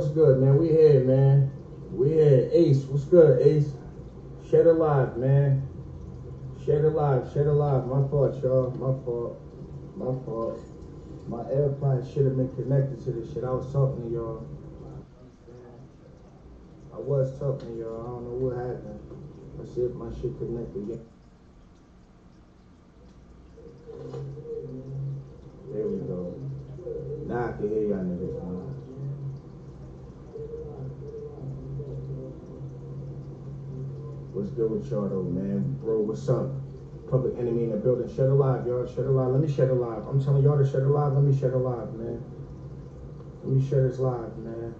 what's 0.00 0.12
good, 0.14 0.40
man? 0.40 0.56
We 0.56 0.68
here, 0.68 1.04
man. 1.04 1.52
We 1.92 2.08
here. 2.08 2.48
Ace, 2.52 2.84
what's 2.84 3.04
good, 3.04 3.42
Ace? 3.42 3.74
Shed 4.48 4.66
alive, 4.66 5.18
man. 5.18 5.62
Shed 6.64 6.84
alive, 6.84 7.28
shed 7.34 7.46
alive. 7.46 7.86
My 7.86 8.08
fault, 8.08 8.42
y'all. 8.42 8.70
My 8.70 8.96
fault. 9.04 9.38
My 9.96 10.12
fault. 10.24 10.58
My 11.28 11.42
AirPods 11.42 12.12
should 12.14 12.24
have 12.24 12.36
been 12.38 12.50
connected 12.54 13.04
to 13.04 13.12
this 13.12 13.30
shit. 13.34 13.44
I 13.44 13.52
was 13.52 13.70
talking 13.70 14.08
to 14.08 14.10
y'all. 14.10 14.46
I 16.94 16.96
was 16.96 17.38
talking 17.38 17.68
to 17.68 17.78
y'all. 17.78 18.00
I 18.00 18.06
don't 18.06 18.24
know 18.24 18.48
what 18.48 18.56
happened. 18.56 19.00
Let's 19.58 19.74
see 19.74 19.82
if 19.82 19.92
my 19.92 20.10
shit 20.14 20.32
connected 20.38 20.82
again. 20.82 21.04
There 25.70 25.86
we 25.86 25.98
go. 26.08 26.34
Now 27.26 27.48
I 27.48 27.52
can 27.52 27.68
hear 27.68 27.82
y'all 27.82 28.02
niggas, 28.02 28.29
though, 34.88 35.22
man? 35.22 35.76
Bro, 35.80 36.00
what's 36.00 36.28
up? 36.28 36.50
Public 37.08 37.36
enemy 37.38 37.64
in 37.64 37.70
the 37.70 37.76
building. 37.76 38.08
Shed 38.08 38.28
alive, 38.28 38.66
y'all. 38.66 38.86
Shed 38.86 39.06
alive. 39.06 39.32
Let 39.32 39.40
me 39.40 39.48
shed 39.48 39.68
alive. 39.68 40.06
I'm 40.06 40.22
telling 40.22 40.42
y'all 40.42 40.56
to 40.56 40.64
shed 40.64 40.82
alive. 40.82 41.12
Let 41.14 41.22
me 41.22 41.36
shed 41.38 41.52
alive, 41.52 41.92
man. 41.94 42.22
Let 43.42 43.52
me 43.52 43.68
share 43.68 43.88
this 43.88 43.98
live, 43.98 44.36
man. 44.38 44.74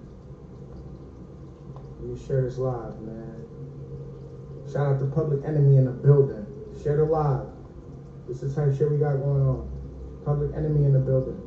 Let 2.01 2.09
me 2.09 2.17
share 2.27 2.43
this 2.43 2.59
live, 2.59 3.01
man. 3.01 3.47
Shout 4.71 4.95
out 4.95 4.99
to 5.01 5.07
Public 5.07 5.45
Enemy 5.45 5.77
in 5.79 5.85
the 5.87 5.91
building. 5.91 6.47
Share 6.83 7.01
it 7.01 7.05
live. 7.05 7.49
This 8.27 8.43
is 8.43 8.55
the 8.55 8.67
type 8.67 8.77
shit 8.77 8.91
we 8.91 8.99
got 8.99 9.17
going 9.17 9.43
on. 9.43 9.69
Public 10.25 10.55
Enemy 10.55 10.85
in 10.85 10.93
the 10.93 11.01
building. 11.01 11.41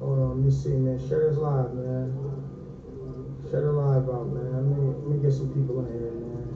Hold 0.00 0.18
on, 0.18 0.28
let 0.30 0.36
me 0.38 0.50
see, 0.50 0.70
man. 0.70 0.98
Share 0.98 1.28
this 1.28 1.36
live, 1.36 1.72
man. 1.74 2.16
Share 3.50 3.62
the 3.62 3.72
live 3.72 4.08
out, 4.08 4.26
man. 4.28 4.70
Let 4.70 4.78
me, 4.78 4.89
let 5.10 5.18
me 5.18 5.24
get 5.24 5.34
some 5.34 5.48
people 5.48 5.80
in 5.80 5.86
here, 5.86 6.12
man. 6.12 6.46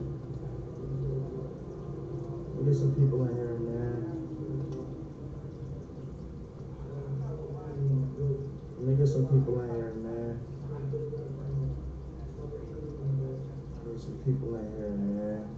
Let 2.55 2.63
me 2.63 2.71
get 2.71 2.79
some 2.79 2.95
people 2.95 3.27
in 3.27 3.35
here, 3.35 3.59
man. 3.59 4.15
Let 8.77 8.87
me 8.87 8.95
get 8.95 9.07
some 9.09 9.27
people 9.27 9.59
in 9.59 9.69
here, 9.75 9.93
man. 9.95 10.39
Get 13.91 13.99
some 13.99 14.17
people 14.23 14.55
in 14.55 14.71
here, 14.77 14.89
man. 14.89 15.57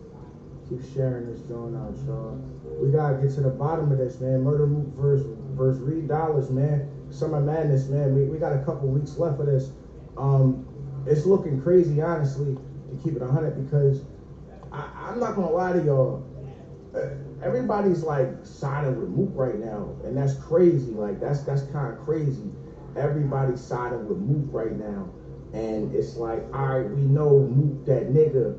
Keep 0.68 0.82
sharing 0.96 1.32
this 1.32 1.42
joint 1.42 1.76
out, 1.76 1.96
y'all. 2.08 2.42
We 2.82 2.90
gotta 2.90 3.22
get 3.22 3.30
to 3.36 3.42
the 3.42 3.52
bottom 3.52 3.92
of 3.92 4.00
this, 4.00 4.20
man. 4.20 4.42
Murder 4.42 4.66
Mook 4.66 4.88
versus 4.96 5.38
versus 5.52 5.84
Reed 5.84 6.08
Dollaz, 6.08 6.50
man. 6.50 6.90
Summer 7.12 7.42
Madness, 7.42 7.90
man. 7.90 8.16
We, 8.16 8.24
we 8.24 8.40
got 8.40 8.54
a 8.54 8.66
couple 8.66 8.88
weeks 8.88 9.20
left 9.20 9.40
of 9.40 9.46
this. 9.46 9.70
Um, 10.18 10.66
it's 11.06 11.28
looking 11.28 11.62
crazy, 11.62 12.02
honestly, 12.02 12.58
to 12.90 13.04
keep 13.04 13.16
it 13.16 13.22
100 13.22 13.56
because 13.64 14.02
I, 14.72 14.90
I'm 14.96 15.20
not 15.20 15.36
gonna 15.36 15.52
lie 15.52 15.74
to 15.74 15.84
y'all. 15.84 16.24
Uh, 16.96 17.08
Everybody's 17.42 18.04
like 18.04 18.30
siding 18.44 19.00
with 19.00 19.10
Mook 19.10 19.30
right 19.36 19.60
now, 19.60 19.96
and 20.04 20.18
that's 20.18 20.34
crazy. 20.34 20.92
Like 20.92 21.20
that's 21.20 21.42
that's 21.44 21.62
kind 21.62 21.94
of 21.94 22.04
crazy. 22.04 22.52
Everybody's 22.96 23.62
siding 23.62 24.08
with 24.08 24.18
Mook 24.18 24.52
right 24.52 24.76
now, 24.76 25.08
and 25.54 25.94
it's 25.94 26.18
like, 26.18 26.44
all 26.52 26.66
right, 26.66 26.90
we 26.90 27.02
know 27.02 27.40
Mook 27.40 27.86
that 27.86 28.08
nigga. 28.08 28.58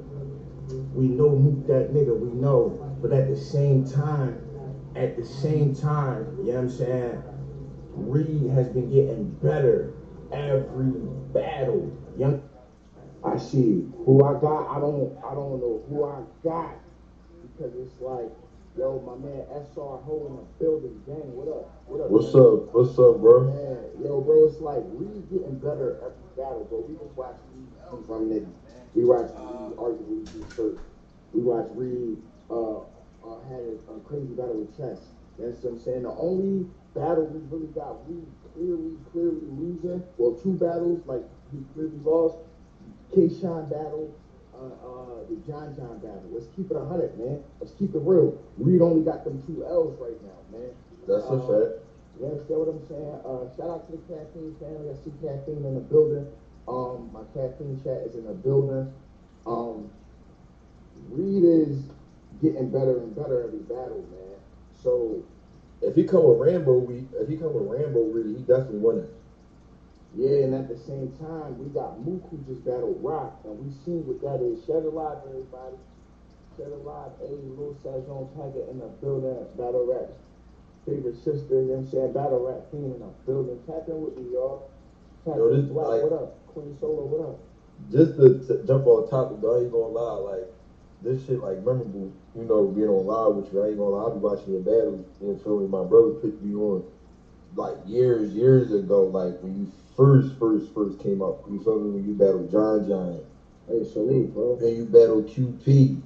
We 0.94 1.08
know 1.08 1.34
Mook 1.34 1.66
that 1.66 1.92
nigga. 1.92 2.16
We 2.16 2.28
know, 2.30 2.78
but 3.02 3.12
at 3.12 3.26
the 3.26 3.36
same 3.36 3.84
time, 3.84 4.40
at 4.94 5.16
the 5.16 5.24
same 5.24 5.74
time, 5.74 6.36
you 6.38 6.52
know 6.52 6.54
what 6.54 6.60
I'm 6.60 6.68
saying? 6.70 7.22
Reed 7.94 8.50
has 8.50 8.68
been 8.68 8.88
getting 8.88 9.24
better 9.42 9.92
every 10.30 10.92
battle. 11.32 11.90
Young, 12.16 12.47
I 13.24 13.36
see 13.36 13.86
who 14.04 14.24
I 14.24 14.38
got. 14.40 14.76
I 14.76 14.80
don't. 14.80 15.16
I 15.24 15.34
don't 15.34 15.58
know 15.60 15.82
who 15.88 16.04
I 16.04 16.22
got 16.44 16.74
because 17.42 17.74
it's 17.74 18.00
like, 18.00 18.30
yo, 18.76 19.00
my 19.02 19.16
man 19.18 19.44
SR 19.50 19.98
Ho 20.06 20.26
in 20.30 20.36
the 20.36 20.46
building. 20.64 21.02
Gang, 21.06 21.34
what 21.34 21.48
up? 21.48 21.82
What 21.86 22.00
up? 22.00 22.10
What's 22.10 22.32
man? 22.34 22.42
up? 22.46 22.74
What's 22.74 22.98
up, 22.98 23.18
bro? 23.18 23.50
Man, 23.50 24.06
yo, 24.06 24.20
bro, 24.20 24.46
it's 24.46 24.60
like 24.60 24.82
Reed 24.94 25.26
getting 25.30 25.58
better 25.58 25.98
at 25.98 26.14
every 26.14 26.30
battle, 26.36 26.66
bro. 26.70 26.86
We 26.86 26.94
just 26.94 27.16
watch 27.16 27.34
Reed 27.54 27.68
from 28.06 28.30
niggas. 28.30 28.54
We 28.94 29.04
watch 29.04 29.30
Reed 29.34 29.98
with 30.06 30.34
Reed 30.34 30.52
first. 30.52 30.80
We 31.34 31.42
watch 31.42 31.66
Reed 31.74 32.22
uh, 32.50 32.86
uh 33.26 33.40
had 33.50 33.66
a, 33.66 33.98
a 33.98 34.00
crazy 34.06 34.32
battle 34.38 34.62
with 34.62 34.76
Chess. 34.78 35.02
Know 35.38 35.50
what 35.50 35.70
I'm 35.70 35.78
saying? 35.78 36.02
The 36.02 36.14
only 36.14 36.66
battle 36.94 37.26
we 37.26 37.38
really 37.50 37.70
got 37.74 37.98
Reed 38.08 38.26
clearly, 38.54 38.94
clearly 39.12 39.46
losing, 39.54 40.02
well, 40.16 40.34
two 40.34 40.54
battles, 40.54 41.02
like 41.06 41.22
he 41.52 41.58
clearly 41.74 41.98
lost. 42.02 42.38
K-Shine 43.14 43.68
battle, 43.68 44.14
uh, 44.54 44.66
uh, 44.66 45.24
the 45.28 45.36
John 45.46 45.74
John 45.76 45.98
battle. 45.98 46.24
Let's 46.30 46.46
keep 46.56 46.70
it 46.70 46.76
100, 46.76 47.18
man. 47.18 47.42
Let's 47.60 47.72
keep 47.72 47.94
it 47.94 48.02
real. 48.02 48.36
Reed 48.58 48.80
only 48.82 49.02
got 49.04 49.24
them 49.24 49.42
two 49.46 49.64
L's 49.64 49.96
right 50.00 50.18
now, 50.22 50.58
man. 50.58 50.70
That's 51.06 51.24
a 51.24 51.34
Uh, 51.34 51.40
fact. 51.40 51.84
you 52.20 52.26
understand 52.26 52.60
what 52.60 52.68
I'm 52.68 52.86
saying? 52.86 53.14
Uh, 53.24 53.56
shout 53.56 53.70
out 53.70 53.86
to 53.90 53.92
the 53.96 54.02
caffeine 54.12 54.54
family. 54.60 54.90
I 54.90 54.94
see 54.94 55.12
caffeine 55.22 55.64
in 55.64 55.74
the 55.74 55.80
building. 55.80 56.26
Um, 56.66 57.08
my 57.12 57.22
caffeine 57.32 57.80
chat 57.82 58.02
is 58.04 58.14
in 58.14 58.24
the 58.26 58.34
building. 58.34 58.92
Um, 59.46 59.88
Reed 61.10 61.44
is 61.44 61.84
getting 62.42 62.70
better 62.70 62.98
and 62.98 63.14
better 63.16 63.42
every 63.44 63.60
battle, 63.60 64.04
man. 64.10 64.36
So 64.82 65.22
If 65.80 65.94
he 65.94 66.02
come 66.02 66.24
with 66.24 66.38
Rambo, 66.40 66.76
we 66.78 67.06
if 67.20 67.28
he 67.28 67.36
come 67.36 67.54
with 67.54 67.62
Rambo, 67.68 68.02
really, 68.10 68.34
he 68.34 68.42
definitely 68.42 68.78
winning. 68.80 69.06
Yeah, 70.16 70.44
and 70.48 70.54
at 70.54 70.68
the 70.68 70.78
same 70.78 71.12
time, 71.20 71.58
we 71.58 71.68
got 71.70 72.00
Mook 72.00 72.24
who 72.30 72.38
just 72.48 72.64
battled 72.64 72.98
Rock, 73.02 73.40
and 73.44 73.58
we 73.60 73.72
seen 73.84 74.06
what 74.06 74.20
that 74.22 74.40
is. 74.44 74.64
Shed 74.64 74.84
alive, 74.84 75.18
everybody. 75.28 75.76
Shed 76.56 76.72
alive, 76.72 77.12
A 77.20 77.28
Lil 77.28 77.76
Sajon 77.84 78.28
Tiger 78.34 78.64
in 78.70 78.80
the 78.80 78.88
building. 79.00 79.36
Battle 79.56 79.86
rap 79.86 80.10
favorite 80.88 81.16
sister. 81.16 81.60
You 81.60 81.68
know 81.68 81.74
what 81.74 81.86
I'm 81.86 81.90
saying? 81.90 82.12
Battle 82.12 82.40
rap 82.46 82.70
queen 82.70 82.90
in 82.96 82.98
the 82.98 83.12
building. 83.26 83.60
Tap 83.66 83.84
in 83.88 84.00
with 84.00 84.16
me, 84.16 84.32
y'all. 84.32 84.70
Tap 85.24 85.36
Yo, 85.36 85.54
this, 85.54 85.66
Black, 85.68 85.86
like- 85.88 86.02
what 86.02 86.12
up? 86.12 86.46
Queen 86.48 86.76
Solo, 86.80 87.04
what 87.04 87.28
up? 87.28 87.38
Just 87.92 88.16
to, 88.18 88.42
to 88.48 88.66
jump 88.66 88.86
on 88.88 89.08
topic, 89.08 89.40
though, 89.40 89.54
I 89.54 89.62
ain't 89.62 89.70
gonna 89.70 89.94
lie, 89.94 90.34
like 90.34 90.46
this 91.02 91.24
shit 91.26 91.38
like 91.38 91.58
memorable. 91.58 92.10
You 92.34 92.42
know, 92.42 92.66
being 92.66 92.88
on 92.88 93.06
live 93.06 93.36
with 93.36 93.52
you, 93.52 93.62
I 93.62 93.68
ain't 93.68 93.78
gonna 93.78 93.90
lie. 93.94 94.10
I 94.10 94.14
be 94.14 94.18
watching 94.18 94.52
your 94.52 94.62
battles. 94.66 95.06
You 95.20 95.38
feel 95.44 95.60
me? 95.60 95.68
My 95.68 95.84
brother 95.84 96.18
picked 96.18 96.42
me 96.42 96.54
on 96.56 96.82
like 97.54 97.76
years, 97.86 98.32
years 98.34 98.72
ago, 98.72 99.04
like 99.04 99.38
when 99.42 99.58
you 99.60 99.72
first, 99.98 100.38
first, 100.38 100.72
first 100.72 101.00
came 101.00 101.20
up. 101.20 101.44
You 101.50 101.60
feel 101.62 101.80
me? 101.80 101.90
When 101.90 102.08
you 102.08 102.14
battled 102.14 102.50
John 102.50 102.86
John. 102.86 103.20
Hey, 103.66 103.84
salute, 103.84 104.32
bro. 104.32 104.56
and 104.62 104.76
you 104.76 104.84
battle 104.86 105.22
QP, 105.22 106.00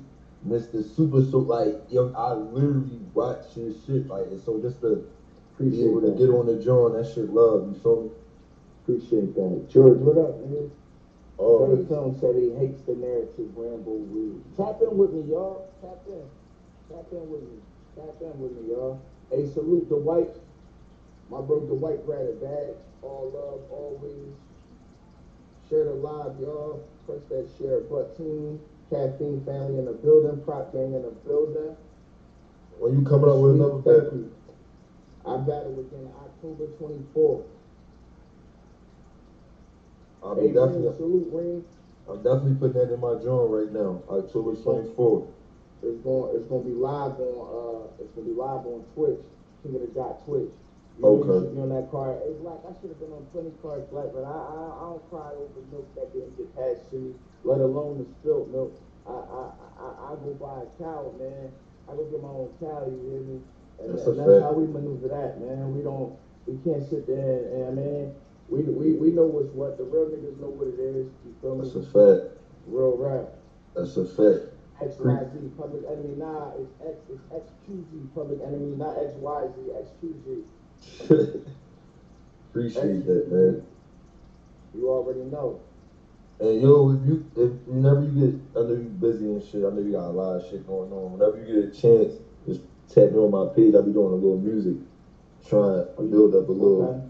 Mr. 0.48 0.82
Super 0.82 1.22
So 1.22 1.38
like 1.38 1.76
yo, 1.90 2.12
I 2.16 2.32
literally 2.32 2.98
watch 3.14 3.44
his 3.54 3.76
shit 3.84 4.08
like 4.08 4.26
and 4.26 4.40
so 4.40 4.58
just 4.58 4.80
to 4.80 5.06
Appreciate 5.54 5.92
to 5.92 6.00
that. 6.00 6.18
get 6.18 6.30
on 6.30 6.46
the 6.46 6.56
joint, 6.56 6.94
that 6.94 7.06
shit 7.06 7.28
love, 7.28 7.68
you 7.68 7.74
feel 7.74 8.02
me? 8.02 8.10
Appreciate 8.82 9.34
that. 9.36 9.68
George, 9.68 9.98
what 9.98 10.18
up, 10.18 10.40
nigga? 10.40 10.70
Oh 11.38 11.66
Dirty 11.66 11.84
Film 11.86 12.18
said 12.18 12.34
he 12.34 12.50
hates 12.50 12.80
the 12.82 12.94
narrative 12.94 13.50
Rambo. 13.54 14.00
Tap 14.56 14.80
in 14.82 14.96
with 14.96 15.12
me, 15.12 15.30
y'all. 15.30 15.68
Tap 15.82 16.02
in. 16.08 16.24
Tap 16.88 17.06
in 17.12 17.30
with 17.30 17.42
me. 17.42 17.58
Tap 17.94 18.16
in 18.22 18.40
with 18.40 18.52
me, 18.52 18.70
y'all. 18.70 19.00
Hey, 19.30 19.46
salute 19.46 19.88
the 19.88 19.96
white. 19.96 20.34
My 21.30 21.40
bro, 21.40 21.60
the 21.60 21.74
white 21.74 22.00
a 22.00 22.32
bag. 22.44 22.74
All 23.02 23.30
love, 23.34 23.60
always. 23.70 24.34
Share 25.68 25.84
the 25.84 25.94
live, 25.94 26.38
y'all. 26.40 26.82
Press 27.06 27.20
that 27.30 27.48
share 27.58 27.80
button. 27.80 28.60
Caffeine 28.90 29.42
family 29.46 29.78
in 29.78 29.86
the 29.86 29.92
building. 29.92 30.40
Prop 30.44 30.72
gang 30.72 30.94
in 30.94 31.02
the 31.02 31.10
building. 31.26 31.76
when 32.78 32.94
you 32.94 33.02
coming 33.02 33.30
up 33.30 33.38
with 33.38 33.52
another 33.52 33.80
you. 34.12 34.30
I 35.24 35.36
battle 35.38 35.78
again 35.80 36.08
October 36.24 36.66
24th. 36.80 37.42
I'll 40.22 40.34
be 40.36 40.48
definitely 40.48 40.90
salute. 40.96 41.30
I'm 42.08 42.18
definitely 42.22 42.54
putting 42.54 42.74
that 42.74 42.92
in 42.92 43.00
my 43.00 43.14
joint 43.14 43.50
right 43.50 43.70
now. 43.70 44.00
October 44.08 44.54
twenty 44.54 44.84
fourth. 44.96 45.24
It's 45.82 45.98
going 45.98 46.36
it's 46.36 46.46
gonna 46.46 46.62
be 46.64 46.72
live 46.74 47.18
on 47.18 47.86
uh 47.88 47.88
it's 48.00 48.10
gonna 48.14 48.26
be 48.28 48.32
live 48.34 48.66
on 48.66 48.82
Twitch. 48.94 49.18
King 49.62 49.76
of 49.76 49.82
the 49.82 49.88
Dot 49.88 50.16
Twitch. 50.24 50.50
Know, 50.98 51.08
Okay. 51.18 51.54
you 51.54 51.62
on 51.62 51.70
that 51.70 51.90
card. 51.90 52.18
Hey 52.22 52.32
Black, 52.40 52.60
I 52.68 52.72
should 52.80 52.90
have 52.90 53.00
been 53.00 53.12
on 53.12 53.26
plenty 53.32 53.52
cards, 53.62 53.86
Black, 53.90 54.12
but 54.12 54.24
I, 54.24 54.30
I 54.30 54.60
I 54.76 54.82
don't 54.92 55.10
cry 55.10 55.30
over 55.32 55.60
milk 55.72 55.88
that 55.96 56.12
didn't 56.12 56.36
get 56.36 56.54
passed 56.54 56.90
to 56.90 56.96
me, 56.96 57.14
let 57.44 57.60
alone 57.60 57.98
the 57.98 58.06
spilt 58.20 58.48
milk. 58.50 58.72
I 59.06 59.12
I 59.12 59.42
I, 59.80 59.88
I 60.12 60.14
go 60.20 60.36
buy 60.38 60.62
a 60.62 60.68
cow, 60.82 61.12
man. 61.18 61.50
I 61.88 61.96
go 61.96 62.04
get 62.04 62.22
my 62.22 62.28
own 62.28 62.50
cow, 62.60 62.86
you 62.86 63.00
hear 63.10 63.20
me? 63.20 63.40
And, 63.80 63.98
That's 63.98 64.06
and 64.06 64.18
that's 64.20 64.42
how 64.42 64.52
we 64.52 64.66
maneuver 64.66 65.08
that, 65.08 65.40
man. 65.40 65.74
We 65.74 65.82
don't 65.82 66.14
we 66.46 66.54
can't 66.62 66.84
sit 66.88 67.06
there 67.06 67.18
and, 67.50 67.68
and 67.68 67.76
man, 67.76 68.14
we, 68.48 68.62
we 68.62 68.92
we 68.92 69.10
know 69.10 69.24
what's 69.24 69.50
what. 69.54 69.78
The 69.78 69.84
real 69.84 70.06
niggas 70.06 70.38
know 70.38 70.52
what 70.52 70.68
it 70.68 70.78
is. 70.78 71.06
You 71.24 71.34
feel 71.40 71.56
me? 71.56 71.64
That's 71.64 71.74
a 71.74 71.82
fact. 71.82 72.36
Real 72.66 72.96
rap. 72.96 73.32
That's 73.74 73.96
a 73.96 74.04
fact. 74.04 74.52
XYZ, 74.82 75.56
public 75.56 75.82
enemy, 75.86 76.16
nah, 76.16 76.50
it's 76.58 76.72
X, 76.82 76.98
it's 77.08 77.22
XQZ, 77.30 78.14
public 78.14 78.40
enemy, 78.42 78.74
not 78.76 78.96
XYZ, 78.96 79.54
XQZ. 79.70 80.42
Appreciate 82.50 83.06
that, 83.06 83.28
man. 83.30 83.62
You 84.74 84.90
already 84.90 85.20
know. 85.20 85.60
And 86.40 86.60
yo, 86.60 86.90
if 86.90 87.06
you 87.06 87.24
if 87.36 87.50
whenever 87.66 88.02
you 88.02 88.10
get, 88.32 88.40
I 88.56 88.64
know 88.64 88.74
you 88.74 88.88
busy 88.88 89.26
and 89.26 89.42
shit. 89.42 89.64
I 89.64 89.70
know 89.70 89.80
you 89.80 89.92
got 89.92 90.08
a 90.08 90.10
lot 90.10 90.36
of 90.36 90.46
shit 90.48 90.66
going 90.66 90.92
on. 90.92 91.12
Whenever 91.12 91.38
you 91.38 91.44
get 91.46 91.70
a 91.70 91.80
chance, 91.80 92.14
just 92.46 92.60
tap 92.88 93.10
me 93.12 93.18
on 93.18 93.30
my 93.30 93.46
page. 93.54 93.74
I'll 93.74 93.82
be 93.82 93.92
doing 93.92 94.12
a 94.12 94.16
little 94.16 94.38
music, 94.38 94.76
trying 95.46 95.84
to 95.96 96.02
build 96.02 96.34
up 96.34 96.48
a 96.48 96.52
little. 96.52 96.82
Okay. 96.84 97.00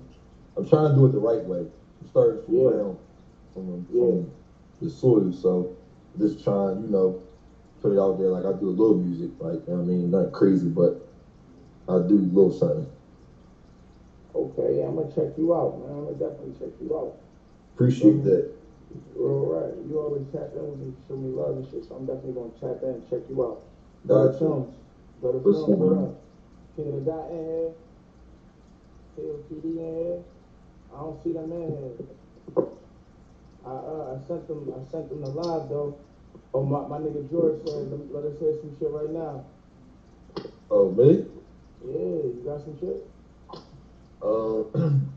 I'm 0.57 0.67
trying 0.67 0.91
to 0.91 0.95
do 0.97 1.07
it 1.07 1.13
the 1.13 1.19
right 1.19 1.45
way. 1.47 1.61
I'm 2.01 2.07
starting 2.09 2.45
from 2.45 2.55
Yeah. 2.55 2.71
ground, 2.71 2.99
from, 3.55 3.87
Yeah. 3.91 4.03
from 4.03 4.31
the 4.81 4.91
soil. 4.91 5.33
So 5.33 5.71
just 6.19 6.45
trying, 6.45 6.83
you 6.83 6.89
know, 6.89 7.17
put 7.81 7.93
it 7.93 7.99
out 7.99 8.19
there. 8.19 8.29
Like 8.29 8.45
I 8.45 8.53
do 8.53 8.69
a 8.69 8.71
little 8.71 8.97
music, 8.97 9.31
like 9.41 9.67
you 9.67 9.73
know 9.73 9.81
what 9.81 9.85
I 9.85 9.87
mean, 9.87 10.11
not 10.11 10.33
crazy, 10.33 10.69
but 10.69 11.01
I 11.89 11.99
do 12.01 12.17
a 12.19 12.29
little 12.35 12.53
something. 12.53 12.87
Okay, 14.35 14.83
I'm 14.83 14.97
gonna 14.97 15.09
check 15.09 15.31
you 15.37 15.55
out, 15.55 15.77
man. 15.77 15.91
I'm 15.91 16.05
gonna 16.05 16.15
definitely 16.17 16.53
check 16.59 16.73
you 16.81 16.97
out. 16.97 17.13
Appreciate 17.75 18.23
that. 18.25 18.45
All 19.19 19.47
right, 19.47 19.75
you 19.89 19.99
always 20.01 20.25
tap 20.33 20.51
in 20.55 20.69
with 20.69 20.79
me, 20.79 20.93
show 21.09 21.17
me 21.17 21.31
love 21.31 21.57
and 21.57 21.67
shit, 21.67 21.85
so 21.85 21.95
I'm 21.97 22.07
definitely 22.07 22.33
gonna 22.35 22.53
tap 22.61 22.83
in 22.83 22.91
and 22.91 23.09
check 23.09 23.23
you 23.29 23.45
out. 23.45 23.59
Gotcha. 24.07 24.39
Films, 24.39 24.69
What's 25.43 25.67
Films, 25.67 25.77
what 25.77 25.93
up? 25.93 26.09
up? 26.09 26.15
King 26.77 26.89
of 26.89 26.95
the 26.95 27.01
Dot 27.01 27.29
in 27.31 27.45
here. 27.45 27.73
KOTD 29.19 29.65
in 29.65 29.77
here. 29.97 30.21
I 30.93 30.97
don't 30.99 31.17
see 31.23 31.33
them 31.33 31.53
in 31.53 31.69
here. 31.69 31.93
I 33.65 33.71
uh, 33.71 34.15
I 34.15 34.27
sent 34.27 34.47
them, 34.47 34.71
I 34.75 34.83
sent 34.91 35.09
them 35.09 35.23
the 35.23 35.29
live 35.29 35.69
though. 35.69 35.95
Oh 36.55 36.63
my, 36.65 36.83
my 36.83 36.99
nigga 36.99 37.29
George 37.29 37.57
said, 37.65 37.91
let, 37.91 38.11
let 38.13 38.25
us 38.25 38.39
hear 38.39 38.55
some 38.61 38.73
shit 38.79 38.91
right 38.91 39.11
now. 39.11 39.43
Oh 40.71 40.89
me? 40.89 41.21
Yeah, 41.85 41.95
you 41.97 42.43
got 42.45 42.63
some 42.63 42.77
shit? 42.77 43.01
Um, 44.23 45.13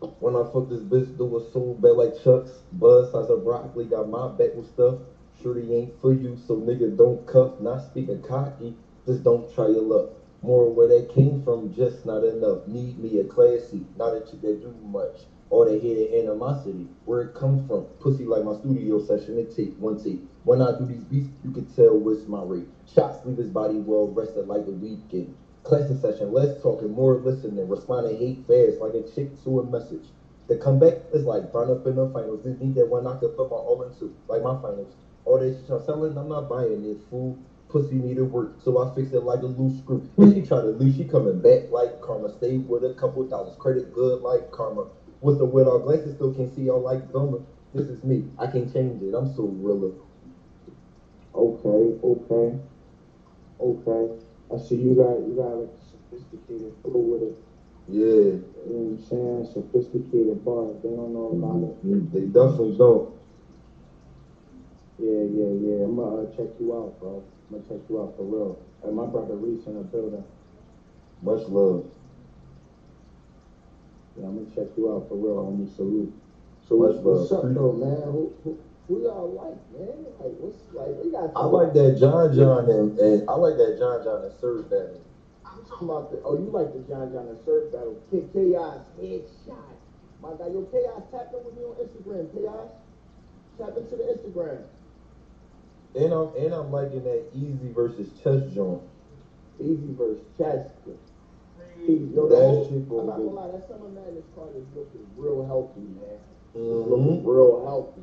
when 0.20 0.34
I 0.34 0.42
fuck 0.44 0.68
this 0.70 0.80
bitch, 0.80 1.16
do 1.18 1.36
a 1.36 1.50
soul 1.52 1.74
bad 1.80 1.96
like 1.96 2.22
Chuck's. 2.22 2.62
Buzz 2.72 3.12
size 3.12 3.28
of 3.28 3.44
broccoli, 3.44 3.84
got 3.84 4.08
my 4.08 4.28
back 4.28 4.54
with 4.54 4.68
stuff. 4.68 4.96
Shorty 5.42 5.74
ain't 5.74 6.00
for 6.00 6.12
you, 6.12 6.38
so 6.46 6.56
nigga 6.56 6.96
don't 6.96 7.26
cuff. 7.26 7.60
Not 7.60 7.82
speaking 7.82 8.22
cocky, 8.22 8.74
just 9.06 9.22
don't 9.22 9.52
try 9.54 9.68
your 9.68 9.82
luck. 9.82 10.10
More 10.42 10.72
where 10.72 10.88
that 10.88 11.10
came 11.10 11.42
from, 11.42 11.74
just 11.74 12.06
not 12.06 12.24
enough. 12.24 12.66
Need 12.66 12.98
me 12.98 13.18
a 13.18 13.24
classy, 13.24 13.84
not 13.96 14.14
a 14.14 14.20
chick 14.20 14.40
that 14.42 14.62
do 14.62 14.74
much. 14.82 15.26
They 15.70 15.78
hear 15.78 15.94
the 15.94 16.18
animosity, 16.18 16.88
where 17.04 17.22
it 17.22 17.34
come 17.34 17.66
from. 17.68 17.84
Pussy 18.00 18.24
like 18.24 18.44
my 18.44 18.54
studio 18.54 18.98
session, 19.04 19.38
it 19.38 19.54
take 19.54 19.76
one 19.76 20.02
take. 20.02 20.20
When 20.44 20.60
I 20.62 20.76
do 20.76 20.86
these 20.86 21.04
beats, 21.04 21.28
you 21.44 21.52
can 21.52 21.66
tell 21.66 21.96
what's 21.96 22.26
my 22.26 22.42
rate. 22.42 22.66
Shots 22.92 23.24
leave 23.24 23.36
his 23.36 23.50
body 23.50 23.78
well 23.78 24.08
rested 24.08 24.48
like 24.48 24.64
the 24.64 24.72
weekend. 24.72 25.36
Classic 25.62 25.96
session, 25.98 26.32
less 26.32 26.62
talking, 26.62 26.90
more 26.90 27.16
listening, 27.16 27.68
responding 27.68 28.16
hate 28.18 28.38
fast 28.48 28.80
like 28.80 28.94
a 28.94 29.02
chick 29.02 29.28
to 29.44 29.60
a 29.60 29.64
message. 29.64 30.06
The 30.48 30.56
comeback 30.56 30.94
is 31.12 31.26
like 31.26 31.52
burn 31.52 31.70
up 31.70 31.86
in 31.86 31.96
the 31.96 32.08
finals. 32.08 32.42
This 32.44 32.58
need 32.60 32.74
that 32.76 32.88
one 32.88 33.06
I 33.06 33.16
could 33.16 33.36
put 33.36 33.50
my 33.50 33.56
all 33.56 33.82
into, 33.82 34.16
like 34.26 34.42
my 34.42 34.54
finals. 34.62 34.94
All 35.26 35.38
that 35.38 35.54
shit 35.54 35.70
I'm 35.70 35.84
selling, 35.84 36.16
I'm 36.16 36.28
not 36.28 36.48
buying 36.48 36.84
it. 36.86 36.98
Fool, 37.10 37.38
pussy 37.68 37.96
needed 37.96 38.32
work, 38.32 38.54
so 38.64 38.78
I 38.78 38.94
fix 38.94 39.12
it 39.12 39.22
like 39.22 39.42
a 39.42 39.46
loose 39.46 39.78
screw. 39.78 40.02
If 40.18 40.34
she 40.34 40.42
try 40.42 40.62
to 40.62 40.68
leave, 40.68 40.96
she 40.96 41.04
coming 41.04 41.40
back 41.40 41.70
like 41.70 42.00
karma. 42.00 42.30
Stay 42.30 42.58
with 42.58 42.84
a 42.84 42.94
couple 42.94 43.22
dollars, 43.24 43.54
credit 43.58 43.92
good 43.92 44.22
like 44.22 44.50
karma. 44.50 44.86
With 45.20 45.38
the 45.38 45.44
with 45.44 45.68
our 45.68 45.78
glasses, 45.78 46.14
still 46.14 46.32
can't 46.32 46.52
see 46.54 46.62
y'all 46.62 46.80
like 46.80 47.06
Zoma. 47.12 47.44
This 47.74 47.90
is 47.90 48.02
me, 48.02 48.24
I 48.38 48.46
can't 48.46 48.72
change 48.72 49.02
it. 49.02 49.14
I'm 49.14 49.26
so 49.26 49.44
real. 49.44 49.94
Okay, 51.34 51.94
okay, 52.02 52.58
okay. 53.60 54.29
I 54.52 54.58
see 54.58 54.76
you 54.76 54.94
got 54.94 55.18
you 55.20 55.34
got 55.36 55.58
like 55.58 55.70
sophisticated 55.90 56.72
flow 56.82 57.00
with 57.00 57.22
it. 57.22 57.36
Yeah, 57.88 58.06
You 58.06 58.42
know 58.66 58.72
what 58.72 58.90
I'm 58.92 58.98
saying? 58.98 59.44
Sophisticated 59.52 60.44
bars. 60.44 60.76
They 60.82 60.90
don't 60.90 61.12
know 61.12 61.30
about 61.32 61.62
it. 61.64 62.12
they 62.12 62.26
definitely 62.26 62.76
don't. 62.76 63.06
Yeah, 64.98 65.22
yeah, 65.22 65.52
yeah. 65.60 65.84
I'm 65.84 65.96
gonna 65.96 66.22
uh, 66.22 66.26
check 66.36 66.48
you 66.60 66.74
out, 66.74 66.92
bro. 67.00 67.22
I'm 67.50 67.58
gonna 67.58 67.64
check 67.68 67.80
you 67.88 68.00
out 68.00 68.12
for 68.16 68.24
real. 68.24 68.58
And 68.84 68.94
my 68.96 69.06
brother 69.06 69.36
Reese 69.36 69.66
in 69.66 69.74
the 69.74 69.82
building. 69.82 70.24
Much 71.22 71.48
love. 71.48 71.84
Yeah, 74.18 74.26
I'm 74.26 74.34
gonna 74.36 74.46
check 74.54 74.68
you 74.76 74.90
out 74.90 75.08
for 75.08 75.16
real. 75.16 75.38
I'm 75.38 75.58
gonna 75.58 75.70
salute. 75.70 76.10
So 76.68 76.76
Much 76.76 76.94
what's, 76.96 77.04
what's 77.04 77.32
up 77.32 77.54
though, 77.54 77.72
man? 77.72 78.02
Who, 78.12 78.32
who, 78.44 78.56
who 78.90 79.02
y'all 79.04 79.28
like, 79.30 79.56
man? 79.72 80.04
Like, 80.18 80.34
what's 80.38 80.58
like? 80.72 80.96
We 81.00 81.10
got. 81.10 81.30
I 81.36 81.44
like 81.44 81.72
that 81.74 81.92
John 81.94 82.32
John 82.32 82.68
and, 82.68 82.98
and 82.98 83.22
I 83.28 83.34
like 83.34 83.56
that 83.56 83.78
John 83.78 84.02
John 84.02 84.22
and 84.24 84.32
Serge 84.32 84.68
battle. 84.68 85.00
I'm 85.46 85.62
talking 85.62 85.88
about 85.88 86.10
the. 86.10 86.20
Oh, 86.24 86.34
you 86.34 86.50
like 86.50 86.72
the 86.72 86.80
John 86.80 87.10
John 87.10 87.28
and 87.28 87.38
Surf 87.44 87.64
battle? 87.70 87.96
K- 88.10 88.24
Chaos 88.32 88.80
headshot. 88.98 89.76
My 90.20 90.34
guy, 90.34 90.48
yo, 90.48 90.62
Chaos, 90.72 91.02
tap 91.10 91.28
in 91.32 91.44
with 91.44 91.54
me 91.54 91.62
on 91.64 91.74
Instagram. 91.76 92.26
Chaos, 92.32 92.68
tap 93.58 93.76
into 93.76 93.96
the 93.96 94.02
Instagram. 94.04 94.62
And 95.94 96.12
I'm 96.12 96.28
and 96.36 96.52
I'm 96.54 96.70
liking 96.70 97.04
that 97.04 97.22
Easy 97.32 97.68
versus 97.68 98.08
Chess 98.22 98.40
joint. 98.52 98.82
Easy 99.60 99.92
versus 99.96 100.22
chest. 100.36 100.64
Yo, 102.12 102.26
the 102.26 102.34
That 102.34 102.44
whole, 102.44 102.64
shit 102.64 102.72
I'm 102.74 102.88
gonna 102.88 103.04
not 103.06 103.16
gonna 103.16 103.30
go- 103.30 103.34
lie, 103.36 103.48
that 103.48 103.68
Summer 103.68 103.88
Madness 103.88 104.24
card 104.34 104.54
is 104.56 104.64
looking 104.74 105.06
real 105.16 105.42
healthy, 105.42 105.80
man. 105.80 106.18
It's 106.54 106.64
Mhm. 106.64 106.88
looking 106.90 107.24
real 107.24 107.56
healthy. 107.56 108.02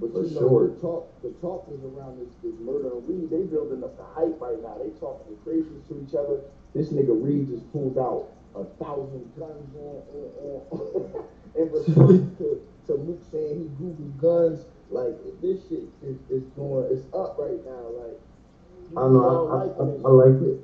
But 0.00 0.12
For 0.12 0.24
you 0.24 0.34
know, 0.34 0.48
sure. 0.48 0.68
the 0.68 0.80
talk, 0.80 1.22
the 1.22 1.30
talk 1.40 1.68
is 1.72 1.80
around 1.84 2.20
this, 2.20 2.28
this 2.44 2.52
murder 2.60 2.92
and 2.92 3.08
Reed. 3.08 3.30
They 3.30 3.48
building 3.48 3.82
up 3.82 3.96
the 3.96 4.04
hype 4.04 4.40
right 4.40 4.60
now. 4.60 4.76
They 4.76 4.90
talking 5.00 5.36
crazy 5.42 5.72
to 5.88 6.04
each 6.06 6.14
other. 6.14 6.40
This 6.74 6.88
nigga 6.88 7.16
Reed 7.16 7.48
just 7.48 7.64
pulled 7.72 7.96
out 7.96 8.28
a 8.54 8.64
thousand 8.82 9.24
guns 9.38 9.72
on, 9.76 10.02
on, 10.12 10.60
on 10.70 11.24
in 11.56 11.72
response 11.72 12.22
to, 12.38 12.60
to 12.86 12.96
Mook 12.98 13.20
saying 13.30 13.56
he 13.56 13.84
Google 13.84 14.12
guns. 14.20 14.64
Like 14.90 15.16
this 15.40 15.66
shit 15.68 15.88
is, 16.04 16.16
is 16.30 16.44
going, 16.54 16.86
it's 16.92 17.06
up 17.12 17.36
right 17.38 17.58
now. 17.64 17.90
Like 17.96 18.20
I 18.96 19.00
don't 19.00 19.14
know. 19.14 19.48
I, 19.48 19.62
I, 19.64 19.82
I, 19.82 20.12
I 20.12 20.30
like 20.30 20.40
it. 20.42 20.62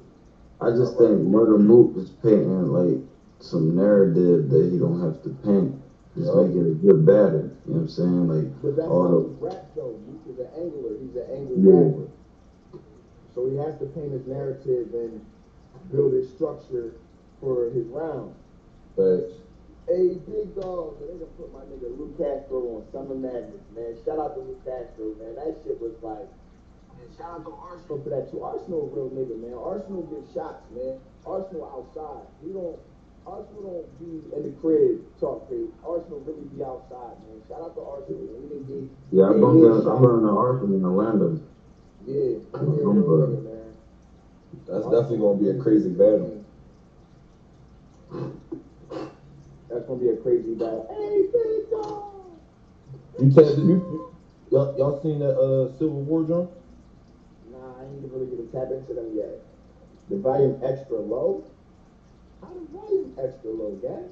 I 0.61 0.71
just 0.71 0.97
think 0.97 1.23
Murder 1.23 1.59
Mook 1.59 1.97
is 1.97 2.11
painting 2.23 2.69
like 2.69 3.03
some 3.41 3.75
narrative 3.75 4.49
that 4.51 4.71
he 4.71 4.79
don't 4.79 5.01
have 5.01 5.21
to 5.25 5.31
paint. 5.43 5.82
Just 6.17 6.35
Yeah. 6.35 6.43
make 6.43 6.57
it 6.57 6.67
a 6.67 6.75
good 6.75 7.07
battle. 7.07 7.41
You 7.41 7.49
know 7.67 7.73
what 7.73 7.77
I'm 7.81 7.89
saying? 7.89 8.29
Like 8.29 8.63
But 8.63 8.77
that's 8.77 8.89
all 8.89 9.03
how 9.03 9.09
the 9.21 9.29
he 9.29 9.35
raps 9.41 9.71
though. 9.75 9.95
Is 10.29 10.39
an 10.39 10.49
angler. 10.57 10.97
He's 11.01 11.17
an 11.17 11.27
angler 11.31 11.57
Yeah. 11.59 11.85
rapper. 11.89 12.09
So 13.35 13.47
he 13.47 13.57
has 13.57 13.79
to 13.79 13.87
paint 13.87 14.13
his 14.13 14.27
narrative 14.27 14.95
and 14.95 15.21
build 15.91 16.13
his 16.13 16.29
structure 16.31 16.95
for 17.41 17.71
his 17.71 17.87
round. 17.87 18.35
But 18.97 19.31
Hey, 19.89 20.15
big 20.31 20.55
dog, 20.55 21.01
they 21.01 21.07
gonna 21.09 21.27
put 21.37 21.53
my 21.53 21.59
nigga 21.67 21.91
Luke 21.99 22.17
Castro 22.17 22.77
on 22.77 22.85
Summer 22.93 23.17
Madness, 23.17 23.61
man. 23.75 23.97
Shout 24.05 24.19
out 24.19 24.35
to 24.37 24.41
Luke 24.41 24.65
Castro, 24.65 25.13
man. 25.19 25.35
That 25.35 25.57
shit 25.65 25.81
was 25.83 25.93
like, 26.03 26.29
man, 26.97 27.09
shout 27.19 27.41
out 27.41 27.45
to 27.45 27.51
Arsonal 27.51 28.03
for 28.05 28.11
that 28.11 28.31
too. 28.31 28.39
Arsonal 28.39 28.95
real 28.95 29.11
nigga, 29.11 29.37
man. 29.43 29.53
Arsonal 29.59 30.09
get 30.09 30.23
shots, 30.33 30.63
man. 30.71 31.01
Arsonal 31.27 31.67
outside. 31.75 32.27
He 32.45 32.53
don't. 32.53 32.79
Arsonal 33.27 33.63
don't 33.63 33.99
be 34.01 34.37
in 34.37 34.43
the 34.43 34.51
crib 34.61 35.01
talk 35.21 35.47
crazy. 35.49 35.69
Arsonal 35.85 36.27
really 36.27 36.43
be 36.57 36.63
outside, 36.65 37.17
man. 37.23 37.41
Shout 37.49 37.61
out 37.63 37.75
to 37.77 37.81
Arsonal. 37.81 38.19
We 38.43 38.49
didn't 38.49 38.67
get. 38.67 38.91
yeah. 39.13 39.31
I 39.31 39.33
Hey, 39.35 39.41
bumped 39.41 39.63
yeah, 39.63 39.67
in, 39.67 39.73
I 39.73 39.77
shout- 39.83 40.03
bumped 40.03 40.05
in 40.05 40.29
Arsonal 40.29 40.75
in 40.77 40.85
Orlando. 40.85 41.41
Yeah, 42.05 42.15
he 42.15 42.35
a 42.35 42.59
I'm 42.59 42.77
real 42.77 43.27
man. 43.29 43.75
That's 44.67 44.85
definitely 44.87 45.19
gonna 45.19 45.39
be 45.41 45.49
a 45.51 45.59
crazy 45.63 45.91
battle. 45.91 46.45
That's 49.69 49.87
gonna 49.87 50.01
be 50.01 50.09
a 50.09 50.17
crazy 50.17 50.55
battle. 50.55 50.87
Hey, 50.91 51.23
big 51.33 51.71
dog. 51.71 52.03
You 53.19 53.31
tapped 53.31 53.59
you, 53.59 53.65
you 53.69 54.13
y'all, 54.51 54.77
y'all 54.77 55.01
seen 55.03 55.19
that 55.21 55.39
uh 55.39 55.73
Civil 55.79 56.03
War 56.03 56.25
joint? 56.25 56.51
Nah, 57.53 57.81
I 57.81 57.85
ain't 57.85 58.13
really 58.13 58.27
gonna 58.27 58.49
tap 58.53 58.73
into 58.73 58.95
them 58.95 59.13
yet. 59.17 59.41
The 60.11 60.19
volume 60.19 60.61
extra 60.63 60.99
low? 60.99 61.45
How 62.43 62.49
the 62.55 62.61
volume 62.73 63.15
extra 63.19 63.51
low, 63.51 63.73
gang? 63.83 64.11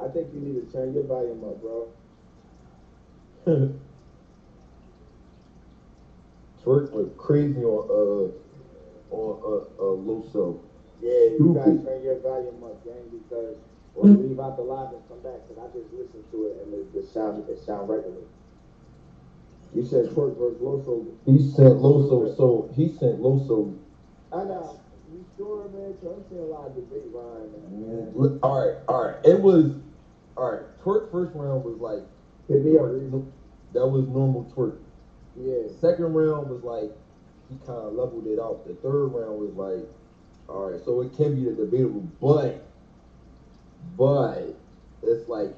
I 0.00 0.08
think 0.08 0.34
you 0.34 0.40
need 0.40 0.66
to 0.66 0.72
turn 0.72 0.92
your 0.92 1.04
volume 1.04 1.44
up, 1.44 1.60
bro. 1.62 1.88
Twork 6.64 6.92
went 6.92 7.16
crazy 7.16 7.62
on 7.62 7.86
uh 7.90 9.14
on 9.14 9.40
uh 9.44 9.82
uh 9.82 9.96
Loso. 9.96 10.60
Yeah, 11.00 11.24
you 11.38 11.52
guys 11.54 11.84
turn 11.84 12.02
your 12.02 12.16
volume 12.16 12.64
up, 12.64 12.84
gang, 12.84 13.10
because 13.10 13.56
or 13.94 14.06
leave 14.08 14.40
out 14.40 14.56
the 14.56 14.62
live 14.62 14.92
and 14.92 15.08
come 15.08 15.20
back, 15.20 15.46
because 15.46 15.62
I 15.62 15.66
just 15.78 15.92
listened 15.92 16.24
to 16.32 16.46
it 16.46 16.56
and 16.64 16.74
it, 16.74 16.86
it 16.98 17.06
sound 17.06 17.48
it 17.48 17.58
sound 17.58 17.88
regular. 17.88 18.22
You 19.72 19.84
said 19.84 20.06
Twork 20.06 20.36
versus 20.36 20.60
Loso. 20.60 21.06
He 21.26 21.38
sent 21.38 21.74
Loso 21.78 22.36
so 22.36 22.70
he 22.74 22.88
sent 22.88 23.20
Loso 23.20 23.76
I 24.32 24.44
know. 24.44 24.80
Man? 25.72 25.94
seeing 26.28 26.40
a 26.40 26.44
lot 26.44 26.66
of 26.68 26.74
debate 26.74 27.12
that. 27.12 27.70
man. 27.70 28.38
All 28.42 28.66
right, 28.66 28.78
all 28.88 29.04
right. 29.06 29.16
It 29.24 29.40
was 29.40 29.76
all 30.36 30.52
right. 30.52 30.62
Twork 30.82 31.10
first 31.10 31.34
round 31.34 31.64
was 31.64 31.78
like 31.78 32.02
Hit 32.48 32.62
me 32.62 32.76
up, 32.76 32.90
that 33.72 33.86
was 33.86 34.06
normal 34.06 34.44
Twork. 34.54 34.78
Yeah. 35.36 35.68
Second 35.80 36.12
round 36.12 36.50
was 36.50 36.62
like 36.62 36.90
he 37.48 37.56
kind 37.66 37.78
of 37.78 37.94
leveled 37.94 38.26
it 38.26 38.38
out. 38.38 38.66
The 38.66 38.74
third 38.74 39.06
round 39.08 39.38
was 39.38 39.54
like, 39.54 39.88
all 40.48 40.70
right, 40.70 40.80
so 40.84 41.00
it 41.00 41.14
can 41.16 41.34
be 41.34 41.48
a 41.48 41.52
debatable, 41.52 42.06
but 42.20 42.66
but 43.96 44.54
it's 45.02 45.28
like 45.28 45.54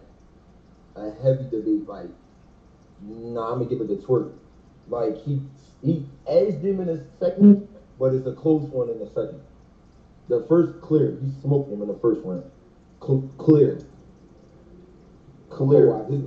a 0.94 1.10
heavy 1.22 1.44
debate. 1.50 1.88
Like, 1.88 2.08
nah, 3.02 3.52
I'm 3.52 3.58
gonna 3.58 3.70
give 3.70 3.80
it 3.80 3.88
to 3.88 3.96
Twork. 4.06 4.32
Like 4.88 5.16
he 5.24 5.42
he 5.82 6.06
edged 6.26 6.64
him 6.64 6.80
in 6.80 6.86
the 6.86 7.04
second, 7.18 7.66
but 7.98 8.14
it's 8.14 8.26
a 8.26 8.32
close 8.32 8.62
one 8.70 8.90
in 8.90 9.00
the 9.00 9.08
second. 9.08 9.40
The 10.28 10.40
first 10.40 10.80
clear, 10.80 11.16
he 11.20 11.28
smoked 11.42 11.70
him 11.70 11.82
in 11.82 11.88
the 11.88 11.94
first 11.94 12.20
round. 12.24 12.44
Cl- 13.02 13.22
clear, 13.38 13.78
clear. 15.50 15.86
Oh, 15.86 15.98
watch 15.98 16.08
His, 16.08 16.22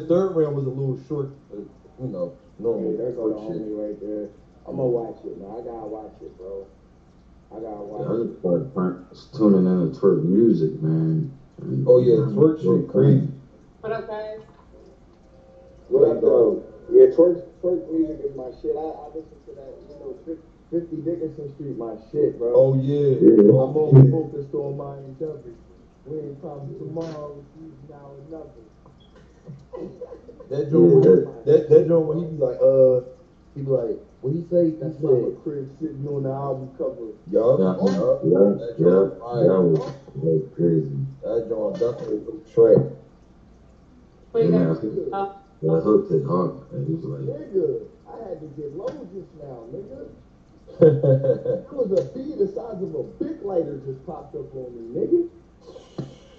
his 0.00 0.02
third 0.08 0.34
round 0.36 0.54
was 0.54 0.66
a 0.66 0.70
little 0.70 0.96
short, 1.08 1.30
but, 1.50 1.58
you 2.00 2.08
know, 2.08 2.32
normal 2.58 2.90
Hey, 2.92 2.96
there 2.96 3.12
go 3.12 3.28
the 3.28 3.34
shit. 3.54 3.62
right 3.76 4.00
there. 4.00 4.28
I'm 4.66 4.76
gonna 4.76 4.88
watch 4.88 5.16
it, 5.24 5.36
man. 5.38 5.50
I 5.50 5.60
gotta 5.60 5.86
watch 5.86 6.12
it, 6.22 6.36
bro. 6.38 6.66
I 7.50 7.60
gotta 7.60 7.84
Yeah, 8.00 8.04
it. 8.04 8.08
I 8.08 8.14
it. 8.14 8.26
just 8.26 8.38
started 8.38 8.72
playing- 8.74 8.96
tuning 9.32 9.66
in 9.66 9.90
to 9.90 9.98
Twork 9.98 10.22
music, 10.22 10.80
man. 10.82 11.28
And- 11.62 11.88
Oh 11.88 11.98
yeah, 11.98 12.16
Twork 12.16 12.58
shit 12.58 12.86
crazy. 12.86 13.28
What 13.80 13.92
up, 13.92 14.06
guys? 14.06 14.38
What 15.88 16.04
up, 16.04 16.20
though? 16.20 16.60
Yeah, 16.92 17.06
Twork, 17.06 17.38
Twork 17.60 17.90
music 17.90 18.20
is 18.20 18.34
my 18.36 18.50
shit. 18.50 18.76
I, 18.76 18.80
I 18.80 19.06
listen 19.08 19.36
to 19.46 19.52
that, 19.54 19.74
you 19.88 19.96
know, 19.98 20.14
Fif- 20.24 20.38
50 20.72 20.96
Dickinson 21.02 21.52
Street, 21.54 21.76
my 21.76 21.94
shit, 22.10 22.38
bro. 22.38 22.54
Oh 22.56 22.74
yeah. 22.74 23.20
Yeah. 23.20 23.60
I'm 23.60 23.76
only 23.76 24.10
focused 24.10 24.54
on 24.54 24.78
my 24.78 24.96
endeavors. 25.04 25.54
We 26.06 26.18
ain't 26.18 26.40
promised 26.40 26.78
tomorrow, 26.78 27.36
it's 27.60 27.90
now 27.90 28.08
or 28.08 28.24
nothing. 28.32 28.64
That 30.48 30.70
joint, 30.70 31.04
Yeah, 31.04 31.42
that 31.44 31.68
that 31.68 31.86
joint 31.88 32.06
when 32.06 32.18
he 32.18 32.24
be 32.24 32.36
like, 32.38 32.58
uh, 32.60 33.00
he 33.54 33.60
be 33.62 33.70
like, 33.70 34.00
what 34.22 34.32
he 34.32 34.42
say? 34.50 34.64
He 34.70 34.76
That's 34.80 34.96
said, 34.96 35.04
my 35.04 35.30
crib 35.44 35.68
sitting 35.78 36.08
on 36.08 36.22
the 36.24 36.30
album 36.32 36.70
cover. 36.78 37.12
yup, 37.30 37.58
Yeah, 37.60 37.76
yup. 37.84 38.20
yeah, 38.24 38.38
That 38.56 38.74
joint, 38.80 39.20
that 39.20 39.60
was, 39.60 39.92
that 40.16 40.24
was 40.24 40.48
crazy. 40.56 40.96
That 41.22 41.48
joint 41.48 41.78
definitely 41.78 42.20
took 42.24 42.40
track. 42.48 42.78
What 44.32 44.44
you 44.44 44.50
Yeah, 44.52 44.72
guys? 44.72 44.78
I 44.78 44.80
think 44.80 45.10
that 45.62 45.80
hooked 45.84 46.10
hit 46.10 46.24
hard. 46.24 46.52
And 46.72 46.88
he 46.88 46.94
was 46.94 47.04
like, 47.04 47.28
Nigga, 47.28 47.84
I 48.08 48.16
had 48.28 48.40
to 48.40 48.46
get 48.56 48.72
low 48.74 48.88
just 49.12 49.28
now, 49.36 49.68
nigga. 49.68 50.08
There 50.82 51.62
was 51.70 51.92
a 51.92 52.02
bee 52.12 52.34
the 52.36 52.48
size 52.48 52.82
of 52.82 52.92
a 52.92 53.04
big 53.22 53.40
lighter 53.42 53.80
just 53.86 54.04
popped 54.04 54.34
up 54.34 54.52
on 54.52 54.74
me, 54.74 54.82
nigga. 54.98 55.28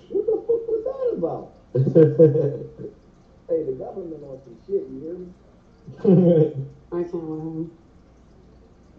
What 0.09 0.25
the 0.25 0.35
fuck 0.43 0.67
was 0.67 0.83
that 0.83 1.15
about? 1.15 1.45
Hey, 3.47 3.63
the 3.63 3.71
government 3.71 4.23
on 4.23 4.39
some 4.43 4.57
shit, 4.67 4.83
you 4.91 4.99
hear 4.99 5.17
me? 5.17 5.31
I 6.91 7.03
can't 7.03 7.13
with 7.13 7.39
him. 7.39 7.71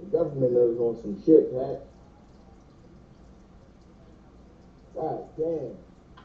The 0.00 0.06
government 0.16 0.52
is 0.56 0.78
on 0.78 0.96
some 1.02 1.22
shit, 1.26 1.52
Pat. 1.52 1.86
God 4.94 5.28
damn. 5.36 5.76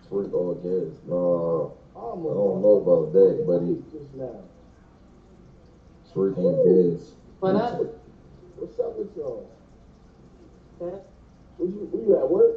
Twork 0.08 0.34
all 0.34 0.56
gas. 0.56 0.96
No, 1.08 1.74
I 1.94 2.00
don't 2.00 2.62
know 2.62 2.78
about 2.84 3.12
that, 3.12 3.46
buddy. 3.46 3.84
Just 3.92 4.16
now. 4.16 4.44
Twork 6.14 6.38
ain't 6.38 6.64
gas. 6.98 7.12
What 7.40 7.56
up? 7.56 7.99
What's 8.60 8.78
up 8.80 8.98
with 8.98 9.16
y'all? 9.16 9.48
Good. 10.80 11.00
Was 11.60 11.70
you, 11.72 11.90
were 11.94 12.02
you 12.02 12.18
at 12.18 12.30
work? 12.30 12.52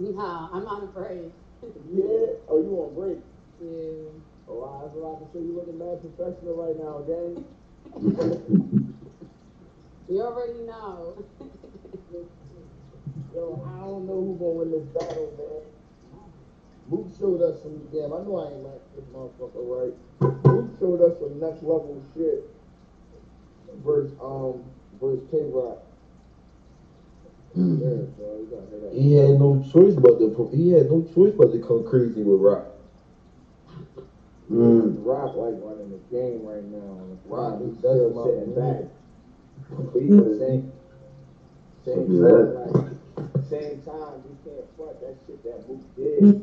Nah, 0.00 0.48
I'm 0.52 0.66
on 0.66 0.82
a 0.82 0.86
break. 0.86 1.30
Yeah. 1.92 2.34
Oh, 2.48 2.58
you 2.58 2.74
on 2.82 2.94
break? 2.94 3.18
Yeah. 3.62 4.10
Oh, 4.48 4.62
I 4.62 4.82
was 4.82 4.92
about 4.96 5.20
to 5.20 5.32
say 5.32 5.44
you 5.44 5.54
looking 5.54 5.78
mad 5.78 6.00
professional 6.00 6.54
right 6.56 6.76
now, 6.76 7.02
gang. 7.06 7.44
You 10.08 10.20
already 10.20 10.60
know. 10.60 11.14
Yo, 13.34 13.62
I 13.66 13.80
don't 13.80 14.06
know 14.06 14.20
who 14.20 14.36
gonna 14.38 14.50
win 14.50 14.70
this 14.72 14.84
battle, 14.92 15.32
man. 15.38 15.62
Mook 16.88 17.06
showed 17.18 17.40
us 17.40 17.62
some 17.62 17.80
damn. 17.92 18.12
I 18.12 18.20
know 18.20 18.36
I 18.36 18.50
ain't 18.50 18.64
like 18.64 18.82
this 18.94 19.04
motherfucker, 19.14 19.64
right? 19.64 19.94
Mook 20.52 20.68
showed 20.78 21.00
us 21.00 21.14
some 21.18 21.40
next 21.40 21.62
level 21.62 22.02
shit. 22.14 22.44
Versus 23.84 24.12
um, 24.20 24.62
versus 25.00 25.24
K 25.30 25.38
Rock. 25.50 25.78
mm. 27.56 27.80
Yeah, 27.80 28.06
bro, 28.16 28.38
you 28.38 28.48
gotta 28.50 28.70
hear 28.70 28.80
that. 28.80 28.92
He 28.92 29.12
had 29.14 29.40
no 29.40 29.64
choice 29.72 29.94
but 29.94 30.18
to 30.18 30.50
he 30.52 30.70
had 30.70 30.90
no 30.90 31.02
choice 31.14 31.34
but 31.36 31.52
to 31.52 31.58
come 31.58 31.84
crazy 31.84 32.22
with 32.22 32.40
rock. 32.40 32.66
Mm. 34.50 35.04
Rock 35.04 35.36
like 35.36 35.54
running 35.62 35.90
the 35.90 36.16
game 36.16 36.44
right 36.44 36.64
now. 36.64 37.00
Rock 37.26 37.60
is 37.62 37.72
is 37.72 37.78
still 37.78 38.24
sitting 38.24 38.54
back. 38.54 38.90
But 39.70 40.00
he 40.00 40.08
the 40.08 40.36
same, 40.38 40.72
same 41.84 42.06
time, 42.06 42.54
like, 42.54 43.44
same 43.48 43.80
time, 43.82 44.22
you 44.28 44.36
can't 44.44 44.76
front 44.76 45.00
that 45.00 45.16
shit 45.26 45.42
that 45.44 45.68
Mook 45.68 45.96
did. 45.96 46.42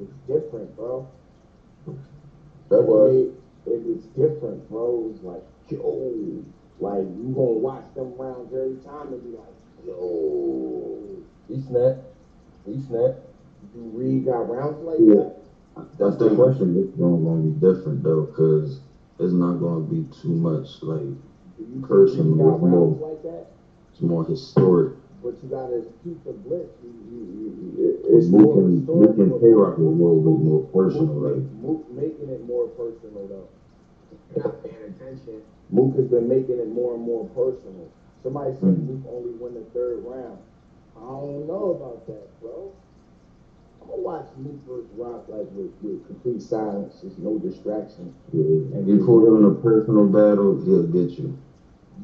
It's 0.00 0.12
different, 0.26 0.74
bro. 0.76 1.08
That 2.68 2.82
was 2.82 3.32
It, 3.66 3.70
it 3.70 3.82
was 3.84 4.04
different, 4.16 4.68
bro. 4.68 4.98
It 4.98 5.12
was 5.12 5.22
like, 5.22 5.42
yo, 5.68 6.44
like 6.82 7.06
you 7.22 7.30
gonna 7.34 7.62
watch 7.62 7.84
them 7.94 8.12
rounds 8.18 8.52
every 8.52 8.76
time 8.82 9.12
and 9.14 9.22
be 9.22 9.38
like, 9.38 9.54
yo. 9.86 10.98
he 11.48 11.60
snapped. 11.62 12.02
He 12.66 12.80
snapped. 12.82 13.20
Do 13.74 13.80
Reed 13.94 14.24
got 14.26 14.50
rounds 14.50 14.82
like 14.84 14.98
Yeah. 15.00 15.14
that? 15.14 15.36
I 15.76 15.82
That's 15.98 16.16
the 16.18 16.28
think 16.28 16.32
I 16.40 16.42
question. 16.44 16.76
it's 16.82 16.96
going 16.98 17.22
to 17.24 17.48
be 17.48 17.54
different 17.66 18.02
though, 18.02 18.22
because 18.26 18.80
it's 19.18 19.32
not 19.32 19.54
going 19.60 19.86
to 19.86 19.88
be 19.90 20.02
too 20.20 20.34
much 20.34 20.82
like 20.82 21.00
Do 21.00 21.62
you 21.62 21.66
think 21.80 21.86
Person 21.88 22.32
Reed 22.36 22.38
got 22.44 22.60
with 22.60 22.70
more- 22.72 23.08
like 23.08 23.22
that? 23.22 23.46
it's 23.92 24.02
more 24.02 24.24
historic. 24.26 24.94
But 25.22 25.38
you 25.42 25.48
gotta 25.48 25.84
keep 26.02 26.18
the 26.24 26.32
blitz. 26.32 26.74
You, 26.82 26.90
you, 27.08 27.18
you, 27.22 27.46
you, 27.78 28.16
it's 28.18 28.26
Mook 28.26 28.40
more 28.42 28.58
and 28.58 28.78
historic, 28.80 29.08
Mook 29.10 29.18
and 29.18 29.30
but 29.30 29.40
K 29.40 29.46
Rock 29.54 29.74
is 29.78 29.84
a 29.86 29.88
little 29.88 30.18
bit 30.20 30.44
more 30.44 30.62
personal. 30.74 31.14
Mook, 31.62 31.86
Like 31.86 32.02
making 32.02 32.28
it 32.28 32.44
more 32.44 32.66
personal 32.74 33.28
though. 33.30 33.48
You're 34.34 34.44
not 34.44 34.62
paying 34.62 34.76
attention. 34.84 35.42
Mook 35.70 35.96
has 35.96 36.06
been 36.06 36.28
making 36.28 36.58
it 36.58 36.68
more 36.68 36.94
and 36.94 37.02
more 37.02 37.24
personal. 37.34 37.88
Somebody 38.22 38.54
said 38.54 38.76
Mhm. 38.76 38.86
Mook 38.88 39.14
only 39.14 39.30
win 39.32 39.54
the 39.54 39.62
third 39.72 40.04
round. 40.04 40.38
I 40.96 41.00
don't 41.00 41.46
know 41.46 41.70
about 41.72 42.06
that, 42.06 42.28
bro. 42.40 42.70
I'm 43.82 43.88
gonna 43.88 44.02
watch 44.02 44.26
Mook 44.36 44.54
versus 44.68 44.86
Rock 44.96 45.24
like 45.28 45.48
with, 45.56 45.70
with 45.82 46.06
complete 46.06 46.42
silence, 46.42 47.00
just 47.02 47.18
no 47.18 47.38
distraction. 47.38 48.12
yeah, 48.32 48.78
if 48.78 48.86
you 48.86 49.04
put 49.04 49.26
him 49.26 49.36
in 49.36 49.44
a 49.44 49.54
personal 49.54 50.06
battle, 50.06 50.56
he'll 50.60 50.86
get 50.86 51.18
you. 51.18 51.32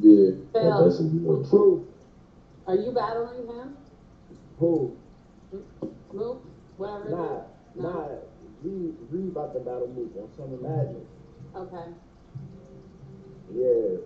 Yeah. 0.00 0.30
Like, 0.30 0.34
Phil, 0.52 0.84
that's 0.84 1.00
a 1.00 1.04
deal. 1.04 1.44
Truth, 1.44 1.80
are 2.66 2.74
you 2.74 2.92
battling 2.92 3.46
him? 3.46 3.76
who? 4.58 4.90
Mook? 6.12 6.42
Whatever 6.78 7.08
it 7.08 7.10
Nah, 7.12 7.36
is? 7.36 7.42
No? 7.76 7.82
nah. 7.82 8.08
Reed, 8.62 8.94
Reed 9.10 9.28
about 9.28 9.52
to 9.54 9.60
battle 9.60 9.88
Mook 9.88 10.10
on 10.16 10.28
Summer 10.36 10.56
Madness. 10.60 11.06
Okay. 11.54 11.84
Yeah. 13.54 14.04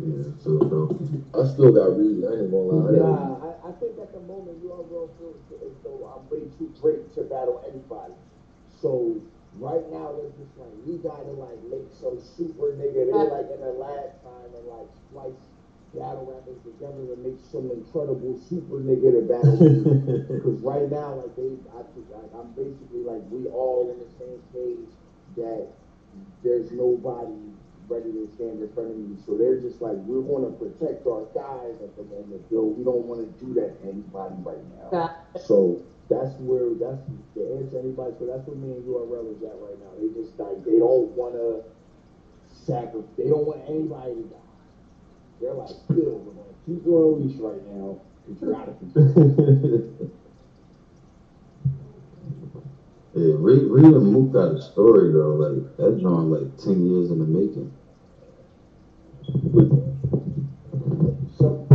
Yeah, 0.00 0.24
Philadelphia. 0.42 1.20
I 1.36 1.46
still 1.52 1.72
got 1.72 1.94
Reed. 1.94 2.24
I 2.24 2.42
ain't 2.42 2.50
gonna 2.50 2.72
lie. 2.74 2.96
Nah, 2.96 3.38
I, 3.44 3.50
I 3.68 3.72
think 3.76 4.00
at 4.00 4.10
the 4.12 4.24
moment 4.24 4.58
you 4.62 4.72
all 4.72 4.88
gonna 4.88 5.12
feel 5.20 5.36
as 5.62 5.76
though 5.84 6.08
I'm 6.08 6.24
way 6.32 6.48
too 6.58 6.72
great 6.80 7.12
to 7.14 7.22
battle 7.28 7.62
anybody. 7.68 8.14
So 8.80 9.20
right 9.60 9.84
now 9.92 10.16
they're 10.16 10.32
just 10.40 10.56
like 10.56 10.72
we 10.88 10.96
gotta 10.98 11.36
like 11.36 11.60
make 11.68 11.86
some 12.00 12.18
super 12.18 12.72
nigga. 12.72 13.04
They're 13.04 13.30
like 13.30 13.52
in 13.52 13.60
the 13.60 13.76
last 13.76 14.16
time 14.24 14.48
and 14.56 14.66
like 14.66 14.88
splice 15.12 15.42
battle 15.94 16.24
rappers 16.24 16.56
together 16.64 17.04
to 17.12 17.16
make 17.20 17.36
some 17.52 17.68
incredible 17.70 18.40
super 18.48 18.80
nigga 18.80 19.12
to 19.12 19.22
battle. 19.28 19.60
Because 20.32 20.60
right 20.64 20.90
now, 20.90 21.20
like 21.20 21.36
they, 21.36 21.52
I, 21.76 21.84
think, 21.92 22.08
like, 22.10 22.32
I'm 22.34 22.50
basically 22.56 23.04
like 23.04 23.20
we 23.30 23.46
all 23.52 23.92
in 23.92 24.00
the 24.00 24.10
same 24.18 24.40
page 24.56 24.88
that 25.36 25.68
there's 26.42 26.72
nobody 26.72 27.52
ready 27.92 28.08
to 28.12 28.24
stand 28.34 28.64
in 28.64 28.72
front 28.72 28.90
of 28.90 28.96
me. 28.96 29.20
So 29.28 29.36
they're 29.36 29.60
just 29.60 29.84
like 29.84 29.96
we're 30.08 30.24
going 30.24 30.48
to 30.48 30.54
protect 30.56 31.04
our 31.04 31.28
guys 31.36 31.76
at 31.84 31.92
the 32.00 32.04
moment, 32.08 32.48
Bill. 32.48 32.72
We 32.72 32.84
don't 32.84 33.04
want 33.04 33.20
to 33.20 33.28
do 33.44 33.52
that 33.60 33.76
to 33.76 33.92
anybody 33.92 34.34
right 34.40 34.64
now. 34.80 34.88
Got 34.88 35.12
So 35.44 35.84
that's 36.08 36.32
where 36.40 36.72
that's 36.80 37.04
the 37.36 37.44
answer 37.60 37.84
anybody. 37.84 38.16
So 38.16 38.24
that's 38.24 38.48
where 38.48 38.56
me 38.56 38.72
and 38.72 38.84
URL 38.88 39.36
is 39.36 39.44
at 39.44 39.56
right 39.60 39.76
now. 39.76 39.92
They 40.00 40.08
just 40.16 40.32
like 40.40 40.64
they 40.64 40.80
don't 40.80 41.12
want 41.12 41.36
to 41.36 41.68
sacrifice. 42.48 43.12
They 43.20 43.28
don't 43.28 43.44
want 43.44 43.60
anybody 43.68 44.16
to 44.16 44.26
die. 44.32 44.48
They're 45.40 45.54
like, 45.54 45.76
Bill, 45.92 46.16
we're 46.24 46.32
going 46.32 46.48
to 46.48 46.58
keep 46.64 46.80
you 46.86 46.96
on 46.96 47.20
leash 47.20 47.36
right 47.36 47.62
now. 47.68 48.00
You 48.24 48.34
gotta 48.40 48.72
be. 48.80 50.08
Yeah, 53.14 53.34
Reed, 53.36 53.64
Reed 53.64 53.92
and 53.92 54.10
Mook 54.10 54.32
got 54.32 54.56
a 54.56 54.62
story 54.62 55.12
though. 55.12 55.36
Like 55.36 55.76
that 55.76 56.00
joint, 56.00 56.32
like 56.32 56.56
ten 56.56 56.86
years 56.86 57.10
in 57.10 57.18
the 57.18 57.26
making. 57.26 57.70
So, 61.38 61.66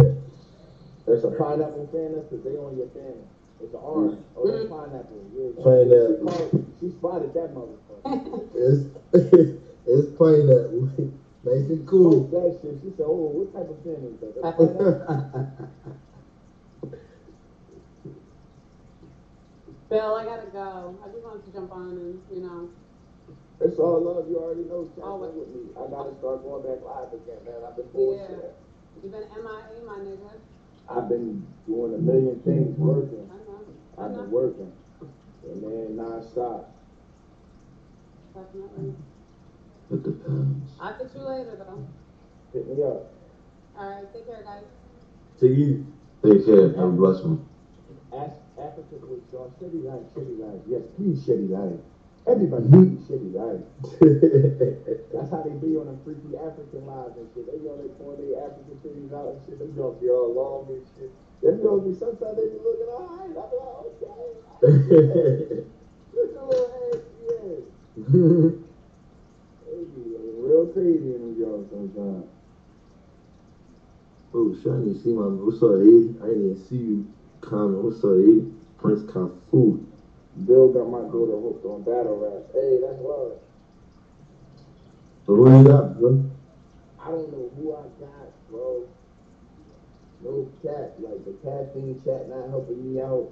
there's 1.05 1.23
a 1.23 1.31
pineapple 1.31 1.89
fan 1.91 2.13
that's 2.13 2.27
because 2.27 2.43
they 2.43 2.57
on 2.57 2.77
your 2.77 2.87
fan. 2.89 3.13
It's 3.61 3.73
an 3.73 3.79
orange. 3.81 4.19
Oh, 4.35 4.47
that's 4.47 4.65
mm-hmm. 4.65 4.75
pineapple. 4.75 5.23
Yeah. 5.33 5.49
Pineapple. 5.63 6.17
She, 6.17 6.25
called, 6.27 6.51
she 6.79 6.89
spotted 6.91 7.33
that 7.33 7.55
motherfucker. 7.55 8.49
it's 8.55 8.81
it's 9.87 10.17
playing 10.17 10.47
that 10.47 10.67
nice 11.47 11.69
and 11.69 11.81
Oh, 11.81 11.89
cool. 11.89 12.27
that 12.27 12.59
shit. 12.61 12.75
She 12.83 12.89
said, 12.97 13.05
"Oh, 13.07 13.31
what 13.31 13.53
type 13.55 13.69
of 13.69 13.79
fan 13.83 14.03
is 14.03 14.19
that?" 14.19 14.35
Bill, 19.89 20.15
I 20.15 20.25
gotta 20.25 20.47
go. 20.51 20.99
I 21.01 21.07
just 21.07 21.23
wanted 21.23 21.45
to 21.45 21.51
jump 21.53 21.71
on 21.71 21.91
and, 21.91 22.21
you 22.29 22.41
know, 22.43 22.69
It's 23.59 23.79
all 23.79 23.99
love. 24.01 24.29
You 24.29 24.37
already 24.39 24.63
know. 24.65 24.85
Check 24.95 25.03
Always. 25.03 25.31
in 25.33 25.39
with 25.39 25.49
me. 25.49 25.61
I 25.75 25.89
gotta 25.89 26.13
start 26.19 26.43
going 26.43 26.61
back 26.63 26.83
live 26.85 27.13
again, 27.13 27.41
man. 27.45 27.63
I've 27.67 27.75
been 27.75 27.89
doing 27.89 28.19
Yeah. 28.19 28.27
shit. 28.27 28.55
you've 29.03 29.11
been 29.11 29.23
MIA, 29.23 29.85
my 29.85 29.99
nigga. 29.99 30.31
I've 30.89 31.09
been 31.09 31.45
doing 31.67 31.93
a 31.93 31.97
million 31.97 32.39
things, 32.41 32.77
working. 32.77 33.29
I 33.31 33.37
know. 33.49 33.59
I 33.97 34.05
I've 34.05 34.11
know. 34.11 34.21
been 34.23 34.31
working, 34.31 34.71
and 35.49 35.63
then 35.63 35.95
nonstop. 35.97 36.65
Definitely. 38.33 38.93
It 39.91 40.03
depends. 40.03 40.71
I'll 40.79 40.97
get 40.97 41.15
you 41.15 41.21
later, 41.21 41.55
though. 41.57 41.87
Hit 42.53 42.67
me 42.77 42.83
up. 42.83 43.11
All 43.77 43.89
right, 43.89 44.13
take 44.13 44.27
care, 44.27 44.43
guys. 44.43 44.63
Take 45.39 45.51
it 45.51 45.57
easy. 45.57 45.85
Take 46.23 46.45
care. 46.45 46.73
Have 46.73 46.89
a 46.89 46.91
blessed 46.91 47.23
one. 47.25 47.45
Ask 48.13 48.33
Africa 48.57 48.95
was 49.05 49.19
y'all 49.33 49.51
shitty 49.61 49.83
life, 49.83 50.03
shitty 50.15 50.39
life. 50.39 50.61
Yes, 50.67 50.81
please 50.95 51.19
shitty 51.25 51.49
life. 51.49 51.79
Everybody 52.27 52.67
please 52.67 52.99
shitty 53.07 53.31
right? 53.31 53.63
That's 55.15 55.31
how 55.31 55.43
they 55.47 55.55
be 55.63 55.79
on 55.79 55.87
them 55.87 55.99
freaky 56.03 56.35
African 56.35 56.83
lives 56.83 57.15
and 57.15 57.29
shit. 57.31 57.47
They 57.47 57.55
on 57.63 57.79
their 57.79 57.95
point 57.95 58.19
their 58.19 58.43
African 58.43 58.75
titties 58.83 59.15
out 59.15 59.31
and 59.31 59.39
shit. 59.47 59.59
Them 59.59 59.71
girls 59.71 59.95
be 60.03 60.09
all 60.09 60.35
long 60.35 60.67
and 60.67 60.83
shit. 60.99 61.07
Them 61.41 61.61
girls 61.63 61.87
be 61.87 61.95
sometimes 61.95 62.35
they 62.35 62.51
be 62.51 62.59
looking 62.59 62.91
alright. 62.91 63.31
I 63.31 63.47
be 63.47 63.55
like, 63.63 63.79
okay. 63.95 65.63
Look 66.11 66.35
at 66.35 66.43
little 66.51 66.67
ass 66.91 66.99
yeah. 67.23 67.63
They 69.71 69.83
be 69.87 70.03
real 70.43 70.67
crazy 70.75 71.15
in 71.15 71.23
them 71.23 71.35
girls 71.39 71.63
sometimes. 71.71 72.27
oh, 74.35 74.51
shit, 74.51 74.67
I 74.67 74.83
didn't 74.83 74.99
see 74.99 75.15
my. 75.15 75.31
What's 75.31 75.63
up, 75.63 75.79
Eddie? 75.79 76.11
I 76.19 76.27
didn't 76.27 76.59
see 76.67 76.75
you 76.75 77.07
comment. 77.39 77.87
What's 77.87 78.03
up, 78.03 78.19
Eddie? 78.19 78.51
Prince 78.77 79.03
Kafu. 79.07 79.87
Bill 80.45 80.69
got 80.69 80.89
my 80.89 81.01
daughter 81.01 81.37
hooked 81.39 81.65
on 81.65 81.83
battle 81.83 82.17
rap. 82.17 82.43
Hey, 82.53 82.79
that's 82.81 82.99
love. 83.01 83.39
So 85.25 85.35
who 85.35 85.57
you 85.59 85.63
got, 85.63 85.99
bro? 85.99 86.31
I 86.99 87.11
don't 87.11 87.31
know 87.31 87.51
who 87.57 87.73
I 87.73 87.83
got, 87.99 88.29
bro. 88.49 88.87
No 90.23 90.49
cat, 90.63 90.93
like 90.99 91.23
the 91.25 91.33
caffeine 91.43 91.99
chat 92.03 92.29
not 92.29 92.49
helping 92.49 92.93
me 92.93 93.01
out. 93.01 93.29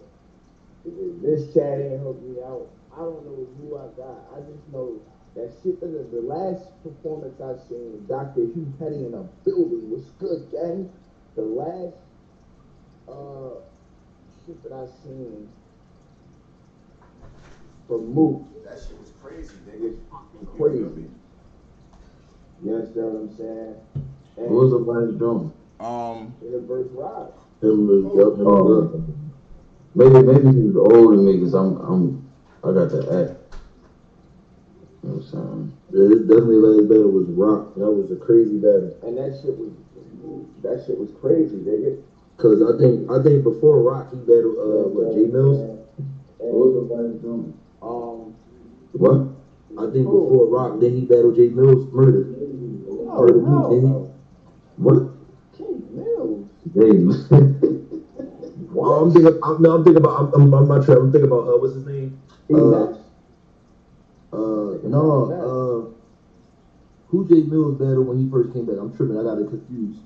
This 0.86 1.54
chat 1.54 1.80
ain't 1.80 2.02
helping 2.02 2.36
me 2.36 2.42
out. 2.42 2.68
I 2.94 3.00
don't 3.00 3.26
know 3.26 3.48
who 3.60 3.78
I 3.78 3.88
got. 3.98 4.26
I 4.36 4.40
just 4.42 4.68
know 4.72 5.02
that 5.36 5.52
shit 5.64 5.80
that 5.82 5.88
the, 5.88 6.04
the 6.16 6.22
last 6.22 6.64
performance 6.84 7.40
I 7.42 7.56
seen, 7.70 8.06
Dr. 8.08 8.42
Hugh 8.54 8.72
Petty 8.80 9.06
in 9.06 9.14
a 9.14 9.24
building 9.46 9.90
was 9.92 10.04
good, 10.20 10.42
gang. 10.52 10.90
The 11.36 11.44
last 11.44 11.96
uh 13.08 13.60
shit 14.46 14.64
that 14.64 14.74
I 14.74 14.86
seen 15.04 15.48
from 17.88 18.14
Mook, 18.14 18.44
That 18.66 18.80
shit 18.80 18.98
was 19.00 19.12
crazy, 19.22 19.54
it 19.72 19.82
was 19.82 19.94
fucking 20.12 20.48
crazy. 20.58 21.10
You 22.64 22.76
understand 22.76 23.14
what 23.14 23.22
I'm 23.22 23.38
saying? 23.38 23.76
And 24.38 24.52
What 24.52 24.64
was 24.64 24.72
the 24.72 24.78
last 24.80 25.18
drum? 25.18 25.54
Um, 25.80 26.34
in 26.42 26.52
the 26.52 26.60
verse 26.60 26.88
rock. 26.92 27.34
Him, 27.62 27.88
was- 27.88 28.16
yup, 28.16 28.34
him, 28.40 28.46
was 28.46 28.94
up. 28.94 29.00
Oh, 29.00 29.04
maybe 29.94 30.26
maybe 30.26 30.52
he 30.58 30.64
was 30.70 30.76
older 30.76 31.16
than 31.16 31.26
me 31.26 31.34
because 31.38 31.54
I'm 31.54 31.78
I'm 31.78 32.30
I 32.64 32.72
got 32.74 32.90
the 32.90 33.00
act. 33.12 33.56
You 35.04 35.10
know 35.10 35.16
what 35.18 35.24
I'm 35.24 35.24
saying? 35.24 35.74
Yeah, 35.92 36.08
this 36.10 36.20
definitely 36.28 36.56
last 36.58 36.90
battle 36.90 37.12
was 37.12 37.28
rock. 37.30 37.76
That 37.76 37.92
was 37.92 38.12
a 38.12 38.16
crazy 38.16 38.58
battle. 38.58 38.98
And 39.04 39.18
that 39.18 39.40
shit 39.42 39.56
was 39.58 39.72
that 40.64 40.84
shit 40.86 40.98
was 40.98 41.12
crazy, 41.22 41.56
nigga. 41.58 42.02
Cause 42.38 42.60
I 42.64 42.78
think 42.80 43.10
I 43.12 43.22
think 43.24 43.44
before 43.44 43.80
Rock 43.82 44.12
he 44.12 44.18
battled 44.18 44.58
uh 44.58 44.88
what 44.90 45.14
J 45.14 45.28
Mills. 45.32 45.80
What 46.40 46.52
was 46.52 46.76
And, 46.76 46.90
the 46.90 46.96
last 46.96 47.22
drum? 47.22 47.54
Um 47.86 48.36
What? 48.94 49.20
I 49.78 49.92
think 49.92 50.06
before 50.06 50.48
Rock 50.48 50.80
then 50.80 50.94
he 50.96 51.02
battled 51.06 51.36
Jay 51.36 51.50
Mills 51.50 51.88
murder. 51.94 52.26
no, 52.26 53.16
Heard 53.20 53.36
of 53.38 53.44
me, 53.44 53.50
hell 53.52 53.70
didn't 53.70 53.88
he? 53.88 53.88
no. 53.88 54.14
What? 54.78 55.00
King 55.58 55.84
Mills. 55.96 56.50
James. 56.74 57.28
Oh, 58.78 58.94
I'm 59.04 59.12
thinking. 59.14 59.40
I'm, 59.44 59.62
no, 59.62 59.76
I'm 59.76 59.84
thinking 59.84 60.04
about. 60.04 60.34
I'm, 60.34 60.42
I'm, 60.42 60.54
I'm 60.54 60.68
not 60.68 60.86
sure. 60.86 61.00
I'm 61.00 61.12
thinking 61.12 61.30
about 61.32 61.48
uh, 61.48 61.58
what's 61.58 61.76
his 61.76 61.86
name? 61.86 62.20
Uh, 62.54 62.58
next? 62.58 63.00
Uh, 64.34 64.78
no. 64.88 65.06
Uh, 65.32 65.96
who 67.08 67.28
J 67.28 67.44
Mills 67.48 67.78
battled 67.80 68.08
when 68.08 68.18
he 68.24 68.30
first 68.30 68.52
came 68.54 68.66
back? 68.66 68.78
I'm 68.80 68.96
tripping. 68.96 69.18
I 69.18 69.24
got 69.24 69.38
it 69.40 69.48
confused. 69.50 70.00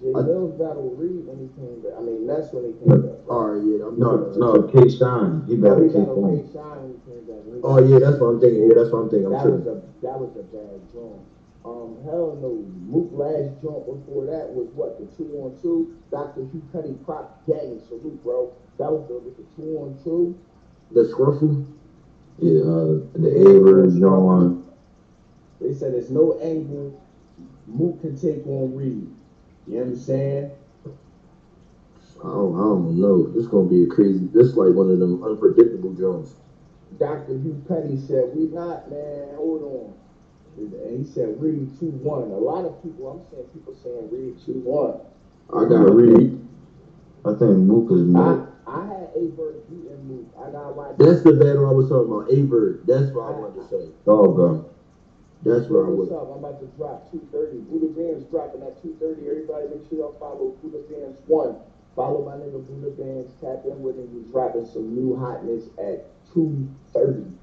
J 0.00 0.12
I- 0.14 0.22
Mills 0.22 0.52
battled 0.58 0.98
Reed 0.98 1.24
when 1.26 1.38
he 1.40 1.48
came 1.56 1.80
back. 1.80 1.94
I 1.98 2.00
mean, 2.02 2.26
that's 2.26 2.52
when 2.52 2.64
he 2.66 2.72
came 2.78 3.00
back. 3.02 3.18
All 3.28 3.54
right, 3.54 3.62
yeah. 3.64 3.86
I'm 3.86 3.98
no, 3.98 4.32
no, 4.36 4.62
K 4.68 4.88
Shine. 4.88 5.44
He 5.46 5.56
No, 5.56 5.70
battled 5.70 5.88
he 5.88 5.92
K 5.92 6.04
Shine. 6.04 6.14
K 6.44 6.52
Shine 6.52 6.78
when 6.82 6.92
he 6.92 7.00
came 7.08 7.22
back. 7.24 7.40
When 7.46 7.54
he 7.56 7.62
Oh 7.64 7.78
yeah, 7.80 7.98
that's 7.98 8.18
what 8.20 8.28
I'm 8.28 8.40
thinking. 8.40 8.62
Yeah, 8.68 8.74
that's 8.76 8.90
what 8.92 8.98
I'm 9.00 9.10
thinking. 9.10 9.26
I'm 9.26 9.38
That 9.38 9.48
was 9.48 9.66
a 9.66 9.76
that 10.02 10.16
was 10.20 10.32
a 10.36 10.44
bad 10.52 10.78
joint. 10.92 11.22
Um, 11.64 11.98
hell 12.04 12.38
no. 12.40 12.64
Mook 12.88 13.10
last 13.12 13.60
joint 13.60 13.84
before 13.84 14.24
that 14.26 14.48
was 14.48 14.68
what 14.74 14.96
the 15.00 15.06
two 15.16 15.28
on 15.40 15.56
two. 15.60 15.96
Dr. 16.10 16.46
Hugh 16.52 16.62
Cuddy 16.72 16.94
prop 17.04 17.44
gang 17.46 17.80
salute, 17.88 18.22
bro. 18.24 18.52
That 18.78 18.90
was 18.92 19.06
the 19.08 19.18
with 19.18 19.36
the 19.36 19.44
two 19.56 19.76
on 19.78 19.98
two. 20.04 20.38
The 20.92 21.04
scruffle. 21.12 21.66
Yeah, 22.38 22.62
uh, 22.62 23.02
the 23.18 23.28
Aye 23.34 23.58
Verb, 23.60 23.98
John. 23.98 24.64
They 25.60 25.74
said 25.74 25.92
there's 25.92 26.10
no 26.10 26.38
angle 26.40 26.98
Mook 27.66 28.00
can 28.00 28.16
take 28.16 28.46
on 28.46 28.74
Reed. 28.74 29.10
You 29.68 29.74
know 29.74 29.80
what 29.84 29.88
I'm 29.90 29.98
saying? 29.98 30.50
I 32.20 32.26
don't, 32.26 32.54
I 32.56 32.62
don't 32.62 33.00
know. 33.00 33.30
This 33.30 33.46
gonna 33.46 33.68
be 33.68 33.84
a 33.84 33.86
crazy. 33.86 34.26
This 34.32 34.56
like 34.56 34.72
one 34.72 34.90
of 34.90 34.98
them 34.98 35.22
unpredictable 35.22 35.92
joints. 35.94 36.34
Dr. 36.98 37.38
Hugh 37.38 37.62
Petty 37.68 38.00
said, 38.00 38.34
We 38.34 38.46
not, 38.46 38.90
man, 38.90 39.36
hold 39.36 39.62
on. 39.62 39.94
And 40.56 41.06
he 41.06 41.12
said 41.12 41.40
Reed 41.40 41.78
2 41.78 41.86
1. 41.86 42.22
A 42.22 42.24
lot 42.38 42.64
of 42.64 42.82
people, 42.82 43.08
I'm 43.08 43.20
saying 43.30 43.46
people 43.52 43.76
saying 43.84 44.08
Reed 44.10 44.40
2 44.44 44.52
1. 44.64 45.00
I 45.54 45.68
got 45.68 45.94
Reed. 45.94 46.40
I 47.24 47.30
think 47.38 47.58
Mook 47.58 47.92
is 47.92 48.08
I. 48.16 48.46
I 48.66 48.84
had 48.86 49.08
Aye 49.16 49.30
Verb 49.36 49.62
beating 49.68 50.02
Mook. 50.08 50.26
I 50.40 50.50
got 50.50 50.74
watch. 50.74 50.96
That's 50.98 51.22
the 51.22 51.32
battle 51.32 51.68
I 51.68 51.72
was 51.72 51.88
talking 51.88 52.10
about. 52.10 52.32
Aye 52.32 52.48
Verb. 52.48 52.86
That's 52.86 53.12
what 53.12 53.22
I 53.22 53.30
wanted 53.36 53.62
to 53.62 53.68
say. 53.68 53.92
Oh, 54.06 54.26
Doggo. 54.26 54.70
That's 55.42 55.68
where 55.70 55.86
I 55.86 55.88
What's 55.90 56.10
was. 56.10 56.18
up? 56.18 56.34
I'm 56.34 56.42
about 56.42 56.58
to 56.60 56.66
drop 56.76 57.10
230. 57.10 57.70
Buddha 57.70 57.88
Bands 57.94 58.24
dropping 58.26 58.62
at 58.62 58.82
230. 58.82 59.30
Everybody 59.30 59.68
make 59.70 59.88
sure 59.88 59.98
y'all 59.98 60.18
follow 60.18 60.50
Buddha 60.62 60.82
Bands 60.90 61.18
1. 61.26 61.56
Follow 61.94 62.26
my 62.26 62.34
nigga 62.34 62.58
Buddha 62.66 62.90
Bands. 62.98 63.30
Tap 63.40 63.62
in 63.64 63.78
with 63.82 63.96
him. 63.96 64.10
He's 64.12 64.30
dropping 64.30 64.66
some 64.66 64.94
new 64.94 65.14
hotness 65.16 65.70
at 65.78 66.10
230. 66.34 67.38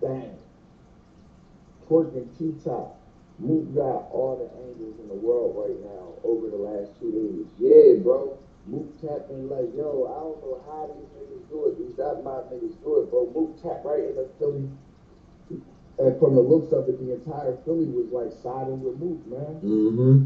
Bang. 0.00 0.36
Twerking 1.88 2.28
T-Top. 2.38 2.96
Mook 3.40 3.74
got 3.74 4.12
all 4.12 4.36
the 4.36 4.48
angles 4.68 5.00
in 5.00 5.08
the 5.08 5.16
world 5.16 5.56
right 5.56 5.80
now 5.80 6.12
over 6.22 6.48
the 6.52 6.60
last 6.60 6.92
two 7.00 7.08
days. 7.08 7.48
Yeah, 7.56 7.96
bro. 8.04 8.36
Mook 8.68 8.92
tapping 9.00 9.48
like, 9.48 9.72
yo, 9.72 10.04
I 10.04 10.20
don't 10.20 10.40
know 10.44 10.60
how 10.68 10.92
these 10.92 11.08
niggas 11.16 11.48
do 11.48 11.66
it. 11.72 11.80
These 11.80 11.96
that 11.96 12.20
my 12.22 12.44
niggas 12.52 12.76
do 12.84 13.00
it, 13.00 13.10
bro. 13.10 13.32
Mook 13.32 13.56
tap 13.62 13.80
right 13.84 14.04
in 14.04 14.14
the 14.16 14.28
Philly 14.38 14.68
and 16.00 16.18
from 16.18 16.34
the 16.34 16.40
looks 16.40 16.72
of 16.72 16.88
it, 16.88 16.96
the 16.96 17.12
entire 17.12 17.56
Philly 17.64 17.84
was 17.92 18.08
like 18.08 18.32
siding 18.40 18.80
with 18.80 18.96
Mook, 18.96 19.20
man. 19.28 19.60
Mm-hmm. 19.60 20.16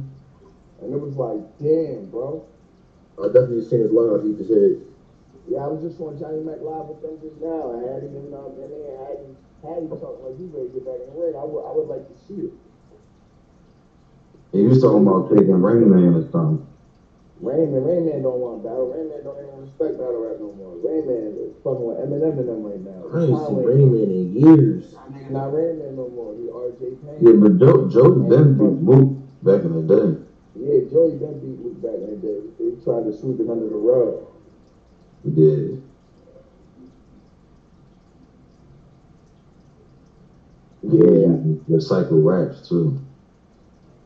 And 0.83 0.89
it 0.95 1.01
was 1.01 1.19
like, 1.19 1.43
damn, 1.59 2.11
bro. 2.11 2.47
I 3.19 3.27
definitely 3.27 3.67
seen 3.67 3.83
his 3.83 3.91
live. 3.91 4.23
He 4.23 4.35
just 4.35 4.51
said, 4.51 4.79
Yeah, 5.47 5.67
I 5.67 5.69
was 5.71 5.83
just 5.83 5.99
on 6.03 6.19
Johnny 6.19 6.43
Mac 6.43 6.63
Live 6.63 6.91
with 6.91 7.03
them 7.03 7.19
just 7.23 7.39
now. 7.43 7.75
I 7.75 7.95
had 7.95 8.03
him, 8.07 8.35
um, 8.35 8.59
and 8.59 8.71
then 8.71 8.83
had 9.03 9.19
him, 9.23 9.33
had 9.63 9.79
him 9.83 9.91
talking 9.91 10.23
like 10.23 10.39
he 10.39 10.47
ready 10.51 10.71
to 10.71 10.75
get 10.79 10.87
back 10.87 10.99
in 10.99 11.07
the 11.11 11.17
ring. 11.19 11.35
I 11.39 11.47
would, 11.47 11.63
I 11.63 11.71
would 11.75 11.91
like 11.91 12.07
to 12.07 12.17
see 12.27 12.51
it. 12.51 12.55
He 14.51 14.67
was 14.67 14.83
talking 14.83 15.07
about 15.07 15.31
taking 15.31 15.59
Rain 15.59 15.91
Man 15.91 16.15
or 16.15 16.27
something. 16.31 16.63
Rain 17.45 17.73
Man, 17.73 17.85
Rain 17.85 18.07
Man 18.09 18.23
don't 18.23 18.41
want 18.41 18.65
battle. 18.65 18.89
Rain 18.89 19.09
Man 19.13 19.21
don't 19.23 19.37
even 19.37 19.61
respect 19.61 20.01
battle 20.01 20.25
rap 20.25 20.41
no 20.41 20.57
more. 20.57 20.81
Rain 20.81 21.05
Man 21.05 21.37
is 21.37 21.53
fucking 21.61 21.85
with 21.85 22.01
Eminem 22.01 22.41
and 22.41 22.49
them 22.49 22.63
right 22.65 22.81
now. 22.81 23.05
I 23.13 23.29
ain't 23.29 23.37
seen 23.37 23.37
Highway- 23.37 23.67
Rain 23.69 23.93
Man 23.93 24.09
in 24.09 24.27
years. 24.33 24.95
Not 25.29 25.53
Rain 25.53 25.79
Man 25.79 25.97
no 25.97 26.09
more. 26.09 26.33
He 26.41 26.49
RJ 26.49 26.97
Payne. 27.05 27.21
Yeah, 27.21 27.37
but 27.37 27.59
Joe 27.61 27.89
Joe 27.93 28.11
been 28.17 28.57
beat 28.57 28.81
Mook 28.81 29.19
back 29.45 29.61
in 29.61 29.73
the 29.77 29.85
day. 29.85 30.09
Yeah, 30.57 30.89
Joey 30.89 31.21
been 31.21 31.37
beat 31.45 31.59
Mook 31.61 31.77
back 31.85 32.01
in 32.01 32.11
the 32.17 32.21
day. 32.25 32.41
They 32.57 32.71
tried 32.83 33.05
to 33.05 33.13
sweep 33.13 33.41
it 33.41 33.51
under 33.51 33.69
the 33.69 33.77
rug. 33.77 34.25
He 35.25 35.31
did. 35.31 35.83
Yeah, 40.83 41.29
Recycle 41.69 42.25
raps 42.25 42.69
too. 42.69 42.99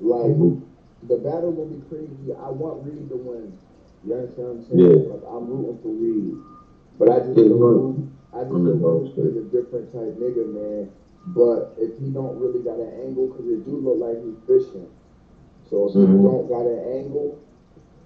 like 0.00 0.30
Mook. 0.36 0.67
The 1.06 1.16
battle 1.18 1.52
gonna 1.52 1.76
be 1.76 1.82
crazy. 1.88 2.34
I 2.34 2.50
want 2.50 2.84
Reed 2.84 3.08
to 3.10 3.16
win. 3.16 3.58
You 4.04 4.14
understand 4.14 4.48
what 4.48 4.54
I'm 4.56 4.62
saying? 4.64 4.80
Yeah. 4.80 5.12
Like 5.14 5.22
I'm 5.30 5.46
rooting 5.46 5.78
for 5.82 5.92
Reed, 5.94 6.36
but 6.98 7.08
I 7.10 7.20
just 7.20 7.38
Yeah, 7.38 7.48
know. 7.54 8.08
I 8.32 8.42
just 8.44 8.52
know 8.52 8.74
roster. 8.74 9.28
is 9.28 9.36
a 9.36 9.42
different 9.48 9.92
type 9.92 10.14
nigga, 10.18 10.46
man. 10.52 10.90
But 11.34 11.74
if 11.78 11.98
he 11.98 12.10
don't 12.10 12.38
really 12.38 12.60
got 12.60 12.78
an 12.78 12.92
angle, 13.06 13.28
cause 13.28 13.46
it 13.46 13.64
do 13.64 13.76
look 13.78 13.98
like 13.98 14.22
he's 14.22 14.38
fishing. 14.46 14.86
So 15.70 15.86
if 15.86 15.94
he 15.94 16.00
Mhm. 16.00 16.24
don't 16.24 16.48
got 16.48 16.66
an 16.66 16.78
angle, 16.78 17.36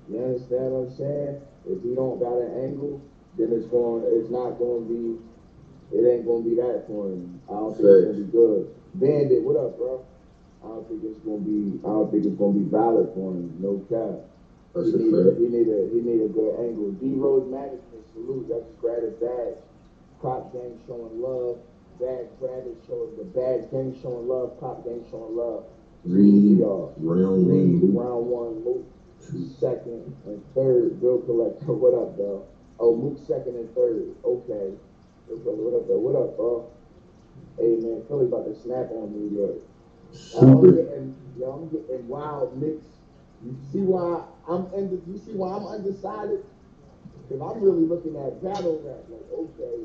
you 0.09 0.19
understand 0.19 0.73
what 0.73 0.79
I'm 0.81 0.91
saying? 0.91 1.37
If 1.67 1.83
he 1.83 1.95
don't 1.95 2.19
got 2.19 2.39
an 2.41 2.51
angle, 2.51 3.01
then 3.39 3.53
it's 3.53 3.67
going, 3.67 4.05
it's 4.07 4.31
not 4.31 4.59
gonna 4.59 4.81
be, 4.81 5.19
it 5.93 6.05
ain't 6.05 6.27
gonna 6.27 6.43
be 6.43 6.55
that 6.57 6.87
for 6.87 7.07
him. 7.09 7.41
I 7.49 7.53
don't 7.55 7.77
think 7.77 7.89
it's 7.89 8.05
gonna 8.07 8.19
be 8.19 8.33
good. 8.33 8.69
Bandit, 8.95 9.43
what 9.43 9.57
up, 9.57 9.77
bro? 9.79 10.03
I 10.63 10.69
don't 10.69 10.89
think 10.89 11.03
it's 11.05 11.19
gonna 11.27 11.43
be, 11.43 11.79
I 11.83 11.91
don't 11.91 12.11
think 12.11 12.25
it's 12.25 12.39
gonna 12.39 12.59
be 12.59 12.69
valid 12.71 13.11
for 13.15 13.35
him, 13.35 13.51
no 13.59 13.83
cap. 13.91 14.31
That's 14.75 14.89
he 14.89 14.95
a 14.95 14.99
need 14.99 15.15
a, 15.15 15.35
he 15.37 15.47
need 15.51 15.69
a 15.69 15.81
he 15.93 16.01
need 16.01 16.23
a 16.23 16.29
good 16.33 16.55
angle. 16.63 16.93
D 16.97 17.13
Rose 17.15 17.51
management 17.51 18.05
salute. 18.15 18.49
That's 18.49 18.65
his 19.05 19.13
badge. 19.21 19.61
Prop 20.21 20.53
gang 20.53 20.79
showing 20.87 21.21
love. 21.21 21.59
Bad 22.01 22.31
Travis 22.39 22.79
showing 22.87 23.17
the 23.19 23.25
bad 23.37 23.71
gang 23.71 23.93
showing 24.01 24.29
love. 24.29 24.59
Prop 24.59 24.85
gang 24.85 25.05
showing 25.11 25.37
love. 25.37 25.65
Yeah. 26.05 26.89
round 26.99 27.47
one, 27.47 27.95
round 27.95 28.27
one, 28.27 28.85
second 29.59 30.15
and 30.27 30.43
third. 30.55 31.01
Bill 31.01 31.21
collector. 31.21 31.73
What 31.73 31.95
up, 31.95 32.17
though? 32.17 32.47
Oh, 32.81 32.97
Mook 32.97 33.19
second 33.27 33.57
and 33.57 33.73
third. 33.75 34.15
Okay. 34.25 34.73
What 35.29 35.75
up, 35.75 35.89
though? 35.89 35.99
What 35.99 36.17
up, 36.17 36.37
bro? 36.37 36.71
Hey 37.59 37.77
man, 37.81 38.03
Philly 38.09 38.27
about 38.27 38.47
to 38.47 38.55
snap 38.59 38.91
on 38.91 39.13
New 39.13 39.37
York. 39.37 39.57
I'm 40.39 40.61
super. 40.61 40.73
getting, 40.73 41.15
yo, 41.39 41.53
I'm 41.53 41.69
getting 41.69 42.09
wild 42.09 42.57
mixed. 42.61 42.89
You 43.45 43.57
see 43.73 43.81
why 43.81 44.23
I'm 44.49 44.67
under, 44.75 44.97
you 45.07 45.19
see 45.19 45.33
why 45.33 45.57
I'm 45.57 45.67
undecided? 45.67 46.45
Because 47.29 47.43
I'm 47.43 47.63
really 47.63 47.87
looking 47.87 48.17
at 48.17 48.43
battle 48.43 48.81
rap. 48.85 49.05
Like, 49.11 49.27
okay, 49.33 49.79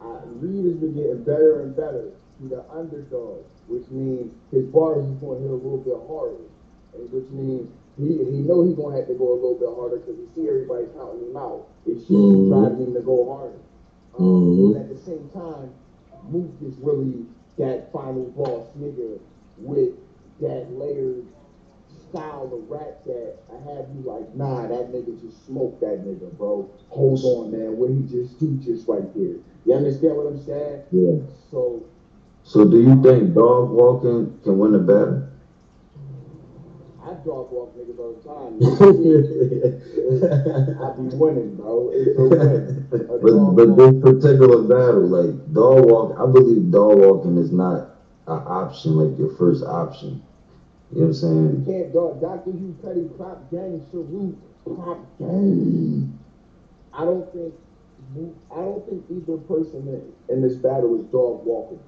uh, 0.00 0.26
Reed 0.40 0.64
has 0.66 0.76
been 0.76 0.94
getting 0.94 1.22
better 1.24 1.60
and 1.62 1.74
better 1.76 2.10
to 2.40 2.48
the 2.48 2.64
underdog, 2.70 3.44
which 3.68 3.88
means 3.90 4.32
his 4.50 4.64
bars 4.66 5.04
is 5.04 5.16
going 5.18 5.38
to 5.38 5.42
hit 5.42 5.50
a 5.50 5.54
little 5.54 5.78
bit 5.78 5.96
harder, 6.08 6.44
and 6.94 7.10
which 7.12 7.28
means 7.30 7.70
he 7.96 8.18
he 8.24 8.40
know 8.42 8.62
he's 8.62 8.76
going 8.76 8.92
to 8.92 8.98
have 9.00 9.08
to 9.08 9.14
go 9.14 9.32
a 9.32 9.38
little 9.38 9.54
bit 9.60 9.68
harder 9.76 9.96
because 9.98 10.16
he 10.16 10.26
see 10.34 10.48
everybody 10.48 10.86
counting 10.96 11.30
him 11.30 11.36
out. 11.36 11.68
It 11.86 12.00
should 12.00 12.16
Mhm. 12.16 12.44
be 12.44 12.48
driving 12.48 12.86
him 12.86 12.94
to 12.94 13.00
go 13.00 13.24
harder. 13.32 13.60
Um, 14.18 14.24
Mhm. 14.26 14.72
But 14.72 14.80
at 14.82 14.88
the 14.88 14.96
same 14.96 15.28
time, 15.32 15.70
Mook 16.30 16.50
is 16.62 16.76
really 16.82 17.24
that 17.56 17.92
final 17.92 18.24
boss 18.36 18.66
nigga 18.78 19.18
with 19.60 19.92
that 20.40 20.66
layered 20.72 21.26
style 22.10 22.50
of 22.52 22.68
rap 22.70 23.04
that 23.06 23.36
I 23.52 23.56
have 23.70 23.86
you 23.94 24.02
like, 24.04 24.34
nah, 24.34 24.66
that 24.66 24.90
nigga 24.92 25.20
just 25.20 25.46
smoked 25.46 25.80
that 25.80 26.04
nigga, 26.04 26.30
bro. 26.36 26.68
Hold 26.88 27.24
on, 27.24 27.52
man. 27.52 27.76
What 27.76 27.90
he 27.90 28.02
just 28.02 28.38
do 28.38 28.56
just 28.56 28.88
right 28.88 29.12
there. 29.14 29.36
You 29.64 29.74
understand 29.74 30.16
what 30.16 30.26
I'm 30.26 30.38
saying? 30.44 30.82
Yeah. 30.90 31.18
So 31.50 31.84
So 32.42 32.64
do 32.64 32.80
you 32.80 33.00
think 33.02 33.34
dog 33.34 33.70
walking 33.70 34.38
can 34.42 34.58
win 34.58 34.72
the 34.72 34.78
battle? 34.78 35.22
I 37.02 37.12
dog 37.24 37.50
walk 37.50 37.74
niggas 37.76 37.98
all 37.98 38.12
the 38.12 38.22
time. 38.28 38.60
I 40.82 40.84
be 40.96 41.02
winning, 41.16 41.56
bro. 41.56 41.90
It's 41.92 42.18
a 42.18 42.20
win. 42.22 42.86
A 42.92 42.98
But 43.18 43.34
but 43.56 43.68
walk. 43.68 43.78
this 43.78 43.94
particular 44.02 44.62
battle, 44.62 45.06
like 45.08 45.34
dog 45.52 45.84
walk, 45.90 46.16
I 46.18 46.26
believe 46.30 46.70
dog 46.70 46.98
walking 46.98 47.36
is 47.38 47.50
not 47.52 47.89
an 48.30 48.42
option, 48.46 48.96
like 48.96 49.18
your 49.18 49.34
first 49.36 49.64
option. 49.64 50.22
You 50.92 51.02
know 51.02 51.06
what 51.06 51.06
I'm 51.06 51.14
saying? 51.14 51.64
Can't 51.66 51.92
dog 51.92 52.20
Dr. 52.20 52.50
Hugh 52.50 52.76
Petty 52.82 53.08
Prop 53.16 53.50
Gang 53.50 53.84
salute 53.90 54.38
Prop 54.64 54.98
Gang. 55.18 56.18
I 56.92 57.04
don't 57.04 57.32
think 57.32 57.54
I 58.50 58.56
don't 58.56 58.84
think 58.88 59.04
either 59.10 59.38
person 59.46 59.86
in, 59.86 60.34
in 60.34 60.42
this 60.42 60.56
battle 60.56 60.98
is 60.98 61.06
dog 61.12 61.44
walking. 61.44 61.78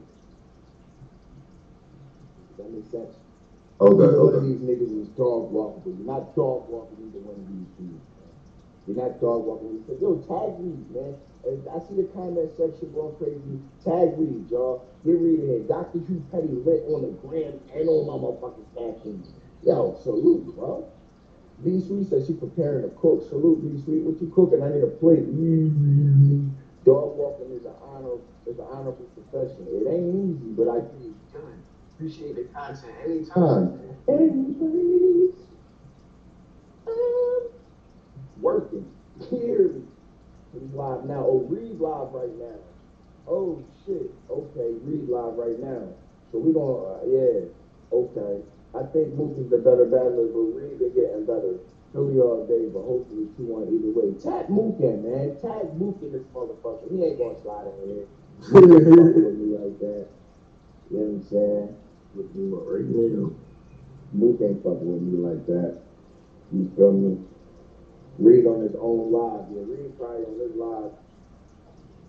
Does 2.57 2.67
that 2.67 2.73
make 2.73 2.87
sense? 2.91 3.17
Okay, 3.81 3.99
Neither 3.99 4.23
one 4.23 4.35
of 4.35 4.43
okay. 4.43 4.47
these 4.47 4.63
niggas 4.63 5.03
is 5.03 5.09
dog 5.19 5.51
walking. 5.51 5.97
You're 5.99 6.07
not 6.07 6.37
dog 6.37 6.69
walking 6.71 7.11
either 7.11 7.19
one 7.27 7.43
of 7.43 7.47
these 7.51 7.67
dudes. 7.75 8.07
You're 8.87 9.03
not 9.03 9.21
dog 9.21 9.43
walking. 9.43 9.83
Because, 9.83 9.99
yo, 10.01 10.23
tag 10.31 10.63
me, 10.63 10.79
man. 10.95 11.17
I 11.45 11.79
see 11.89 11.97
the 11.99 12.09
comment 12.15 12.51
section 12.57 12.93
going 12.95 13.17
crazy. 13.19 13.59
Tag 13.83 14.15
Reed, 14.17 14.49
y'all. 14.51 14.87
Get 15.05 15.19
Reed 15.19 15.41
in. 15.41 15.67
Dr. 15.67 15.99
Hugh 16.07 16.23
Petty 16.31 16.49
lit 16.49 16.85
on 16.87 17.03
the 17.03 17.11
gram 17.19 17.59
and 17.75 17.89
on 17.89 18.07
my 18.07 18.15
motherfucking 18.15 18.71
captions. 18.79 19.35
Yo, 19.63 19.99
salute, 20.03 20.55
bro. 20.55 20.87
B 21.65 21.81
Sweet 21.81 22.09
says 22.09 22.27
she's 22.27 22.37
preparing 22.37 22.83
to 22.83 22.95
cook. 22.97 23.29
Salute, 23.29 23.63
B 23.63 23.83
Sweet. 23.83 24.03
What 24.03 24.23
you 24.23 24.31
cooking? 24.35 24.63
I 24.63 24.69
need 24.71 24.85
a 24.85 24.95
plate. 25.03 25.27
Mm-hmm. 25.27 26.49
Dog 26.85 27.17
walking 27.19 27.51
is 27.53 27.65
an 27.67 27.75
honor. 27.83 28.19
Is 28.47 28.59
an 28.59 28.67
honorable 28.71 29.07
profession. 29.15 29.67
It 29.71 29.87
ain't 29.87 30.15
easy, 30.15 30.51
but 30.55 30.69
I 30.69 30.81
get 30.81 31.11
it 31.11 31.33
done. 31.33 31.63
Appreciate 31.95 32.35
the 32.35 32.45
content 32.53 32.93
anytime. 33.05 33.79
Please, 34.07 35.39
I'm 36.87 38.43
working. 38.43 38.87
Clearly. 39.21 39.83
He's 40.53 40.73
live 40.75 41.05
now. 41.05 41.25
Oh, 41.27 41.47
Reed 41.49 41.81
live 41.81 42.13
right 42.13 42.37
now. 42.39 42.61
Oh 43.27 43.65
shit. 43.85 44.13
Okay, 44.31 44.77
Reed 44.85 45.09
live 45.09 45.35
right 45.35 45.59
now. 45.59 45.89
So 46.31 46.39
we 46.39 46.53
gonna 46.53 46.97
uh, 46.97 47.01
yeah. 47.09 47.49
Okay. 47.93 48.43
I 48.75 48.85
think 48.93 49.13
Mook 49.15 49.37
is 49.37 49.51
the 49.51 49.59
better 49.59 49.85
battler, 49.85 50.29
but 50.33 50.49
Reed 50.57 50.79
been 50.79 50.95
getting 50.95 51.27
better. 51.27 51.61
Philly 51.93 52.21
all 52.21 52.47
day, 52.49 52.73
but 52.73 52.81
hopefully 52.89 53.29
two 53.37 53.45
one 53.53 53.69
either 53.69 53.93
way. 53.93 54.17
Tag 54.17 54.49
Mook 54.49 54.81
in, 54.81 55.05
man. 55.05 55.37
Tag 55.45 55.77
Mook 55.77 56.01
in 56.01 56.13
this 56.13 56.25
motherfucker. 56.33 56.89
He 56.89 57.05
ain't 57.05 57.21
gonna 57.21 57.37
slide 57.45 57.69
in 57.69 57.89
here. 57.89 58.09
With 58.49 59.37
me 59.37 59.57
like 59.61 59.79
that. 59.81 60.09
You 60.89 60.97
know 60.97 61.05
what 61.05 61.21
I'm 61.21 61.23
saying? 61.29 61.77
With 62.17 62.33
me 62.33 62.49
right 62.49 62.89
now. 62.89 63.33
Mook 64.17 64.41
ain't 64.41 64.65
fucking 64.65 64.89
with 64.89 65.05
me 65.05 65.21
like 65.21 65.45
that. 65.47 65.81
You 66.53 66.73
feel 66.77 66.93
me? 66.93 67.21
Reed 68.19 68.47
on 68.47 68.63
his 68.63 68.75
own 68.79 69.13
live. 69.13 69.47
Yeah, 69.51 69.63
Reed 69.67 69.99
probably 69.99 70.25
on 70.27 70.39
his 70.41 70.57
live. 70.57 70.93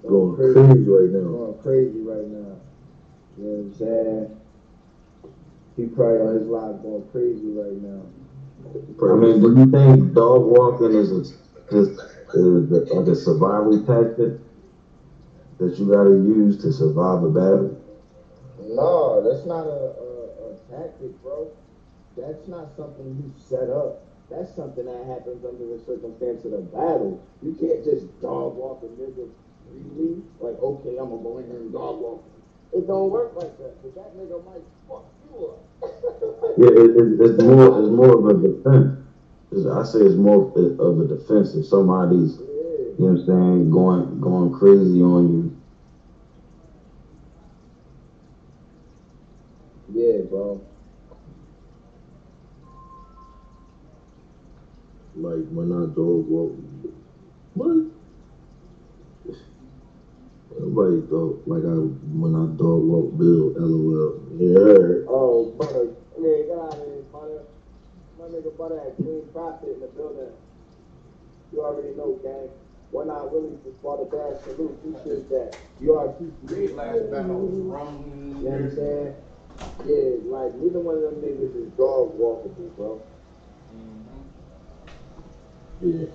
Going 0.04 0.36
crazy 0.36 0.84
right 0.90 1.10
now. 1.10 1.32
Going 1.32 1.60
crazy 1.64 2.02
right 2.02 2.28
now. 2.28 2.60
You 3.38 3.44
know 3.44 3.50
what 3.50 3.60
I'm 3.60 3.74
saying? 3.74 4.40
He 5.78 5.86
probably 5.88 6.22
on 6.22 6.36
his 6.36 6.48
live 6.48 6.84
going 6.84 7.08
crazy 7.12 7.50
right 7.50 7.82
now. 7.82 8.04
I 8.66 9.16
mean, 9.16 9.42
do 9.42 9.56
you 9.58 9.72
think 9.72 10.14
dog 10.14 10.44
walking 10.44 10.94
is 10.94 11.12
a, 11.12 11.76
is 11.76 12.00
like 12.92 13.08
a 13.08 13.16
survival 13.16 13.84
tactic 13.86 14.40
that 15.60 15.78
you 15.80 15.92
got 15.92 16.04
to 16.04 16.12
use 16.12 16.62
to 16.62 16.72
survive 16.72 17.24
a 17.24 17.30
battle? 17.30 17.82
No, 18.62 19.22
that's 19.22 19.46
not 19.46 19.66
a, 19.68 19.96
a, 20.00 20.52
a 20.52 20.56
tactic, 20.70 21.22
bro. 21.22 21.52
That's 22.16 22.48
not 22.48 22.70
something 22.78 23.06
you 23.06 23.34
set 23.38 23.70
up. 23.70 24.02
That's 24.30 24.56
something 24.56 24.86
that 24.86 25.06
happens 25.06 25.46
under 25.46 25.66
the 25.78 25.80
circumstance 25.86 26.44
of 26.46 26.52
the 26.52 26.58
battle. 26.74 27.22
You 27.42 27.54
can't 27.60 27.84
just 27.84 28.06
dog 28.22 28.56
walk 28.56 28.82
a 28.84 28.88
nigga 28.88 29.30
freely. 29.68 30.24
Like, 30.40 30.58
okay, 30.62 30.98
I'm 30.98 31.10
gonna 31.10 31.22
go 31.24 31.38
in 31.40 31.48
here 31.48 31.58
and 31.58 31.72
dog 31.74 32.00
walk. 32.02 32.24
It 32.74 32.88
don't 32.88 33.12
work 33.12 33.34
like 33.36 33.56
that. 33.60 33.78
Cause 33.84 33.94
that 33.96 34.18
nigga 34.18 34.44
might 34.46 34.64
fuck 34.90 35.06
you 35.30 35.48
up. 35.48 35.60
Yeah, 36.58 36.68
it, 36.70 36.92
it, 36.98 37.22
it's 37.22 37.42
more 37.44 37.80
it's 37.82 37.90
more 37.90 38.14
of 38.20 38.26
a 38.28 38.34
defense. 38.48 39.00
It's- 39.52 39.66
I 39.66 39.84
say 39.84 40.00
it's 40.06 40.16
more 40.16 40.52
of 40.56 41.00
a- 41.00 41.08
defense 41.08 41.54
if 41.56 41.66
somebody's 41.66 42.38
Yeah. 42.38 42.46
you 42.46 42.96
know 43.00 43.06
what 43.06 43.10
I'm 43.10 43.26
saying 43.26 43.72
going 43.72 44.22
going 44.22 44.54
crazy 44.54 45.02
on 45.02 45.34
you. 45.34 45.58
Yeah, 49.94 50.22
bro. 50.30 50.62
Like 55.24 55.48
when 55.56 55.72
I 55.72 55.88
dog 55.96 56.28
walk. 56.28 56.52
What? 57.56 57.80
Nobody 60.60 61.00
thought 61.08 61.44
like 61.48 61.64
I 61.64 61.80
when 62.20 62.36
I 62.36 62.44
dog 62.60 62.84
walk 62.84 63.16
Bill. 63.18 63.56
LOL. 63.56 64.20
Yeah. 64.36 65.08
Oh, 65.08 65.56
butter. 65.58 65.96
Yeah, 66.20 66.44
get 66.44 66.60
out 66.60 66.76
of 66.76 66.84
here, 66.84 67.08
butter. 67.08 67.42
My 68.20 68.26
nigga 68.36 68.52
butter 68.58 68.84
had 68.84 68.98
clean 68.98 69.24
profit 69.32 69.70
in 69.70 69.80
the 69.80 69.88
building. 69.96 70.36
You 71.54 71.64
already 71.64 71.96
know, 71.96 72.20
gang. 72.22 72.50
One 72.92 73.10
Eye 73.10 73.24
Willie 73.24 73.58
for 73.64 73.72
Sparta 73.80 74.06
Bass 74.12 74.44
Salute. 74.44 74.76
Appreciate 74.84 75.30
that. 75.30 75.56
You 75.80 75.96
are 75.96 76.08
appreciate 76.08 76.76
Last 76.76 77.10
battle 77.10 77.48
was 77.48 77.56
You 77.56 77.72
wrong. 77.72 78.44
know 78.44 78.52
what 78.52 78.76
Yeah, 79.88 80.20
like 80.28 80.54
neither 80.60 80.80
one 80.84 80.96
of 81.00 81.02
them 81.02 81.16
niggas 81.24 81.56
is 81.56 81.72
dog 81.80 82.12
walkable, 82.20 82.76
bro. 82.76 83.02
Yeah. 85.82 86.06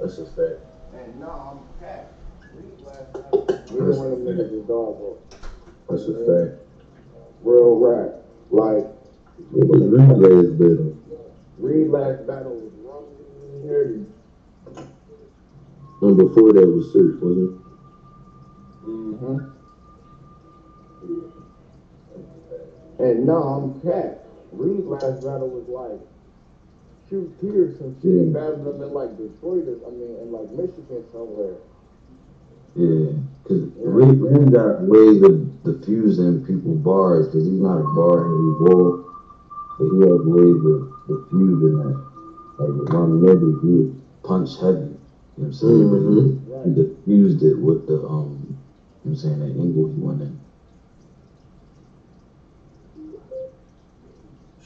That's 0.00 0.18
a 0.18 0.26
fact. 0.26 0.60
And 0.94 1.20
no, 1.20 1.28
I'm 1.30 1.58
cat. 1.80 2.12
Reed 2.54 2.80
last 2.84 3.12
battle. 3.12 3.46
Neither 3.48 3.94
one 3.94 4.12
of 4.12 4.18
them 4.18 4.26
niggas 4.26 4.66
dog 4.66 4.98
walk. 4.98 5.34
That's 5.88 6.02
a 6.02 6.14
fact. 6.26 6.60
Real 7.42 7.76
rap. 7.78 8.22
Like 8.50 8.86
It 9.56 9.66
was 9.68 9.82
Reed's 9.82 10.52
better. 10.58 10.94
Reed 11.58 11.92
battle 12.26 12.54
was 12.54 12.72
wrong. 12.84 13.06
Nerdy. 13.64 14.06
And 16.02 16.16
before 16.16 16.52
that 16.52 16.66
was 16.66 16.86
six, 16.92 17.22
wasn't 17.22 17.50
it? 17.50 17.56
Mm-hmm. 18.86 19.38
And 22.98 23.26
no, 23.26 23.36
I'm 23.36 23.80
cat. 23.80 24.26
Reed's 24.52 24.86
last 24.86 25.22
battle 25.22 25.48
was 25.48 25.68
like 25.68 26.00
shoot 27.12 27.28
tears 27.42 27.76
some 27.76 27.92
shit. 28.00 28.08
He 28.08 28.32
battled 28.32 28.64
them 28.64 28.80
in 28.80 28.94
like 28.96 29.12
Detroit 29.20 29.68
I 29.84 29.90
mean 29.92 30.16
in 30.16 30.32
like 30.32 30.48
Michigan 30.56 31.04
somewhere. 31.12 31.60
Yeah, 32.72 33.20
because 33.44 33.68
Reed, 33.76 34.16
Reed 34.16 34.48
got 34.52 34.80
ways 34.88 35.20
of 35.20 35.44
diffusing 35.62 36.40
people 36.46 36.72
bars 36.80 37.28
because 37.28 37.44
he's 37.44 37.60
not 37.60 37.84
a 37.84 37.88
bar 37.92 38.24
heavy 38.24 38.52
bull, 38.64 39.04
but 39.76 39.92
he 39.92 40.00
has 40.08 40.20
ways 40.24 40.60
of 40.64 40.80
diffusing 41.04 41.76
that. 41.84 42.00
Like 42.56 42.72
with 42.80 42.88
Ron 42.88 43.20
Nigga, 43.20 43.60
he 43.60 43.92
punch 44.24 44.56
heavy. 44.56 44.96
You 45.36 45.44
know 45.44 45.44
what 45.44 45.46
I'm 45.46 45.52
saying? 45.52 45.88
But 45.92 46.00
he, 46.00 46.52
Right. 46.52 46.64
he 46.64 46.70
diffused 46.72 47.42
it 47.42 47.58
with 47.60 47.86
the 47.86 48.00
um, 48.08 48.40
you 48.40 48.56
know 48.56 48.56
what 49.02 49.10
I'm 49.12 49.16
saying 49.16 49.38
that 49.40 49.52
angle 49.52 49.92
he 49.92 50.00
went 50.00 50.22
in. 50.22 50.40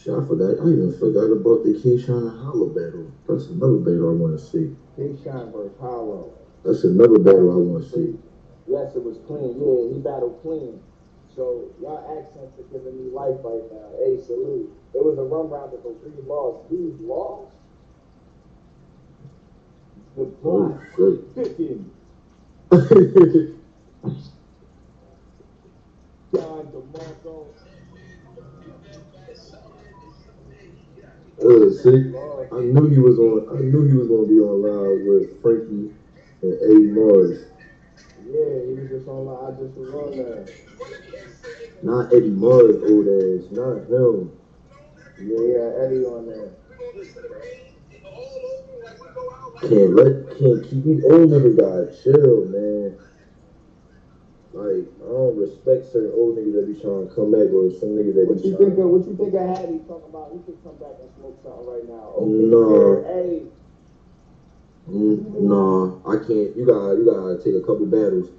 Shit, 0.07 0.15
I 0.15 0.23
forgot. 0.25 0.63
I 0.63 0.71
even 0.71 0.95
forgot 1.01 1.35
about 1.35 1.65
the 1.67 1.75
K-Shine 1.83 2.31
and 2.31 2.39
Hollow 2.39 2.69
battle. 2.71 3.11
That's 3.27 3.47
another 3.51 3.83
battle 3.83 4.11
I 4.11 4.15
want 4.15 4.39
to 4.39 4.45
see. 4.47 4.71
Shine 4.97 5.51
versus 5.51 5.75
Hollow. 5.81 6.31
That's 6.63 6.85
another 6.85 7.19
battle 7.19 7.51
I 7.51 7.57
want 7.59 7.83
to 7.83 7.91
see. 7.91 8.15
Yes, 8.71 8.95
it 8.95 9.03
was 9.03 9.19
clean. 9.27 9.59
Yeah, 9.59 9.91
he 9.91 9.99
battled 9.99 10.39
clean. 10.43 10.79
So 11.35 11.75
y'all 11.83 12.07
accents 12.23 12.55
are 12.55 12.71
giving 12.71 12.95
me 13.03 13.11
life 13.11 13.35
right 13.43 13.67
now. 13.67 13.91
Hey, 13.99 14.23
salute. 14.23 14.71
It 14.95 15.03
was 15.03 15.19
a 15.19 15.27
run 15.27 15.51
round 15.51 15.73
with 15.73 15.83
three 16.01 16.23
laws. 16.23 16.63
These 16.71 17.01
laws? 17.01 17.51
The 20.15 20.31
Oh 20.45 20.69
black 20.71 20.87
shit. 20.95 21.35
chicken. 21.35 21.91
John 26.33 26.71
DeMarco. 26.71 27.47
Uh, 31.39 31.71
see, 31.71 32.17
I 32.51 32.61
knew 32.61 32.89
he 32.89 32.99
was 32.99 33.19
on. 33.19 33.59
I 33.59 33.61
knew 33.61 33.87
he 33.87 33.93
was 33.93 34.09
gonna 34.09 34.27
be 34.27 34.41
on 34.41 34.63
live 34.65 35.05
with 35.05 35.43
Frankie 35.43 35.93
and 36.41 36.55
Eddie 36.65 36.93
Mars. 36.97 37.45
Yeah, 38.25 38.65
he 38.65 38.73
was 38.73 38.89
just 38.89 39.07
on. 39.07 39.27
Live. 39.27 39.45
I 39.45 39.61
just 39.61 39.77
was 39.77 39.93
on 39.93 40.17
there. 40.17 40.47
Not 41.83 42.15
Eddie 42.15 42.31
Mars, 42.31 42.77
old 42.89 43.07
ass. 43.07 43.53
Not 43.53 43.85
him. 43.85 44.33
Yeah, 45.21 45.45
yeah, 45.45 45.85
Eddie 45.85 46.05
on 46.09 46.25
there. 46.25 46.53
Can't 49.61 49.95
let. 49.95 50.39
Can't 50.39 50.65
keep 50.65 50.85
these 50.85 51.05
old 51.05 51.29
niggas 51.29 51.57
gotta 51.61 51.93
chill, 52.03 52.47
man. 52.47 52.97
Like 54.57 54.89
I 55.05 55.09
don't 55.13 55.37
respect 55.37 55.85
certain 55.93 56.13
old 56.17 56.37
niggas 56.37 56.55
that 56.57 56.67
be 56.67 56.81
trying 56.81 57.07
to 57.09 57.15
come 57.15 57.31
back, 57.31 57.53
or 57.53 57.69
some 57.77 57.93
niggas 57.93 58.15
that 58.17 58.27
What 58.27 58.41
be 58.43 58.49
you 58.49 58.57
trying. 58.57 58.73
think 58.73 58.79
of? 58.81 58.89
What 58.89 59.07
you 59.07 59.17
think 59.17 59.35
of 59.35 59.45
Hattie 59.45 59.81
talking 59.87 60.09
about? 60.09 60.33
He 60.33 60.39
could 60.49 60.57
come 60.65 60.77
back 60.81 60.97
and 60.97 61.11
smoke 61.21 61.37
something 61.45 61.67
right 61.69 61.85
now. 61.87 62.17
No. 62.25 63.03
Hey, 63.05 63.43
Mm, 64.89 65.41
nah, 65.43 65.91
I 66.09 66.17
can't. 66.19 66.57
You 66.57 66.65
gotta, 66.65 66.95
you 66.97 67.05
gotta 67.05 67.39
take 67.43 67.55
a 67.55 67.61
couple 67.61 67.87
battles. 67.87 68.31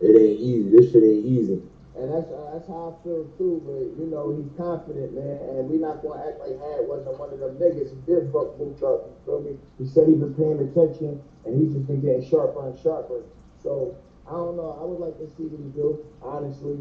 It 0.00 0.18
ain't 0.18 0.40
easy. 0.40 0.68
This 0.68 0.90
shit 0.90 1.04
ain't 1.04 1.24
easy. 1.24 1.62
and 1.94 2.10
that's 2.10 2.26
uh, 2.32 2.50
that's 2.52 2.66
how 2.66 2.90
I 2.98 3.04
feel 3.04 3.24
too. 3.38 3.62
But 3.64 4.02
you 4.02 4.10
know, 4.10 4.34
he's 4.34 4.50
confident, 4.58 5.14
man, 5.14 5.38
and 5.54 5.70
we 5.70 5.78
not 5.78 6.02
gonna 6.02 6.20
act 6.26 6.40
like 6.40 6.58
Hat 6.58 6.82
wasn't 6.84 7.18
one 7.18 7.30
of 7.32 7.38
them 7.38 7.54
niggas. 7.56 7.90
He 7.94 7.96
did 8.04 8.32
fuck 8.32 8.58
Boot 8.58 8.82
up. 8.82 9.06
You 9.06 9.14
feel 9.24 9.40
me? 9.40 9.56
He 9.78 9.86
said 9.86 10.08
he 10.08 10.14
been 10.14 10.34
paying 10.34 10.58
attention, 10.58 11.22
and 11.46 11.54
he's 11.62 11.72
just 11.72 11.86
been 11.86 12.00
getting 12.02 12.24
sharper 12.28 12.66
and 12.66 12.76
sharper. 12.80 13.22
So 13.62 13.94
I 14.32 14.40
don't 14.40 14.56
know. 14.56 14.72
I 14.80 14.84
would 14.88 14.96
like 14.98 15.18
to 15.20 15.28
see 15.36 15.44
what 15.44 15.60
he 15.60 15.68
do. 15.76 16.00
Honestly, 16.24 16.80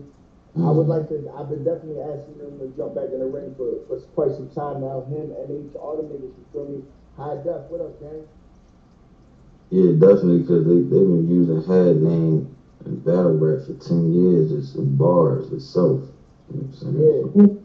I 0.55 0.71
would 0.71 0.87
like 0.87 1.11
to. 1.11 1.19
I've 1.35 1.51
been 1.51 1.67
definitely 1.67 1.99
asking 1.99 2.39
him 2.39 2.55
to 2.63 2.71
jump 2.79 2.95
back 2.95 3.11
in 3.11 3.19
the 3.19 3.27
ring 3.27 3.51
for, 3.59 3.75
for 3.91 3.99
quite 4.15 4.31
some 4.39 4.47
time 4.55 4.79
now. 4.87 5.03
Him 5.11 5.35
and 5.35 5.47
each 5.51 5.75
all 5.75 5.99
the 5.99 6.07
niggas. 6.07 6.31
You 6.31 6.45
feel 6.55 6.65
me? 6.71 6.79
High 7.19 7.43
def. 7.43 7.67
What 7.67 7.83
up, 7.83 7.99
gang? 7.99 8.23
Yeah, 9.67 9.91
definitely 9.99 10.47
because 10.47 10.63
they 10.63 10.79
they've 10.79 11.07
been 11.11 11.27
using 11.27 11.59
Had 11.67 11.99
name 11.99 12.47
and 12.87 13.03
battle 13.03 13.35
rap 13.35 13.67
for 13.67 13.75
ten 13.83 14.11
years 14.15 14.51
just 14.51 14.75
in 14.79 14.95
bars 14.95 15.51
itself. 15.51 16.07
You 16.51 16.55
know 16.55 16.67
what 16.71 16.71
I'm 16.71 16.79
saying? 16.79 17.59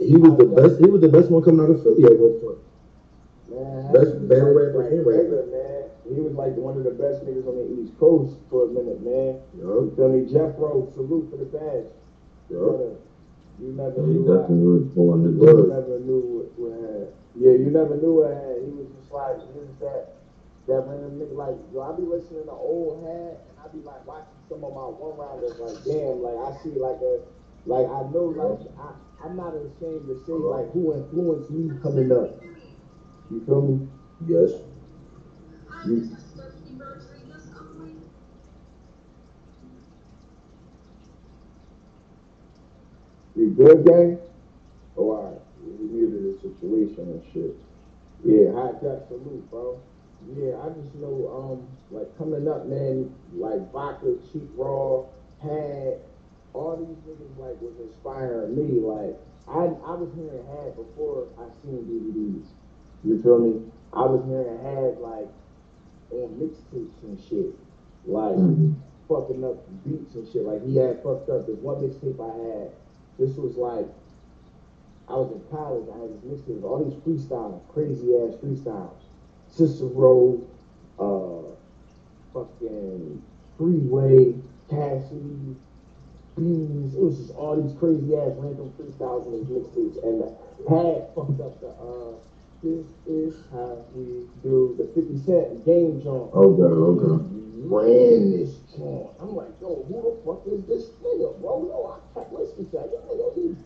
Yeah. 0.00 0.04
He 0.04 0.16
was 0.20 0.36
the 0.36 0.48
best. 0.52 0.80
He 0.80 0.88
was 0.88 1.00
the 1.00 1.08
best 1.12 1.30
one 1.32 1.40
coming 1.44 1.64
out 1.64 1.72
of 1.72 1.80
Philly 1.82 2.04
at 2.04 2.16
one 2.16 2.36
point. 2.44 2.60
Man, 3.52 3.92
Best 3.92 4.12
battle 4.28 4.52
like- 4.52 4.72
rapper 4.72 4.84
like 4.84 4.92
and 4.92 5.06
rapper. 5.06 5.16
regular, 5.16 5.46
man. 5.48 5.81
He 6.14 6.20
was 6.20 6.34
like 6.34 6.56
one 6.56 6.76
of 6.76 6.84
the 6.84 6.92
best 6.92 7.24
niggas 7.24 7.46
on 7.48 7.56
the 7.56 7.68
East 7.82 7.98
Coast 7.98 8.36
for 8.50 8.64
a 8.64 8.68
minute, 8.68 9.00
man. 9.02 9.40
Yup, 9.56 9.88
You 9.88 9.92
feel 9.96 10.08
me? 10.08 10.26
Jeffro, 10.28 10.92
salute 10.94 11.30
for 11.30 11.36
the 11.38 11.48
badge. 11.48 11.88
Brother, 12.50 12.96
you 13.58 13.72
never 13.72 13.96
Yeah, 13.96 14.12
knew 14.12 14.24
definitely 14.28 14.84
was 14.92 15.20
the 15.22 15.30
You 15.32 15.68
never 15.72 15.98
knew 16.00 16.20
what, 16.20 16.48
what 16.58 16.72
had. 16.76 17.08
Yeah, 17.34 17.52
you 17.56 17.70
never 17.72 17.96
knew 17.96 18.20
what 18.20 18.32
had. 18.36 18.60
He 18.60 18.70
was 18.76 18.88
just 18.92 19.10
like, 19.12 19.40
he 19.40 19.56
was 19.56 19.72
that, 19.80 20.20
that 20.68 20.84
random 20.84 21.16
nigga. 21.16 21.32
Like, 21.32 21.56
yo, 21.72 21.80
I 21.80 21.96
be 21.96 22.04
listening 22.04 22.44
to 22.44 22.52
old 22.52 23.00
hat, 23.08 23.40
and 23.48 23.56
I 23.56 23.68
be 23.72 23.80
like 23.80 24.04
watching 24.04 24.36
some 24.48 24.64
of 24.64 24.72
my 24.76 24.88
one 24.92 25.16
rounders. 25.16 25.56
Like, 25.56 25.80
damn, 25.88 26.20
like 26.20 26.36
I 26.36 26.52
see 26.60 26.76
like 26.76 27.00
a, 27.00 27.24
like 27.64 27.88
I 27.88 28.04
know, 28.12 28.28
like 28.36 28.60
I, 28.76 28.92
I'm 29.24 29.36
not 29.36 29.54
ashamed 29.56 30.08
to 30.12 30.16
say 30.26 30.36
like 30.36 30.68
who 30.72 30.92
influenced 30.92 31.50
me 31.50 31.72
coming 31.80 32.12
up. 32.12 32.36
You 33.30 33.40
feel 33.46 33.62
me? 33.62 33.80
Yes. 34.26 34.52
You, 35.84 36.16
good, 43.56 43.84
gang? 43.84 44.18
Oh, 44.96 45.10
all 45.10 45.24
right. 45.24 45.40
We 45.60 45.86
muted 45.88 46.22
the 46.22 46.38
situation 46.40 47.00
and 47.00 47.22
shit. 47.32 47.56
Yeah, 48.24 48.52
high 48.52 48.78
def 48.78 49.08
salute, 49.08 49.50
bro. 49.50 49.82
Yeah, 50.36 50.54
I 50.62 50.68
just 50.68 50.94
know, 50.94 51.26
um, 51.34 51.66
like 51.90 52.16
coming 52.16 52.46
up, 52.46 52.66
man, 52.66 53.12
like 53.34 53.72
Vodka, 53.72 54.14
Cheap 54.32 54.50
Raw, 54.54 55.06
had 55.42 55.98
all 56.54 56.76
these 56.78 57.02
niggas 57.02 57.36
like 57.38 57.60
was 57.60 57.74
inspiring 57.82 58.54
me. 58.54 58.78
Like 58.78 59.18
I, 59.48 59.66
I 59.90 59.94
was 59.98 60.14
hearing 60.14 60.46
Had 60.46 60.76
before 60.76 61.26
I 61.40 61.50
seen 61.64 61.82
DVDs. 61.90 62.46
You 63.02 63.20
feel 63.20 63.38
me? 63.40 63.66
I 63.92 64.06
was 64.06 64.22
hearing 64.28 64.62
Had 64.62 65.02
like 65.02 65.26
on 66.12 66.30
mixtapes 66.40 67.02
and 67.02 67.18
shit, 67.20 67.54
like 68.06 68.36
Mhm. 68.36 68.74
fucking 69.08 69.44
up 69.44 69.56
beats 69.84 70.14
and 70.14 70.26
shit. 70.28 70.44
Like 70.46 70.62
he 70.64 70.76
had 70.76 71.02
fucked 71.02 71.28
up. 71.30 71.46
this 71.46 71.58
one 71.58 71.82
mixtape 71.82 72.20
I 72.20 72.36
had. 72.60 72.70
This 73.18 73.36
was 73.36 73.56
like 73.56 73.88
I 75.08 75.16
was 75.16 75.32
in 75.32 75.40
college. 75.50 75.84
I 75.94 75.98
had 75.98 76.10
this 76.22 76.40
mixtape 76.40 76.54
with 76.56 76.64
all 76.64 76.84
these 76.84 76.94
freestyles, 77.04 77.60
crazy 77.72 78.16
ass 78.16 78.34
freestyles. 78.42 78.90
Cicero, 79.48 80.38
uh, 80.98 81.42
fucking 82.32 83.22
Freeway, 83.58 84.34
Cassidy, 84.70 85.56
Beans. 86.36 86.94
It 86.94 87.02
was 87.02 87.18
just 87.18 87.34
all 87.36 87.60
these 87.60 87.74
crazy 87.78 88.16
ass 88.16 88.32
random 88.38 88.72
freestyles 88.78 89.26
in 89.26 89.32
these 89.32 89.46
mixtapes. 89.48 90.02
And 90.02 90.22
had 90.68 91.08
fucked 91.14 91.40
up 91.40 91.60
the 91.60 91.68
uh, 91.68 92.14
this 92.62 92.86
is 93.06 93.34
how 93.50 93.84
we 93.94 94.26
do 94.42 94.74
the 94.78 94.86
50 94.94 95.18
Cent 95.26 95.64
game 95.64 96.00
jump 96.02 96.32
Okay, 96.34 96.62
okay. 96.62 97.24
ran 97.66 98.30
this 98.30 98.54
joint. 98.76 99.10
I'm 99.20 99.34
like, 99.34 99.50
yo, 99.60 99.84
who 99.88 99.98
the 100.02 100.14
fuck 100.24 100.46
is 100.46 100.64
this 100.66 100.90
nigga, 101.02 101.40
bro? 101.40 101.66
No, 101.66 101.98
I 101.98 101.98
kept 102.14 102.32
listening 102.32 102.70
to 102.70 102.76
that. 102.78 102.90
Yo, 102.92 103.02
nigga, 103.02 103.56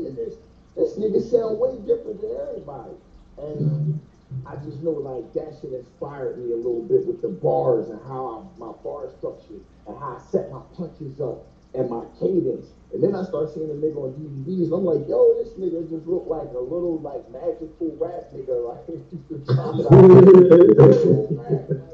he's 0.00 0.14
this. 0.16 0.34
This 0.76 0.96
nigga 0.98 1.20
sound 1.20 1.58
way 1.58 1.76
different 1.86 2.20
than 2.20 2.36
everybody. 2.48 2.94
And 3.38 4.00
I 4.46 4.56
just 4.56 4.82
know, 4.82 4.92
like, 4.92 5.32
that 5.34 5.58
shit 5.60 5.72
inspired 5.72 6.38
me 6.38 6.52
a 6.52 6.56
little 6.56 6.82
bit 6.82 7.06
with 7.06 7.20
the 7.22 7.28
bars 7.28 7.88
and 7.88 8.00
how 8.06 8.48
I, 8.56 8.58
my 8.58 8.72
bar 8.82 9.10
structure 9.18 9.60
and 9.86 9.98
how 9.98 10.16
I 10.18 10.30
set 10.30 10.50
my 10.50 10.60
punches 10.76 11.20
up 11.20 11.46
and 11.74 11.90
my 11.90 12.04
cadence. 12.18 12.66
And 12.92 13.02
then 13.02 13.14
I 13.14 13.22
start 13.24 13.52
seeing 13.52 13.68
the 13.68 13.74
nigga 13.74 13.96
on 13.96 14.12
DVDs, 14.14 14.64
and 14.64 14.72
I'm 14.72 14.84
like, 14.84 15.06
yo, 15.08 15.34
this 15.42 15.52
nigga 15.60 15.88
just 15.90 16.06
look 16.06 16.24
like 16.26 16.48
a 16.54 16.58
little, 16.58 16.98
like, 17.00 17.28
magical 17.30 17.94
rap 18.00 18.32
nigga. 18.32 18.64
Like, 18.64 18.88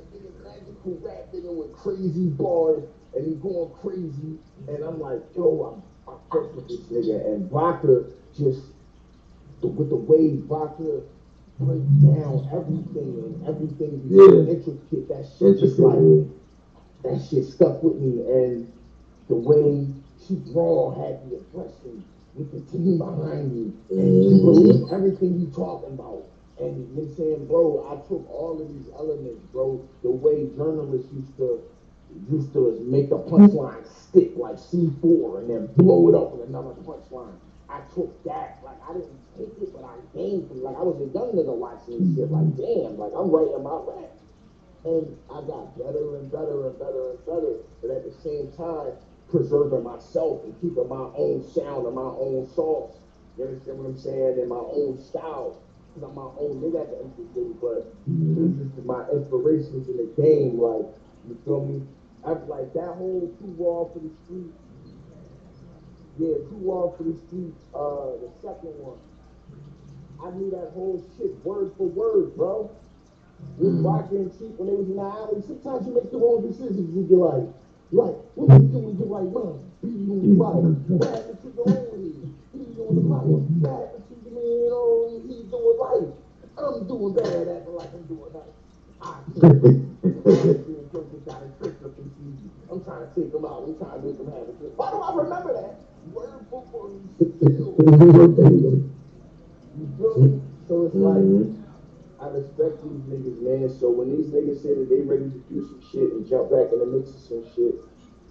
magical 0.45 0.99
rap 1.03 1.33
nigga 1.33 1.55
with 1.55 1.73
crazy 1.73 2.29
bars 2.29 2.83
and 3.15 3.27
he 3.27 3.35
going 3.37 3.71
crazy 3.81 4.39
and 4.69 4.83
I'm 4.85 5.01
like, 5.01 5.23
yo, 5.37 5.75
I'm 5.75 5.83
I'm 6.13 6.19
fuck 6.31 6.55
with 6.55 6.69
this 6.69 6.81
nigga 6.93 7.25
and 7.27 7.51
Vodka 7.51 8.05
just 8.37 8.63
the, 9.61 9.69
with 9.69 9.89
the 9.91 9.97
way 9.97 10.37
Vodka 10.37 11.03
break 11.59 11.83
down 12.03 12.49
everything 12.53 13.23
and 13.25 13.47
everything 13.49 14.03
Yeah. 14.07 14.53
intricate. 14.53 15.09
That 15.09 15.27
shit 15.39 15.59
just 15.59 15.79
like 15.79 15.99
that 17.03 17.23
shit 17.25 17.45
stuck 17.45 17.83
with 17.83 17.97
me 17.97 18.21
and 18.23 18.71
the 19.29 19.35
way 19.35 19.87
she 20.27 20.41
raw 20.53 20.91
had 20.95 21.21
the 21.29 21.37
aggression 21.37 22.05
with 22.35 22.51
the 22.51 22.61
team 22.71 22.99
behind 22.99 23.53
me 23.53 23.71
mm-hmm. 23.71 23.99
and 23.99 24.25
you 24.25 24.37
believe 24.43 24.93
everything 24.93 25.41
you 25.41 25.47
talking 25.55 25.95
about. 25.95 26.25
And 26.59 26.87
you 26.97 27.13
saying, 27.17 27.47
bro, 27.47 27.83
I 27.91 27.99
took 28.07 28.23
all 28.31 28.63
of 28.63 28.69
these 28.71 28.87
elements, 28.95 29.43
bro, 29.51 29.83
the 30.03 30.11
way 30.11 30.47
journalists 30.57 31.13
used 31.13 31.37
to 31.39 31.61
used 32.31 32.53
to 32.53 32.79
make 32.87 33.11
the 33.11 33.19
punchline 33.19 33.83
stick 33.91 34.31
like 34.37 34.55
C4 34.55 35.41
and 35.41 35.51
then 35.51 35.67
blow 35.75 36.09
it 36.09 36.15
up 36.15 36.31
with 36.31 36.49
another 36.49 36.71
punchline. 36.87 37.35
I 37.69 37.81
took 37.93 38.23
that, 38.23 38.63
like 38.63 38.79
I 38.89 38.93
didn't 38.95 39.19
take 39.37 39.51
it, 39.61 39.75
but 39.75 39.83
I 39.83 39.99
gained 40.15 40.47
from 40.47 40.59
it. 40.59 40.63
like 40.63 40.77
I 40.77 40.85
was 40.87 41.03
a 41.03 41.11
young 41.11 41.35
nigga 41.35 41.51
watching 41.51 41.99
this 41.99 42.15
shit, 42.15 42.31
like 42.31 42.55
damn, 42.55 42.95
like 43.03 43.11
I'm 43.19 43.35
writing 43.35 43.63
my 43.63 43.83
rap. 43.83 44.15
And 44.85 45.17
I 45.33 45.41
got 45.43 45.75
better 45.75 46.23
and 46.23 46.31
better 46.31 46.69
and 46.69 46.79
better 46.79 47.17
and 47.17 47.21
better, 47.27 47.55
but 47.81 47.91
at 47.91 48.05
the 48.05 48.15
same 48.23 48.53
time, 48.53 48.93
preserving 49.35 49.83
myself 49.83 50.45
and 50.45 50.55
keeping 50.63 50.89
my 50.89 51.11
own 51.19 51.43
sound 51.43 51.87
and 51.87 51.95
my 51.97 52.15
own 52.23 52.49
sauce. 52.55 52.95
You 53.37 53.45
understand 53.45 53.79
what 53.79 53.91
I'm 53.91 53.99
saying? 53.99 54.39
And 54.39 54.49
my 54.49 54.63
own 54.63 54.97
style. 55.03 55.59
Cause 55.95 56.03
I'm 56.07 56.15
my 56.15 56.31
own 56.39 56.63
nigga 56.63 56.83
at 56.83 56.91
the 56.91 56.99
end 57.03 57.11
of 57.11 57.19
the 57.19 57.27
day, 57.35 57.51
but 57.63 57.87
this 58.07 58.79
is 58.79 58.85
my 58.85 59.07
inspirations 59.11 59.87
in 59.89 59.97
the 59.99 60.11
game. 60.19 60.59
Like, 60.59 60.87
you 61.27 61.39
feel 61.45 61.67
me? 61.67 61.83
I'm 62.27 62.49
like 62.49 62.73
that 62.75 62.95
whole 62.95 63.31
two 63.39 63.51
wall 63.59 63.91
for 63.93 63.99
the 63.99 64.11
street. 64.23 64.51
Yeah, 66.19 66.35
two 66.51 66.59
wall 66.63 66.95
for 66.99 67.03
the 67.03 67.15
street. 67.27 67.55
Uh, 67.75 68.23
the 68.23 68.31
second 68.43 68.75
one. 68.79 68.99
I 70.23 70.31
knew 70.35 70.51
that 70.51 70.71
whole 70.75 71.05
shit 71.19 71.35
word 71.45 71.73
for 71.77 71.87
word, 71.87 72.35
bro. 72.37 72.71
With 73.59 73.85
Rocky 73.85 74.17
and 74.17 74.31
Cheap 74.39 74.59
when 74.59 74.67
they 74.71 74.75
was 74.75 74.89
in 74.89 74.97
the 74.97 75.03
alley, 75.03 75.43
sometimes 75.47 75.87
you 75.87 75.95
make 75.95 76.11
the 76.11 76.19
wrong 76.19 76.43
decisions. 76.43 76.91
If 76.91 76.97
you 76.97 77.07
get 77.07 77.19
like, 77.19 77.47
like, 77.93 78.15
what 78.35 78.61
you 78.61 78.69
doing? 78.69 78.97
You 78.99 79.07
like, 79.07 79.29
man, 79.33 79.59
you 79.83 80.13
on 80.13 80.21
the 80.25 80.35
bike, 80.41 80.65
what 80.89 81.11
happened 81.11 81.41
to 81.43 81.49
your 81.55 81.69
own 81.69 81.85
head? 81.85 82.35
On 82.55 82.95
the 82.95 83.03
bike, 83.05 83.25
what 83.25 83.71
happened 83.71 84.05
to 84.09 84.15
your 84.25 84.35
man 84.35 84.73
on 84.73 85.23
he 85.29 85.37
doing 85.51 85.79
life? 85.79 86.13
I'm 86.57 86.87
doing 86.87 87.15
bad, 87.15 87.49
acting 87.49 87.75
like 87.75 87.93
I'm 87.93 88.07
doing 88.07 88.33
nice. 88.33 88.55
I 89.03 89.21
I'm 92.71 92.81
trying 92.85 93.07
to 93.07 93.11
take 93.15 93.31
them 93.33 93.45
out. 93.45 93.63
I'm 93.67 93.77
trying 93.79 94.01
to 94.01 94.07
make 94.07 94.17
them 94.19 94.27
have 94.33 94.49
a 94.49 94.53
good. 94.59 94.73
Why 94.77 94.91
do 94.91 94.97
I 95.03 95.15
remember 95.15 95.53
that? 95.53 95.79
Word 96.13 96.47
for 96.51 96.63
word. 96.73 97.01
You 99.77 99.91
feel 99.99 100.15
me? 100.19 100.41
So 100.69 100.87
it's 100.87 100.95
like, 100.95 101.64
I 102.25 102.29
respect 102.29 102.83
these 102.83 103.03
niggas, 103.05 103.41
man. 103.43 103.69
So 103.69 103.91
when 103.91 104.09
these 104.09 104.29
niggas 104.29 104.63
say 104.63 104.75
that 104.75 104.89
they 104.89 105.03
ready 105.03 105.29
to 105.29 105.39
do 105.53 105.61
some 105.61 105.81
shit 105.93 106.11
and 106.13 106.27
jump 106.27 106.51
back 106.51 106.73
in 106.73 106.81
the 106.81 106.87
mix 106.87 107.15
of 107.15 107.21
some 107.21 107.45
shit, 107.55 107.77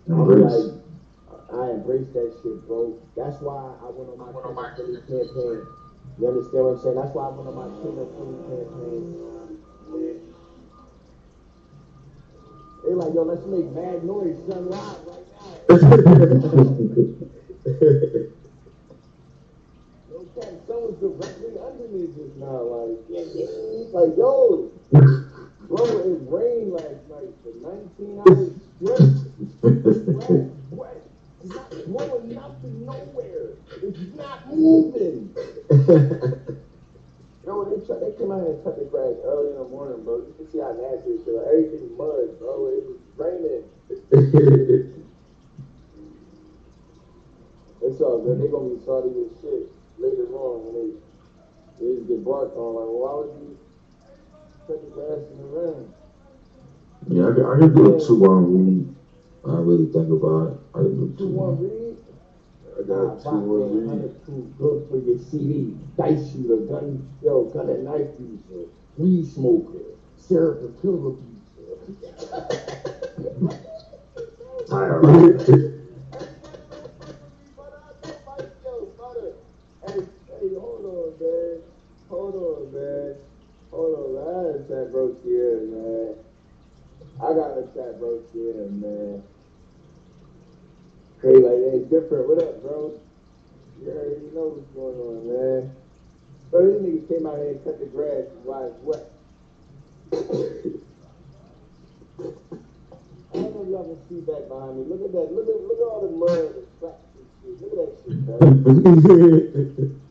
I'm 0.10 0.22
Embrace. 0.22 0.42
like, 0.42 0.66
I 1.54 1.70
embrace 1.72 2.08
that 2.16 2.34
shit, 2.42 2.68
bro. 2.68 2.96
That's 3.16 3.40
why 3.42 3.76
I 3.84 3.90
went 3.90 4.10
on 4.10 4.18
my 4.18 4.34
King 4.34 4.58
of 4.58 4.76
Philly 4.76 4.98
campaign. 5.08 5.62
You 6.20 6.28
understand 6.28 6.66
what 6.66 6.72
I'm 6.72 6.78
saying? 6.78 6.96
That's 6.96 7.14
why 7.14 7.26
I 7.26 7.30
went 7.30 7.50
on 7.50 7.56
my 7.56 7.70
King 7.84 8.00
of 8.00 8.10
Philly 8.18 8.38
campaign. 8.50 9.06
They 12.86 12.96
like, 12.96 13.14
yo, 13.14 13.24
let's 13.24 13.46
make 13.46 13.70
mad 13.72 14.04
noise, 14.04 14.36
son, 14.50 14.70
live 14.70 15.08
right 15.08 15.70
now. 15.70 15.70
Cat, 20.36 20.50
someone's 20.68 21.00
directly 21.00 21.60
under 21.62 21.88
me 21.90 22.08
just 22.18 22.36
now. 22.38 22.62
Like. 22.64 22.98
Like, 23.94 24.18
yo, 24.18 24.72
bro, 24.90 25.86
it 25.86 26.20
rained 26.26 26.74
last 26.74 27.06
night 27.08 27.30
for 27.44 27.54
19 27.62 28.24
hours 28.26 28.52
straight. 28.82 29.14
Wet. 30.72 31.06
It's 31.44 31.54
not 31.54 31.70
blowing 31.86 32.34
nothing 32.34 32.86
nowhere. 32.86 33.50
It's 33.84 34.16
not 34.16 34.50
moving. 34.50 35.36
Yo, 37.46 37.66
they, 37.66 37.86
try, 37.86 38.00
they 38.00 38.18
came 38.18 38.32
out 38.32 38.48
and 38.48 38.64
cut 38.64 38.80
the 38.80 38.86
grass 38.86 39.14
early 39.26 39.52
in 39.52 39.58
the 39.58 39.66
morning, 39.66 40.04
bro. 40.04 40.18
You 40.18 40.34
can 40.38 40.50
see 40.52 40.60
how 40.60 40.72
nasty 40.74 41.12
it 41.12 41.22
is. 41.22 41.28
Everything 41.28 41.98
mud, 41.98 42.40
bro. 42.40 42.68
It 42.74 42.84
was 42.88 42.98
raining. 43.18 43.64
It's 47.86 48.00
all 48.00 48.24
good. 48.24 48.42
They 48.42 48.48
gonna 48.48 48.76
be 48.76 48.86
salty 48.86 49.10
as 49.10 49.42
shit 49.42 49.70
later 50.04 50.28
on 50.36 50.54
when 50.66 50.74
they 50.76 50.90
they 51.80 52.02
get 52.08 52.24
barked 52.26 52.56
on. 52.58 52.76
Like, 52.76 52.92
why 52.92 53.14
would 53.16 53.34
you 53.42 53.58
cut 54.68 54.82
the 54.84 54.90
grass 54.92 55.20
in 55.32 55.38
the 55.38 55.44
rain? 55.46 55.94
Yeah, 57.08 57.28
I 57.30 57.32
could, 57.34 57.46
I 57.46 57.60
could 57.60 57.76
do 57.76 57.96
a 57.96 58.00
two 58.00 58.16
one 58.16 58.44
read. 58.54 58.96
I 59.46 59.58
really 59.60 59.88
think 59.92 60.10
about 60.10 60.48
it. 60.54 60.58
I 60.74 60.78
could 60.80 60.98
do 60.98 61.08
Two 61.18 61.26
two 61.26 61.28
one 61.30 61.58
one. 61.58 61.64
read. 61.64 61.98
I 62.78 62.82
got 62.84 62.98
ah, 63.06 63.16
two 63.24 63.30
Nah, 63.32 63.40
one 63.40 63.86
Batman, 63.86 64.02
read. 64.02 64.24
proof, 64.26 64.46
good 64.58 64.90
for 64.90 64.98
your 64.98 65.18
CD. 65.20 65.76
Dice 65.98 66.32
shooter, 66.32 66.58
gun, 66.58 67.08
yo, 67.22 67.44
gun 67.46 67.70
and 67.70 67.84
knife 67.86 68.08
user, 68.20 68.66
weed 68.98 69.26
smoker, 69.28 69.80
serial 70.18 70.72
killer 70.82 71.10
abuser. 71.10 71.34
Tired. 74.68 75.06
Hey, 75.06 75.80
Hold 82.14 82.36
on, 82.36 82.70
man. 82.72 83.16
Hold 83.72 83.98
on, 83.98 84.14
man. 84.14 84.24
I 84.30 84.38
gotta 84.46 84.62
chat 84.70 84.92
bro 84.92 85.16
here, 85.24 85.62
man. 85.62 86.14
I 87.18 87.34
gotta 87.34 87.64
chat 87.74 88.00
bro 88.00 88.22
here, 88.32 88.70
man. 88.70 89.24
Hey, 91.24 91.34
like, 91.42 91.58
hey, 91.58 91.80
different. 91.90 92.30
What 92.30 92.44
up, 92.44 92.62
bro? 92.62 93.00
You 93.82 93.90
already 93.90 94.30
know 94.36 94.54
what's 94.54 94.70
going 94.76 95.00
on, 95.02 95.28
man. 95.28 95.76
Bro, 96.52 96.60
these 96.70 96.82
niggas 96.86 97.08
came 97.08 97.26
out 97.26 97.38
here 97.38 97.50
and 97.50 97.64
cut 97.64 97.80
the 97.80 97.88
grass 97.88 98.26
while 98.44 98.68
it's 98.70 98.78
wet. 98.84 99.10
I 103.34 103.42
don't 103.42 103.56
know 103.56 103.64
if 103.64 103.70
y'all 103.70 103.90
can 103.90 103.98
see 104.08 104.22
back 104.22 104.48
behind 104.48 104.78
me. 104.78 104.86
Look 104.86 105.02
at 105.02 105.12
that. 105.14 105.34
Look 105.34 105.50
at 105.50 105.58
look 105.66 105.80
at 105.82 105.90
all 105.90 106.06
the 106.06 106.14
mud 106.14 106.62
and 106.62 106.68
cracks 106.80 107.10
and 107.18 107.26
shit. 107.42 107.58
Look 107.60 107.74
at 107.74 107.90
that 107.90 107.98
shit, 108.06 109.82
bro. 109.82 110.00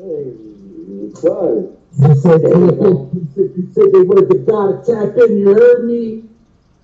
Hey. 0.00 0.32
They 1.12 2.14
said 2.14 2.40
they, 2.40 2.48
they 2.48 2.64
said 3.74 3.92
they 3.92 4.00
wanted 4.00 4.28
the 4.30 4.38
guy 4.48 4.72
to 4.72 4.80
tap 4.86 5.18
in. 5.28 5.36
You 5.36 5.52
heard 5.52 5.84
me, 5.84 6.24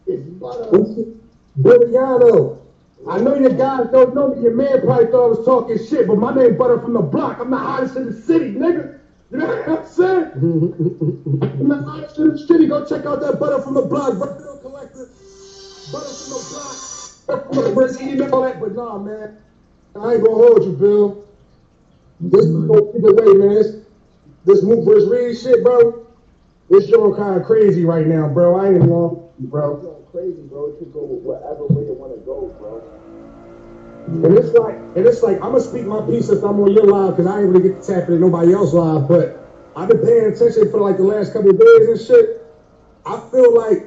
It's 0.06 0.28
butter. 0.28 0.84
Billiano. 1.62 2.60
I 3.08 3.18
know 3.20 3.36
your 3.36 3.54
guys 3.54 3.86
don't 3.90 4.14
know 4.14 4.34
me. 4.34 4.42
Your 4.42 4.54
man 4.54 4.82
probably 4.82 5.06
thought 5.06 5.24
I 5.24 5.28
was 5.28 5.46
talking 5.46 5.78
shit, 5.78 6.06
but 6.06 6.18
my 6.18 6.34
name 6.34 6.58
Butter 6.58 6.78
from 6.78 6.92
the 6.92 7.00
block. 7.00 7.38
I'm 7.40 7.50
the 7.50 7.56
hottest 7.56 7.96
in 7.96 8.06
the 8.06 8.20
city, 8.20 8.52
nigga. 8.52 9.00
You 9.28 9.38
know 9.38 9.46
what 9.46 9.80
I'm 9.80 9.86
saying? 9.88 10.30
I'm 10.36 11.68
the 11.68 11.82
hottest 11.82 12.18
in 12.18 12.28
the 12.28 12.38
city. 12.38 12.66
Go 12.66 12.84
check 12.84 13.06
out 13.06 13.20
that 13.20 13.40
Butter 13.40 13.62
from 13.62 13.74
the 13.74 13.82
block, 13.82 14.18
Butter 14.18 14.58
Collector. 14.62 15.08
Butter 15.90 16.14
from 16.14 16.30
the 16.30 16.42
block. 16.52 16.76
From 17.26 17.74
the 17.74 18.04
you 18.04 18.16
that. 18.16 18.60
But 18.60 18.74
nah, 18.74 18.98
man. 18.98 19.38
I 20.00 20.14
ain't 20.14 20.24
gonna 20.24 20.36
hold 20.36 20.64
you, 20.64 20.72
Bill. 20.72 21.25
This 22.20 22.46
is 22.46 22.66
go 22.66 22.92
either 22.96 23.14
way, 23.14 23.34
man. 23.34 23.54
This, 23.54 23.76
this 24.44 24.62
Mook 24.62 24.84
versus 24.86 25.08
Reed 25.08 25.38
shit, 25.38 25.62
bro. 25.62 26.06
This 26.70 26.86
joint 26.86 27.16
kind 27.16 27.40
of 27.40 27.46
crazy 27.46 27.84
right 27.84 28.06
now, 28.06 28.28
bro. 28.28 28.58
I 28.58 28.68
ain't 28.68 28.80
gonna 28.80 29.26
bro. 29.38 29.76
It's 29.76 29.84
going 29.84 30.04
crazy, 30.12 30.42
bro. 30.48 30.70
It 30.70 30.78
could 30.78 30.92
go 30.92 31.00
whatever 31.00 31.66
way 31.66 31.84
it 31.84 31.94
want 31.94 32.14
to 32.14 32.20
go, 32.24 32.54
bro. 32.58 32.82
And 34.06 34.38
it's 34.38 34.52
like, 34.54 34.76
and 34.96 35.06
it's 35.06 35.22
like, 35.22 35.36
I'm 35.36 35.52
gonna 35.52 35.60
speak 35.60 35.84
my 35.84 36.00
piece 36.06 36.28
if 36.28 36.42
I'm 36.42 36.60
on 36.60 36.72
your 36.72 36.86
live 36.86 37.16
because 37.16 37.26
I 37.26 37.40
ain't 37.40 37.48
really 37.50 37.68
get 37.68 37.82
to 37.82 37.86
tap 37.86 38.08
into 38.08 38.18
nobody 38.18 38.54
else 38.54 38.72
live. 38.72 39.08
But 39.08 39.44
I've 39.76 39.88
been 39.88 39.98
paying 39.98 40.32
attention 40.32 40.70
for 40.70 40.80
like 40.80 40.96
the 40.96 41.04
last 41.04 41.32
couple 41.32 41.50
of 41.50 41.60
days 41.60 41.88
and 41.88 42.00
shit. 42.00 42.46
I 43.04 43.20
feel 43.30 43.54
like, 43.54 43.84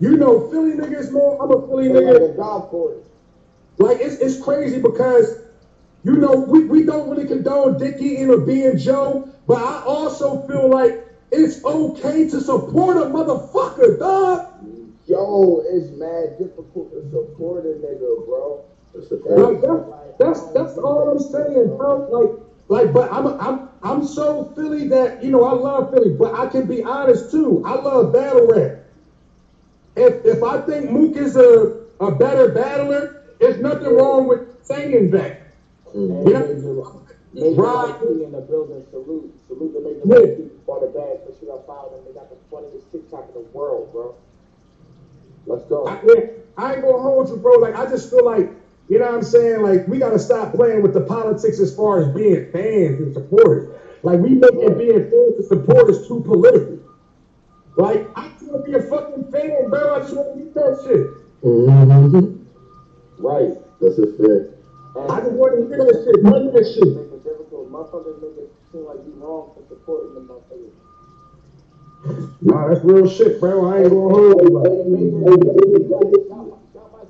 you 0.00 0.16
know, 0.16 0.50
Philly 0.50 0.72
niggas, 0.72 1.12
man. 1.12 1.38
I'm 1.40 1.50
a 1.50 1.66
Philly 1.66 1.88
nigga. 1.88 2.32
a 2.32 2.36
golf 2.36 2.70
course. 2.70 3.06
Like 3.78 3.98
it's 4.00 4.16
it's 4.16 4.42
crazy 4.42 4.80
because 4.80 5.43
you 6.04 6.16
know 6.18 6.46
we, 6.48 6.64
we 6.64 6.84
don't 6.84 7.10
really 7.10 7.26
condone 7.26 7.78
dick 7.78 7.96
eating 8.00 8.30
or 8.30 8.38
being 8.38 8.76
Joe, 8.78 9.22
but 9.46 9.58
I 9.62 9.82
also 9.86 10.36
feel 10.46 10.70
like 10.70 10.98
it's 11.32 11.64
okay 11.64 12.24
to 12.28 12.40
support 12.40 12.98
a 12.98 13.02
motherfucker, 13.02 13.98
dog. 13.98 14.42
Yo, 15.06 15.62
it's 15.66 15.90
mad 15.90 16.38
difficult 16.38 16.92
to 16.92 17.02
support 17.10 17.66
a 17.66 17.70
nigga, 17.70 18.24
bro. 18.26 18.60
That's 18.94 19.10
Like 19.12 19.60
fact. 19.60 19.60
that's 19.60 19.82
that's 20.18 20.42
that's 20.54 20.78
all 20.78 21.08
I'm 21.08 21.18
saying, 21.20 21.68
bro. 21.76 22.04
Like 22.08 22.30
like, 22.68 22.92
but 22.92 23.12
I'm 23.12 23.28
I'm 23.40 23.60
I'm 23.82 24.02
so 24.02 24.44
Philly 24.56 24.84
that 24.86 25.22
you 25.22 25.30
know 25.30 25.44
I 25.44 25.52
love 25.52 25.90
Philly, 25.90 26.10
but 26.10 26.32
I 26.34 26.46
can 26.46 26.66
be 26.66 26.82
honest 26.82 27.30
too. 27.30 27.60
I 27.64 27.74
love 27.76 28.12
battle 28.12 28.46
rap. 28.46 28.72
If 29.96 30.14
if 30.24 30.42
I 30.42 30.58
think 30.58 30.86
Mook 30.90 31.16
is 31.16 31.36
a 31.36 31.68
a 32.00 32.10
better 32.12 32.48
battler, 32.48 33.12
there's 33.40 33.58
nothing 33.58 33.90
wrong 33.92 34.26
with 34.26 34.40
saying 34.62 35.10
that. 35.10 35.34
And 35.94 36.28
Yeah. 36.28 36.40
Major, 36.40 37.62
Right. 37.62 38.02
In 38.02 38.32
the 38.32 38.40
building, 38.42 38.84
salute. 38.90 39.32
Salute 39.48 39.72
the 39.74 39.80
Major 39.80 40.28
Yeah. 40.28 40.44
For 40.66 40.80
the 40.80 40.86
bag. 40.86 41.18
For 41.26 41.32
sure, 41.40 41.58
I 41.58 41.66
followed 41.66 41.92
them. 41.92 42.00
They 42.06 42.12
got 42.12 42.30
the 42.30 42.36
funniest 42.50 42.90
TikTok 42.92 43.28
in 43.34 43.42
the 43.42 43.48
world, 43.52 43.92
bro. 43.92 44.14
Let's 45.46 45.64
go. 45.64 45.86
I, 45.86 46.00
yeah, 46.04 46.26
I 46.56 46.74
ain't 46.74 46.82
gonna 46.82 47.02
hold 47.02 47.28
you, 47.28 47.36
bro. 47.36 47.54
Like 47.56 47.76
I 47.76 47.86
just 47.86 48.10
feel 48.10 48.24
like, 48.24 48.50
you 48.88 48.98
know 48.98 49.06
what 49.06 49.14
I'm 49.16 49.22
saying? 49.22 49.62
Like 49.62 49.86
we 49.88 49.98
gotta 49.98 50.18
stop 50.18 50.54
playing 50.54 50.82
with 50.82 50.94
the 50.94 51.00
politics 51.00 51.58
as 51.60 51.74
far 51.74 52.00
as 52.00 52.14
being 52.14 52.50
fans 52.52 53.00
and 53.00 53.12
supporters. 53.12 53.74
Like 54.02 54.20
we 54.20 54.30
making 54.30 54.78
being 54.78 55.10
fans 55.10 55.34
and 55.38 55.44
supporters 55.46 56.06
too 56.08 56.20
political. 56.20 56.78
Like 57.76 58.08
I 58.16 58.28
just 58.28 58.46
wanna 58.46 58.64
be 58.64 58.74
a 58.74 58.82
fucking 58.82 59.30
fan, 59.32 59.68
bro. 59.70 59.96
I 59.96 59.98
just 60.00 60.16
wanna 60.16 60.36
be 60.36 60.50
that 60.50 60.80
shit. 60.84 61.06
Mm-hmm. 61.42 62.42
Right. 63.18 63.52
That's 63.80 63.98
a 63.98 64.06
fact. 64.06 64.53
I 64.96 65.20
just 65.20 65.32
wanna 65.32 65.56
hear 65.66 65.78
that 65.78 66.04
shit, 66.06 66.22
none 66.22 66.48
of 66.48 66.54
shit. 66.54 66.86
Make 66.86 67.10
it 67.12 67.24
difficult. 67.24 67.70
Motherfuckers 67.72 68.22
make 68.22 68.38
it 68.38 68.52
seem 68.70 68.84
like 68.86 68.98
you 69.06 69.12
wrong 69.18 69.50
for 69.54 69.62
supporting 69.68 70.14
the 70.14 70.20
motherfuckers. 70.20 70.70
Nah, 72.42 72.68
that's 72.68 72.84
real 72.84 73.08
shit, 73.08 73.40
bro. 73.40 73.66
I 73.72 73.80
ain't 73.82 73.90
gonna 73.90 74.14
hold 74.14 74.42
you. 74.42 74.50
Got 76.28 76.46
my- 76.46 76.58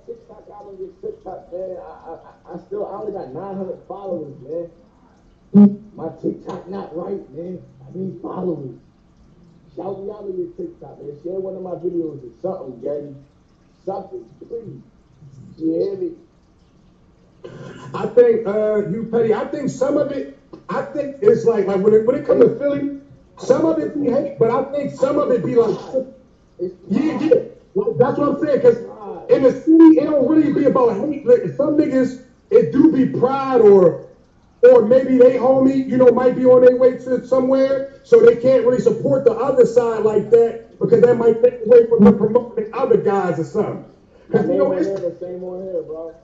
TikTok 0.07 0.45
out 0.53 0.67
on 0.67 0.77
your 0.79 0.89
TikTok, 1.01 1.53
man. 1.53 1.77
I, 1.79 2.17
I, 2.51 2.55
I- 2.55 2.59
still, 2.67 2.87
I 2.87 3.01
only 3.01 3.13
got 3.13 3.33
900 3.33 3.79
followers, 3.89 4.35
man. 4.43 5.81
My 5.95 6.09
TikTok 6.21 6.69
not 6.69 6.95
right, 6.97 7.29
man. 7.35 7.63
I 7.81 7.97
need 7.97 8.21
followers. 8.21 8.77
Shout 9.77 10.01
me 10.01 10.11
out 10.11 10.25
on 10.25 10.37
your 10.39 10.49
TikTok, 10.57 11.01
man. 11.03 11.17
Share 11.23 11.41
one 11.41 11.57
of 11.57 11.63
my 11.63 11.75
videos 11.81 12.21
or 12.23 12.33
something, 12.43 12.81
gang. 12.81 13.25
Something, 13.85 14.25
please. 14.47 14.83
You 15.59 15.73
hear 15.73 15.97
me? 15.97 16.13
I 17.95 18.07
think 18.07 18.47
uh 18.47 18.89
you 18.89 19.09
petty. 19.11 19.35
I 19.35 19.45
think 19.47 19.71
some 19.71 19.97
of 19.97 20.11
it. 20.13 20.39
I 20.69 20.83
think 20.83 21.17
it's 21.21 21.45
like 21.45 21.67
like 21.67 21.81
when 21.81 21.95
it 21.95 22.07
when 22.07 22.17
it 22.17 22.27
comes 22.27 22.45
to 22.45 22.59
Philly, 22.59 23.01
some 23.39 23.67
of 23.67 23.79
it 23.79 23.95
be 24.01 24.11
hate, 24.11 24.39
but 24.39 24.51
I 24.51 24.73
think 24.73 24.93
some 24.93 25.19
of 25.19 25.31
it 25.31 25.45
be 25.45 25.55
like 25.55 25.79
yeah, 26.89 27.21
yeah. 27.21 27.35
That's 27.99 28.19
what 28.19 28.29
I'm 28.29 28.41
saying. 28.41 28.61
Cause 28.63 28.79
in 29.31 29.43
the 29.43 29.53
city, 29.53 29.99
it 29.99 30.05
don't 30.05 30.29
really 30.29 30.53
be 30.53 30.67
about 30.67 30.97
hate. 30.97 31.27
Like, 31.27 31.43
some 31.57 31.77
niggas, 31.77 32.23
it 32.51 32.73
do 32.73 32.93
be 32.93 33.19
pride 33.19 33.61
or 33.61 34.07
or 34.63 34.87
maybe 34.87 35.19
they 35.19 35.37
homie, 35.37 35.87
you 35.87 35.99
know, 35.99 36.07
might 36.07 36.37
be 36.37 36.47
on 36.47 36.63
their 36.63 36.77
way 36.77 36.97
to 36.97 37.27
somewhere, 37.27 38.01
so 38.03 38.21
they 38.21 38.37
can't 38.37 38.65
really 38.65 38.81
support 38.81 39.25
the 39.25 39.33
other 39.33 39.67
side 39.67 40.05
like 40.05 40.31
that 40.31 40.79
because 40.79 41.03
that 41.03 41.17
might 41.19 41.43
take 41.43 41.67
away 41.67 41.87
from 41.87 42.05
them 42.05 42.17
promoting 42.17 42.73
other 42.73 42.97
guys 42.97 43.39
or 43.39 43.45
something. 43.45 43.85
Cause 44.33 44.49
you 44.49 44.57
know 44.57 44.73
it's 44.73 44.89
the 44.89 45.17
same 45.21 45.45
on 45.45 45.63
here, 45.63 45.83
bro. 45.83 46.15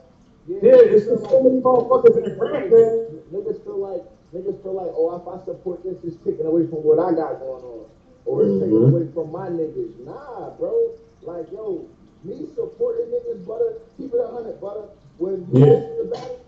Yeah, 0.48 0.60
it's 0.94 1.06
just 1.06 1.28
so 1.28 1.40
many 1.42 1.60
motherfuckers 1.60 2.16
in 2.16 2.24
the 2.24 2.30
grant, 2.30 2.70
man. 2.70 2.98
Niggas 3.32 3.62
feel 3.64 3.78
like 3.78 4.02
niggas 4.34 4.62
feel 4.62 4.74
like, 4.74 4.92
oh, 4.94 5.14
if 5.16 5.26
I 5.28 5.44
support 5.44 5.82
this, 5.84 5.96
it's 6.04 6.16
taking 6.24 6.46
away 6.46 6.66
from 6.66 6.82
what 6.84 6.98
I 6.98 7.12
got 7.12 7.38
going 7.40 7.62
on, 7.64 7.86
or 8.24 8.44
it's 8.44 8.58
taking 8.58 8.76
Mm-hmm. 8.76 8.94
away 8.94 9.06
from 9.12 9.32
my 9.32 9.48
niggas. 9.48 9.92
Nah, 10.04 10.50
bro. 10.56 10.94
Like, 11.22 11.50
yo, 11.52 11.86
me 12.24 12.48
supporting 12.54 13.06
niggas, 13.12 13.44
butter, 13.46 13.74
keep 13.98 14.12
it 14.14 14.20
a 14.20 14.28
hundred, 14.28 14.60
butter. 14.60 14.88
When 15.18 15.44
you 15.52 15.60
Yeah. 15.60 16.02
about 16.02 16.30
it, 16.32 16.40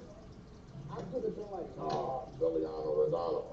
I 0.91 1.01
could 1.13 1.25
have 1.25 1.37
been 1.37 1.51
like, 1.53 1.69
nah, 1.77 2.25
Billiano 2.41 2.93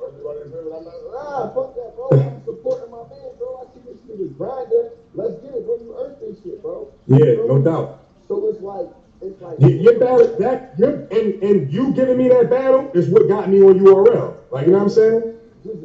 everybody 0.08 0.40
remember 0.40 0.74
I'm 0.76 0.86
like, 0.86 1.04
nah, 1.12 1.50
fuck 1.54 1.76
that, 1.76 1.96
bro. 1.96 2.10
I'm 2.12 2.44
supporting 2.46 2.92
my 2.92 3.04
man, 3.10 3.32
bro. 3.38 3.62
I 3.62 3.74
see 3.74 3.82
this 3.86 3.98
nigga 4.08 4.38
grinding. 4.38 4.90
Let's 5.14 5.36
get 5.42 5.54
it, 5.56 5.66
bro. 5.66 5.76
You 5.78 5.96
earned 6.00 6.16
this 6.22 6.42
shit, 6.44 6.62
bro. 6.62 6.92
Yeah, 7.08 7.36
no 7.48 7.60
doubt. 7.60 8.06
So 8.28 8.48
it's 8.48 8.62
like, 8.62 8.88
like, 9.22 9.60
Your, 9.60 9.70
your 9.70 10.00
battle, 10.00 10.38
that, 10.40 10.74
your, 10.78 11.08
and, 11.12 11.44
and 11.44 11.74
you 11.74 11.94
giving 11.94 12.18
me 12.18 12.30
that 12.30 12.50
battle 12.50 12.92
is 12.94 13.10
what 13.10 13.28
got 13.28 13.50
me 13.50 13.62
on 13.62 13.80
URL. 13.80 14.38
Like, 14.52 14.66
you 14.66 14.72
know 14.72 14.80
what 14.80 14.84
I'm 14.86 14.90
saying? 14.90 15.36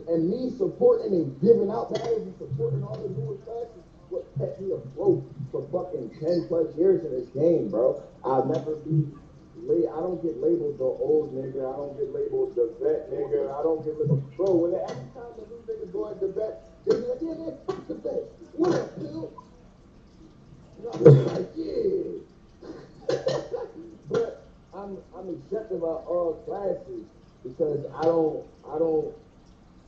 and 0.08 0.30
me 0.30 0.56
supporting 0.56 1.12
and 1.12 1.40
giving 1.40 1.70
out 1.70 1.92
battles 1.92 2.22
and 2.22 2.34
supporting 2.38 2.82
all 2.84 2.96
the 2.96 3.08
newer 3.10 3.34
is 3.34 3.68
what 4.08 4.24
kept 4.38 4.60
me 4.60 4.72
afloat 4.72 5.24
for 5.50 5.66
fucking 5.72 6.10
ten 6.20 6.46
plus 6.46 6.68
years 6.76 7.04
in 7.04 7.10
this 7.10 7.28
game, 7.30 7.68
bro. 7.68 8.00
I'll 8.24 8.46
never 8.46 8.76
be 8.76 9.06
I 9.64 10.00
don't 10.00 10.20
get 10.22 10.36
labeled 10.42 10.78
the 10.78 10.84
old 10.84 11.32
nigga. 11.34 11.64
I 11.64 11.76
don't 11.76 11.96
get 11.96 12.12
labeled 12.12 12.54
the 12.54 12.74
vet 12.82 13.10
nigga. 13.10 13.48
I 13.48 13.62
don't 13.62 13.82
get 13.84 13.98
labeled 13.98 14.36
bro. 14.36 14.52
When 14.52 14.72
the, 14.72 14.82
every 14.82 15.08
time 15.16 15.32
the 15.40 15.46
new 15.48 15.62
nigga 15.64 15.92
go 15.92 16.10
at 16.10 16.20
the 16.20 16.28
vet, 16.28 16.60
they 16.84 17.00
be 17.00 17.06
like, 17.06 17.22
yeah, 17.22 17.34
man, 17.34 17.56
fuck 17.66 17.88
the 17.88 17.94
vet. 17.94 18.22
What 18.52 18.74
up? 18.74 18.90
You 19.00 19.08
know, 19.08 19.30
I'm 20.92 21.26
like, 21.26 21.48
yeah. 21.56 22.23
But 24.10 24.46
I'm 24.74 24.98
I'm 25.16 25.28
accepted 25.36 25.80
by 25.80 25.86
all 25.86 26.40
uh, 26.40 26.44
classes 26.46 27.04
because 27.42 27.84
I 27.96 28.02
don't 28.02 28.44
I 28.68 28.78
don't 28.78 29.14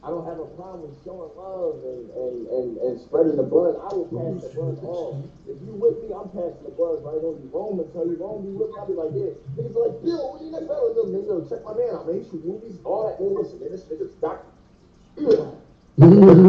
I 0.06 0.10
don't 0.10 0.24
have 0.24 0.38
a 0.38 0.46
problem 0.54 0.86
with 0.86 0.94
showing 1.02 1.34
love 1.34 1.82
and, 1.82 2.06
and, 2.14 2.36
and, 2.46 2.68
and 2.78 3.00
spreading 3.00 3.34
the 3.34 3.42
buzz. 3.42 3.74
I 3.74 3.90
will 3.90 4.06
pass 4.06 4.38
the 4.38 4.54
buzz 4.54 4.78
on. 4.86 5.26
If 5.50 5.58
you 5.66 5.74
with 5.74 5.98
me, 5.98 6.14
I'm 6.14 6.30
passing 6.30 6.62
the 6.62 6.70
buzz 6.78 7.02
right 7.02 7.18
on 7.18 7.42
you. 7.42 7.50
Rome 7.50 7.80
and 7.80 7.90
tell 7.90 8.06
you 8.06 8.14
Rome 8.14 8.46
be 8.46 8.54
with 8.54 8.70
me. 8.70 8.76
I'll 8.78 8.86
be 8.86 8.94
like, 8.94 9.10
yeah. 9.18 9.34
Niggas 9.58 9.74
are 9.74 9.88
like, 9.90 9.98
Bill, 10.06 10.30
when 10.30 10.46
you 10.46 10.50
next? 10.54 10.70
Yo, 10.70 11.10
man, 11.10 11.24
yo, 11.26 11.42
check 11.50 11.64
my 11.66 11.74
man 11.74 11.90
out, 11.90 12.06
man. 12.06 12.22
He 12.22 12.30
shoot 12.30 12.44
movies, 12.46 12.78
all 12.86 13.10
that. 13.10 13.18
Man, 13.18 13.34
listen, 13.34 13.58
man, 13.58 13.70
this 13.74 13.82
nigga's 13.90 14.14
doctor. 14.22 15.58
Right 15.99 16.12
in 16.12 16.44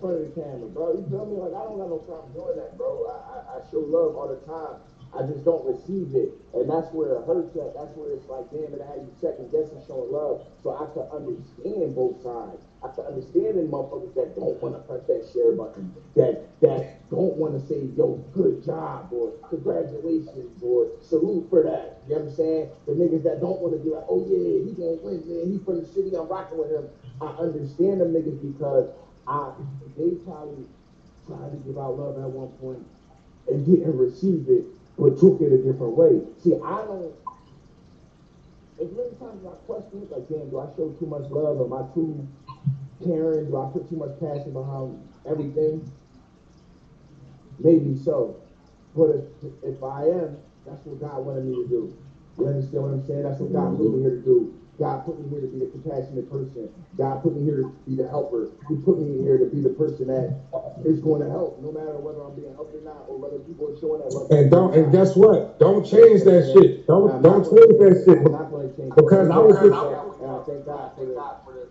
front 0.00 0.16
of 0.16 0.24
the 0.24 0.32
camera, 0.34 0.68
bro. 0.72 0.96
You 0.96 1.04
feel 1.10 1.26
me? 1.26 1.36
Like 1.36 1.52
I 1.52 1.60
don't 1.68 1.76
got 1.76 1.92
no 1.92 2.00
problem 2.08 2.32
doing 2.32 2.56
that, 2.56 2.72
bro. 2.78 3.04
I, 3.04 3.12
I, 3.12 3.36
I 3.56 3.58
show 3.70 3.80
love 3.84 4.16
all 4.16 4.28
the 4.28 4.36
time. 4.48 4.80
I 5.14 5.22
just 5.26 5.44
don't 5.44 5.64
receive 5.64 6.14
it, 6.14 6.32
and 6.54 6.68
that's 6.68 6.92
where 6.92 7.16
it 7.16 7.24
hurts 7.26 7.54
at. 7.56 7.74
That's 7.74 7.94
where 7.96 8.12
it's 8.12 8.28
like, 8.28 8.50
damn, 8.50 8.74
it 8.74 8.82
I 8.82 8.86
had 8.98 9.02
you 9.02 9.12
second 9.20 9.50
guessing 9.52 9.80
showing 9.86 10.12
love, 10.12 10.42
so 10.62 10.74
I 10.74 10.86
could 10.92 11.06
understand 11.14 11.94
both 11.94 12.20
sides. 12.22 12.58
I 12.82 12.88
could 12.88 13.06
understand 13.06 13.58
in 13.58 13.68
motherfuckers 13.70 14.14
that 14.14 14.36
don't 14.36 14.60
want 14.62 14.74
to 14.74 14.80
press 14.80 15.02
that 15.08 15.24
share 15.32 15.52
button, 15.52 15.94
that 16.16 16.42
that 16.60 16.82
don't 17.10 17.36
want 17.36 17.54
to 17.54 17.60
say, 17.66 17.88
yo, 17.96 18.20
good 18.34 18.62
job, 18.64 19.08
or 19.12 19.32
congratulations, 19.48 20.62
or 20.62 20.88
salute 21.00 21.46
for 21.50 21.62
that. 21.62 22.02
You 22.08 22.16
know 22.16 22.22
what 22.22 22.30
I'm 22.30 22.36
saying? 22.36 22.68
The 22.86 22.92
niggas 22.92 23.22
that 23.24 23.40
don't 23.40 23.60
want 23.60 23.74
to 23.74 23.80
be 23.80 23.90
like, 23.90 24.04
oh 24.08 24.20
yeah, 24.26 24.64
he 24.64 24.72
gonna 24.74 24.98
win, 25.00 25.22
man. 25.26 25.52
He 25.52 25.58
from 25.64 25.80
the 25.80 25.86
city, 25.86 26.14
I'm 26.16 26.28
rocking 26.28 26.58
with 26.58 26.70
him. 26.70 26.88
I 27.20 27.28
understand 27.38 28.00
them 28.00 28.12
niggas 28.12 28.40
because 28.42 28.86
I 29.26 29.52
they 29.96 30.10
probably 30.26 30.66
tried 31.26 31.50
to 31.52 31.58
give 31.66 31.78
out 31.78 31.96
love 31.96 32.18
at 32.18 32.28
one 32.30 32.50
point 32.60 32.84
and 33.48 33.64
didn't 33.66 33.96
receive 33.96 34.48
it, 34.48 34.64
but 34.98 35.18
took 35.18 35.40
it 35.40 35.52
a 35.52 35.58
different 35.58 35.96
way. 35.96 36.20
See, 36.42 36.54
I 36.54 36.84
don't. 36.84 37.12
As 38.80 38.90
many 38.90 39.10
times 39.20 39.46
I 39.46 39.54
question 39.66 40.02
it, 40.02 40.10
like, 40.10 40.28
damn, 40.28 40.50
do 40.50 40.58
I 40.58 40.66
show 40.76 40.90
too 40.98 41.06
much 41.06 41.30
love? 41.30 41.60
Am 41.60 41.72
I 41.72 41.82
too 41.94 42.26
caring? 43.04 43.46
Do 43.46 43.56
I 43.56 43.70
put 43.72 43.88
too 43.88 43.96
much 43.96 44.18
passion 44.18 44.52
behind 44.52 44.98
everything? 45.28 45.90
Maybe 47.58 47.96
so. 47.96 48.36
But 48.96 49.30
if, 49.42 49.52
if 49.62 49.82
I 49.82 50.04
am, 50.04 50.38
that's 50.66 50.84
what 50.86 51.00
God 51.00 51.24
wanted 51.24 51.44
me 51.44 51.54
to 51.62 51.68
do. 51.68 51.96
You 52.38 52.48
understand 52.48 52.82
what 52.82 52.92
I'm 52.92 53.06
saying? 53.06 53.22
That's 53.22 53.40
what 53.40 53.52
God 53.52 53.76
put 53.76 53.94
me 53.94 54.02
here 54.02 54.16
to 54.16 54.22
do. 54.22 54.54
God 54.78 55.06
put 55.06 55.20
me 55.20 55.28
here 55.30 55.40
to 55.40 55.46
be 55.46 55.58
the 55.60 55.70
compassionate 55.70 56.26
person. 56.30 56.68
God 56.98 57.22
put 57.22 57.36
me 57.36 57.44
here 57.44 57.62
to 57.62 57.68
be 57.86 57.94
the 57.94 58.08
helper. 58.08 58.50
He 58.68 58.74
put 58.82 58.98
me 58.98 59.22
here 59.22 59.38
to 59.38 59.46
be 59.46 59.60
the 59.62 59.70
person 59.70 60.08
that 60.08 60.34
is 60.84 60.98
going 61.00 61.22
to 61.22 61.30
help, 61.30 61.62
no 61.62 61.70
matter 61.70 61.94
whether 62.02 62.22
I'm 62.22 62.34
being 62.34 62.52
helped 62.54 62.74
or 62.74 62.82
not, 62.82 63.06
or 63.06 63.18
whether 63.18 63.38
people 63.46 63.70
are 63.70 63.78
showing 63.78 64.02
that 64.02 64.10
love. 64.10 64.30
And 64.30 64.50
don't, 64.50 64.74
and 64.74 64.90
guess 64.90 65.14
what? 65.14 65.58
Don't 65.60 65.86
change 65.86 66.24
that 66.26 66.50
shit. 66.50 66.86
Don't, 66.86 67.10
I'm 67.10 67.22
don't 67.22 67.44
change 67.46 67.78
gonna- 67.78 67.94
that 67.94 68.02
shit. 68.02 68.18
I'm 68.18 68.32
not 68.32 68.50
change. 68.76 68.94
Because 68.98 69.30
I 69.30 69.38
was 69.38 69.54
just- 69.62 69.64
And 69.64 70.30
I 70.30 70.38
thank 70.42 70.66
God 70.66 70.90
for 70.96 71.04
the, 71.54 71.66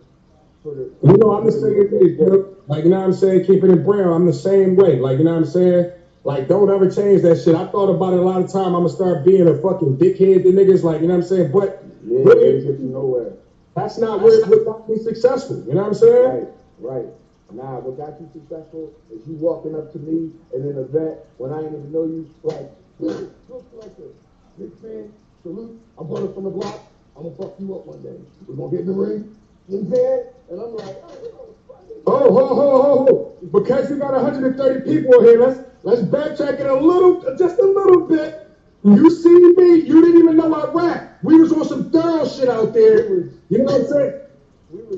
for 0.64 0.72
the. 0.76 0.92
You 1.04 1.18
know, 1.18 1.36
I'm 1.36 1.46
the 1.46 1.52
same 1.52 1.90
thing, 1.90 2.18
Bill. 2.18 2.56
Like, 2.68 2.84
you 2.86 2.90
know 2.90 3.00
what 3.00 3.06
I'm 3.08 3.14
saying? 3.14 3.46
Keep 3.46 3.64
it 3.66 3.70
in 3.70 3.84
brown. 3.84 4.14
I'm 4.14 4.26
the 4.26 4.34
same 4.34 4.76
way. 4.78 5.00
Like, 5.00 5.18
you 5.20 5.26
know 5.26 5.32
what 5.36 5.44
I'm 5.44 5.46
saying? 5.46 5.92
Like, 6.24 6.48
don't 6.48 6.72
ever 6.72 6.90
change 6.90 7.22
that 7.24 7.42
shit. 7.44 7.54
I 7.54 7.68
thought 7.68 7.90
about 7.90 8.14
it 8.14 8.20
a 8.20 8.22
lot 8.24 8.42
of 8.42 8.50
time. 8.50 8.68
I'm 8.68 8.84
gonna 8.88 8.90
start 8.90 9.26
being 9.26 9.46
a 9.48 9.58
fucking 9.60 9.98
dickhead 9.98 10.44
to 10.44 10.50
niggas. 10.54 10.82
Like, 10.84 11.02
you 11.02 11.08
know 11.08 11.16
what 11.16 11.24
I'm 11.24 11.28
saying? 11.30 11.52
But 11.52 11.83
Yeah, 12.06 12.20
really, 12.20 12.58
it 12.58 12.66
get 12.66 12.80
you 12.80 12.88
nowhere. 12.90 13.34
that's 13.76 13.98
not 13.98 14.22
where 14.22 14.40
it 14.40 14.48
would 14.48 14.66
not 14.66 14.88
be 14.88 14.98
successful. 14.98 15.64
You 15.68 15.74
know 15.74 15.82
what 15.82 15.88
I'm 15.88 15.94
saying? 15.94 16.30
Right, 16.30 16.48
right. 16.80 17.06
Nah, 17.52 17.80
what 17.80 17.98
got 17.98 18.20
you 18.20 18.28
successful 18.34 18.92
is 19.14 19.28
you 19.28 19.36
walking 19.36 19.76
up 19.76 19.92
to 19.94 20.00
me 20.00 20.32
in 20.56 20.62
an 20.64 20.78
event 20.78 21.20
when 21.38 21.54
I 21.54 21.62
didn't 21.62 21.80
even 21.80 21.92
know 21.92 22.04
you, 22.06 22.28
like, 22.42 22.72
"Hey, 23.00 23.30
look 23.48 23.64
like 23.78 23.94
a 24.00 24.10
big 24.60 24.74
fan, 24.82 25.14
salute, 25.44 25.80
I'm 26.00 26.08
butter 26.08 26.30
from 26.34 26.46
the 26.46 26.50
block, 26.50 26.82
I'm 27.16 27.24
gonna 27.24 27.36
fuck 27.36 27.54
you 27.60 27.76
up 27.76 27.86
one 27.86 28.02
day. 28.02 28.18
We're 28.48 28.56
gonna 28.56 28.72
get 28.72 28.80
in 28.82 28.88
the 28.88 28.94
ring, 28.94 29.36
what 29.68 29.80
I'm 29.80 29.94
saying? 29.94 30.24
And 30.50 30.62
I'm 30.62 30.76
like, 30.76 30.96
oh, 31.04 31.18
you 31.24 31.30
know, 31.30 31.56
fuck. 31.68 31.84
Oh, 32.08 32.34
ho, 32.34 32.48
ho, 32.48 32.82
ho, 32.82 33.06
ho. 33.06 33.38
Because 33.52 33.90
you 33.90 33.98
got 33.98 34.14
130 34.14 34.82
people 34.82 35.22
here, 35.22 35.40
let's 35.40 35.60
let's 35.84 36.02
backtrack 36.02 36.60
it 36.60 36.66
a 36.66 36.74
little, 36.74 37.22
just 37.38 37.60
a 37.60 37.66
little 37.66 38.08
bit. 38.08 38.43
You 38.84 39.10
see 39.10 39.30
me, 39.30 39.76
you 39.82 40.02
didn't 40.02 40.20
even 40.20 40.38
know 40.38 40.54
I 40.54 40.72
rap. 40.72 41.20
We 41.24 41.40
was 41.40 41.54
on 41.54 41.66
some 41.66 41.90
thorough 41.90 42.28
shit 42.28 42.50
out 42.50 42.74
there. 42.74 43.08
You 43.08 43.60
know 43.60 43.64
what 43.64 43.82
I'm 43.82 43.88
saying? 43.88 44.20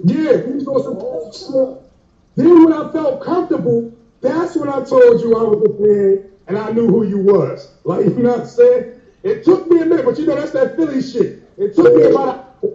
Yeah, 0.05 0.37
we 0.37 0.53
was 0.53 0.67
on 0.67 0.83
some 0.83 0.99
thorough 0.99 1.31
shit. 1.31 1.91
Then 2.35 2.65
when 2.65 2.73
I 2.73 2.91
felt 2.91 3.23
comfortable, 3.23 3.93
that's 4.21 4.55
when 4.55 4.69
I 4.69 4.83
told 4.83 5.21
you 5.21 5.35
I 5.35 5.43
was 5.43 5.61
a 5.69 5.77
fan 5.77 6.31
and 6.47 6.57
I 6.57 6.71
knew 6.71 6.87
who 6.87 7.07
you 7.07 7.19
was. 7.19 7.71
Like, 7.83 8.05
you 8.05 8.15
know 8.15 8.31
what 8.31 8.39
I'm 8.41 8.47
saying? 8.47 9.01
It 9.23 9.43
took 9.43 9.67
me 9.69 9.81
a 9.81 9.85
minute, 9.85 10.05
but 10.05 10.17
you 10.17 10.25
know, 10.25 10.35
that's 10.35 10.51
that 10.51 10.75
Philly 10.75 11.01
shit. 11.01 11.43
It 11.57 11.75
took 11.75 11.95
me 11.95 12.03
about 12.03 12.57
a, 12.63 12.67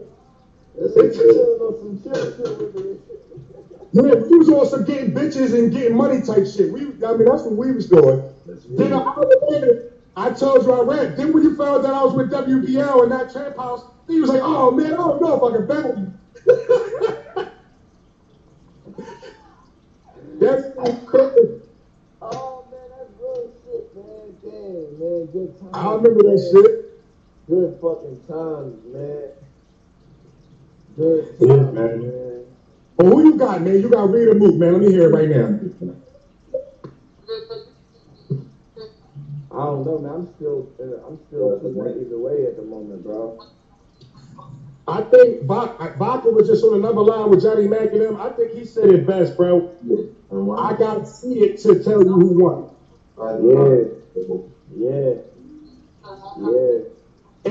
That's 0.80 0.96
a 0.96 1.14
chill 1.14 1.66
on 1.66 1.78
some 1.78 2.02
chill 2.02 2.36
shit 2.36 2.58
with 2.58 2.74
me. 2.74 2.98
Yeah, 3.92 4.14
we 4.14 4.38
was 4.38 4.48
on 4.48 4.68
some 4.68 4.84
getting 4.84 5.12
bitches 5.12 5.58
and 5.58 5.72
getting 5.72 5.96
money 5.96 6.22
type 6.22 6.46
shit. 6.46 6.72
We, 6.72 6.82
I 7.04 7.16
mean, 7.16 7.24
that's 7.24 7.42
what 7.42 7.56
we 7.56 7.72
was 7.72 7.88
doing. 7.88 8.22
Then 8.46 8.92
an 8.92 8.92
hour 8.92 9.24
later, 9.48 9.89
I 10.16 10.30
told 10.32 10.64
you 10.66 10.72
I 10.72 10.82
rap. 10.82 11.16
Then 11.16 11.32
when 11.32 11.42
you 11.42 11.56
found 11.56 11.84
that 11.84 11.94
I 11.94 12.04
was 12.04 12.14
with 12.14 12.30
WBL 12.30 13.02
and 13.04 13.12
that 13.12 13.32
trap 13.32 13.56
house, 13.56 13.84
he 14.08 14.20
was 14.20 14.30
like, 14.30 14.42
"Oh 14.42 14.70
man, 14.70 14.92
I 14.92 14.96
don't 14.96 15.20
know 15.20 15.36
if 15.36 15.42
I 15.42 15.50
can 15.56 15.66
battle 15.66 15.98
you." 15.98 16.12
that's 20.40 20.64
crazy. 21.06 21.60
Oh 22.22 22.64
man, 22.70 22.88
that's 22.90 23.10
real 23.20 23.50
shit, 23.64 23.96
man. 23.96 24.36
Damn, 24.42 24.98
man, 24.98 25.26
good 25.32 25.58
times. 25.60 25.74
I 25.74 25.94
remember 25.94 26.22
that 26.24 26.40
shit. 26.52 26.72
Good 27.48 27.78
fucking 27.80 28.20
times, 28.28 28.84
man. 28.92 29.28
Good 30.96 31.34
Yeah, 31.40 31.56
times, 31.56 31.72
man. 31.74 32.00
man. 32.00 32.44
Oh, 32.98 33.06
who 33.10 33.24
you 33.24 33.34
got, 33.36 33.62
man? 33.62 33.80
You 33.80 33.88
got 33.88 34.10
Rita 34.10 34.34
Mook, 34.34 34.54
man. 34.56 34.72
Let 34.74 34.82
me 34.82 34.90
hear 34.92 35.08
it 35.08 35.12
right 35.14 35.28
now. 35.28 35.58
I 39.52 39.64
don't 39.64 39.84
know, 39.84 39.98
man. 39.98 40.12
I'm 40.12 40.34
still, 40.36 40.68
uh, 40.80 41.06
I'm 41.08 41.18
still 41.26 41.58
thinking 41.60 42.06
either 42.06 42.18
way 42.18 42.46
at 42.46 42.56
the 42.56 42.62
moment, 42.62 43.02
bro. 43.04 43.38
I 44.88 45.02
think 45.02 45.44
Vodka, 45.44 45.94
Vodka 45.98 46.30
was 46.30 46.48
just 46.48 46.64
on 46.64 46.74
another 46.74 47.00
line 47.02 47.30
with 47.30 47.42
Johnny 47.42 47.68
Mack 47.68 47.92
and 47.92 48.00
them. 48.00 48.20
I 48.20 48.30
think 48.30 48.52
he 48.52 48.64
said 48.64 48.90
it 48.90 49.06
best, 49.06 49.36
bro. 49.36 49.74
I 50.58 50.74
gotta 50.76 51.06
see 51.06 51.40
it 51.40 51.58
to 51.62 51.82
tell 51.82 52.02
you 52.02 52.12
who 52.12 52.38
won. 52.38 52.70
Yeah, 53.42 53.84
yeah, 54.76 55.14
yeah. 56.38 56.78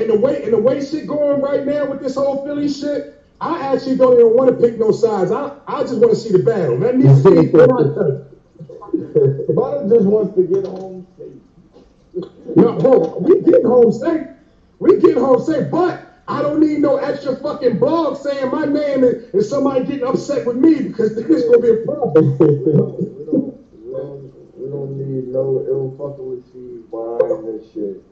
And 0.01 0.09
the 0.09 0.17
way 0.19 0.43
and 0.43 0.53
the 0.53 0.57
way 0.57 0.83
shit 0.85 1.07
going 1.07 1.41
right 1.41 1.65
now 1.65 1.85
with 1.85 2.01
this 2.01 2.15
whole 2.15 2.45
Philly 2.45 2.69
shit, 2.69 3.23
I 3.41 3.73
actually 3.73 3.97
don't 3.97 4.13
even 4.19 4.33
want 4.35 4.49
to 4.49 4.55
pick 4.67 4.79
no 4.79 4.91
sides. 4.91 5.31
I 5.31 5.55
I 5.67 5.81
just 5.81 5.97
want 5.97 6.11
to 6.11 6.15
see 6.19 6.31
the 6.31 6.39
battle. 6.43 6.77
Let 6.77 6.97
me 6.97 7.03
see. 7.15 7.47
what 7.51 7.71
I 7.71 7.83
think. 7.83 9.55
Butter 9.55 9.89
just 9.89 10.05
wants 10.05 10.35
to 10.35 10.43
get 10.43 10.65
home 10.65 11.07
safe. 11.17 11.18
No, 12.55 12.73
bro, 12.79 13.17
we 13.19 13.41
get 13.41 13.63
home 13.63 13.91
safe. 13.91 14.27
We 14.79 14.99
get 14.99 15.17
home 15.17 15.43
safe, 15.43 15.69
but 15.71 16.21
I 16.27 16.41
don't 16.41 16.59
need 16.59 16.79
no 16.79 16.97
extra 16.97 17.35
fucking 17.35 17.79
blog 17.79 18.17
saying 18.17 18.51
my 18.51 18.65
name 18.65 19.03
and, 19.03 19.33
and 19.33 19.43
somebody 19.43 19.83
getting 19.85 20.07
upset 20.07 20.45
with 20.45 20.57
me 20.57 20.83
because 20.83 21.15
this 21.15 21.25
is 21.25 21.43
gonna 21.45 21.59
be 21.59 21.69
a 21.69 21.85
problem. 21.85 22.37
we 22.37 22.47
don't, 22.73 22.99
we 22.99 23.25
don't, 23.25 24.57
we 24.57 24.69
don't 24.69 24.97
need 24.97 25.27
no 25.29 25.65
ill 25.67 25.95
fucking 25.97 26.29
with 26.29 26.45
you 26.55 26.87
behind 26.91 27.47
this 27.47 27.73
shit. 27.73 28.03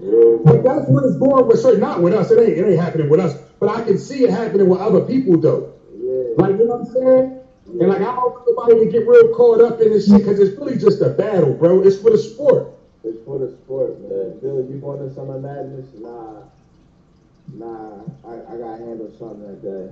Yeah, 0.00 0.38
But 0.44 0.64
that's 0.64 0.88
what 0.88 1.04
it's 1.04 1.16
going 1.16 1.46
with 1.46 1.60
certain, 1.60 1.80
not 1.80 2.00
with 2.00 2.14
us. 2.14 2.30
It 2.30 2.38
ain't 2.38 2.58
it 2.58 2.66
ain't 2.66 2.80
happening 2.80 3.08
with 3.10 3.20
us. 3.20 3.36
But 3.60 3.68
I 3.68 3.82
can 3.82 3.98
see 3.98 4.24
it 4.24 4.30
happening 4.30 4.68
with 4.68 4.80
other 4.80 5.02
people 5.02 5.36
though. 5.38 5.74
yeah. 5.96 6.34
Like 6.38 6.52
you 6.58 6.66
know 6.66 6.76
what 6.76 6.88
I'm 6.88 6.94
saying? 6.94 7.38
And 7.80 7.88
like 7.88 8.00
I 8.00 8.04
don't 8.04 8.16
want 8.16 8.44
nobody 8.46 8.86
to 8.86 8.90
get 8.90 9.06
real 9.06 9.34
caught 9.34 9.60
up 9.60 9.80
in 9.80 9.90
this 9.90 10.08
shit 10.08 10.18
because 10.18 10.40
it's 10.40 10.58
really 10.58 10.78
just 10.78 11.00
a 11.02 11.10
battle, 11.10 11.54
bro. 11.54 11.82
It's 11.82 11.98
for 11.98 12.10
the 12.10 12.18
sport. 12.18 12.68
It's 13.04 13.18
for 13.24 13.38
the 13.38 13.48
sport, 13.48 13.98
man. 14.00 14.38
Bill, 14.40 14.62
you 14.64 14.76
going 14.78 15.00
to 15.00 15.10
Summer 15.14 15.38
Madness? 15.38 15.86
Nah. 15.94 16.42
Nah, 17.52 18.02
I, 18.24 18.40
I 18.48 18.56
gotta 18.58 18.78
handle 18.82 19.10
something 19.18 19.46
like 19.46 19.60
that. 19.62 19.90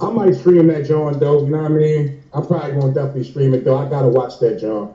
I 0.00 0.10
might 0.10 0.34
stream 0.34 0.66
that 0.68 0.84
John 0.84 1.18
though. 1.18 1.38
You 1.38 1.50
know 1.50 1.58
what 1.58 1.66
I 1.72 1.74
mean? 1.74 2.10
I'm 2.32 2.44
probably 2.44 2.72
gonna 2.72 2.92
definitely 2.92 3.24
stream 3.24 3.54
it 3.54 3.64
though. 3.64 3.76
I 3.76 3.86
gotta 3.86 4.08
watch 4.08 4.38
that 4.38 4.56
John. 4.56 4.90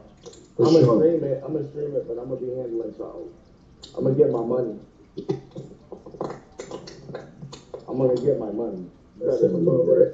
I'm 0.61 0.73
gonna 0.73 0.85
sure. 0.85 0.95
stream 0.95 1.23
it. 1.23 1.39
I'm 1.43 1.53
gonna 1.53 1.65
stream 1.65 1.95
it, 1.95 2.07
but 2.07 2.17
I'm 2.17 2.29
gonna 2.29 2.37
be 2.41 2.51
handling 2.51 2.93
something. 2.93 3.31
I'm 3.95 4.03
gonna 4.03 4.15
get 4.15 4.29
my 4.29 4.43
money. 4.43 4.79
I'm 7.87 7.97
gonna 7.97 8.15
get 8.15 8.37
my 8.37 8.51
money. 8.51 8.87
That's 9.19 9.41
him 9.41 9.55
above, 9.55 9.87
right? 9.87 10.07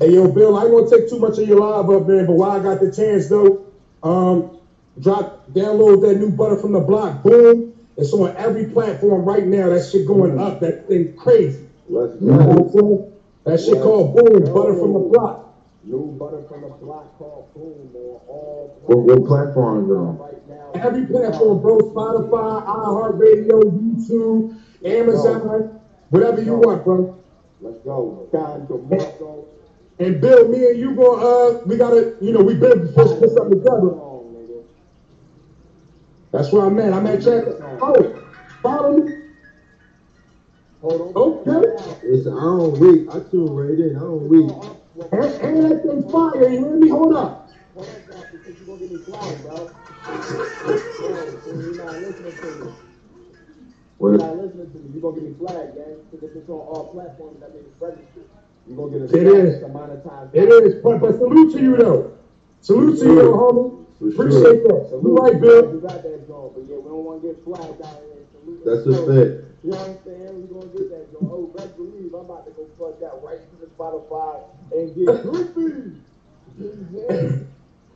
Hey 0.00 0.12
yo, 0.14 0.30
Bill, 0.32 0.56
I 0.56 0.64
ain't 0.64 0.72
gonna 0.72 0.90
take 0.90 1.08
too 1.08 1.18
much 1.18 1.38
of 1.38 1.48
your 1.48 1.60
live 1.60 1.88
up, 1.90 2.06
man. 2.08 2.26
But 2.26 2.34
while 2.34 2.50
I 2.52 2.62
got 2.62 2.80
the 2.80 2.92
chance 2.92 3.28
though, 3.28 3.66
um, 4.02 4.60
drop 5.00 5.46
download 5.52 6.02
that 6.02 6.18
new 6.18 6.30
butter 6.30 6.56
from 6.56 6.72
the 6.72 6.80
block. 6.80 7.22
Boom! 7.22 7.72
It's 7.96 8.12
on 8.12 8.36
every 8.36 8.66
platform 8.66 9.24
right 9.24 9.46
now. 9.46 9.68
That 9.70 9.88
shit 9.90 10.06
going 10.06 10.38
up. 10.40 10.60
That 10.60 10.88
thing 10.88 11.14
crazy. 11.16 11.68
Let's 11.88 12.20
You 12.20 12.28
know 12.32 12.38
go. 12.38 12.44
what 12.46 12.58
I'm 12.58 12.70
saying? 12.72 13.12
That 13.44 13.60
shit 13.60 13.82
called 13.82 14.16
Boom, 14.16 14.54
butter 14.54 14.74
from 14.78 14.92
the 14.94 14.98
block. 15.00 15.54
New 15.84 16.16
butter 16.18 16.42
from 16.48 16.62
the 16.62 16.68
block 16.68 17.18
called 17.18 17.52
Boom 17.54 17.90
on 17.94 18.20
all 18.28 18.82
What, 18.86 18.98
what 18.98 19.26
platform 19.26 19.84
is 19.84 19.90
right 20.20 20.48
now. 20.48 20.72
Every 20.74 21.06
platform, 21.06 21.60
bro. 21.60 21.78
Spotify, 21.78 22.66
iHeartRadio, 22.66 23.62
YouTube, 23.78 24.60
Amazon, 24.84 25.80
whatever 26.10 26.42
you 26.42 26.54
want, 26.54 26.84
bro. 26.84 27.18
Let's 27.60 27.78
go. 27.84 28.28
Don 28.32 28.66
DeMarco. 28.66 29.46
And 29.98 30.20
Bill, 30.20 30.48
me 30.48 30.66
and 30.66 30.78
you 30.78 30.94
going 30.94 31.20
uh 31.22 31.60
we 31.66 31.76
gotta, 31.76 32.16
you 32.20 32.32
know, 32.32 32.40
we 32.40 32.54
been 32.54 32.88
supposed 32.88 33.14
to 33.14 33.20
put 33.20 33.30
something 33.36 33.58
together. 33.58 33.80
Come 33.80 34.00
on, 34.00 34.34
nigga. 34.34 34.64
That's 36.32 36.52
where 36.52 36.66
I'm 36.66 36.78
at. 36.78 36.92
I'm 36.92 37.06
at 37.06 37.20
Jack. 37.20 37.44
Oh, 37.80 38.22
follow 38.62 38.96
me. 38.98 39.18
Hold 40.80 41.16
on. 41.16 41.22
Okay. 41.48 42.08
Listen, 42.08 42.32
I 42.36 42.40
don't 42.42 42.78
wait. 42.80 43.08
I 43.08 43.20
tune 43.30 43.50
right 43.54 43.78
in. 43.78 43.96
I 43.96 44.00
don't 44.00 44.28
wait. 44.28 44.50
And, 45.12 45.24
and 45.24 45.70
that 45.70 45.82
thing 45.82 46.08
fire, 46.10 46.48
you 46.48 46.58
hear 46.58 46.76
me? 46.76 46.88
Hold 46.88 47.14
up. 47.14 47.48
Hold 47.74 47.86
on, 47.88 48.24
because 48.32 48.58
you're 48.58 48.66
gonna 48.66 48.80
get 48.80 48.92
me 48.92 48.98
flagged, 48.98 49.42
bro. 49.42 49.70
Bro, 50.98 51.60
you're 51.62 51.74
not 51.76 51.94
listening 51.94 52.32
to 52.32 52.64
me. 52.64 52.72
You're 54.00 54.10
What? 54.10 54.20
not 54.20 54.36
listening 54.36 54.70
to 54.72 54.78
me. 54.78 54.90
You're 54.92 55.02
gonna 55.02 55.20
get 55.20 55.30
me 55.30 55.34
flagged, 55.38 55.74
gang. 55.76 55.96
Because 56.10 56.30
if 56.30 56.36
it's 56.36 56.48
on 56.50 56.58
all 56.58 56.92
platforms, 56.92 57.40
that 57.40 57.54
means 57.54 57.66
it's 57.70 57.80
registered. 57.80 58.28
You're 58.66 58.76
gonna 58.76 59.06
get 59.08 59.14
a 59.14 59.20
It 59.20 59.26
is. 59.26 59.58
flagged 59.60 59.74
amount 59.74 59.92
of 59.92 60.04
time. 60.04 60.30
It 60.32 60.48
is, 60.48 60.74
but, 60.82 60.98
but 61.00 61.16
salute 61.16 61.52
to 61.54 61.60
you 61.62 61.76
though. 61.76 62.12
Salute 62.60 62.98
to 63.00 63.04
you, 63.06 63.14
though, 63.16 63.32
homie. 63.34 63.86
For 63.98 64.10
sure. 64.12 64.26
Appreciate 64.26 64.62
that. 64.68 64.82
You 64.82 64.88
Salute. 64.88 65.20
right, 65.20 65.40
Bill. 65.40 65.72
You 65.74 65.80
got 65.80 66.02
that 66.02 66.26
joint, 66.28 66.54
but 66.54 66.64
yeah, 66.68 66.76
we 66.76 66.88
don't 66.90 67.04
want 67.04 67.22
to 67.22 67.28
get 67.28 67.44
flagged 67.44 67.82
out 67.82 68.00
here. 68.06 68.22
Salute. 68.32 68.62
That's 68.64 68.86
a 68.86 68.90
Let's 68.90 69.00
go. 69.00 69.06
fact. 69.06 69.48
You 69.64 69.70
know 69.70 69.76
what 69.78 69.88
I'm 69.88 69.98
saying? 70.04 70.48
We're 70.50 70.60
gonna 70.60 70.72
get 70.72 70.90
that 70.90 71.12
joint. 71.12 71.30
Oh, 71.32 71.50
best 71.56 71.76
believe 71.76 72.14
I'm 72.14 72.20
about 72.26 72.44
to 72.46 72.50
go 72.52 72.64
plug 72.78 73.00
that 73.00 73.14
right 73.22 73.38
into 73.38 73.56
the 73.62 73.70
Spotify 73.74 74.42
and 74.72 74.94
get 74.94 75.22
goofy. 75.22 75.98
You 76.58 76.64
know 76.64 77.08
I'm 77.08 77.18
saying? 77.18 77.48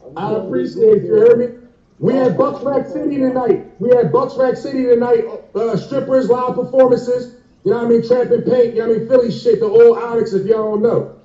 I'm 0.04 0.18
I 0.18 0.20
gonna 0.30 0.46
appreciate 0.46 0.94
get 1.02 1.04
you, 1.04 1.14
heard 1.14 1.38
me? 1.38 1.58
We 1.98 2.12
had 2.14 2.36
Bucks 2.38 2.62
Rack 2.64 2.86
City 2.86 3.16
tonight. 3.16 3.80
We 3.80 3.88
had 3.90 4.12
Bucks 4.12 4.36
Rack 4.36 4.56
City 4.56 4.84
tonight. 4.84 5.24
Uh, 5.54 5.76
strippers, 5.76 6.28
live 6.28 6.54
performances. 6.54 7.36
You 7.66 7.72
know 7.72 7.78
what 7.82 7.86
I 7.86 7.88
mean? 7.98 8.06
Trapping 8.06 8.42
paint. 8.42 8.74
You 8.78 8.86
know 8.86 8.86
what 8.86 8.94
I 8.94 8.98
mean? 9.00 9.08
Philly 9.08 9.32
shit. 9.32 9.58
The 9.58 9.66
old 9.66 9.98
Onyx, 9.98 10.32
if 10.34 10.46
y'all 10.46 10.78
don't 10.78 10.82
know. 10.86 11.18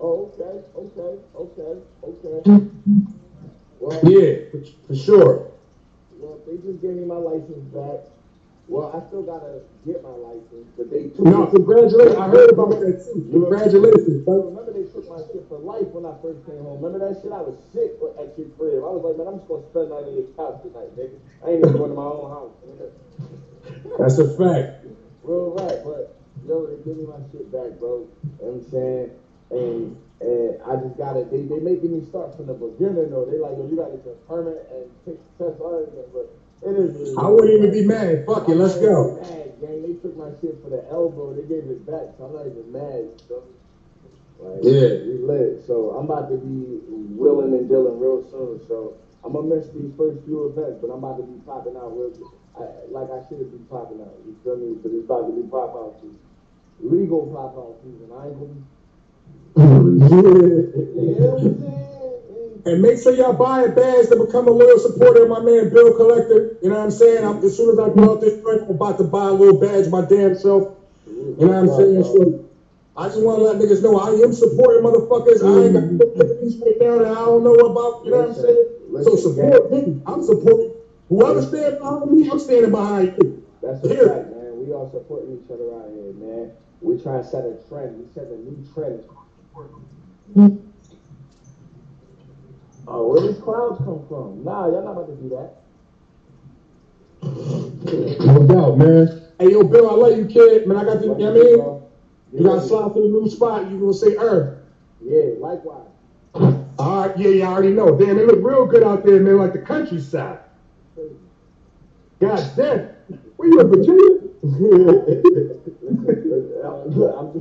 Oh, 0.00 0.32
okay, 0.32 0.64
okay, 0.72 1.20
okay, 1.36 1.72
okay. 2.00 2.64
Well, 3.78 4.00
Yeah, 4.00 4.48
for, 4.48 4.64
for 4.88 4.96
sure. 4.96 5.52
well, 6.16 6.40
they 6.48 6.56
just 6.64 6.80
gave 6.80 6.96
me 6.96 7.04
my 7.04 7.20
license 7.20 7.60
back. 7.76 8.08
Well, 8.72 8.88
I 8.88 9.06
still 9.06 9.20
gotta 9.20 9.60
get 9.84 10.02
my 10.02 10.16
license, 10.16 10.64
but 10.80 10.88
they 10.88 11.12
took 11.12 11.28
No, 11.28 11.44
congratulations. 11.52 12.16
I 12.16 12.28
heard 12.28 12.50
about 12.56 12.70
that 12.80 13.04
too. 13.04 13.28
Congratulations, 13.28 14.24
bro. 14.24 14.48
Remember 14.48 14.72
they 14.72 14.88
took 14.88 15.04
my 15.12 15.20
shit 15.28 15.44
for 15.46 15.58
life 15.60 15.92
when 15.92 16.08
I 16.08 16.16
first 16.24 16.40
came 16.48 16.64
home. 16.64 16.80
Remember 16.80 17.04
that 17.04 17.20
shit? 17.20 17.36
I 17.36 17.44
was 17.44 17.60
sick 17.68 18.00
at 18.16 18.32
your 18.40 18.48
crib. 18.56 18.80
I 18.80 18.88
was 18.96 19.04
like, 19.04 19.20
man, 19.20 19.28
I'm 19.28 19.44
just 19.44 19.48
gonna 19.52 19.68
spend 19.68 19.92
the 19.92 20.00
night 20.00 20.08
in 20.08 20.24
your 20.24 20.30
couch 20.40 20.56
tonight, 20.64 20.88
nigga. 20.96 21.20
I 21.44 21.52
ain't 21.52 21.60
even 21.60 21.76
going 21.76 21.92
to 21.92 21.98
my 22.00 22.08
own 22.08 22.32
house. 22.32 22.56
Nigga. 22.64 22.88
That's 23.98 24.16
a 24.18 24.26
fact. 24.40 24.81
Real 25.22 25.50
right, 25.50 25.82
but 25.82 26.06
yo, 26.46 26.66
they 26.66 26.78
give 26.78 26.96
me 26.96 27.04
my 27.06 27.20
shit 27.32 27.50
back, 27.52 27.72
bro. 27.78 27.98
You 27.98 28.46
know 28.46 28.52
what 28.52 28.54
I'm 28.54 28.62
saying? 28.62 29.10
And 29.50 29.92
and 30.20 30.54
I 30.64 30.76
just 30.76 30.96
gotta 30.96 31.24
they 31.30 31.44
they 31.44 31.60
making 31.60 31.92
me 31.92 32.02
start 32.02 32.34
from 32.34 32.46
the 32.46 32.54
beginning 32.54 33.10
though. 33.10 33.24
They 33.26 33.38
like, 33.38 33.56
yo, 33.56 33.64
you 33.64 33.76
gotta 33.76 33.96
get 33.96 34.16
permit 34.28 34.66
and 34.70 34.90
take 35.04 35.18
the 35.38 35.44
test 35.46 35.60
all 35.60 35.80
but 36.12 36.28
it 36.62 36.76
is 36.76 36.92
I 37.16 37.28
wouldn't 37.28 37.54
even 37.54 37.70
be 37.70 37.82
mad. 37.82 38.22
Fuck 38.26 38.48
it, 38.48 38.56
let's 38.56 38.76
go. 38.76 39.10
Mad, 39.14 39.52
gang. 39.60 39.82
They 39.82 39.94
took 39.94 40.16
my 40.16 40.30
shit 40.40 40.56
for 40.62 40.70
the 40.70 40.86
elbow. 40.88 41.32
They 41.34 41.44
gave 41.44 41.68
it 41.68 41.84
back, 41.86 42.06
so 42.16 42.24
I'm 42.24 42.32
not 42.32 42.46
even 42.46 42.70
mad. 42.72 43.06
You 43.30 43.36
me? 43.42 43.52
Like, 44.40 44.62
Yeah. 44.62 44.94
we 45.04 45.18
lit. 45.18 45.58
So 45.66 45.90
I'm 45.90 46.04
about 46.06 46.28
to 46.28 46.38
be 46.38 46.80
willing 46.88 47.54
and 47.54 47.68
dealing 47.68 47.98
real 47.98 48.20
soon. 48.30 48.60
So 48.68 48.92
I'm 49.24 49.32
gonna 49.32 49.54
miss 49.54 49.68
these 49.70 49.92
first 49.96 50.24
few 50.24 50.50
events, 50.50 50.78
but 50.82 50.90
I'm 50.90 50.98
about 50.98 51.16
to 51.18 51.22
be 51.22 51.38
popping 51.46 51.76
out 51.76 51.94
real 51.94 52.10
I, 52.58 52.64
like 52.90 53.08
I 53.10 53.22
should 53.28 53.50
be 53.50 53.58
popping 53.70 54.00
out. 54.02 54.18
You 54.26 54.36
feel 54.44 54.56
me? 54.56 54.76
But 54.82 54.92
it's 54.92 55.04
about 55.04 55.26
to 55.26 55.32
be 55.32 55.48
pop 55.48 55.74
out 55.78 55.94
season. 56.02 56.18
Legal 56.82 57.26
pop 57.30 57.54
out 57.56 57.78
season. 57.80 58.10
I 58.10 58.26
ain't 58.28 58.38
gonna 58.38 58.58
I'm? 61.62 61.82
And 62.64 62.80
make 62.80 63.02
sure 63.02 63.12
y'all 63.12 63.32
buy 63.32 63.62
a 63.62 63.68
badge 63.68 64.08
to 64.10 64.24
become 64.24 64.46
a 64.46 64.52
loyal 64.52 64.78
supporter 64.78 65.24
of 65.24 65.28
my 65.28 65.40
man 65.40 65.70
Bill 65.70 65.96
Collector. 65.96 66.58
You 66.62 66.70
know 66.70 66.76
what 66.76 66.84
I'm 66.84 66.90
saying? 66.92 67.24
I'm, 67.24 67.44
as 67.44 67.56
soon 67.56 67.70
as 67.70 67.78
I 67.78 67.88
get 67.88 68.06
off 68.06 68.20
this 68.20 68.40
joint, 68.40 68.62
I'm 68.62 68.70
about 68.70 68.98
to 68.98 69.04
buy 69.04 69.26
a 69.26 69.32
little 69.32 69.58
badge 69.58 69.88
my 69.88 70.02
damn 70.02 70.36
self. 70.36 70.78
You 71.06 71.34
know 71.40 71.48
what 71.48 71.56
I'm 71.56 71.68
saying? 71.74 72.04
So 72.04 72.46
I 72.96 73.08
just 73.08 73.20
want 73.20 73.40
to 73.40 73.44
let 73.50 73.56
niggas 73.58 73.82
know 73.82 73.98
I 73.98 74.14
am 74.22 74.32
supporting 74.32 74.84
motherfuckers. 74.86 75.42
I 75.42 75.64
ain't 75.66 75.74
got 75.74 76.38
things 76.38 76.62
right 76.62 76.78
now 76.78 76.98
that 77.02 77.10
I 77.10 77.24
don't 77.26 77.42
know 77.42 77.54
about. 77.66 78.04
You 78.04 78.10
know 78.12 78.18
what 78.18 78.28
I'm 78.28 78.34
saying? 78.36 78.81
So 79.00 79.16
support 79.16 79.72
me. 79.72 80.02
I'm 80.06 80.22
supporting 80.22 80.74
whoever 81.08 81.42
standing 81.42 81.78
behind 81.78 82.12
me. 82.12 82.30
I'm 82.30 82.38
standing 82.38 82.70
behind 82.70 83.16
you. 83.22 83.46
That's 83.62 83.80
Here. 83.86 84.08
fact, 84.08 84.30
man. 84.30 84.66
We 84.66 84.72
all 84.72 84.90
supporting 84.90 85.38
each 85.38 85.50
other 85.50 85.72
out 85.74 85.90
here, 85.90 86.12
man. 86.14 86.52
We 86.80 87.00
try 87.00 87.18
to 87.18 87.24
set 87.24 87.44
a 87.44 87.56
trend. 87.68 87.98
We 87.98 88.12
set 88.12 88.24
a 88.24 88.36
new 88.36 88.66
trend. 88.74 89.04
Oh, 92.88 93.08
where 93.08 93.20
these 93.20 93.40
clouds 93.40 93.78
come 93.78 94.04
from? 94.08 94.44
Nah, 94.44 94.66
y'all 94.66 94.84
not 94.84 94.92
about 94.92 95.06
to 95.06 95.14
do 95.14 95.28
that. 95.30 95.62
No 98.24 98.46
doubt, 98.46 98.78
man. 98.78 99.22
Hey, 99.38 99.52
yo, 99.52 99.62
Bill, 99.62 99.88
I 99.88 99.94
love 99.94 100.18
you, 100.18 100.26
kid. 100.26 100.66
Man, 100.66 100.76
I 100.76 100.84
got 100.84 101.00
you 101.00 101.06
know 101.08 101.14
what 101.14 101.22
I 101.22 101.34
mean? 101.34 101.82
You 102.32 102.44
got 102.44 102.62
to 102.62 102.68
slide 102.68 102.94
to 102.94 103.00
the 103.00 103.08
new 103.08 103.30
spot. 103.30 103.70
You 103.70 103.78
gonna 103.78 103.94
say 103.94 104.16
Herb. 104.16 104.64
Yeah, 105.00 105.34
likewise. 105.38 105.91
All 106.78 107.08
right, 107.08 107.18
yeah, 107.18 107.28
yeah, 107.28 107.48
I 107.48 107.52
already 107.52 107.70
know. 107.72 107.96
Damn, 107.96 108.16
they 108.16 108.26
look 108.26 108.40
real 108.42 108.66
good 108.66 108.82
out 108.82 109.04
there, 109.04 109.20
man, 109.20 109.38
like 109.38 109.52
the 109.52 109.60
countryside. 109.60 110.40
God 112.20 112.52
damn. 112.56 112.88
Where 113.36 113.48
you 113.48 113.60
in 113.62 113.68
Virginia? 113.68 114.10
I'm, 116.64 117.34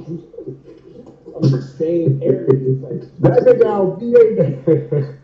I'm 1.35 1.51
the 1.51 1.61
same 1.77 2.21
area. 2.23 2.75
Like, 2.81 3.01
That 3.19 3.43
nigga 3.45 3.65
out 3.65 3.99
VA. 3.99 5.17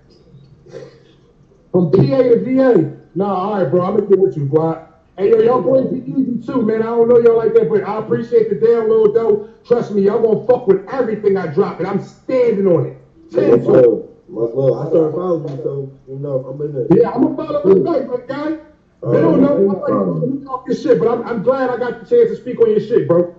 From 1.72 1.91
PA 1.91 1.97
to 1.99 2.43
VA. 2.43 2.97
Nah, 3.16 3.36
all 3.36 3.62
right, 3.62 3.70
bro. 3.70 3.82
I'm 3.84 3.95
gonna 3.95 4.08
get 4.08 4.20
with 4.20 4.38
you, 4.38 4.45
bro. 4.45 4.88
Hey, 5.18 5.30
yo, 5.32 5.39
y'all 5.41 5.62
boys 5.62 5.88
be 5.91 5.99
easy 6.12 6.39
too, 6.45 6.62
man. 6.62 6.82
I 6.82 6.86
don't 6.86 7.10
know 7.10 7.20
y'all 7.20 7.38
like 7.38 7.53
that, 7.55 7.70
but 7.70 7.84
I 7.84 7.99
appreciate 7.99 8.49
the 8.49 8.55
download, 8.55 9.14
though. 9.16 9.49
Trust 9.66 9.91
me, 9.91 10.03
y'all 10.03 10.22
gonna 10.22 10.45
fuck 10.47 10.68
with 10.68 10.88
everything 10.89 11.38
I 11.38 11.47
drop, 11.47 11.80
and 11.80 11.88
I'm 11.88 12.01
standing 12.03 12.68
on 12.68 12.86
it. 12.88 12.97
Much 13.32 13.61
love. 13.63 14.09
Much 14.28 14.53
love. 14.53 14.88
I 14.88 14.89
started 14.89 15.11
following 15.15 15.57
you, 15.57 15.63
so 15.63 15.91
you 16.07 16.19
know 16.19 16.45
I'm 16.45 16.61
in 16.61 16.73
there. 16.73 16.88
Yeah, 16.97 17.11
I'm 17.11 17.23
gonna 17.23 17.36
follow 17.36 17.75
you 17.75 17.84
back, 17.84 18.07
my 18.07 18.25
guy. 18.28 18.57
Oh. 19.03 19.11
They 19.11 19.21
don't 19.21 19.41
know 19.41 19.55
like, 19.55 20.30
you 20.30 20.43
talk 20.45 20.65
your 20.67 20.75
shit, 20.75 20.99
but 20.99 21.07
I'm, 21.07 21.23
I'm 21.28 21.43
glad 21.43 21.69
I 21.69 21.78
got 21.78 21.99
the 22.01 22.05
chance 22.09 22.32
to 22.32 22.36
speak 22.36 22.59
on 22.59 22.71
your 22.71 22.80
shit, 22.80 23.07
bro. 23.07 23.36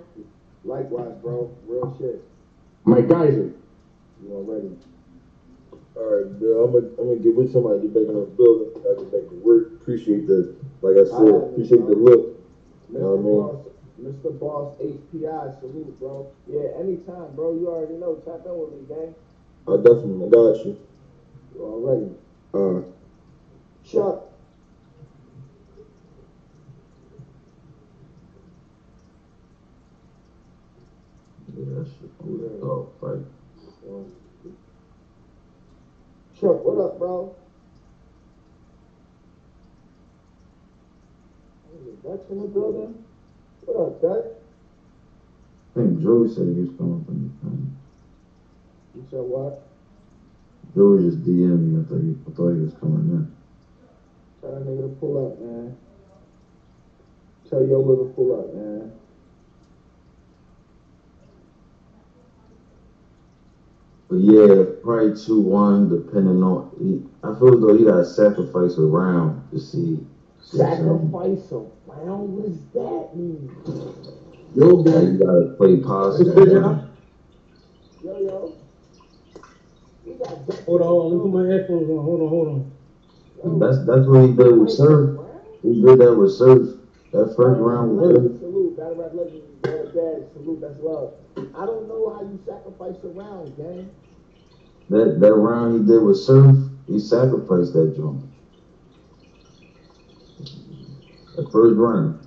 likewise, 0.64 1.14
bro. 1.20 1.50
Real 1.66 1.96
shit. 1.98 2.22
Mike 2.84 3.08
Geyser. 3.08 3.52
You 4.22 4.32
already. 4.32 4.70
All 5.96 6.04
right, 6.04 6.38
bro. 6.38 6.64
I'm 6.64 6.72
gonna 6.72 6.86
I'm 6.98 7.08
gonna 7.08 7.20
get 7.20 7.34
with 7.34 7.52
somebody, 7.52 7.80
get 7.82 7.94
back 7.94 8.08
in 8.08 8.14
the 8.14 8.26
building. 8.38 8.70
I 8.86 9.02
get 9.02 9.12
back 9.12 9.28
to 9.30 9.36
work. 9.42 9.72
Appreciate 9.82 10.26
the, 10.26 10.54
like 10.80 10.96
I 10.96 11.04
said, 11.10 11.34
appreciate 11.52 11.84
the 11.86 11.96
look. 11.96 12.38
Mr. 12.92 13.02
Yeah, 13.02 13.18
man. 13.18 13.22
Boss, 13.22 13.66
Mr. 14.00 14.38
Boss 14.38 14.76
HPI, 14.78 15.60
salute, 15.60 15.98
bro. 15.98 16.30
Yeah, 16.46 16.78
anytime, 16.78 17.34
bro. 17.34 17.54
You 17.58 17.68
already 17.68 17.94
know. 17.94 18.14
Tap 18.24 18.46
in 18.46 18.56
with 18.56 18.70
me, 18.72 18.86
gang. 18.88 19.14
I 19.66 19.76
definitely 19.76 20.30
got 20.30 20.64
you. 20.64 20.78
You 21.54 21.60
already. 21.62 22.10
Uh, 22.54 22.82
Chuck. 23.84 24.24
Yeah, 31.56 31.64
that 31.74 31.86
shit 31.88 32.10
was 32.20 32.60
dope, 32.60 32.96
right? 33.00 33.24
Chuck, 36.38 36.64
what 36.64 36.78
up, 36.78 36.98
bro? 36.98 37.34
Dutch 42.04 42.20
in 42.30 42.40
the 42.40 42.46
building? 42.46 43.04
What 43.64 43.86
up, 43.86 44.00
Dutch? 44.00 44.24
I 45.74 45.80
think 45.80 46.00
Joey 46.00 46.28
said 46.28 46.46
he 46.46 46.60
was 46.60 46.70
coming 46.78 47.04
from 47.04 47.22
the 47.24 47.30
phone. 47.42 47.77
You 48.98 49.06
said 49.12 49.20
what? 49.20 49.62
Joey 50.74 51.08
just 51.08 51.22
DM'd 51.22 51.70
me. 51.70 51.80
I 51.80 51.84
thought 51.86 52.02
he, 52.02 52.16
I 52.26 52.34
thought 52.34 52.50
he 52.50 52.62
was 52.62 52.74
coming 52.80 53.06
in. 53.14 53.32
Tell 54.40 54.50
that 54.50 54.66
nigga 54.66 54.90
to 54.90 54.96
pull 54.98 55.24
up, 55.24 55.38
man. 55.38 55.76
Tell 57.48 57.64
your 57.64 57.78
to 57.78 58.12
pull 58.12 58.40
up, 58.40 58.52
man. 58.52 58.92
But 64.08 64.16
yeah, 64.16 64.64
probably 64.82 65.14
two 65.16 65.42
one, 65.42 65.90
depending 65.90 66.42
on. 66.42 66.72
He, 66.80 67.06
I 67.22 67.38
feel 67.38 67.54
as 67.54 67.60
though 67.60 67.78
he 67.78 67.84
got 67.84 67.98
to 67.98 68.04
sacrifice 68.04 68.78
a 68.78 68.82
round 68.82 69.48
to 69.52 69.60
see. 69.60 70.04
Sacrifice 70.42 71.52
a 71.52 71.62
round? 71.86 72.34
What 72.34 72.46
does 72.46 72.58
that 72.74 73.16
mean? 73.16 73.54
Yo, 74.56 74.82
gang. 74.82 75.12
you 75.12 75.18
gotta 75.24 75.54
play 75.56 75.76
positive. 75.76 76.34
Yo, 78.04 78.18
yo. 78.20 78.57
We 80.18 80.24
got 80.24 80.46
Dutch. 80.48 80.60
Hold 80.66 80.82
on, 80.82 80.88
hold 80.88 81.12
on. 81.12 81.18
Let 81.18 81.26
me 81.26 81.32
put 81.32 81.48
my 81.48 81.54
headphones 81.54 81.90
on. 81.90 82.04
Hold 82.04 82.22
on, 82.22 82.28
hold 82.28 82.48
on. 82.48 82.72
That's 83.60 83.86
that's 83.86 84.06
what 84.06 84.26
he 84.26 84.34
did 84.34 84.58
with 84.58 84.70
Surf. 84.70 85.20
He 85.62 85.80
did 85.82 85.98
that 86.00 86.14
with 86.14 86.32
Surf. 86.32 86.80
That 87.12 87.34
first 87.36 87.60
round 87.60 87.98
with 87.98 88.16
Surf. 88.16 88.40
Salute, 88.40 88.76
Battle 88.76 88.96
Rap 88.96 89.12
Legends, 89.14 89.44
Battle 89.62 89.86
Bad, 89.94 90.32
salute, 90.34 90.60
that's 90.60 90.80
love. 90.80 91.14
I 91.56 91.66
don't 91.66 91.88
know 91.88 92.10
how 92.14 92.22
you 92.22 92.40
sacrifice 92.46 92.96
a 93.04 93.08
round, 93.08 93.56
gang. 93.56 93.90
That 94.90 95.20
that 95.20 95.34
round 95.34 95.80
he 95.80 95.86
did 95.92 96.02
with 96.02 96.18
Surf, 96.18 96.56
he 96.88 96.98
sacrificed 96.98 97.74
that 97.74 97.94
joint. 97.96 98.24
The 101.36 101.48
first 101.52 101.76
round. 101.76 102.26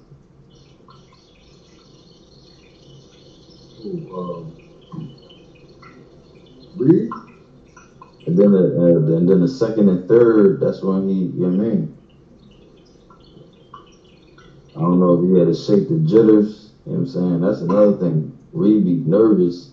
Um, 3.84 4.58
Reed? 6.78 7.10
And 8.28 8.38
then 8.54 8.76
the 8.76 9.14
uh, 9.14 9.18
and 9.18 9.30
then 9.30 9.40
the 9.42 9.48
second 9.48 9.90
and 9.90 10.08
third, 10.08 10.60
that's 10.60 10.84
when 10.84 11.08
he, 11.10 11.26
you 11.26 11.48
know 11.48 11.58
what 11.58 11.66
I 11.66 11.70
mean? 11.70 11.98
I 14.76 14.80
don't 14.82 15.00
know 15.00 15.14
if 15.16 15.30
he 15.30 15.38
had 15.38 15.48
to 15.48 15.54
shake 15.54 15.90
the 15.90 16.00
jitters, 16.00 16.74
you 16.86 16.94
know 16.94 17.00
what 17.00 17.02
I'm 17.02 17.08
saying? 17.08 17.42
That's 17.42 17.62
another 17.62 17.98
thing. 17.98 18.38
Reed 18.54 18.86
be 18.86 18.96
nervous 18.96 19.72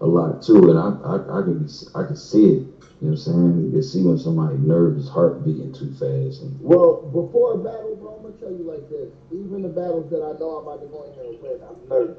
a 0.00 0.06
lot 0.06 0.42
too, 0.42 0.70
and 0.70 0.78
I 0.78 0.90
I, 1.04 1.40
I 1.40 1.42
can 1.42 1.68
I 1.94 2.04
can 2.04 2.16
see 2.16 2.44
it. 2.46 2.66
You 3.00 3.08
know 3.08 3.10
what 3.10 3.10
I'm 3.10 3.16
saying? 3.18 3.64
You 3.66 3.72
can 3.72 3.82
see 3.82 4.02
when 4.02 4.18
somebody 4.18 4.56
nervous, 4.58 5.08
heart 5.08 5.44
beating 5.44 5.72
too 5.72 5.90
fast. 5.92 6.42
And, 6.42 6.58
Well, 6.60 7.02
before 7.12 7.54
a 7.54 7.58
battle, 7.58 7.96
bro, 7.96 8.16
I'm 8.16 8.22
gonna 8.22 8.34
tell 8.36 8.52
you 8.52 8.64
like 8.64 8.88
this. 8.90 9.10
Even 9.32 9.62
the 9.62 9.68
battles 9.68 10.10
that 10.10 10.22
I 10.22 10.38
know 10.38 10.50
I'm 10.58 10.66
about 10.68 10.80
to 10.82 10.86
go 10.88 11.04
in 11.04 11.14
here 11.14 11.24
and 11.24 11.42
win, 11.42 11.60
I'm 11.68 11.88
nervous. 11.88 12.18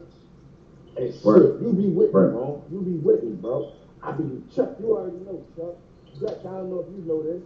And 0.97 1.13
shit, 1.13 1.25
Right. 1.25 1.61
you 1.61 1.73
be 1.73 1.89
with 1.89 2.13
me, 2.13 2.21
Right. 2.21 2.31
bro. 2.31 2.63
You 2.71 2.81
be 2.81 2.93
with 2.99 3.23
me, 3.23 3.31
bro. 3.33 3.71
I 4.03 4.11
be 4.11 4.43
Chuck, 4.53 4.75
you 4.79 4.91
already 4.91 5.17
know, 5.23 5.45
Chuck. 5.55 5.75
Jack, 6.19 6.39
I 6.41 6.59
don't 6.59 6.69
know 6.69 6.85
if 6.85 6.91
you 6.91 7.03
know 7.07 7.23
this. 7.23 7.41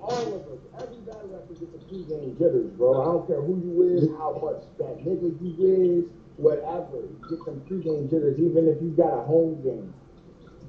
All 0.00 0.34
of 0.34 0.42
us, 0.48 0.62
every 0.80 0.96
battle 1.04 1.28
rapper 1.28 1.54
gets 1.54 1.74
a 1.74 1.80
pregame 1.92 2.38
jitters, 2.38 2.70
bro. 2.72 3.02
I 3.02 3.04
don't 3.04 3.26
care 3.26 3.42
who 3.42 3.60
you 3.60 3.82
is, 3.82 4.08
how 4.16 4.32
much 4.40 4.64
that 4.78 5.04
nigga 5.04 5.28
you 5.42 5.52
is, 5.60 6.04
whatever. 6.36 7.04
Get 7.28 7.38
some 7.44 7.60
pregame 7.68 8.08
jitters, 8.08 8.38
even 8.38 8.66
if 8.66 8.80
you 8.80 8.94
got 8.96 9.12
a 9.12 9.22
home 9.24 9.60
game. 9.62 9.92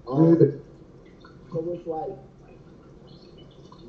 Um, 0.08 0.36
so 1.54 1.66
it's 1.72 1.88
like, 1.88 2.18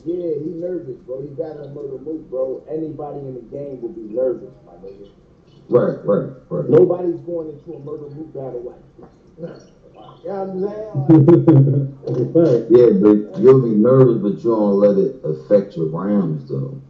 yeah, 0.04 0.38
he 0.38 0.52
nervous, 0.54 0.96
bro. 1.04 1.22
He 1.22 1.28
battling 1.28 1.74
Murder 1.74 1.98
Mook, 1.98 2.30
bro. 2.30 2.62
Anybody 2.70 3.20
in 3.20 3.34
the 3.34 3.46
game 3.50 3.82
will 3.82 3.92
be 3.92 4.06
nervous, 4.14 4.54
my 4.64 4.72
nigga. 4.78 5.10
right, 5.68 5.98
right, 6.04 6.30
right. 6.48 6.70
Nobody's 6.70 7.20
going 7.20 7.50
into 7.50 7.74
a 7.74 7.78
Murder 7.80 8.14
Mook 8.14 8.32
battle 8.32 8.62
like, 8.62 9.60
you 10.22 10.28
know 10.28 10.44
what 10.44 10.50
I'm 10.50 10.60
saying? 10.60 10.90
Like, 11.08 12.04
That's 12.06 12.20
a 12.20 12.28
fact. 12.32 12.70
Yeah, 12.70 12.90
but 13.00 13.40
you'll 13.40 13.62
be 13.62 13.74
nervous, 13.74 14.18
but 14.22 14.44
you 14.44 14.50
don't 14.50 14.78
let 14.78 14.96
it 14.98 15.20
affect 15.24 15.76
your 15.76 15.86
rounds 15.86 16.48
though. 16.48 16.80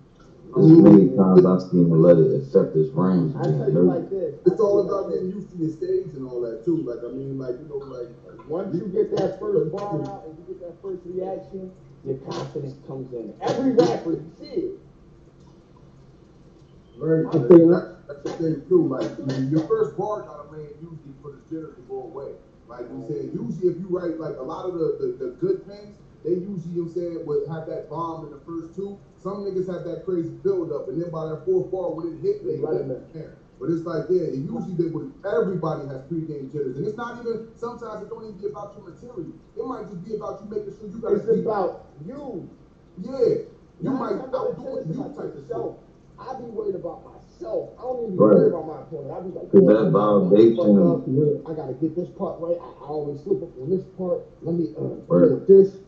There's 0.50 0.66
mm-hmm. 0.66 0.82
many 0.82 1.06
times 1.14 1.46
I've 1.46 1.70
seen 1.70 1.86
him 1.86 2.02
let 2.02 2.18
it 2.18 2.42
affect 2.42 2.74
his 2.74 2.90
rounds. 2.90 3.38
I 3.38 3.44
tell 3.54 3.70
you 3.70 3.86
like 3.86 4.10
this. 4.10 4.34
It's 4.46 4.58
all 4.58 4.82
about 4.82 5.12
getting 5.12 5.30
used 5.30 5.50
to 5.52 5.56
your 5.62 5.70
stage 5.70 6.10
and 6.18 6.26
all 6.26 6.40
that 6.42 6.64
too. 6.64 6.82
Like 6.82 7.06
I 7.06 7.14
mean, 7.14 7.38
like 7.38 7.54
you 7.54 7.70
know, 7.70 7.78
like 7.86 8.10
Once 8.48 8.74
you 8.74 8.90
get 8.90 9.14
that 9.14 9.38
first 9.38 9.70
bar 9.70 10.02
out 10.02 10.26
and 10.26 10.34
you 10.34 10.44
get 10.50 10.58
that 10.66 10.74
first 10.82 11.02
reaction, 11.06 11.70
your 12.04 12.18
confidence 12.26 12.74
comes 12.88 13.12
in. 13.14 13.32
Every 13.40 13.78
rapper, 13.78 14.18
you 14.18 14.32
see 14.38 14.74
it. 14.74 14.78
Right. 16.98 17.26
I 17.30 17.46
think- 17.46 17.70
That's, 17.70 17.86
that's 18.10 18.22
the 18.26 18.32
thing 18.42 18.66
too. 18.68 18.88
Like 18.90 19.06
I 19.06 19.22
mean, 19.22 19.50
your 19.54 19.62
first 19.68 19.96
bar 19.96 20.22
gotta 20.22 20.50
land 20.50 20.74
usually 20.82 21.14
for 21.22 21.30
the 21.30 21.40
jitter 21.46 21.76
to 21.76 21.82
go 21.86 22.10
away. 22.10 22.34
Like 22.70 22.86
you 22.86 23.02
said, 23.10 23.34
usually 23.34 23.74
if 23.74 23.82
you 23.82 23.90
write 23.90 24.22
like 24.22 24.38
a 24.38 24.46
lot 24.46 24.70
of 24.70 24.78
the, 24.78 24.94
the, 25.02 25.06
the 25.18 25.30
good 25.42 25.66
things, 25.66 25.90
they 26.22 26.38
usually 26.38 26.70
you 26.70 26.86
know 26.86 26.86
what 26.86 26.94
I'm 26.94 26.94
saying 26.94 27.26
would 27.26 27.42
have 27.50 27.66
that 27.66 27.90
bomb 27.90 28.26
in 28.26 28.30
the 28.30 28.38
first 28.46 28.78
two. 28.78 28.94
Some 29.18 29.42
niggas 29.42 29.66
have 29.66 29.82
that 29.90 30.06
crazy 30.06 30.30
build 30.46 30.70
up, 30.70 30.86
and 30.86 31.02
then 31.02 31.10
by 31.10 31.26
that 31.34 31.42
fourth 31.44 31.66
bar 31.74 31.90
when 31.90 32.14
it 32.14 32.22
hit, 32.22 32.46
they 32.46 32.62
let 32.62 32.86
it 32.86 33.12
there. 33.12 33.34
But 33.58 33.74
it's 33.74 33.84
like, 33.84 34.06
yeah, 34.08 34.30
it 34.30 34.40
usually 34.46 34.78
they 34.78 34.86
would 34.86 35.12
everybody 35.26 35.90
has 35.90 36.00
pregame 36.06 36.48
jitters. 36.48 36.78
And 36.78 36.86
it's 36.86 36.96
not 36.96 37.18
even 37.18 37.50
sometimes 37.58 38.06
it 38.06 38.08
don't 38.08 38.22
even 38.22 38.38
be 38.38 38.46
about 38.46 38.72
your 38.78 38.86
material. 38.86 39.34
It 39.58 39.66
might 39.66 39.90
just 39.90 40.06
be 40.06 40.14
about 40.14 40.40
you 40.40 40.46
making 40.48 40.72
sure 40.78 40.88
you 40.88 41.02
got 41.02 41.12
It's 41.12 41.26
about 41.26 41.90
you. 42.06 42.48
Yeah. 43.02 43.50
You 43.82 43.90
Nine 43.90 43.98
might 43.98 44.16
times 44.16 44.32
out 44.32 44.46
of 44.46 44.58
outdo 44.62 44.78
it, 44.78 44.86
you 44.86 44.94
type 44.94 45.34
of 45.34 45.44
stuff. 45.44 45.74
I 46.20 46.38
be 46.38 46.44
worried 46.44 46.76
about 46.76 47.02
myself. 47.40 47.70
I 47.78 47.82
don't 47.82 48.02
even 48.02 48.12
be 48.12 48.18
Right. 48.18 48.36
worried 48.36 48.48
about 48.48 48.66
my 48.66 48.80
opponent. 48.80 49.12
I 49.12 49.20
be 49.20 49.30
like, 49.30 49.50
Cause 49.52 49.66
that 49.66 49.86
I'm 49.86 49.92
fuck 50.56 50.78
up. 50.78 51.02
I 51.46 51.54
gotta 51.54 51.74
get 51.74 51.96
this 51.96 52.08
part 52.10 52.40
right. 52.40 52.56
I, 52.60 52.66
I 52.66 52.86
always 52.88 53.22
slip 53.22 53.42
up 53.42 53.50
on 53.60 53.70
this 53.70 53.84
part. 53.96 54.22
Let 54.42 54.56
me 54.56 54.68
uh 54.76 54.96
Right. 55.08 55.28
get 55.28 55.46
this. 55.46 55.80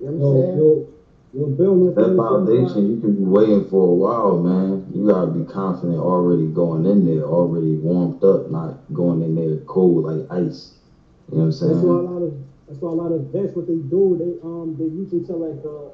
You 0.00 0.06
know 0.06 0.12
what 0.12 0.16
I'm 0.16 0.22
saying? 0.30 0.58
yo, 0.58 0.86
yo, 1.32 1.48
Bill, 1.48 1.76
no 1.76 1.92
that 1.96 2.16
foundation, 2.16 2.90
you 2.90 2.98
can 2.98 3.14
be 3.14 3.24
waiting 3.24 3.62
for 3.64 3.90
a 3.90 3.94
while, 3.94 4.38
man. 4.38 4.84
You 4.92 5.06
gotta 5.06 5.28
be 5.28 5.44
confident 5.44 5.98
already 5.98 6.48
going 6.48 6.86
in 6.86 7.04
there, 7.04 7.24
already 7.24 7.74
warmed 7.76 8.24
up, 8.24 8.48
not 8.48 8.76
going 8.92 9.22
in 9.22 9.34
there 9.34 9.58
cold 9.66 10.04
like 10.04 10.24
ice. 10.30 10.74
You 11.30 11.38
know 11.38 11.42
what 11.42 11.46
I'm 11.46 11.52
That's 11.64 11.82
why 11.82 11.98
a 11.98 12.00
saying? 12.00 12.02
lot 12.02 12.22
of 12.22 12.34
that's 12.66 12.80
why 12.80 12.90
a 12.90 12.94
lot 12.94 13.12
of 13.12 13.22
vets 13.32 13.54
what 13.54 13.66
they 13.66 13.78
do 13.78 14.16
they 14.18 14.36
um 14.42 14.76
they 14.78 14.86
use 14.86 15.12
into 15.12 15.36
like 15.36 15.62
a 15.64 15.90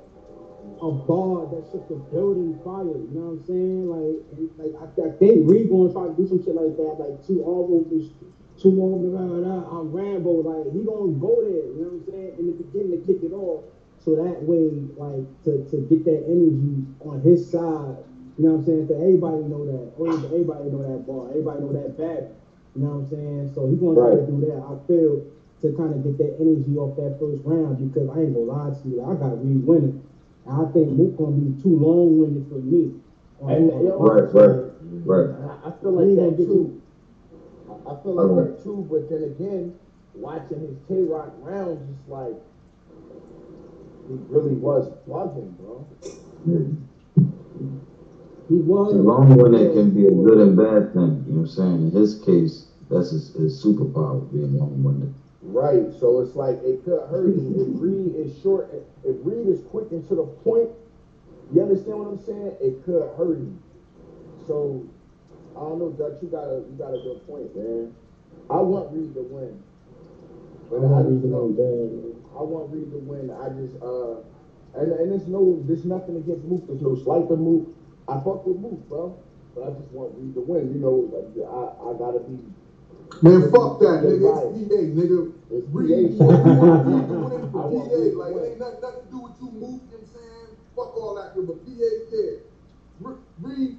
a 0.83 0.91
bar 0.93 1.49
that's 1.53 1.73
sets 1.73 1.91
a 1.91 1.97
building 2.13 2.59
fire. 2.65 2.85
You 2.85 3.09
know 3.13 3.37
what 3.37 3.41
I'm 3.41 3.47
saying? 3.47 3.87
Like 3.89 4.17
like 4.59 4.75
I, 4.81 5.09
I 5.09 5.11
think 5.19 5.49
Reed 5.49 5.71
gonna 5.71 5.93
try 5.93 6.09
to 6.09 6.15
do 6.15 6.27
some 6.27 6.43
shit 6.43 6.55
like 6.55 6.77
that. 6.77 6.97
Like 6.99 7.27
two 7.27 7.43
almost 7.43 7.91
two 8.59 8.73
more 8.73 8.99
blah, 8.99 9.27
blah, 9.27 9.41
blah, 9.41 9.81
I'm 9.81 9.93
Rambo. 9.93 10.43
Like 10.45 10.73
he 10.73 10.85
gonna 10.85 11.13
go 11.21 11.43
there. 11.43 11.69
You 11.73 11.79
know 11.81 11.91
what 11.97 12.03
I'm 12.03 12.07
saying? 12.13 12.33
In 12.39 12.47
the 12.49 12.57
beginning 12.65 12.93
to 12.93 13.01
kick 13.07 13.23
it 13.23 13.33
off. 13.33 13.65
So 14.01 14.17
that 14.17 14.43
way, 14.45 14.73
like 14.97 15.25
to, 15.45 15.65
to 15.71 15.77
get 15.89 16.05
that 16.05 16.25
energy 16.25 16.85
on 17.05 17.21
his 17.21 17.45
side, 17.45 17.97
you 18.39 18.45
know 18.49 18.57
what 18.57 18.61
I'm 18.61 18.65
saying? 18.65 18.87
So 18.89 18.95
everybody 18.97 19.45
know 19.45 19.65
that. 19.69 19.93
Everybody 20.01 20.71
know 20.73 20.83
that 20.83 21.07
bar. 21.07 21.29
Everybody 21.31 21.61
know 21.61 21.73
that 21.73 21.97
bad. 21.97 22.29
You 22.77 22.83
know 22.83 22.97
what 22.97 23.05
I'm 23.05 23.07
saying? 23.07 23.53
So 23.55 23.69
he 23.69 23.77
gonna 23.77 23.97
try 24.01 24.15
to 24.17 24.25
do 24.25 24.41
that. 24.49 24.61
I 24.65 24.77
feel 24.89 25.21
to 25.61 25.73
kind 25.77 25.93
of 25.93 26.03
get 26.05 26.17
that 26.19 26.37
energy 26.41 26.77
off 26.77 26.97
that 26.97 27.21
first 27.21 27.43
round 27.45 27.77
because 27.79 28.09
I 28.09 28.23
ain't 28.25 28.33
gonna 28.35 28.49
lie 28.49 28.71
to 28.73 28.89
you. 28.89 29.03
I 29.05 29.15
got 29.17 29.45
Reed 29.45 29.67
winning. 29.67 30.01
And 30.51 30.67
I 30.67 30.73
think 30.73 30.91
Mook 30.91 31.17
gonna 31.17 31.37
be 31.37 31.63
too 31.63 31.79
long 31.79 32.19
winded 32.19 32.47
for 32.51 32.59
me. 32.59 32.95
And, 33.41 33.71
yo, 33.71 33.99
Right, 33.99 34.35
right, 34.35 34.73
right. 35.07 35.31
I, 35.65 35.69
I 35.69 35.73
feel 35.81 35.93
like 35.93 36.09
He 36.09 36.15
that 36.17 36.23
gonna 36.23 36.37
too. 36.37 36.83
I, 37.71 37.73
I 37.93 38.03
feel 38.03 38.15
like 38.15 38.27
Alright. 38.31 38.57
that 38.59 38.65
too, 38.65 38.87
but 38.91 39.09
then 39.09 39.23
again, 39.23 39.75
watching 40.15 40.61
his 40.61 40.77
Tay 40.89 41.03
Rock 41.03 41.33
rounds, 41.39 41.81
it's 41.89 42.09
like 42.09 42.35
he 44.09 44.15
really 44.29 44.55
was 44.57 44.91
bugging, 45.09 45.57
bro. 45.57 45.87
He 48.49 48.57
was. 48.57 48.93
See, 48.93 48.99
long 48.99 49.37
winded 49.37 49.73
can 49.75 49.91
be 49.95 50.07
a 50.07 50.11
good 50.11 50.39
and 50.39 50.57
bad 50.57 50.93
thing. 50.93 51.25
You 51.29 51.33
know 51.35 51.41
what 51.43 51.43
I'm 51.43 51.47
saying? 51.47 51.83
In 51.83 51.91
his 51.93 52.19
case, 52.25 52.67
that's 52.91 53.11
his, 53.13 53.33
his 53.35 53.65
superpower, 53.65 54.31
being 54.33 54.59
long 54.59 54.83
winded. 54.83 55.15
Right. 55.43 55.93
So 55.99 56.21
it's 56.21 56.37
like 56.37 56.63
it 56.63 56.85
could 56.85 57.01
hurt 57.09 57.29
him 57.35 57.55
if 57.57 57.69
Reed 57.81 58.15
is 58.15 58.39
short. 58.43 58.71
If 59.05 59.17
Reed 59.25 59.49
is 59.49 59.63
quick 59.71 59.91
and 59.91 60.07
to 60.09 60.15
the 60.15 60.25
point, 60.25 60.69
you 61.53 61.63
understand 61.63 61.99
what 61.99 62.09
I'm 62.09 62.19
saying? 62.19 62.57
It 62.61 62.85
could 62.85 63.09
hurt 63.17 63.39
him. 63.39 63.63
So 64.47 64.85
I 65.57 65.61
don't 65.61 65.79
know, 65.79 65.91
Dutch. 65.91 66.21
You 66.23 66.29
got 66.29 66.45
a 66.45 66.61
you 66.69 66.77
got 66.77 66.93
a 66.93 67.01
good 67.01 67.27
point, 67.27 67.57
man. 67.57 67.95
I 68.51 68.61
want 68.61 68.93
Reed 68.93 69.15
to 69.15 69.23
win. 69.23 69.63
I 70.69 70.69
But 70.69 70.85
I 70.85 71.01
want 71.01 71.09
just 71.09 71.25
know 71.25 71.45
win. 71.47 72.17
I 72.37 72.43
want 72.43 72.71
Reed 72.71 72.91
to 72.93 72.99
win. 72.99 73.31
I 73.31 73.49
just 73.49 73.81
uh 73.83 74.21
and 74.79 74.93
and 74.93 75.11
there's 75.11 75.27
no 75.27 75.63
there's 75.67 75.85
nothing 75.87 76.17
against 76.17 76.45
Mook. 76.45 76.67
There's 76.67 76.83
no 76.83 76.95
slight 76.97 77.29
to 77.29 77.37
Mook. 77.37 77.67
I 78.09 78.15
fuck 78.21 78.45
with 78.47 78.59
Mook, 78.59 78.89
bro. 78.89 79.17
But 79.55 79.65
I 79.65 79.71
just 79.71 79.91
want 79.91 80.13
Reed 80.19 80.35
to 80.35 80.41
win. 80.41 80.69
You 80.75 80.81
know, 80.81 81.09
like, 81.09 81.33
I 81.49 81.91
I 81.91 81.99
gotta 81.99 82.21
be 82.21 82.39
Man, 83.23 83.51
fuck 83.53 83.79
that, 83.81 84.01
nigga. 84.05 84.33
Right. 84.33 84.49
It's 84.57 84.69
PA, 84.69 84.81
nigga. 84.97 85.33
It's 85.51 85.67
Reed, 85.69 86.19
PA. 86.19 86.25
want 86.25 86.87
Reed 86.87 87.09
to 87.09 87.15
win 87.21 87.53
for 87.53 87.63
PA. 87.69 88.01
Like, 88.17 88.37
it 88.37 88.51
ain't 88.51 88.59
nothing, 88.59 88.81
nothing 88.81 89.05
to 89.05 89.11
do 89.11 89.19
with 89.21 89.37
you, 89.41 89.51
move, 89.53 89.81
you 89.85 89.99
know 89.99 89.99
what 89.99 90.01
I'm 90.01 90.07
saying? 90.15 90.57
Fuck 90.77 90.97
all 90.97 91.15
that, 91.17 91.35
but 91.37 91.65
PA, 91.65 91.91
yeah. 92.13 92.31
Re- 93.01 93.25
Reed, 93.41 93.77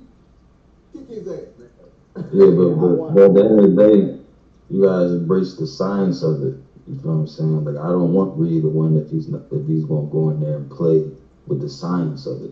kick 0.94 1.08
his 1.08 1.28
ass, 1.28 1.58
man. 1.58 1.70
Yeah, 2.34 2.52
but, 2.52 2.76
but, 2.76 3.14
but 3.14 3.24
at 3.24 3.34
the 3.34 3.42
end 3.42 3.60
of 3.60 3.76
the 3.76 3.82
day, 3.82 4.22
you 4.70 4.86
guys 4.86 5.12
embrace 5.12 5.56
the 5.56 5.68
science 5.68 6.24
of 6.24 6.44
it. 6.44 6.56
You 6.88 7.00
feel 7.00 7.12
what 7.12 7.22
I'm 7.22 7.28
saying? 7.28 7.64
Like 7.66 7.78
I 7.78 7.90
don't 7.90 8.14
want 8.14 8.38
Reed 8.38 8.64
to 8.64 8.70
win 8.70 8.98
if 8.98 9.10
he's 9.12 9.28
not, 9.28 9.44
if 9.52 9.68
he's 9.68 9.86
gonna 9.86 10.08
go 10.08 10.30
in 10.30 10.40
there 10.40 10.58
and 10.58 10.70
play 10.70 11.10
with 11.48 11.62
the 11.62 11.70
science 11.70 12.26
of 12.26 12.42
it. 12.44 12.52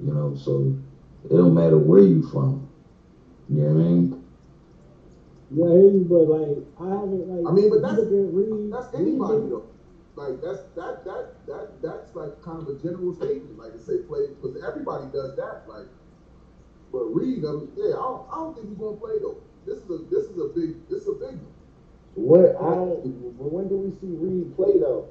You 0.00 0.12
know, 0.12 0.36
so 0.36 0.76
it 1.24 1.36
don't 1.36 1.54
matter 1.54 1.78
where 1.78 2.02
you 2.02 2.22
from. 2.28 2.68
You 3.48 3.62
know 3.62 3.72
what 3.72 3.80
I 3.80 3.84
mean? 3.84 4.23
Yeah, 5.54 5.64
I 5.66 5.68
hear 5.70 5.90
you, 5.90 6.06
but 6.08 6.24
like 6.28 6.58
I 6.80 6.86
haven't 6.94 7.28
like. 7.30 7.44
I 7.46 7.50
mean, 7.54 7.70
but 7.70 7.80
that's- 7.82 7.98
look 7.98 8.12
at 8.12 8.34
Reed, 8.34 8.72
That's 8.72 8.92
Reed 8.94 9.08
anybody 9.08 9.40
did- 9.40 9.50
though. 9.50 9.62
Like 10.16 10.40
that's 10.42 10.62
that 10.78 11.04
that 11.04 11.24
that 11.46 11.82
that's 11.82 12.14
like 12.14 12.40
kind 12.42 12.60
of 12.62 12.68
a 12.68 12.74
general 12.78 13.12
statement. 13.14 13.58
Like 13.58 13.72
to 13.72 13.78
say 13.82 13.98
play 14.06 14.28
because 14.30 14.62
everybody 14.62 15.06
does 15.12 15.34
that. 15.36 15.66
Like, 15.68 15.86
but 16.92 17.04
Reed, 17.10 17.44
I 17.44 17.50
mean, 17.52 17.72
yeah, 17.74 17.98
I 17.98 18.02
don't, 18.14 18.22
I 18.30 18.34
don't 18.38 18.54
think 18.54 18.68
he's 18.68 18.78
gonna 18.78 18.96
play 18.96 19.18
though. 19.20 19.38
This 19.66 19.78
is 19.78 19.90
a 19.90 19.98
this 20.10 20.24
is 20.30 20.38
a 20.38 20.48
big 20.54 20.88
this 20.88 21.02
is 21.02 21.08
a 21.08 21.18
big 21.18 21.34
one. 21.42 21.54
What 22.14 22.54
I 22.62 22.74
don't. 22.78 23.02
When 23.42 23.66
do 23.66 23.74
we 23.76 23.90
see 23.98 24.14
Reed 24.14 24.54
play 24.54 24.78
though? 24.78 25.08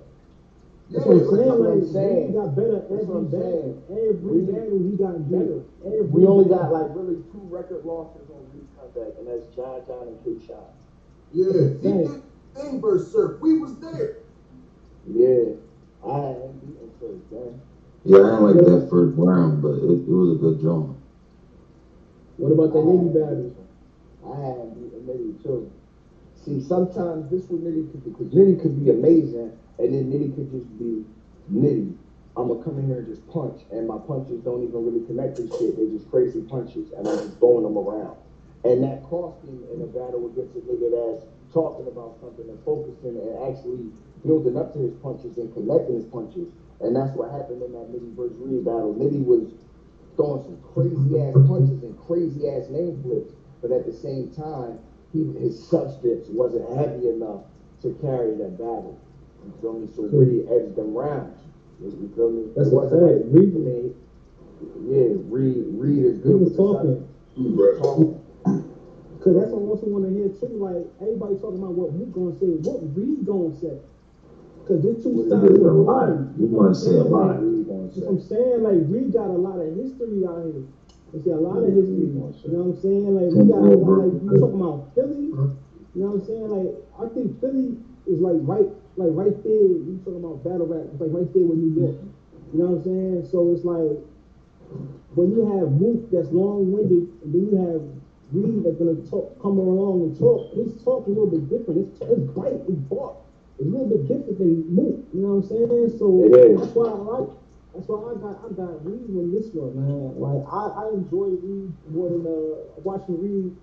That's 0.90 1.06
what 1.06 1.16
I'm 1.16 1.20
Yeah, 1.20 1.32
saying. 1.36 1.60
what 1.60 1.70
I'm 1.72 1.80
Like 1.84 1.92
saying. 1.92 2.28
he 2.28 2.34
got 2.34 2.56
better 2.56 2.72
That's 2.80 2.90
what 2.92 3.00
every 3.04 3.16
I'm 3.16 3.28
battle. 3.28 3.84
saying. 3.92 4.08
Every 4.08 4.40
Reed- 4.40 4.52
battle 4.56 4.80
he 4.88 4.92
got 4.96 5.16
better. 5.32 5.60
Every 5.84 6.08
We 6.08 6.26
only 6.28 6.48
battle. 6.48 6.64
got 6.64 6.72
like 6.72 6.90
really 6.96 7.20
two 7.28 7.44
record 7.52 7.84
losses 7.84 8.23
on 8.96 9.04
Reed's 9.06 9.16
comeback, 9.16 9.18
and 9.20 9.28
that's 9.28 9.56
John 9.56 9.82
John 9.88 10.08
and 10.08 10.24
K-Shine. 10.24 10.58
Yeah, 11.32 11.52
he 11.82 11.92
Right. 11.92 12.08
did 12.08 12.22
thing 12.56 12.82
versus 12.82 13.12
Surf. 13.12 13.42
We 13.42 13.60
was 13.60 13.76
there. 13.80 14.18
Yeah, 15.08 15.54
I 16.06 16.28
ain't 16.30 16.62
beaten 16.62 16.90
first, 17.00 17.32
man. 17.32 17.62
Yeah, 18.06 18.18
I 18.20 18.34
ain't 18.36 18.42
like 18.58 18.66
that 18.66 18.88
first 18.90 19.18
round, 19.18 19.62
but 19.62 19.76
it, 19.76 19.90
it 19.90 20.08
was 20.10 20.32
a 20.38 20.40
good 20.40 20.60
joint. 20.62 20.96
What 22.38 22.52
about 22.52 22.74
that 22.74 22.80
I 22.80 22.84
Nitty 22.84 23.04
had- 23.06 23.14
battle? 23.14 23.56
I 24.26 24.36
had 24.40 24.76
beaten 24.76 25.02
Nitty 25.08 25.44
too. 25.44 25.72
See, 26.36 26.62
sometimes 26.62 27.30
this 27.32 27.50
what 27.50 27.62
Nitty 27.64 27.92
could 27.92 28.04
do, 28.04 28.10
because 28.12 28.28
Nitty 28.34 28.62
could 28.62 28.84
be 28.84 28.92
amazing, 28.92 29.52
and 29.80 29.94
then 29.94 30.12
Nitty 30.12 30.36
could 30.36 30.52
just 30.52 30.78
be 30.80 31.06
Nitty. 31.52 31.96
I'm 32.36 32.48
gonna 32.48 32.64
come 32.64 32.80
in 32.80 32.88
here 32.88 32.98
and 33.00 33.08
just 33.08 33.26
punch, 33.28 33.62
and 33.72 33.88
my 33.88 33.98
punches 33.98 34.42
don't 34.42 34.64
even 34.64 34.84
really 34.86 35.06
connect 35.06 35.38
to 35.38 35.48
shit. 35.58 35.76
They're 35.78 35.88
just 35.88 36.10
crazy 36.10 36.42
punches, 36.42 36.92
and 36.98 37.08
I'm 37.08 37.18
just 37.20 37.38
throwing 37.40 37.64
them 37.64 37.78
around. 37.78 38.18
And 38.64 38.84
that 38.84 39.04
cost 39.04 39.44
him 39.44 39.64
in 39.74 39.82
a 39.82 39.88
battle 39.88 40.28
against 40.32 40.56
a 40.56 40.62
nigga 40.62 40.88
that's 40.92 41.26
talking 41.54 41.88
about 41.88 42.18
something 42.22 42.48
and 42.50 42.60
focusing 42.64 43.20
and 43.20 43.36
actually 43.44 43.92
building 44.26 44.58
up 44.58 44.74
to 44.74 44.80
his 44.80 44.94
punches 45.04 45.38
and 45.38 45.54
connecting 45.54 45.96
his 45.96 46.06
punches. 46.06 46.48
And 46.80 46.96
that's 46.96 47.16
what 47.16 47.32
happened 47.32 47.62
in 47.62 47.72
that 47.74 47.92
Nitty 47.92 48.16
versus 48.16 48.38
Reed 48.40 48.66
battle. 48.66 48.96
Nitty 48.96 49.24
was 49.24 49.52
throwing 50.16 50.44
some 50.44 50.58
crazy 50.74 51.20
ass 51.20 51.34
punches 51.48 51.84
and 51.84 51.98
crazy 52.08 52.48
ass 52.48 52.70
name 52.70 53.02
flips, 53.04 53.34
but 53.62 53.72
at 53.72 53.86
the 53.86 53.94
same 53.94 54.32
time, 54.32 54.80
he, 55.12 55.24
his 55.40 55.62
substance 55.62 56.28
wasn't 56.30 56.68
heavy 56.76 57.10
enough 57.10 57.42
to 57.82 57.92
carry 58.02 58.36
that 58.36 58.58
battle. 58.58 59.00
You 59.46 59.54
feel 59.62 59.74
me? 59.74 59.88
So 59.96 60.04
Reed 60.04 60.48
edged 60.50 60.76
them 60.76 60.94
rounds. 60.96 61.38
You 61.82 61.88
you 62.00 62.12
feel 62.16 62.32
me? 62.32 62.48
That's 62.56 62.70
it 62.70 62.74
a 62.74 62.76
wasn't 62.76 63.02
fact. 63.04 63.26
like, 63.28 63.36
Reed- 63.36 63.68
I 63.68 63.92
yeah, 64.88 65.08
Reed, 65.28 65.66
Reed 65.76 66.06
is 66.06 66.18
good. 66.20 66.24
He 66.24 66.32
good 66.32 66.40
was 66.40 66.50
with 66.50 66.58
talking. 66.58 66.96
substance. 66.96 67.10
He 67.36 67.44
was 67.50 67.80
talking. 67.80 68.23
Cause 68.46 69.40
that's 69.40 69.52
what 69.56 69.64
I 69.64 69.68
also 69.72 69.88
want 69.88 70.04
to 70.04 70.12
hear 70.12 70.28
too. 70.36 70.52
Like 70.60 70.84
everybody 71.00 71.40
talking 71.40 71.64
about 71.64 71.80
what 71.80 71.96
Mook 71.96 72.12
gonna 72.12 72.36
say, 72.40 72.52
what 72.60 72.84
Reed 72.92 73.24
gonna 73.24 73.56
say. 73.56 73.80
Cause 74.68 74.84
there's 74.84 75.00
two 75.04 75.16
It 75.24 75.32
sides 75.32 75.48
is 75.48 75.60
to 75.60 75.64
a 75.64 75.72
the 75.72 75.80
lot. 75.80 76.08
party. 76.08 76.18
You 76.40 76.46
want 76.52 76.76
to 76.76 76.80
say 76.80 76.96
a 77.00 77.08
lot. 77.08 77.40
Reed 77.40 77.68
gonna 77.68 77.88
That's 77.88 78.04
what 78.04 78.04
say. 78.04 78.12
I'm 78.12 78.20
saying. 78.20 78.60
Like 78.68 78.80
Reed 78.92 79.10
got 79.16 79.32
a 79.32 79.40
lot 79.40 79.58
of 79.64 79.70
history 79.80 80.28
out 80.28 80.44
here. 80.44 80.68
You 81.16 81.20
see 81.24 81.32
a 81.32 81.40
lot 81.40 81.64
of 81.64 81.72
history. 81.72 82.12
You 82.12 82.52
know 82.52 82.64
what 82.68 82.76
I'm 82.76 82.82
saying? 82.84 83.10
Like 83.16 83.30
we 83.32 83.42
got 83.48 83.64
a 83.64 83.72
lot, 83.80 83.96
like 84.04 84.16
you 84.24 84.30
talking 84.40 84.60
about 84.60 84.92
Philly. 84.92 85.30
You 85.96 86.00
know 86.04 86.10
what 86.12 86.20
I'm 86.20 86.26
saying? 86.28 86.48
Like 86.52 86.72
I 87.00 87.06
think 87.16 87.28
Philly 87.40 87.80
is 88.12 88.20
like 88.20 88.40
right, 88.44 88.68
like 89.00 89.14
right 89.16 89.38
there. 89.48 89.72
You 89.88 90.02
talking 90.04 90.20
about 90.20 90.44
battle 90.44 90.68
rap? 90.68 90.84
It's 90.92 91.00
like 91.00 91.16
right 91.16 91.30
there 91.32 91.48
with 91.48 91.60
New 91.64 91.72
York. 91.80 91.96
You 92.52 92.58
know 92.60 92.76
what 92.76 92.84
I'm 92.84 92.84
saying? 92.84 93.32
So 93.32 93.56
it's 93.56 93.64
like 93.64 94.04
when 95.16 95.32
you 95.32 95.48
have 95.56 95.72
Mook 95.80 96.12
that's 96.12 96.28
long 96.36 96.76
winded, 96.76 97.08
and 97.24 97.30
then 97.32 97.44
you 97.48 97.56
have 97.62 97.82
Reed 98.34 98.66
that's 98.66 98.78
gonna 98.78 98.96
talk, 99.10 99.40
come 99.42 99.60
along 99.60 100.10
and 100.10 100.20
talk. 100.20 100.54
His 100.54 100.74
talk 100.84 101.06
a 101.06 101.10
little 101.10 101.28
bit 101.28 101.50
different. 101.50 101.86
His, 101.86 102.10
his 102.10 102.20
bite, 102.34 102.66
his 102.66 102.82
bark, 102.90 103.16
It's 103.60 103.68
a 103.68 103.70
little 103.70 103.88
bit 103.88 104.08
different 104.08 104.38
than 104.40 104.76
Mook. 104.76 105.06
You 105.14 105.22
know 105.22 105.38
what 105.38 105.46
I'm 105.46 105.70
saying? 105.70 105.98
So 106.02 106.26
that's 106.58 106.74
why 106.74 106.90
I 106.90 106.98
like. 106.98 107.30
That's 107.74 107.88
why 107.88 107.98
I 107.98 108.14
got 108.22 108.38
I 108.42 108.50
got 108.54 108.86
Reed 108.86 109.06
win 109.10 109.34
this 109.34 109.50
one, 109.54 109.74
man. 109.78 110.18
Like 110.18 110.42
I, 110.50 110.62
I 110.82 110.84
enjoy 110.94 111.38
Reed 111.42 111.74
more 111.90 112.10
than 112.10 112.26
uh 112.26 112.82
watching 112.82 113.22
Reed 113.22 113.54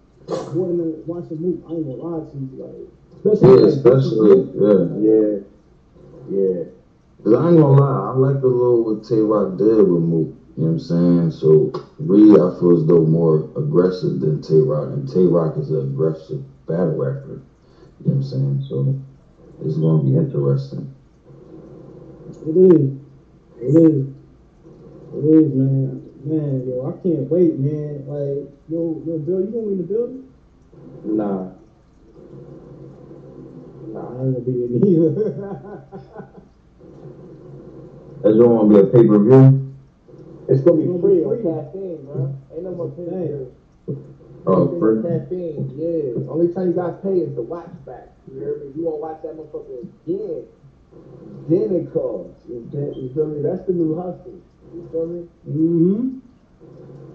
more 0.54 0.66
than 0.70 0.80
uh, 0.80 1.02
watching 1.06 1.42
Mook. 1.42 1.62
I 1.66 1.74
ain't 1.74 1.86
gonna 1.86 2.02
lie 2.02 2.30
to 2.30 2.36
you, 2.38 2.50
like 2.58 2.86
especially 3.14 3.50
Yeah, 3.50 3.66
like, 3.66 3.74
especially 3.74 4.30
yeah. 4.54 4.82
Yeah, 4.98 5.30
yeah. 6.30 6.64
Cause 7.22 7.34
I 7.34 7.48
ain't 7.50 7.58
gonna 7.58 7.78
lie, 7.78 8.10
I 8.10 8.14
like 8.14 8.40
the 8.40 8.48
little 8.48 8.82
what 8.84 9.04
Tay 9.04 9.20
Rock 9.20 9.58
did 9.58 9.82
with 9.82 10.02
Mook. 10.02 10.39
You 10.60 10.66
know 10.66 10.72
what 10.72 10.82
I'm 10.82 11.30
saying? 11.30 11.30
So 11.30 11.72
Reed, 11.98 12.32
I 12.32 12.52
feel 12.60 12.76
as 12.76 12.84
though 12.86 13.00
more 13.06 13.48
aggressive 13.56 14.20
than 14.20 14.42
Tay 14.42 14.60
Rock, 14.60 14.88
and 14.88 15.08
Tay 15.08 15.24
Rock 15.24 15.56
is 15.56 15.70
an 15.70 15.78
aggressive 15.80 16.44
battle 16.66 16.98
rapper. 16.98 17.40
You 18.04 18.12
know 18.12 18.12
what 18.12 18.14
I'm 18.16 18.22
saying? 18.22 18.66
So 18.68 19.00
it's 19.64 19.78
gonna 19.78 20.02
be 20.02 20.18
interesting. 20.18 20.94
It 22.46 22.56
is. 22.58 22.92
It 23.58 23.74
is. 23.74 24.06
It 25.16 25.24
is, 25.24 25.54
man. 25.54 26.02
Man, 26.24 26.68
yo, 26.68 26.92
I 26.92 27.02
can't 27.02 27.30
wait, 27.30 27.58
man. 27.58 28.04
Like, 28.06 28.52
yo, 28.68 29.02
yo, 29.06 29.16
Bill, 29.16 29.40
you 29.40 29.46
gonna 29.46 29.64
win 29.64 29.78
the 29.78 29.84
building? 29.84 30.28
Nah. 31.04 31.52
Nah, 33.94 34.18
I 34.18 34.24
ain't 34.26 34.34
gonna 34.34 34.40
be 34.40 34.52
in 34.52 34.86
either. 34.86 35.84
That's 38.22 38.36
gonna 38.36 38.68
be 38.68 38.78
a 38.78 38.84
pay 38.84 39.08
per 39.08 39.18
view. 39.24 39.69
It's 40.50 40.60
gonna 40.62 40.76
be 40.78 40.82
It's 40.84 40.90
gonna 40.90 41.02
free 41.02 41.18
be 41.20 41.24
on 41.24 41.36
free. 41.36 41.44
caffeine, 41.46 42.04
bro. 42.06 42.34
Ain't 42.54 42.62
no 42.64 42.70
more 42.74 42.90
pay 42.90 43.04
Hey. 43.06 43.46
Oh, 44.46 44.78
free. 44.78 45.02
Caffeine, 45.02 45.70
yeah. 45.76 46.30
Only 46.30 46.52
time 46.52 46.68
you 46.68 46.74
guys 46.74 46.94
pay 47.02 47.18
is 47.20 47.34
the 47.34 47.42
watch 47.42 47.70
back. 47.86 48.08
You 48.32 48.40
hear 48.40 48.56
me? 48.58 48.72
You 48.76 48.84
won't 48.84 49.00
watch 49.00 49.22
that 49.22 49.36
motherfucker 49.36 49.86
again. 50.06 50.44
Then 51.48 51.76
it 51.76 51.92
comes. 51.92 52.34
You 52.48 52.66
feel- 53.14 53.26
me? 53.26 53.42
That's 53.42 53.62
the 53.66 53.72
new 53.72 53.94
hustle. 53.96 54.40
You 54.74 54.88
feel 54.92 55.06
me? 55.06 55.28
mm-hmm. 55.48 56.18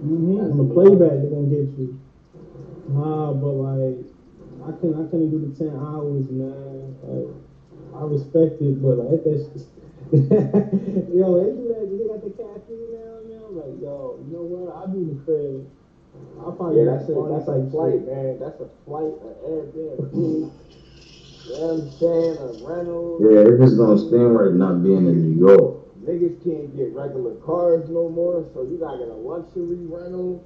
Mm-hmm. 0.05 0.39
On 0.51 0.57
the 0.57 0.73
playback, 0.73 1.17
they're 1.21 1.29
gonna 1.31 1.47
get 1.47 1.69
you. 1.79 1.99
Nah, 2.89 3.33
but 3.33 3.53
like, 3.53 3.97
I 4.67 4.71
can 4.79 4.93
I 4.95 5.03
couldn't 5.09 5.31
do 5.31 5.39
the 5.49 5.55
ten 5.57 5.75
hours, 5.75 6.29
man. 6.29 6.95
Like, 7.03 7.29
I 7.95 8.03
respect 8.05 8.61
it, 8.61 8.81
but 8.81 8.97
like 8.97 9.23
that's 9.25 9.47
just 9.53 9.67
yo, 10.13 10.19
they 10.21 11.49
do 11.57 11.65
that. 11.73 11.89
They 11.89 12.05
got 12.05 12.21
the 12.21 12.29
caffeine 12.37 12.43
now, 12.43 12.43
man. 12.45 12.64
I'm 13.55 13.71
like, 13.71 13.81
yo, 13.81 14.19
you 14.27 14.33
know 14.35 14.43
what? 14.43 14.75
I'll 14.75 14.87
do 14.91 15.07
the 15.07 15.15
crib. 15.23 15.63
I'll 16.43 16.51
probably 16.51 16.83
Yeah, 16.83 16.91
that's 16.91 17.07
a, 17.07 17.15
that's 17.31 17.47
type 17.47 17.63
a 17.63 17.71
flight, 17.71 18.03
shit. 18.03 18.11
man. 18.11 18.31
That's 18.39 18.59
a 18.59 18.69
flight, 18.83 19.15
an 19.23 19.35
Airbnb. 19.47 20.11
you 20.11 20.51
know 20.51 21.55
what 21.55 21.71
I'm 21.71 21.83
saying? 21.99 22.35
A 22.35 22.47
rental. 22.67 23.23
Yeah, 23.23 23.47
it's 23.47 23.59
just 23.63 23.77
gonna 23.79 23.99
stand 23.99 24.35
right 24.35 24.51
not 24.51 24.83
being 24.83 25.07
in 25.07 25.15
New 25.23 25.35
York. 25.39 25.87
Niggas 26.03 26.43
can't 26.43 26.75
get 26.75 26.91
regular 26.91 27.35
cars 27.47 27.87
no 27.89 28.09
more, 28.09 28.43
so 28.53 28.63
you 28.63 28.75
gotta 28.77 28.99
get 28.99 29.07
a 29.07 29.15
luxury 29.15 29.87
rental. 29.87 30.43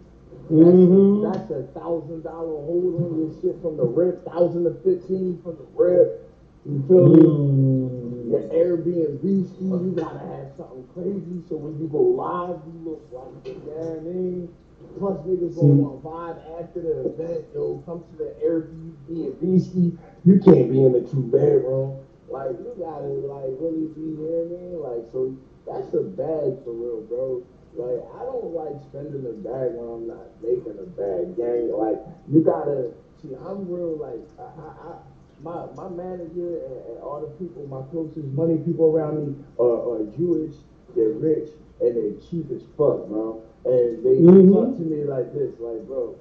Mhm. 0.54 1.26
That's 1.26 1.50
a 1.52 1.64
thousand 1.74 2.24
dollar 2.24 2.62
hold 2.66 2.94
on 3.02 3.18
your 3.18 3.32
shit 3.42 3.62
from 3.62 3.78
the 3.78 3.86
rip, 3.86 4.24
thousand 4.26 4.64
to 4.66 4.74
fifteen 4.86 5.40
from 5.44 5.58
the 5.58 5.66
rip. 5.76 6.30
You 6.66 6.84
feel 6.88 7.08
me? 7.10 7.24
Mm. 7.24 8.19
Your 8.30 8.42
Airbnb 8.54 9.26
ski, 9.50 9.66
you 9.66 9.94
gotta 9.98 10.20
have 10.20 10.54
something 10.56 10.86
crazy 10.94 11.42
so 11.50 11.58
when 11.58 11.82
you 11.82 11.90
go 11.90 11.98
live, 11.98 12.62
you 12.70 12.78
look 12.86 13.02
like 13.10 13.42
the 13.42 13.58
damn 13.66 14.06
name. 14.06 14.54
Plus 15.02 15.18
niggas 15.26 15.58
gonna 15.58 15.82
want 15.82 16.06
vibe 16.06 16.38
after 16.62 16.78
the 16.78 17.10
event, 17.10 17.46
yo, 17.58 17.82
come 17.90 18.06
to 18.06 18.16
the 18.22 18.30
Airbnb 18.46 19.42
ski. 19.66 19.98
You 20.30 20.38
can't 20.46 20.70
be 20.70 20.78
in 20.78 20.94
the 20.94 21.02
two 21.10 21.26
bedroom. 21.26 22.06
Like 22.30 22.54
you 22.62 22.70
gotta 22.78 23.10
like 23.26 23.50
really 23.58 23.90
be, 23.98 24.14
you 24.14 24.22
know 24.22 24.30
what 24.30 24.46
I 24.46 24.62
mean? 24.62 24.78
Like 24.78 25.04
so 25.10 25.34
that's 25.66 25.90
a 25.98 26.06
bag 26.06 26.62
for 26.62 26.78
real, 26.78 27.02
bro. 27.10 27.42
Like 27.74 27.98
I 28.14 28.30
don't 28.30 28.54
like 28.54 28.78
spending 28.94 29.26
a 29.26 29.34
bag 29.42 29.74
when 29.74 29.90
I'm 29.90 30.06
not 30.06 30.30
making 30.46 30.78
a 30.78 30.86
bag, 30.86 31.34
gang. 31.34 31.74
Like 31.74 31.98
you 32.30 32.46
gotta 32.46 32.94
see. 33.26 33.34
I'm 33.34 33.66
real. 33.66 33.98
Like 33.98 34.22
I, 34.38 34.46
I, 34.46 34.70
I 34.86 35.09
my 35.42 35.66
my 35.76 35.90
manager 35.90 36.60
and, 36.66 36.78
and 36.90 36.98
all 37.04 37.22
the 37.22 37.32
people, 37.44 37.66
my 37.68 37.82
closest 37.92 38.28
money 38.36 38.58
people 38.58 38.88
around 38.96 39.16
me 39.28 39.36
are, 39.60 39.80
are 39.94 40.04
Jewish. 40.18 40.56
They're 40.96 41.10
rich 41.12 41.50
and 41.82 41.96
they're 41.96 42.20
cheap 42.30 42.50
as 42.52 42.62
fuck, 42.78 43.08
bro. 43.08 43.42
And 43.66 44.04
they 44.04 44.20
Mhm. 44.22 44.52
talk 44.54 44.76
to 44.78 44.82
me 44.84 45.04
like 45.06 45.34
this, 45.34 45.54
like 45.60 45.86
bro. 45.88 46.16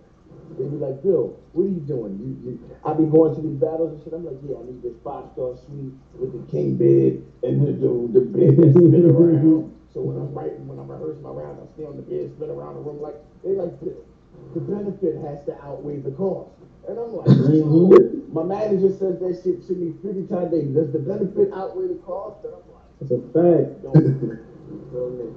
They 0.59 0.65
be 0.65 0.77
like, 0.77 1.03
Bill, 1.03 1.37
what 1.53 1.65
are 1.65 1.69
you 1.69 1.81
doing? 1.81 2.19
You, 2.21 2.51
you, 2.53 2.61
I 2.85 2.93
be 2.95 3.05
going 3.05 3.35
to 3.35 3.41
these 3.43 3.57
battles 3.57 3.93
and 3.95 4.03
shit. 4.05 4.13
I'm 4.13 4.25
like, 4.25 4.37
yeah, 4.47 4.57
I 4.61 4.65
need 4.65 4.83
this 4.83 4.97
five 5.05 5.25
star 5.33 5.57
suite 5.67 5.93
with 6.19 6.33
the 6.33 6.43
king 6.51 6.77
bed 6.77 7.23
and 7.43 7.67
the 7.67 7.73
the, 7.73 7.91
the 8.13 8.21
bed 8.27 8.57
that 8.57 8.71
spin 8.73 9.11
around. 9.11 9.73
So 9.93 10.01
when 10.03 10.17
I'm 10.17 10.33
writing, 10.35 10.67
when 10.69 10.79
I'm 10.79 10.89
rehearsing 10.91 11.23
my 11.23 11.31
rounds, 11.31 11.61
I 11.65 11.67
stay 11.75 11.85
on 11.87 11.97
the 11.97 12.03
bed, 12.03 12.31
spin 12.37 12.51
around 12.51 12.75
the 12.77 12.81
room 12.83 13.01
like 13.01 13.17
they 13.43 13.51
like. 13.57 13.73
The 14.55 14.61
benefit 14.61 15.17
has 15.25 15.45
to 15.47 15.57
outweigh 15.65 16.01
the 16.01 16.11
cost. 16.13 16.51
And 16.89 16.97
I'm 16.99 17.13
like, 17.13 17.29
my 18.33 18.43
manager 18.45 18.89
says 18.97 19.21
that 19.21 19.41
shit 19.45 19.61
to 19.69 19.73
me 19.77 19.93
50 20.01 20.27
times 20.33 20.49
a 20.53 20.57
day. 20.57 20.65
Does 20.73 20.89
the 20.93 20.99
benefit 21.05 21.53
outweigh 21.53 21.89
the 21.93 22.01
cost? 22.01 22.41
And 22.45 22.55
I'm 22.57 22.65
like, 22.73 22.89
It's 23.05 23.13
a 23.13 23.21
fact. 23.37 23.85
don't. 23.85 24.41
you 24.73 24.81
feel 24.89 25.11
me? 25.13 25.29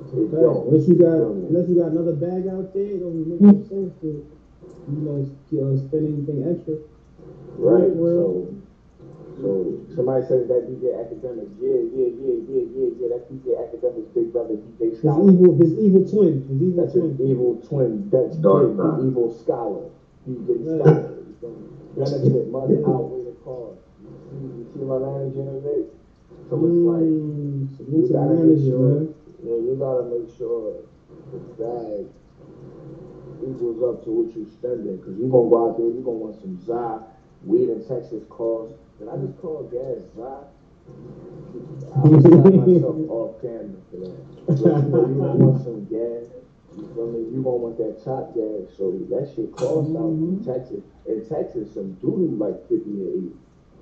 It's 0.00 0.12
a 0.16 0.20
It 0.24 0.30
fact. 0.32 0.40
don't. 0.48 0.64
Unless 0.72 0.88
you 0.88 0.96
got, 0.96 1.20
unless 1.28 1.68
you 1.68 1.76
got 1.76 1.92
another 1.92 2.16
bag 2.16 2.48
out 2.48 2.72
there, 2.72 2.88
it 2.96 3.00
don't 3.04 3.20
make 3.28 3.40
no 3.44 3.52
sense 3.68 3.92
to, 4.00 4.08
you 4.88 5.00
know, 5.04 5.20
s- 5.20 5.36
uh, 5.60 5.76
spend 5.76 6.04
anything 6.08 6.40
extra. 6.48 6.80
Right. 7.60 7.92
Well- 7.92 8.48
So, 9.40 9.44
so 9.44 9.48
somebody 9.96 10.24
says 10.24 10.48
that 10.48 10.68
DJ 10.72 10.92
Academic. 10.96 11.48
Yeah, 11.60 11.84
yeah, 11.92 12.16
yeah, 12.16 12.36
yeah, 12.48 12.64
yeah, 12.72 12.88
yeah. 12.96 13.06
That's 13.12 13.28
DJ 13.28 13.60
Academic's 13.60 14.08
big 14.16 14.32
brother, 14.32 14.56
DJ 14.56 14.88
His 14.92 14.98
Scholar. 15.04 15.32
evil, 15.32 15.52
his 15.56 15.72
evil 15.76 16.04
twin, 16.08 16.48
his 16.48 16.62
evil 16.64 16.80
That's 16.84 16.94
his 16.96 17.16
twin. 17.16 17.28
evil 17.28 17.60
twin. 17.68 18.08
That's 18.12 18.36
Dark 18.40 18.68
kid, 18.72 18.76
side. 18.76 19.00
the 19.00 19.06
evil 19.08 19.28
scholar. 19.36 19.84
Yeah. 20.26 20.34
You. 22.68 22.68
You 22.68 22.78
you. 22.78 22.84
Mm, 26.50 27.68
You 27.90 28.08
gotta 28.12 28.34
make 28.34 28.58
sure, 28.68 28.78
man. 28.78 29.14
you 29.44 29.66
you 29.66 29.76
gotta 29.78 30.04
make 30.04 30.36
sure 30.38 30.76
up 33.90 34.04
to 34.04 34.10
what 34.10 34.36
you're 34.36 34.48
spending, 34.50 34.98
cause 35.02 35.14
you 35.18 35.28
gonna 35.28 35.50
go 35.50 35.68
out 35.70 35.76
there, 35.78 35.86
you 35.86 36.02
gonna 36.04 36.18
want 36.18 36.40
some 36.40 36.58
za, 36.64 37.02
weed 37.44 37.68
in 37.70 37.84
Texas 37.86 38.22
cost. 38.30 38.74
Did 38.98 39.08
I 39.08 39.16
just 39.18 39.38
call 39.40 39.64
gas 39.70 39.98
za? 40.16 40.44
I'll 41.94 42.20
slap 42.22 42.54
myself 42.54 42.96
off 43.10 43.42
camera 43.42 43.80
for 43.90 43.96
that. 43.98 44.16
You 44.48 44.56
you 45.18 45.44
want 45.44 45.64
some 45.64 45.84
gas. 45.86 46.41
You 46.76 46.88
feel 46.94 47.06
me? 47.12 47.18
You 47.34 47.42
gonna 47.42 47.56
want 47.56 47.78
that 47.78 48.02
top 48.04 48.34
gas, 48.34 48.72
so 48.76 48.92
that 49.10 49.28
shit 49.34 49.52
costs 49.52 49.94
out 49.94 50.08
in 50.08 50.38
Mhm. 50.38 50.44
Texas. 50.44 50.82
In 51.06 51.24
Texas, 51.24 51.70
some 51.74 51.96
doodoo 52.02 52.38
like 52.38 52.66
fifty 52.68 52.90
or 53.02 53.08
eighty. 53.08 53.32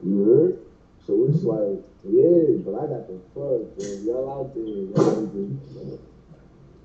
You 0.02 0.24
heard? 0.24 0.58
So 1.06 1.24
it's 1.28 1.44
like, 1.44 1.82
yeah, 2.08 2.56
but 2.64 2.74
I 2.74 2.86
got 2.86 3.06
the 3.08 3.18
fuck, 3.34 3.62
man. 3.78 4.04
Y'all 4.06 4.30
out 4.30 4.54
there, 4.54 4.64
y'all 4.64 5.20
need 5.20 5.32
to- 5.32 5.98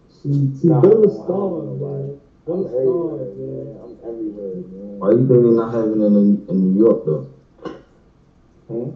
See, 0.09 0.55
see, 0.55 0.67
Nah, 0.67 0.81
Bill 0.81 0.99
I 0.99 1.03
is 1.03 1.13
don't 1.15 1.23
stars, 1.25 1.29
know, 1.29 1.75
man. 1.75 2.19
I'm 2.47 2.63
Bill 2.63 2.67
everywhere, 2.67 3.17
stars, 3.17 3.37
man. 3.37 3.65
man. 3.65 3.77
I'm 3.83 3.97
everywhere, 4.09 4.55
man. 4.55 4.99
Why 4.99 5.11
you 5.11 5.17
think 5.17 5.29
they're 5.29 5.51
not 5.51 5.73
having 5.73 6.01
it 6.01 6.05
in, 6.05 6.45
in 6.49 6.73
New 6.75 6.79
York 6.85 7.05
though? 7.05 7.25
Hmm? 8.67 8.89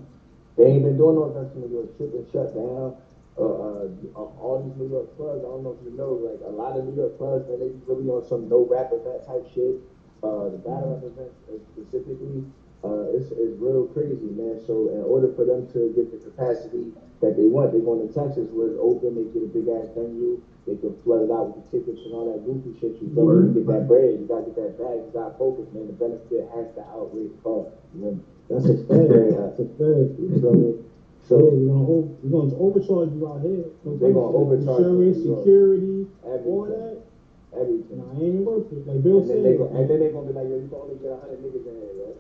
They 0.55 0.65
ain't 0.65 0.83
been 0.83 0.97
doing 0.97 1.15
no 1.15 1.25
events 1.25 1.55
in 1.55 1.61
New 1.61 1.69
York. 1.69 1.87
Shit 1.97 2.11
been 2.11 2.25
shut 2.31 2.53
down. 2.55 2.93
Uh, 3.39 3.87
uh, 4.19 4.27
all 4.43 4.59
these 4.59 4.75
New 4.75 4.91
York 4.91 5.15
clubs, 5.15 5.39
I 5.39 5.47
don't 5.47 5.63
know 5.63 5.77
if 5.79 5.81
you 5.87 5.95
know, 5.95 6.19
like 6.19 6.43
a 6.43 6.51
lot 6.51 6.75
of 6.75 6.83
New 6.83 6.95
York 6.99 7.17
clubs, 7.17 7.47
man, 7.47 7.59
they 7.59 7.71
really 7.87 8.11
on 8.11 8.27
some 8.27 8.49
no 8.49 8.67
rap 8.67 8.91
event 8.91 9.23
type 9.23 9.47
shit. 9.55 9.79
Uh, 10.19 10.51
the 10.51 10.59
battle 10.59 10.99
rap 10.99 11.07
event 11.07 11.31
uh, 11.47 11.55
specifically, 11.71 12.43
uh, 12.83 13.15
it's, 13.15 13.31
it's 13.31 13.55
real 13.55 13.87
crazy, 13.95 14.27
man. 14.35 14.59
So 14.67 14.91
in 14.91 15.03
order 15.07 15.31
for 15.31 15.47
them 15.47 15.67
to 15.71 15.87
get 15.95 16.11
the 16.11 16.19
capacity 16.19 16.91
that 17.23 17.39
they 17.39 17.47
want, 17.47 17.71
they 17.71 17.79
going 17.79 18.03
to 18.03 18.11
Texas 18.11 18.51
where 18.51 18.75
it's 18.75 18.79
open, 18.79 19.15
they 19.15 19.23
get 19.31 19.47
a 19.47 19.51
big 19.51 19.71
ass 19.71 19.87
venue, 19.95 20.35
they 20.67 20.75
can 20.75 20.91
flood 21.07 21.23
it 21.23 21.31
out 21.31 21.55
with 21.55 21.63
the 21.63 21.79
tickets 21.79 22.03
and 22.03 22.11
all 22.11 22.27
that 22.27 22.43
goofy 22.43 22.75
shit. 22.75 22.99
You 22.99 23.07
me? 23.07 23.55
You 23.55 23.63
get 23.63 23.67
that 23.71 23.87
bread, 23.87 24.19
you 24.19 24.27
gotta 24.27 24.51
get 24.51 24.59
that 24.59 24.75
bag, 24.75 24.99
you 24.99 25.11
gotta 25.15 25.35
focus, 25.39 25.67
man. 25.71 25.87
The 25.87 25.95
benefit 25.95 26.43
has 26.51 26.67
to 26.75 26.83
outweigh 26.91 27.31
the 27.31 27.39
cost. 27.39 27.71
You 27.95 27.99
know? 28.03 28.13
That's 28.51 28.67
a 28.67 28.75
fact. 28.83 29.07
That's 29.07 29.59
a 29.63 29.67
fact. 29.79 30.19
You 30.19 30.27
feel 30.43 30.53
me? 30.59 30.75
So 30.75 30.98
So 31.29 31.37
yeah, 31.37 31.53
we're 31.53 31.69
gonna 31.69 31.85
over, 31.85 32.09
we're 32.25 32.33
gonna 32.41 32.57
overcharge 32.57 33.13
you 33.13 33.21
out 33.29 33.45
here. 33.45 33.69
They're 33.85 34.17
gonna 34.17 34.33
overcharge 34.33 34.81
insurance, 34.81 35.21
security, 35.21 36.09
all 36.25 36.65
that. 36.65 37.05
everything. 37.53 38.01
Nah, 38.01 38.17
ain't 38.17 38.41
worth 38.41 38.65
it. 38.73 38.81
Like 38.87 39.03
Bill 39.03 39.19
And 39.21 39.29
then, 39.29 39.43
they 39.43 39.51
said. 39.53 39.59
go, 39.61 39.67
and 39.69 39.85
then 39.89 39.99
they 39.99 40.09
gonna 40.09 40.25
be 40.25 40.33
like, 40.33 40.49
yo, 40.49 40.57
you 40.57 40.65
can 40.65 40.73
only 40.81 40.95
get 40.97 41.11
a 41.13 41.17
hundred 41.21 41.45
niggas 41.45 41.69
in 41.69 41.75
here, 41.77 41.93
right? 42.01 42.17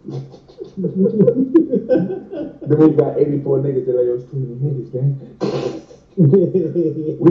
Then 2.64 2.78
when 2.78 2.88
you 2.90 2.96
got 2.96 3.18
eighty-four 3.18 3.58
niggas, 3.60 3.84
they're 3.84 3.96
like, 4.00 4.06
yo, 4.08 4.14
it's 4.16 4.24
too 4.30 4.38
many 4.40 4.56
niggas, 4.64 4.88
gang. 4.88 5.36
We 6.16 6.24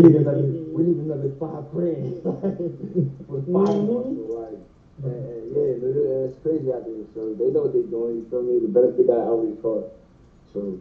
need 0.06 0.16
another, 0.16 0.46
we 0.74 0.84
need 0.84 0.98
another 1.02 1.32
five 1.40 1.70
grand 1.72 2.22
for 2.24 3.42
five 3.42 3.82
Mhm. 3.82 3.90
months. 3.90 4.69
And, 5.04 5.56
yeah, 5.56 5.62
it- 5.62 5.84
uh, 5.84 6.30
it's 6.30 6.40
crazy 6.44 6.72
out 6.74 6.84
there. 6.86 7.06
So 7.14 7.34
they 7.34 7.50
know 7.52 7.62
what 7.64 7.74
they're 7.74 7.84
doing. 7.84 8.18
You 8.18 8.28
feel 8.30 8.44
me? 8.44 8.60
The 8.60 8.68
benefit 8.68 9.08
got 9.08 9.20
outweigh 9.28 9.52
the 9.56 9.62
cost. 9.62 9.88
So, 10.54 10.80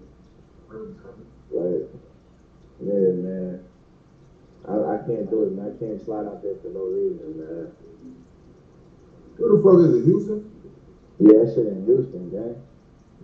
like, 1.53 1.89
yeah, 2.81 3.13
man. 3.15 3.65
I, 4.67 4.75
I 4.75 4.97
can't 5.07 5.31
do 5.31 5.45
it, 5.45 5.53
man. 5.53 5.75
I 5.75 5.79
can't 5.79 6.05
slide 6.05 6.27
out 6.27 6.43
there 6.43 6.57
for 6.63 6.69
no 6.69 6.85
reason, 6.87 7.39
man. 7.39 7.73
Where 9.39 9.57
the 9.57 9.63
fuck 9.63 9.79
is 9.87 9.95
it, 9.95 10.05
Houston? 10.05 10.51
Yeah, 11.21 11.45
that 11.45 11.55
shit 11.55 11.67
in 11.67 11.85
Houston, 11.87 12.31
gang. 12.31 12.57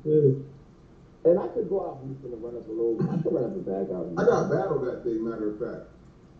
Yeah. 0.05 1.31
And 1.31 1.39
I 1.39 1.49
could 1.49 1.69
go 1.69 1.81
out 1.85 2.01
Houston 2.07 2.33
and 2.33 2.43
run 2.43 2.57
up 2.57 2.69
a 2.69 2.71
little. 2.71 2.97
I 3.11 3.17
could 3.23 3.33
run 3.33 3.45
up 3.45 3.57
a 3.57 3.61
bag 3.61 3.91
out. 3.91 4.13
I 4.17 4.25
got 4.25 4.51
battled 4.51 4.87
that 4.87 5.05
day, 5.05 5.15
matter 5.19 5.51
of 5.51 5.59
fact. 5.59 5.91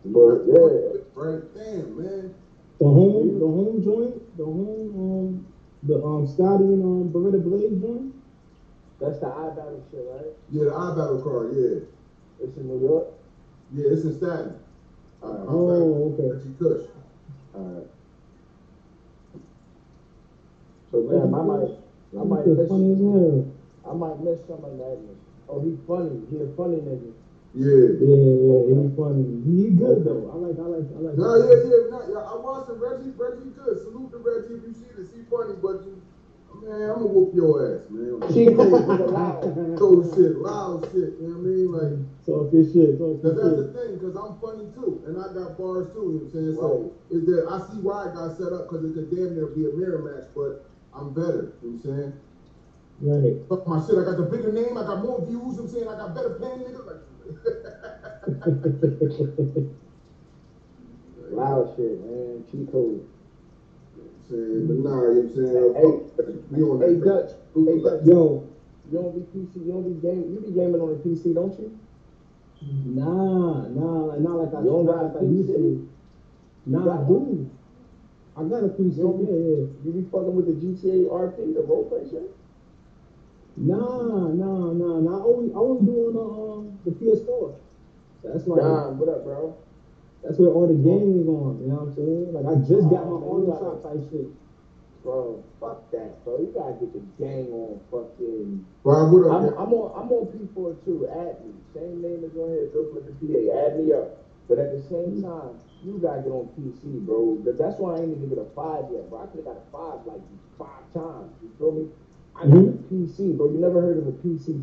But 0.05 0.45
yeah, 0.45 1.01
Right? 1.15 1.41
Damn, 1.55 1.97
man. 1.97 2.35
The 2.79 2.85
home, 2.85 3.39
the 3.39 3.47
home 3.47 3.81
joint, 3.83 4.37
the 4.37 4.45
home, 4.45 4.91
um, 4.95 5.45
the 5.83 6.03
um 6.03 6.27
Scotty 6.27 6.65
and 6.65 6.83
um 6.83 7.09
Beretta 7.09 7.41
Blade 7.43 7.79
joint. 7.81 8.13
that's 8.99 9.19
the 9.19 9.27
eye 9.27 9.49
battle 9.55 9.81
shit, 9.91 10.05
right? 10.11 10.25
Yeah, 10.51 10.65
the 10.65 10.73
eye 10.73 10.95
battle 10.95 11.21
card, 11.21 11.53
yeah. 11.55 11.79
It's 12.41 12.57
in 12.57 12.67
New 12.67 12.85
York. 12.85 13.07
Yeah, 13.73 13.91
it's 13.91 14.03
in 14.03 14.13
Staten. 14.13 14.53
I- 15.23 15.27
I'm 15.27 15.47
Oh, 15.49 16.09
back. 16.09 16.19
okay. 16.19 16.29
Reggie 16.31 16.53
Kush. 16.59 16.85
Alright. 17.55 17.87
So 20.91 21.01
man, 21.01 21.33
I 21.33 21.41
might, 21.41 21.69
I 22.19 22.23
might 22.23 22.45
miss, 22.47 22.69
funny 22.69 22.91
as 22.91 22.99
hell. 22.99 23.45
I 23.85 23.93
might 23.93 24.19
miss 24.19 24.39
some 24.47 24.63
of 24.63 24.77
that. 24.77 24.97
Oh, 25.49 25.59
he 25.59 25.75
funny. 25.87 26.21
He 26.29 26.41
a 26.41 26.47
funny 26.57 26.77
nigga. 26.77 27.11
Yeah. 27.55 27.87
Yeah, 28.03 28.35
yeah, 28.35 28.83
he's 28.83 28.91
funny. 28.99 29.23
He 29.47 29.71
good 29.79 30.03
though. 30.03 30.27
I 30.27 30.35
like, 30.43 30.59
I 30.59 30.67
like, 30.67 30.91
I 30.91 30.99
like. 30.99 31.15
No, 31.15 31.39
yeah, 31.39 31.55
yeah, 31.63 31.87
no, 31.87 31.99
yeah. 32.11 32.27
I 32.27 32.35
watched 32.35 32.67
him. 32.69 32.83
Reggie, 32.83 33.15
Reggie 33.15 33.47
good. 33.55 33.79
Salute 33.79 34.11
to 34.11 34.19
Reggie 34.19 34.59
if 34.59 34.63
you 34.67 34.73
see 34.75 34.91
this. 34.99 35.07
He 35.15 35.23
funny, 35.31 35.55
but 35.63 35.87
you, 35.87 35.95
man, 36.67 36.91
I'm 36.91 36.99
gonna 36.99 37.15
whoop 37.15 37.31
your 37.31 37.63
ass, 37.63 37.87
man. 37.87 38.19
She 38.35 38.51
crazy, 38.51 38.83
but 38.83 39.07
loud. 39.07 39.55
Throw 39.79 40.03
shit, 40.03 40.35
loud 40.35 40.83
shit. 40.91 41.15
You 41.15 41.31
know 41.31 41.39
what 41.39 41.47
I 41.47 41.47
mean? 41.47 41.71
Like, 41.71 41.95
Talk 42.27 42.51
this 42.51 42.67
shit. 42.75 42.99
Talk 42.99 43.23
cause 43.23 43.35
this 43.35 43.39
that's 43.39 43.55
shit. 43.55 43.63
the 43.63 43.67
thing. 43.71 43.93
Cause 44.03 44.15
I'm 44.19 44.35
funny 44.43 44.67
too, 44.75 44.99
and 45.07 45.15
I 45.15 45.31
got 45.31 45.55
bars 45.55 45.87
too. 45.95 46.11
You 46.11 46.27
know 46.27 46.27
what 46.27 46.35
I'm 46.35 46.35
saying? 46.35 46.55
So 46.59 46.91
is 47.07 47.23
that 47.23 47.43
I 47.47 47.55
see 47.71 47.79
why 47.79 47.97
I 48.03 48.07
got 48.11 48.35
set 48.35 48.51
up 48.51 48.67
because 48.67 48.83
it 48.83 48.91
could 48.99 49.07
damn 49.15 49.31
near 49.31 49.47
be 49.47 49.63
a 49.63 49.71
mirror 49.71 50.03
match, 50.03 50.27
but 50.35 50.67
I'm 50.91 51.15
better. 51.15 51.55
You 51.63 51.71
know 51.71 51.79
what 51.79 51.87
I'm 51.87 51.87
saying? 51.87 52.13
Right. 52.99 53.35
Fuck 53.47 53.63
my 53.67 53.79
shit. 53.79 53.95
I 53.95 54.03
got 54.03 54.19
the 54.19 54.27
bigger 54.27 54.51
name. 54.51 54.75
I 54.75 54.83
got 54.83 54.99
more 54.99 55.23
views. 55.23 55.31
You 55.31 55.39
know 55.39 55.47
what 55.47 55.59
I'm 55.59 55.67
saying 55.71 55.87
I 55.87 55.95
got 55.95 56.15
better 56.15 56.35
paying 56.35 56.59
niggas. 56.67 56.83
Like, 56.85 56.99
Loud 61.31 61.67
shit, 61.75 61.99
man. 62.01 62.43
Cheat 62.51 62.71
code. 62.71 63.01
saying, 64.29 64.67
but 64.67 64.77
nah, 64.77 64.81
you 64.81 64.83
know 64.83 65.03
what 65.03 65.09
I'm 65.09 65.35
saying? 65.35 65.73
Hey, 65.75 65.99
we 66.51 66.63
on 66.63 66.81
Hey. 66.81 66.95
Dutch. 66.95 67.31
Hey, 67.55 67.81
Dutch. 67.81 68.01
Yo, 68.05 68.43
You 68.91 68.97
don't 68.99 69.15
be 69.15 69.21
PC. 69.39 69.65
You 69.65 69.71
don't 69.71 69.83
be 69.83 70.07
game. 70.07 70.33
You 70.33 70.39
be 70.39 70.51
gaming 70.51 70.81
on 70.81 70.89
the 70.89 70.95
PC, 70.95 71.33
don't 71.33 71.57
you? 71.59 71.71
nah, 72.85 73.67
nah, 73.67 74.03
like 74.05 74.19
not 74.19 74.37
like 74.37 74.53
I 74.53 74.59
You 74.61 74.65
don't 74.65 74.85
not 74.85 74.93
got 74.93 75.03
like 75.05 75.15
a 75.15 75.19
I 75.25 75.29
used 75.29 75.49
PC? 75.49 75.79
Nah, 76.67 77.03
I 77.03 77.07
do. 77.07 77.45
I 78.37 78.43
got 78.43 78.63
a 78.63 78.67
PC. 78.69 78.97
You 78.97 79.03
Yeah, 79.21 79.35
yeah. 79.35 79.65
You 79.85 79.91
be 79.93 80.01
fucking 80.11 80.35
with 80.35 80.45
the 80.45 80.53
GTA 80.53 81.07
RP, 81.09 81.53
the 81.53 81.61
roleplay 81.61 82.09
shit. 82.09 82.31
Nah, 83.57 84.31
nah, 84.31 84.73
nah, 84.73 84.99
nah. 84.99 85.17
I 85.17 85.21
always, 85.21 85.51
I 85.53 85.59
was 85.59 85.81
doing 85.85 86.13
the 86.13 86.21
um 86.21 86.77
the 86.85 86.91
PS4. 86.91 87.53
That's 88.23 88.47
like 88.47 88.61
Don, 88.61 88.99
what 88.99 89.09
up, 89.09 89.23
bro? 89.23 89.53
that's 90.23 90.37
where 90.39 90.49
all 90.49 90.67
the 90.67 90.73
gaming 90.73 91.21
is 91.21 91.27
on. 91.27 91.59
You 91.61 91.67
know 91.69 91.75
what 91.75 91.81
I'm 91.83 91.93
saying? 91.95 92.33
Like 92.33 92.45
I 92.45 92.55
just 92.55 92.89
got 92.89 93.07
my 93.07 93.15
Oh, 93.15 93.19
man, 93.19 93.29
auto 93.29 93.59
shop 93.59 93.83
type 93.83 94.01
shit. 94.11 94.27
Bro, 95.03 95.39
fuck 95.59 95.77
that, 95.91 96.23
bro. 96.25 96.39
You 96.39 96.51
gotta 96.53 96.73
get 96.73 96.91
the 96.93 97.01
gang 97.19 97.51
on 97.53 97.77
fucking. 97.91 98.59
Bob, 98.83 99.11
what 99.11 99.23
up, 99.23 99.31
I'm. 99.31 99.43
I'm 99.57 99.73
on. 99.73 99.91
I'm 99.95 100.11
on 100.11 100.25
P4 100.27 100.75
too. 100.83 101.05
Add 101.07 101.39
me. 101.45 101.53
Same 101.73 102.01
name 102.01 102.23
as 102.25 102.35
on 102.35 102.49
here. 102.49 102.65
Bill 102.73 102.85
Flip 102.85 103.05
the 103.05 103.13
PA. 103.13 103.53
Add 103.65 103.75
me 103.75 103.93
up. 103.93 104.09
But 104.47 104.59
at 104.59 104.71
the 104.71 104.79
same 104.79 105.13
time, 105.21 105.55
you 105.83 105.99
gotta 105.99 106.19
get 106.21 106.31
on 106.31 106.47
PC, 106.57 107.05
bro. 107.05 107.37
But 107.43 107.57
that's 107.57 107.77
why 107.77 107.95
I 107.95 107.99
ain't 108.01 108.11
even 108.11 108.27
get 108.29 108.37
a 108.39 108.45
five 108.55 108.85
yet, 108.89 109.07
bro. 109.09 109.19
I 109.19 109.25
could 109.27 109.37
have 109.37 109.45
got 109.45 109.57
a 109.57 109.61
five 109.71 109.99
like 110.05 110.21
five 110.57 110.83
times. 110.93 111.31
You 111.41 111.49
feel 111.57 111.71
me? 111.71 111.87
I 112.37 112.43
a 112.43 112.47
PC, 112.47 113.37
bro. 113.37 113.51
You 113.51 113.59
never 113.59 113.81
heard 113.81 113.97
of 113.97 114.07
a 114.07 114.11
PC? 114.11 114.61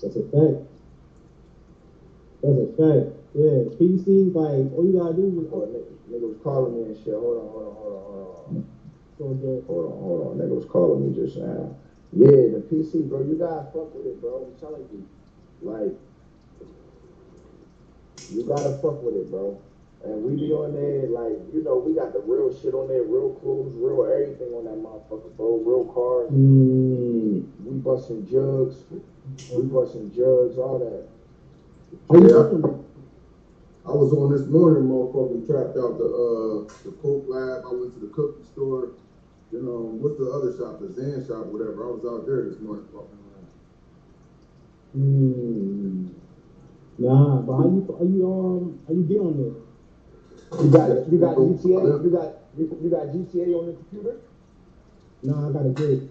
That's 0.00 0.16
a 0.16 0.22
fact. 0.22 0.66
That's 2.42 2.58
a 2.58 2.66
fact. 2.76 3.16
Yeah, 3.34 3.64
PC 3.80 4.34
like 4.34 4.72
all 4.76 4.84
you 4.84 4.98
gotta 4.98 5.14
do 5.14 5.40
is 5.40 5.48
Oh, 5.52 5.60
nigga, 5.60 5.84
nigga 6.10 6.28
was 6.28 6.36
calling 6.42 6.76
me 6.76 6.82
and 6.92 6.96
shit. 6.96 7.14
Hold 7.14 7.38
on, 7.38 7.48
hold 7.48 7.66
on, 7.66 7.74
hold 7.74 7.92
on, 7.92 8.04
hold 8.04 8.56
on. 8.56 8.66
so 9.16 9.24
the 9.40 9.64
Hold 9.66 9.92
on, 9.92 9.98
hold 10.00 10.20
on. 10.28 10.36
Nigga 10.38 10.54
was 10.56 10.64
calling 10.66 11.08
me 11.08 11.14
just 11.14 11.36
now. 11.38 11.76
Yeah, 12.12 12.52
the 12.52 12.64
PC, 12.70 13.08
bro. 13.08 13.20
You 13.22 13.36
gotta 13.36 13.70
fuck 13.72 13.94
with 13.94 14.06
it, 14.06 14.20
bro. 14.20 14.48
I'm 14.52 14.60
telling 14.60 14.84
you. 14.92 15.06
Like, 15.62 15.92
you 18.34 18.42
gotta 18.42 18.78
fuck 18.82 19.02
with 19.02 19.16
it, 19.16 19.30
bro. 19.30 19.60
And 20.04 20.22
we 20.24 20.34
be 20.36 20.52
on 20.52 20.72
there, 20.72 21.08
like, 21.08 21.38
you 21.52 21.62
know, 21.62 21.76
we 21.76 21.94
got 21.94 22.12
the 22.12 22.20
real 22.20 22.50
shit 22.50 22.74
on 22.74 22.88
there, 22.88 23.02
real 23.02 23.30
clothes, 23.30 23.72
real 23.74 24.04
everything 24.04 24.52
on 24.54 24.64
that 24.64 24.76
motherfucker, 24.76 25.36
bro. 25.36 25.56
Real 25.58 25.84
cars. 25.84 26.30
mm, 26.32 27.42
We 27.64 27.76
busting 27.76 28.24
jugs. 28.26 28.84
We 29.48 29.64
busting 29.64 30.10
jugs, 30.12 30.58
all 30.58 30.78
that. 30.78 31.04
Yeah. 32.10 32.42
I 33.86 33.92
was 33.92 34.12
on 34.12 34.30
this 34.30 34.46
morning, 34.46 34.84
motherfucker, 34.84 35.44
trapped 35.46 35.76
out 35.76 35.96
the 35.98 36.04
uh 36.04 36.62
the 36.84 36.92
Coke 36.92 37.24
lab. 37.26 37.62
I 37.64 37.70
went 37.70 37.92
to 37.94 38.00
the 38.00 38.08
cookie 38.08 38.42
store. 38.42 38.90
You 39.52 39.60
know, 39.60 39.94
what's 39.98 40.16
the 40.16 40.26
other 40.28 40.50
shop? 40.50 40.78
The 40.78 40.88
Zan 40.90 41.20
shop, 41.20 41.46
whatever. 41.46 41.84
I 41.84 41.88
was 41.88 42.04
out 42.04 42.24
there 42.24 42.42
this 42.42 42.58
morning 42.58 42.84
fucking 42.92 43.18
around. 43.18 43.48
Mm, 44.96 46.08
nah, 46.98 47.40
but 47.40 47.56
how 47.56 47.64
you 47.64 47.84
how 47.88 48.04
you 48.04 48.26
um 48.28 48.78
how 48.86 48.92
you 48.94 49.04
get 49.04 49.18
on? 49.20 49.61
You 50.60 50.70
got, 50.70 50.88
you 51.10 51.18
got 51.18 51.36
GTA. 51.36 52.04
You 52.04 52.10
got, 52.10 52.28
you, 52.56 52.78
you 52.82 52.90
got 52.90 53.06
GTA 53.08 53.58
on 53.58 53.66
the 53.66 53.72
computer. 53.72 54.16
Nah, 55.22 55.48
I 55.48 55.52
got 55.52 55.66
a 55.66 55.70
get 55.70 55.88
it. 55.88 56.02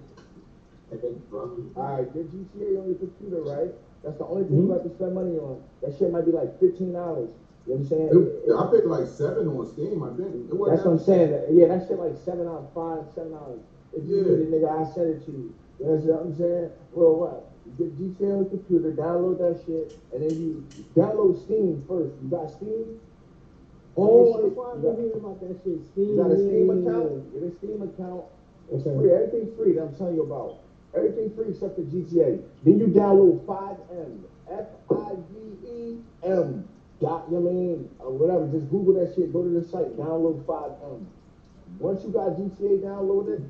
Alright, 0.92 2.14
get 2.14 2.32
GTA 2.32 2.80
on 2.80 2.88
your 2.88 2.96
computer, 2.96 3.42
right? 3.44 3.72
That's 4.04 4.18
the 4.18 4.26
only 4.26 4.44
thing 4.44 4.58
you 4.58 4.64
mm-hmm. 4.64 4.74
have 4.74 4.84
to 4.84 4.90
spend 4.96 5.16
money 5.16 5.38
on. 5.38 5.62
That 5.82 5.98
shit 5.98 6.12
might 6.12 6.26
be 6.26 6.32
like 6.32 6.60
fifteen 6.60 6.92
dollars. 6.94 7.30
You 7.68 7.78
know 7.78 7.80
what 7.80 7.86
I'm 7.86 7.88
saying? 7.88 8.10
It- 8.12 8.56
I 8.58 8.64
paid 8.74 8.86
like 8.90 9.08
seven 9.08 9.48
on 9.48 9.68
Steam, 9.72 10.02
I 10.04 10.10
think. 10.18 10.50
It 10.50 10.58
That's 10.58 10.84
what 10.84 10.98
I'm 10.98 11.00
saying. 11.00 11.30
Yeah, 11.54 11.68
that 11.70 11.88
shit 11.88 12.00
like 12.00 12.18
seven 12.26 12.46
dollars, 12.46 12.68
five, 12.74 13.06
seven 13.14 13.32
dollars. 13.32 13.62
If 13.94 14.04
you 14.10 14.18
Yeah. 14.18 14.24
need 14.24 14.40
it, 14.42 14.52
nigga, 14.52 14.70
I 14.74 14.84
send 14.92 15.08
it 15.16 15.26
to 15.26 15.32
you. 15.32 15.54
You 15.80 15.86
know 15.86 15.96
what 15.96 16.26
I'm 16.26 16.36
saying? 16.36 16.70
Well, 16.94 17.16
what? 17.16 17.52
You 17.66 17.72
get 17.78 17.90
GTA 18.00 18.34
on 18.34 18.44
the 18.44 18.50
computer, 18.50 18.92
download 18.92 19.38
that 19.38 19.62
shit, 19.66 19.96
and 20.12 20.24
then 20.24 20.34
you 20.34 20.66
download 20.98 21.38
Steam 21.46 21.84
first. 21.88 22.16
You 22.24 22.30
got 22.30 22.50
Steam? 22.50 23.00
Oh, 23.98 24.42
that's 24.42 24.56
why 24.56 24.72
I've 24.72 24.78
you 24.78 24.82
been 24.84 24.96
hearing 24.96 25.20
about 25.20 25.40
that 25.42 25.56
shit. 25.64 25.80
Steam. 25.92 26.10
You 26.10 26.16
got 26.16 26.32
a 26.32 26.38
Steam 26.38 26.70
account? 26.70 27.34
Get 27.34 27.44
a 27.44 27.52
Steam 27.58 27.82
account. 27.82 28.24
It's 28.72 28.88
Okay. 28.88 28.98
free. 28.98 29.12
Everything's 29.12 29.58
free 29.58 29.72
that 29.74 29.84
I'm 29.84 29.96
telling 29.96 30.16
you 30.16 30.24
about. 30.24 30.58
Everything 30.94 31.30
free 31.32 31.48
except 31.50 31.76
the 31.78 31.84
GTA. 31.84 32.40
Then 32.64 32.80
you 32.80 32.88
download 32.88 33.46
FiveM. 33.46 34.20
F 34.50 34.68
I 34.90 35.16
V 35.32 35.68
E 35.68 35.98
M. 36.24 36.68
Dot, 37.00 37.26
you 37.32 37.40
know 37.40 37.50
I 37.50 37.54
mean? 37.54 37.90
Or 38.00 38.12
whatever. 38.12 38.48
Just 38.48 38.70
Google 38.70 38.94
that 38.94 39.14
shit. 39.16 39.34
Go 39.34 39.44
to 39.44 39.50
the 39.50 39.64
site. 39.64 39.98
Download 39.98 40.44
FiveM. 40.44 41.06
Once 41.80 42.04
you 42.04 42.12
got 42.12 42.38
GTA 42.38 42.80
downloaded, 42.82 43.44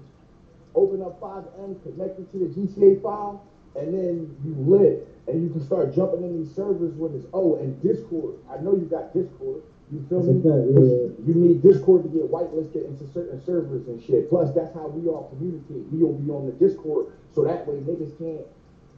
open 0.74 1.02
up 1.02 1.20
FiveM, 1.20 1.82
connect 1.84 2.20
it 2.20 2.32
to 2.32 2.38
the 2.38 2.46
GTA 2.46 3.02
file, 3.02 3.44
and 3.76 3.94
then 3.94 4.36
you 4.46 4.54
lit. 4.56 5.08
And 5.28 5.44
you 5.44 5.50
can 5.50 5.62
start 5.62 5.94
jumping 5.94 6.24
in 6.24 6.44
these 6.44 6.54
servers 6.56 6.94
with 6.96 7.14
this. 7.14 7.26
Oh, 7.34 7.56
and 7.56 7.80
Discord. 7.82 8.36
I 8.50 8.58
know 8.62 8.74
you 8.76 8.86
got 8.86 9.14
Discord. 9.14 9.62
You 9.92 10.06
feel 10.08 10.22
That's 10.22 10.34
me? 10.34 10.42
fact, 10.42 10.68
yeah. 10.72 11.26
You 11.28 11.34
need 11.36 11.62
Discord 11.62 12.04
to 12.04 12.10
get 12.10 12.32
whitelisted 12.32 12.88
into 12.88 13.06
certain 13.14 13.44
servers 13.46 13.88
and 13.88 14.02
shit. 14.02 14.30
Plus, 14.30 14.54
that's 14.56 14.74
how 14.74 14.88
we 14.88 15.08
all 15.10 15.28
communicate. 15.36 15.84
We 15.92 16.00
will 16.04 16.14
be 16.14 16.32
on 16.32 16.46
the 16.46 16.54
Discord, 16.54 17.08
so 17.36 17.44
that 17.44 17.68
way 17.68 17.76
niggas 17.76 18.18
can't, 18.18 18.46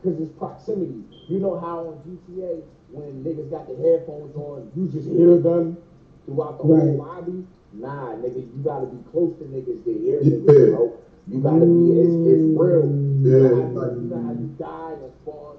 cause 0.04 0.20
it's 0.20 0.32
proximity. 0.38 1.02
You 1.28 1.39
know 1.39 1.58
how 1.60 1.80
on 1.88 1.98
GTA 2.06 2.62
when 2.91 3.24
niggas 3.24 3.50
got 3.50 3.68
the 3.68 3.76
headphones 3.82 4.36
on, 4.36 4.70
you 4.76 4.88
just 4.88 5.10
hear 5.10 5.36
them 5.38 5.78
throughout 6.28 6.60
the 6.62 6.64
Right. 6.68 6.82
whole 6.84 6.98
lobby. 6.98 7.44
Nah, 7.74 8.14
nigga, 8.18 8.36
you 8.38 8.62
gotta 8.64 8.86
be 8.86 8.98
close 9.12 9.34
to 9.39 9.46
niggas 9.46 9.84
to 9.86 9.94
hear 9.94 10.22
Yeah. 10.22 10.38
niggas, 10.38 10.70
bro. 10.76 10.91
You 11.28 11.39
gotta 11.39 11.66
be, 11.66 12.00
it's, 12.02 12.14
it's 12.28 12.60
real. 12.60 12.86
You 12.86 13.18
Yeah, 13.24 13.50
know 13.50 13.56
how 13.56 13.72
like- 13.82 13.96
you, 13.96 14.02
you 14.02 14.08
know 14.10 14.18
how 14.22 14.32
you 14.32 14.50
die 14.60 14.91
and 15.02 15.12
spawn 15.24 15.56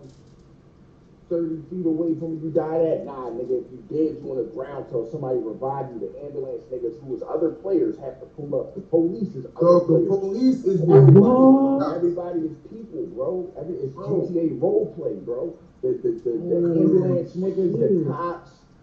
30 1.29 1.63
feet 1.71 1.87
away 1.87 2.15
from 2.15 2.37
where 2.37 2.45
you 2.45 2.51
died 2.51 2.81
at? 2.83 3.05
Nah, 3.05 3.31
nigga, 3.31 3.65
if 3.65 3.67
you 3.73 3.79
dead, 3.89 4.21
you 4.23 4.31
on 4.31 4.37
the 4.39 4.45
ground 4.55 4.87
till 4.91 5.09
somebody 5.11 5.39
revive 5.39 5.91
you. 5.93 6.01
The 6.01 6.25
ambulance 6.25 6.65
niggas 6.73 7.01
who 7.01 7.07
was 7.13 7.23
other 7.23 7.51
players 7.51 7.97
have 7.99 8.21
to 8.21 8.27
pull 8.27 8.55
up. 8.59 8.75
The 8.75 8.83
police 8.83 9.35
is 9.35 9.47
other 9.57 9.81
the 9.81 9.87
players. 9.87 10.09
police 10.09 10.65
is 10.65 10.81
What? 10.83 11.97
Everybody 11.97 12.41
is 12.41 12.57
people, 12.71 13.03
bro. 13.15 13.51
Every 13.59 13.75
it's 13.77 13.95
Bro. 13.95 14.29
GTA 14.29 14.61
role 14.61 14.93
play, 14.97 15.15
bro. 15.15 15.55
The 15.83 15.93
the 16.03 16.11
the, 16.25 16.31
the 16.31 16.57
Oh, 16.57 16.81
ambulance 16.83 17.37
niggas, 17.37 17.73
the 17.79 17.89
shit. 17.89 18.07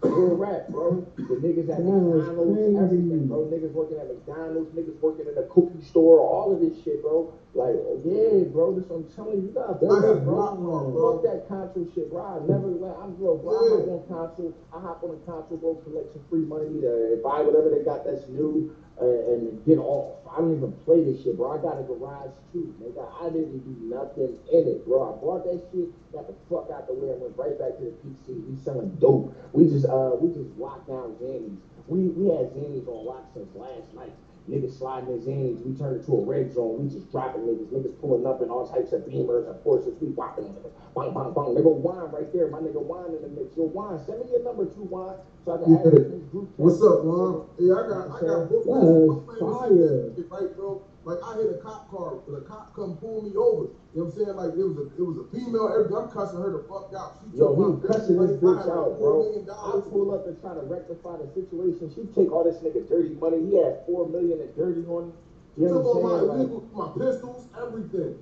Cops, 0.02 0.14
real 0.14 0.36
rap, 0.36 0.68
bro. 0.68 1.06
The 1.16 1.22
niggas 1.22 1.70
at 1.70 1.80
McDonald's, 1.80 2.78
everything, 2.78 3.26
bro. 3.28 3.46
Niggas 3.46 3.72
working 3.72 3.98
at 3.98 4.08
McDonald's, 4.08 4.70
niggas 4.74 4.98
working 5.00 5.26
in 5.26 5.38
a 5.38 5.46
cookie 5.48 5.82
store, 5.82 6.20
all 6.20 6.52
of 6.52 6.60
this 6.60 6.82
shit, 6.82 7.02
bro. 7.02 7.32
Like, 7.54 7.76
yeah, 8.04 8.44
bro. 8.50 8.74
This 8.78 8.88
I'm 8.90 9.04
telling 9.14 9.42
you. 9.42 9.48
You 9.48 9.54
gotta 9.54 9.74
fuck 9.74 10.02
that, 10.02 10.24
bro. 10.24 10.34
block 10.34 10.56
bro. 10.58 11.20
Fuck 11.20 11.22
that 11.28 11.48
console 11.48 11.86
shit, 11.94 12.10
bro. 12.10 12.22
I 12.24 12.40
never 12.48 12.68
let. 12.68 12.96
I'm 12.96 13.14
bro. 13.14 13.36
bro 13.36 13.52
I 13.52 13.68
hop 13.68 13.88
on 13.88 14.02
console. 14.08 14.52
I 14.72 14.80
hop 14.80 15.04
on 15.04 15.10
a 15.14 15.20
console, 15.28 15.58
bro. 15.58 15.74
Collect 15.84 16.12
some 16.12 16.24
free 16.30 16.46
money 16.48 16.80
to 16.80 17.20
buy 17.22 17.42
whatever 17.42 17.68
they 17.70 17.84
got 17.84 18.04
that's 18.04 18.26
new 18.28 18.72
uh, 18.72 18.81
and 19.00 19.64
get 19.64 19.78
off. 19.78 20.18
I 20.30 20.38
don't 20.40 20.56
even 20.56 20.72
play 20.84 21.04
this 21.04 21.22
shit, 21.22 21.36
bro. 21.36 21.52
I 21.52 21.60
got 21.60 21.78
a 21.78 21.82
garage 21.82 22.32
too, 22.52 22.74
nigga. 22.80 23.04
I 23.20 23.28
didn't 23.28 23.60
do 23.64 23.94
nothing 23.94 24.38
in 24.52 24.68
it, 24.68 24.86
bro. 24.86 25.12
I 25.12 25.20
bought 25.20 25.44
that 25.44 25.60
shit, 25.72 25.92
got 26.12 26.26
the 26.26 26.34
fuck 26.48 26.70
out 26.72 26.86
the 26.86 26.94
way, 26.94 27.12
and 27.12 27.20
went 27.20 27.36
right 27.36 27.58
back 27.58 27.76
to 27.78 27.84
the 27.84 27.94
PC. 28.00 28.40
We 28.48 28.56
selling 28.64 28.96
dope. 28.96 29.34
We 29.52 29.68
just 29.68 29.86
uh 29.86 30.16
we 30.20 30.32
just 30.32 30.56
locked 30.56 30.88
down 30.88 31.16
Zannies. 31.20 31.56
We 31.86 32.08
we 32.08 32.32
had 32.32 32.52
Zannies 32.56 32.88
on 32.88 33.04
lock 33.04 33.28
since 33.34 33.48
last 33.54 33.92
night. 33.94 34.12
Niggas 34.50 34.78
sliding 34.78 35.08
their 35.08 35.18
Zannies. 35.18 35.64
We 35.64 35.74
turn 35.76 35.94
it 35.94 36.06
to 36.06 36.16
a 36.18 36.24
red 36.24 36.52
zone. 36.52 36.82
We 36.82 36.90
just 36.90 37.10
dropping 37.12 37.42
niggas. 37.42 37.68
Niggas 37.70 38.00
pulling 38.00 38.26
up 38.26 38.42
in 38.42 38.50
all 38.50 38.66
types 38.66 38.92
of 38.92 39.02
beamers 39.02 39.46
and 39.48 39.54
Porsches. 39.62 39.98
We 40.00 40.08
whopping 40.08 40.44
them. 40.44 40.56
Bang, 40.96 41.14
bang, 41.14 41.32
bang. 41.32 41.54
Nigga 41.54 41.72
wine 41.72 42.10
right 42.10 42.32
there. 42.32 42.48
My 42.48 42.58
nigga 42.58 42.82
wine 42.82 43.14
in 43.14 43.22
the 43.22 43.28
mix. 43.28 43.56
Yo, 43.56 43.64
wine. 43.64 44.00
Send 44.04 44.20
me 44.20 44.30
your 44.30 44.42
number 44.42 44.66
too, 44.66 44.82
wine. 44.82 45.16
So 45.44 45.54
I 45.54 45.58
can 45.58 45.74
add 45.74 45.84
to 45.84 45.90
this 45.90 46.22
group. 46.30 46.50
What's 46.56 46.82
up, 46.82 47.04
Mom? 47.04 47.46
Yeah, 47.58 47.74
I 47.74 47.86
got, 47.86 48.10
I 48.10 48.20
got 48.20 48.50
both. 48.50 48.66
That's 48.66 48.82
I'm 48.82 49.20
playing 49.22 49.40
fire. 49.40 50.12
Right, 50.30 50.56
bro. 50.56 50.82
Like 51.04 51.18
I 51.24 51.34
hit 51.34 51.50
a 51.50 51.58
cop 51.58 51.90
car, 51.90 52.22
but 52.26 52.34
a 52.38 52.40
cop 52.46 52.74
come 52.78 52.94
pull 53.02 53.22
me 53.26 53.34
over. 53.34 53.74
You 53.90 54.06
know 54.06 54.06
what 54.06 54.14
I'm 54.14 54.22
saying? 54.22 54.36
Like 54.38 54.54
it 54.54 54.62
was 54.62 54.78
a, 54.78 54.86
it 54.94 55.02
was 55.02 55.18
a 55.18 55.26
female. 55.34 55.66
Everything. 55.66 55.98
I'm 55.98 56.08
cussing 56.14 56.38
her 56.38 56.54
the 56.54 56.62
fuck 56.70 56.94
out. 56.94 57.18
She 57.26 57.38
Yo, 57.42 57.50
took 57.50 57.58
he 57.58 57.64
my 57.66 57.88
cussing 57.90 58.16
this 58.22 58.34
bitch 58.38 58.64
out, 58.70 59.02
bro. 59.02 59.26
I 59.34 59.82
pull 59.90 60.14
up 60.14 60.30
and 60.30 60.38
try 60.38 60.54
to 60.54 60.62
rectify 60.62 61.18
the 61.18 61.26
situation. 61.34 61.90
She 61.90 62.06
take 62.14 62.30
all 62.30 62.46
this 62.46 62.62
nigga 62.62 62.86
dirty 62.86 63.18
money. 63.18 63.42
He 63.50 63.58
had 63.58 63.82
four 63.84 64.06
million 64.06 64.38
in 64.46 64.50
dirty 64.54 64.86
on 64.86 65.10
him. 65.10 65.12
You 65.58 65.66
know 65.68 65.82
took 65.82 65.90
all 65.90 65.98
what 65.98 66.06
my 66.06 66.14
I'm 66.14 66.22
saying? 66.22 66.30
Like, 66.30 66.38
illegal, 66.38 66.60
my 66.70 66.88
pistols, 66.94 67.40
everything. 67.58 68.12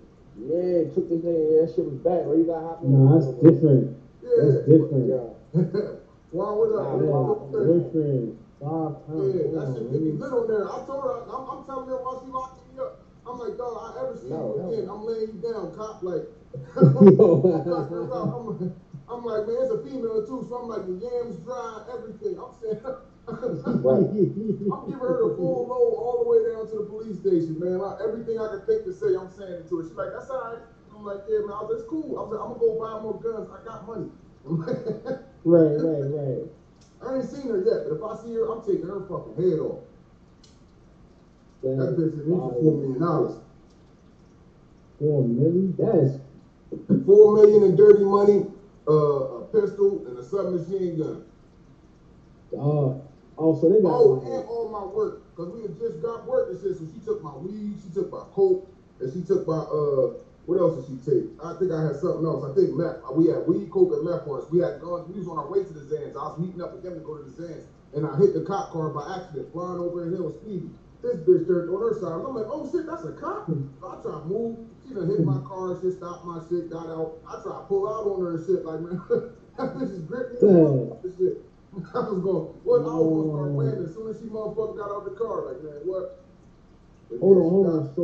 yeah, 0.40 0.76
took 0.96 1.06
this 1.12 1.20
nigga. 1.20 1.36
Yeah, 1.36 1.56
that 1.60 1.68
shit 1.76 1.84
was 1.84 2.00
bad, 2.00 2.24
bro. 2.24 2.32
You 2.40 2.46
got 2.48 2.64
hop 2.64 2.80
on. 2.80 2.88
Nah, 2.90 3.12
that's 3.20 3.28
different. 3.44 3.84
Yeah. 4.24 4.40
That's 4.40 4.60
different. 4.64 5.04
Yeah. 5.04 5.28
Wow, 6.32 6.54
what 6.62 6.70
up? 6.80 6.86
Nah, 6.86 6.96
What 6.96 7.12
wow. 7.12 7.28
up? 7.28 7.38
What 7.52 7.60
up? 7.60 7.92
Different. 7.92 8.40
Five 8.60 8.92
pounds. 9.08 9.34
Yeah, 9.34 9.56
that 9.56 9.66
shit 9.72 9.82
on, 9.82 9.92
get 9.92 10.00
me 10.04 10.12
lit 10.20 10.32
on 10.36 10.44
there. 10.48 10.64
I 10.68 10.76
told 10.84 11.00
her, 11.00 11.16
I'm, 11.32 11.42
I'm 11.48 11.60
telling 11.64 11.88
her 11.88 11.96
why 12.04 12.12
she 12.20 12.28
locked 12.28 12.54
me 12.54 12.59
up. 12.59 12.59
I'm 13.26 13.38
like, 13.38 13.56
dog, 13.58 13.76
I 13.76 14.00
ever 14.00 14.16
see 14.16 14.28
No, 14.28 14.54
you 14.56 14.62
no. 14.62 14.68
again, 14.72 14.88
I'm 14.88 15.04
laying 15.04 15.28
you 15.34 15.40
down, 15.42 15.74
cop, 15.76 16.02
like. 16.02 16.24
I'm, 16.76 16.96
I'm 19.10 19.24
like, 19.24 19.46
man, 19.46 19.56
it's 19.62 19.70
a 19.70 19.82
female 19.82 20.26
too, 20.26 20.46
so 20.48 20.56
I'm 20.56 20.68
like, 20.68 20.86
the 20.86 20.98
yams 20.98 21.38
dry, 21.44 21.84
everything. 21.94 22.38
I'm 22.38 22.54
saying, 22.58 22.80
Right. 23.86 24.06
I'm 24.70 24.82
giving 24.90 25.06
her 25.06 25.28
the 25.28 25.34
full 25.38 25.66
load 25.70 25.94
all 25.94 26.24
the 26.24 26.28
way 26.30 26.40
down 26.50 26.66
to 26.70 26.76
the 26.82 26.86
police 26.90 27.20
station, 27.20 27.58
man. 27.60 27.78
Like, 27.78 27.98
everything 28.02 28.38
I 28.38 28.48
can 28.48 28.62
think 28.66 28.84
to 28.84 28.92
say, 28.92 29.14
I'm 29.14 29.30
saying 29.30 29.62
it 29.62 29.68
to 29.70 29.78
her. 29.78 29.84
She's 29.86 29.94
like, 29.94 30.10
that's 30.10 30.30
all 30.30 30.50
right. 30.50 30.62
I'm 30.94 31.04
like, 31.04 31.22
yeah, 31.28 31.46
man, 31.46 31.54
I 31.54 31.62
was, 31.62 31.78
that's 31.78 31.88
cool. 31.88 32.18
I 32.18 32.26
was 32.26 32.34
like, 32.34 32.42
I'm 32.42 32.58
gonna 32.58 32.66
go 32.66 32.74
buy 32.80 32.98
more 33.02 33.18
guns. 33.22 33.48
I 33.50 33.62
got 33.64 33.86
money. 33.86 34.10
Like, 34.44 35.20
Right, 35.44 35.76
right, 35.80 36.04
right. 36.10 36.44
I 37.00 37.16
ain't 37.16 37.28
seen 37.28 37.48
her 37.48 37.60
yet, 37.64 37.88
but 37.88 37.96
if 37.96 38.02
I 38.04 38.12
see 38.22 38.34
her, 38.34 38.50
I'm 38.52 38.60
taking 38.60 38.88
her 38.88 39.00
fucking 39.08 39.36
head 39.40 39.60
off. 39.60 39.84
That 41.62 41.96
bitch 41.98 42.18
is 42.18 42.26
me 42.26 42.34
for 42.36 42.52
four 42.52 42.72
million 42.80 43.00
dollars. 43.00 43.36
Four 44.98 45.24
million? 45.24 45.74
That's 45.78 46.18
Four 47.04 47.34
million 47.34 47.62
in 47.64 47.76
dirty 47.76 48.04
money, 48.04 48.46
uh, 48.88 48.92
a 48.92 49.44
pistol, 49.52 50.06
and 50.06 50.16
a 50.18 50.22
submachine 50.22 50.98
gun. 50.98 51.24
uh 52.54 53.00
oh, 53.38 53.58
so 53.60 53.68
they 53.68 53.82
got 53.82 53.90
Oh, 53.92 54.20
and 54.24 54.44
all 54.48 54.68
my 54.70 54.84
work, 54.84 55.34
cause 55.36 55.48
we 55.52 55.62
had 55.62 55.76
just 55.78 56.00
got 56.00 56.26
work 56.26 56.48
shit. 56.62 56.76
So 56.76 56.86
she 56.94 57.00
took 57.04 57.22
my 57.22 57.34
weed, 57.36 57.76
she 57.82 57.92
took 57.92 58.10
my 58.12 58.24
coke, 58.32 58.68
and 59.00 59.12
she 59.12 59.22
took 59.22 59.46
my 59.46 59.58
uh, 59.58 60.14
what 60.46 60.58
else 60.58 60.86
did 60.86 60.86
she 60.88 60.96
take? 61.04 61.24
I 61.42 61.54
think 61.58 61.72
I 61.72 61.82
had 61.82 61.96
something 61.96 62.24
else. 62.24 62.44
I 62.48 62.54
think 62.54 62.74
meth. 62.74 63.02
We 63.14 63.26
had 63.26 63.46
weed, 63.46 63.70
coke, 63.70 63.92
and 63.92 64.04
meth 64.04 64.26
on 64.26 64.40
us. 64.42 64.50
We 64.50 64.60
had 64.60 64.80
guns. 64.80 65.08
We 65.12 65.18
was 65.18 65.28
on 65.28 65.38
our 65.38 65.50
way 65.50 65.62
to 65.64 65.72
the 65.72 65.84
Zans. 65.90 66.16
I 66.16 66.22
was 66.32 66.38
meeting 66.38 66.62
up 66.62 66.72
with 66.72 66.82
them 66.82 66.94
to 66.94 67.00
go 67.00 67.18
to 67.18 67.24
the 67.24 67.34
Zans, 67.42 67.64
and 67.94 68.06
I 68.06 68.16
hit 68.16 68.32
the 68.32 68.42
cop 68.42 68.70
car 68.72 68.88
by 68.90 69.16
accident, 69.18 69.52
flying 69.52 69.78
over 69.78 70.06
a 70.06 70.10
hill, 70.10 70.32
speedy. 70.42 70.70
This 71.02 71.16
bitch 71.24 71.46
turned 71.48 71.70
on 71.70 71.80
her 71.80 71.96
side. 71.96 72.12
I'm 72.12 72.34
like, 72.36 72.48
oh 72.48 72.68
shit, 72.68 72.84
that's 72.84 73.04
a 73.04 73.12
cop. 73.16 73.48
So 73.48 73.88
I 73.88 74.02
try 74.04 74.20
to 74.20 74.24
move. 74.28 74.68
She 74.84 74.92
done 74.92 75.08
hit 75.08 75.24
my 75.24 75.40
car. 75.48 75.78
She 75.80 75.90
stopped 75.96 76.24
my 76.28 76.40
shit, 76.48 76.68
got 76.68 76.92
out. 76.92 77.24
I 77.24 77.40
try 77.40 77.56
to 77.56 77.64
pull 77.64 77.88
out 77.88 78.04
on 78.04 78.20
her 78.20 78.36
and 78.36 78.44
shit. 78.44 78.64
Like 78.64 78.80
man, 78.84 79.00
that 79.56 79.72
bitch 79.80 79.92
is 79.96 80.04
gripped 80.04 80.42
me. 80.42 80.52
Shit. 81.16 81.40
I 81.94 82.02
was 82.04 82.20
going, 82.20 82.50
what? 82.66 82.82
I 82.84 82.92
was 82.98 83.08
gonna 83.08 83.30
start 83.30 83.50
landing 83.56 83.86
as 83.86 83.94
soon 83.94 84.10
as 84.10 84.18
she 84.18 84.26
motherfucker 84.26 84.76
got 84.76 84.90
out 84.90 85.06
of 85.06 85.08
the 85.08 85.16
car. 85.16 85.48
Like, 85.48 85.62
man, 85.64 85.80
what? 85.88 86.26
But 87.08 87.22
hold 87.22 87.36
yeah, 87.38 87.44
on, 87.44 87.50
hold 87.50 87.66
on. 87.70 87.82
So 87.94 88.02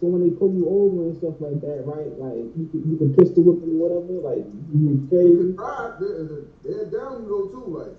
so 0.00 0.12
when 0.12 0.28
they 0.28 0.34
pull 0.36 0.52
you 0.52 0.68
over 0.68 1.08
and 1.08 1.16
stuff 1.16 1.40
like 1.40 1.56
that, 1.64 1.88
right? 1.88 2.12
Like 2.20 2.52
you 2.52 2.68
can, 2.68 2.84
you 2.84 2.96
can 3.00 3.16
pistol 3.16 3.48
whip 3.48 3.64
them, 3.64 3.80
whatever. 3.80 4.20
Like 4.20 4.44
you 4.44 5.08
can 5.08 5.08
You 5.08 5.36
can 5.40 5.56
drive, 5.56 5.96
they're, 6.04 6.84
down 6.92 7.24
you 7.24 7.32
though 7.32 7.48
too, 7.48 7.64
like. 7.72 7.96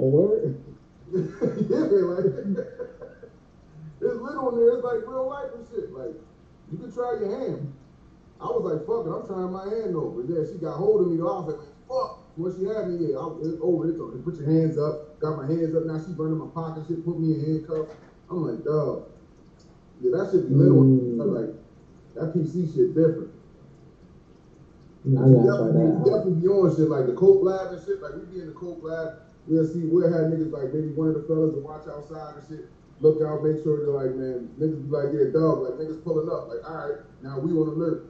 or 0.00 0.08
word. 0.08 0.56
yeah, 1.12 1.92
like. 2.08 2.95
It's 4.06 4.20
little 4.20 4.50
in 4.50 4.56
there, 4.60 4.76
it's 4.78 4.84
like 4.84 5.02
real 5.06 5.28
life 5.28 5.50
and 5.54 5.66
shit. 5.68 5.92
Like, 5.92 6.14
you 6.70 6.78
can 6.78 6.92
try 6.92 7.18
your 7.18 7.30
hand. 7.30 7.72
I 8.40 8.46
was 8.52 8.62
like, 8.68 8.84
fuck 8.84 9.08
it, 9.08 9.12
I'm 9.12 9.24
trying 9.24 9.52
my 9.52 9.64
hand 9.64 9.96
over. 9.96 10.20
Yeah, 10.28 10.44
she 10.44 10.60
got 10.60 10.76
hold 10.76 11.00
of 11.02 11.08
me 11.08 11.16
though. 11.16 11.32
I 11.32 11.40
was 11.40 11.46
like, 11.54 11.60
man, 11.64 11.74
fuck. 11.88 12.10
When 12.36 12.52
she 12.52 12.68
had 12.68 12.92
me, 12.92 13.00
yeah, 13.00 13.16
I 13.16 13.24
was 13.32 13.48
it's 13.48 13.60
over. 13.64 13.88
It's 13.88 13.96
over. 13.96 14.12
Put 14.20 14.36
your 14.36 14.50
hands 14.52 14.76
up. 14.76 15.16
Got 15.24 15.40
my 15.40 15.48
hands 15.48 15.72
up. 15.72 15.88
Now 15.88 15.96
she 15.96 16.12
burning 16.12 16.36
my 16.36 16.52
pocket. 16.52 16.84
Shit, 16.84 17.00
put 17.00 17.16
me 17.16 17.32
in 17.32 17.40
handcuffs. 17.40 17.96
I'm 18.28 18.44
like, 18.44 18.60
dog. 18.60 19.08
Yeah, 20.04 20.20
that 20.20 20.28
shit 20.28 20.48
be 20.48 20.54
little. 20.54 20.84
Mm. 20.84 21.16
I'm 21.16 21.32
like, 21.32 21.56
that 22.12 22.36
PC 22.36 22.76
shit 22.76 22.92
different. 22.92 23.32
I 25.06 25.08
You 25.08 25.48
gotta 25.48 25.70
try 25.70 25.70
definitely, 25.70 26.02
that 26.02 26.04
definitely 26.04 26.40
be 26.42 26.48
on 26.50 26.68
shit 26.74 26.90
like 26.90 27.06
the 27.06 27.14
coke 27.14 27.40
lab 27.40 27.72
and 27.72 27.80
shit. 27.86 28.02
Like 28.02 28.20
we 28.20 28.26
be 28.26 28.40
in 28.42 28.50
the 28.50 28.58
coke 28.58 28.82
lab, 28.82 29.22
we'll 29.46 29.64
see 29.64 29.86
we'll 29.86 30.10
have 30.10 30.28
niggas 30.28 30.50
like 30.50 30.74
maybe 30.74 30.90
one 30.92 31.08
of 31.08 31.14
the 31.14 31.24
fellas 31.30 31.54
to 31.54 31.62
watch 31.62 31.86
outside 31.86 32.36
and 32.36 32.44
shit. 32.44 32.66
Look 33.00 33.20
out, 33.20 33.44
make 33.44 33.62
sure 33.62 33.76
they're 33.84 33.92
like, 33.92 34.16
man, 34.16 34.48
niggas 34.56 34.88
be 34.88 34.90
like, 34.90 35.12
yeah, 35.12 35.28
dog, 35.28 35.60
like 35.68 35.76
niggas 35.76 36.00
pulling 36.02 36.32
up. 36.32 36.48
Like, 36.48 36.64
all 36.64 36.80
right, 36.80 36.98
now 37.22 37.38
we 37.38 37.52
on 37.52 37.68
alert. 37.68 38.08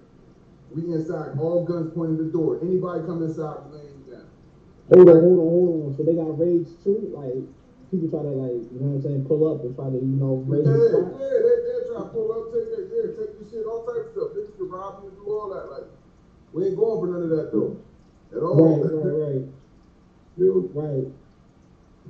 We 0.71 0.83
inside, 0.95 1.35
all 1.39 1.65
guns 1.67 1.91
pointing 1.95 2.19
at 2.23 2.27
the 2.27 2.31
door. 2.31 2.59
Anybody 2.63 3.03
come 3.07 3.23
inside, 3.23 3.67
we 3.67 3.79
laying 3.83 4.03
down. 4.07 4.31
Hold 4.95 5.11
on, 5.11 5.19
hold 5.27 5.39
on, 5.43 5.49
hold 5.51 5.71
on. 5.83 5.91
So 5.99 6.03
they 6.07 6.15
got 6.15 6.39
rage 6.39 6.71
too? 6.87 7.11
Like 7.11 7.35
people 7.91 8.07
try 8.15 8.23
to 8.23 8.35
like, 8.35 8.63
you 8.71 8.79
know 8.79 8.95
what 8.95 9.03
I'm 9.03 9.03
saying, 9.03 9.23
pull 9.27 9.43
up 9.51 9.63
and 9.67 9.75
try 9.75 9.91
to, 9.91 9.99
you 9.99 10.19
know, 10.23 10.43
Yeah, 10.47 10.63
yeah, 11.19 11.39
they, 11.43 11.57
they 11.67 11.79
try 11.91 11.99
to 12.07 12.11
pull 12.15 12.31
up, 12.31 12.55
take 12.55 12.71
that, 12.71 12.87
yeah, 12.87 13.07
take 13.19 13.33
your 13.43 13.47
shit, 13.51 13.67
all 13.67 13.83
types 13.87 14.07
of 14.07 14.15
stuff. 14.15 14.31
Niggas 14.39 14.55
can 14.55 14.71
rob 14.71 15.03
you 15.03 15.11
and 15.11 15.19
do 15.19 15.27
all 15.35 15.51
that. 15.51 15.67
Like, 15.67 15.87
we 16.55 16.59
ain't 16.71 16.79
going 16.79 16.99
for 17.03 17.09
none 17.11 17.27
of 17.27 17.31
that 17.35 17.51
though. 17.51 17.75
At 18.35 18.43
all. 18.43 18.55
Right, 18.55 18.87
right, 18.87 19.19
right, 19.35 19.45
Yo, 20.39 20.63
right. 20.79 21.07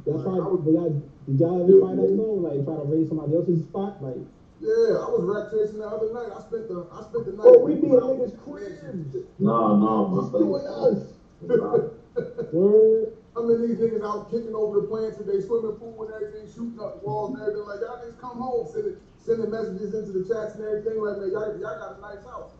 That's 0.04 0.20
Like, 0.20 0.28
why 0.28 0.44
I 0.44 0.48
was- 0.48 1.00
did 1.26 1.40
y'all 1.40 1.60
ever 1.62 1.78
try 1.80 1.94
that 1.94 2.16
though? 2.16 2.34
Like 2.40 2.64
try 2.64 2.76
to 2.76 2.82
raise 2.84 3.08
somebody 3.08 3.34
else's 3.34 3.62
spot? 3.64 4.02
Like 4.02 4.16
Yeah, 4.60 4.98
I 5.02 5.08
was 5.10 5.22
rat 5.24 5.50
chasing 5.50 5.78
the 5.78 5.88
other 5.88 6.12
night. 6.12 6.30
I 6.34 6.40
spent 6.40 6.68
the 6.68 6.86
I 6.92 7.02
spent 7.02 7.24
the 7.26 7.32
night. 7.32 7.46
Oh, 7.46 7.58
we 7.60 7.74
be 7.74 7.86
in 7.88 7.92
niggas' 7.92 8.38
cribs. 8.42 9.16
no, 9.38 9.76
no, 9.76 10.08
my 10.08 10.38
You 10.38 10.54
and 10.56 10.66
us. 10.66 11.12
word 12.52 13.12
I 13.36 13.40
mean, 13.42 13.60
these 13.68 13.76
niggas 13.76 14.02
out 14.02 14.30
kicking 14.30 14.54
over 14.54 14.80
the 14.80 14.86
plants 14.86 15.18
with 15.18 15.26
their 15.26 15.42
swimming 15.42 15.76
pool 15.76 16.04
and 16.04 16.12
everything, 16.14 16.48
shooting 16.48 16.80
up 16.80 17.00
the 17.00 17.06
walls 17.06 17.34
and 17.34 17.42
everything. 17.42 17.66
Like, 17.68 17.80
y'all 17.80 17.98
niggas 18.00 18.18
come 18.18 18.38
home, 18.38 18.66
sending, 18.72 18.96
sending 19.18 19.50
messages 19.50 19.92
into 19.92 20.12
the 20.12 20.24
chats 20.24 20.54
and 20.54 20.64
everything. 20.64 20.98
Like, 21.02 21.18
man, 21.18 21.30
y'all, 21.30 21.52
y'all 21.60 21.76
got 21.76 21.98
a 21.98 22.00
nice 22.00 22.24
house. 22.24 22.52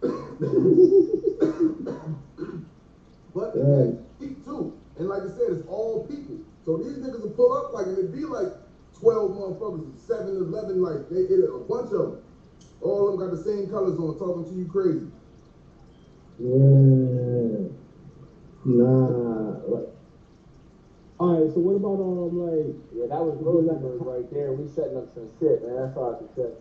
but 3.34 3.54
Yeah. 3.56 3.88
it's 3.88 4.02
cheap 4.20 4.44
too. 4.44 4.74
And 4.98 5.08
like 5.08 5.22
I 5.22 5.28
said, 5.28 5.52
it's 5.56 5.66
all 5.66 6.04
people. 6.06 6.36
So 6.68 6.76
these 6.76 6.98
niggas 6.98 7.22
will 7.22 7.30
pull 7.30 7.54
up, 7.54 7.72
like, 7.72 7.86
and 7.86 7.96
it'd 7.96 8.12
be 8.12 8.26
like 8.26 8.52
12 9.00 9.30
motherfuckers, 9.30 9.88
7, 10.06 10.36
11, 10.36 10.82
like, 10.82 11.08
they, 11.08 11.20
it, 11.20 11.48
a 11.48 11.58
bunch 11.64 11.94
of 11.96 12.12
them. 12.12 12.18
All 12.82 13.08
of 13.08 13.18
them 13.18 13.26
got 13.26 13.34
the 13.34 13.42
same 13.42 13.70
colors 13.70 13.98
on, 13.98 14.18
talking 14.18 14.44
to 14.44 14.54
you 14.54 14.66
crazy. 14.68 15.08
Yeah. 16.38 17.72
Nah. 18.66 19.64
Like, 19.64 19.88
all 21.18 21.40
right. 21.40 21.50
So 21.54 21.60
what 21.60 21.80
about 21.80 22.04
um 22.04 22.36
like 22.36 22.76
Yeah, 22.92 23.06
that 23.16 23.24
was 23.24 23.40
Rosenberg 23.40 24.04
right 24.04 24.30
there. 24.30 24.52
We 24.52 24.68
setting 24.68 24.98
up 24.98 25.08
some 25.14 25.30
shit, 25.40 25.64
man. 25.64 25.74
That's 25.74 25.96
all 25.96 26.14
I 26.14 26.18
can 26.18 26.28
say. 26.36 26.52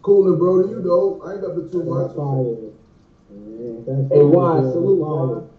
Coolin', 0.00 0.38
bro, 0.38 0.62
do 0.62 0.70
you 0.70 0.80
know, 0.80 1.20
I 1.22 1.34
ain't 1.34 1.44
up 1.44 1.54
to 1.54 1.68
too 1.70 1.84
much. 1.84 2.08
that's 2.08 2.16
fire? 2.16 2.72
Yeah. 3.28 3.84
That's 3.86 4.08
Hey, 4.08 4.24
fire, 4.24 4.32
Juan, 4.32 4.72
salute, 4.72 4.98
That's. 4.98 5.12
Juan. 5.12 5.57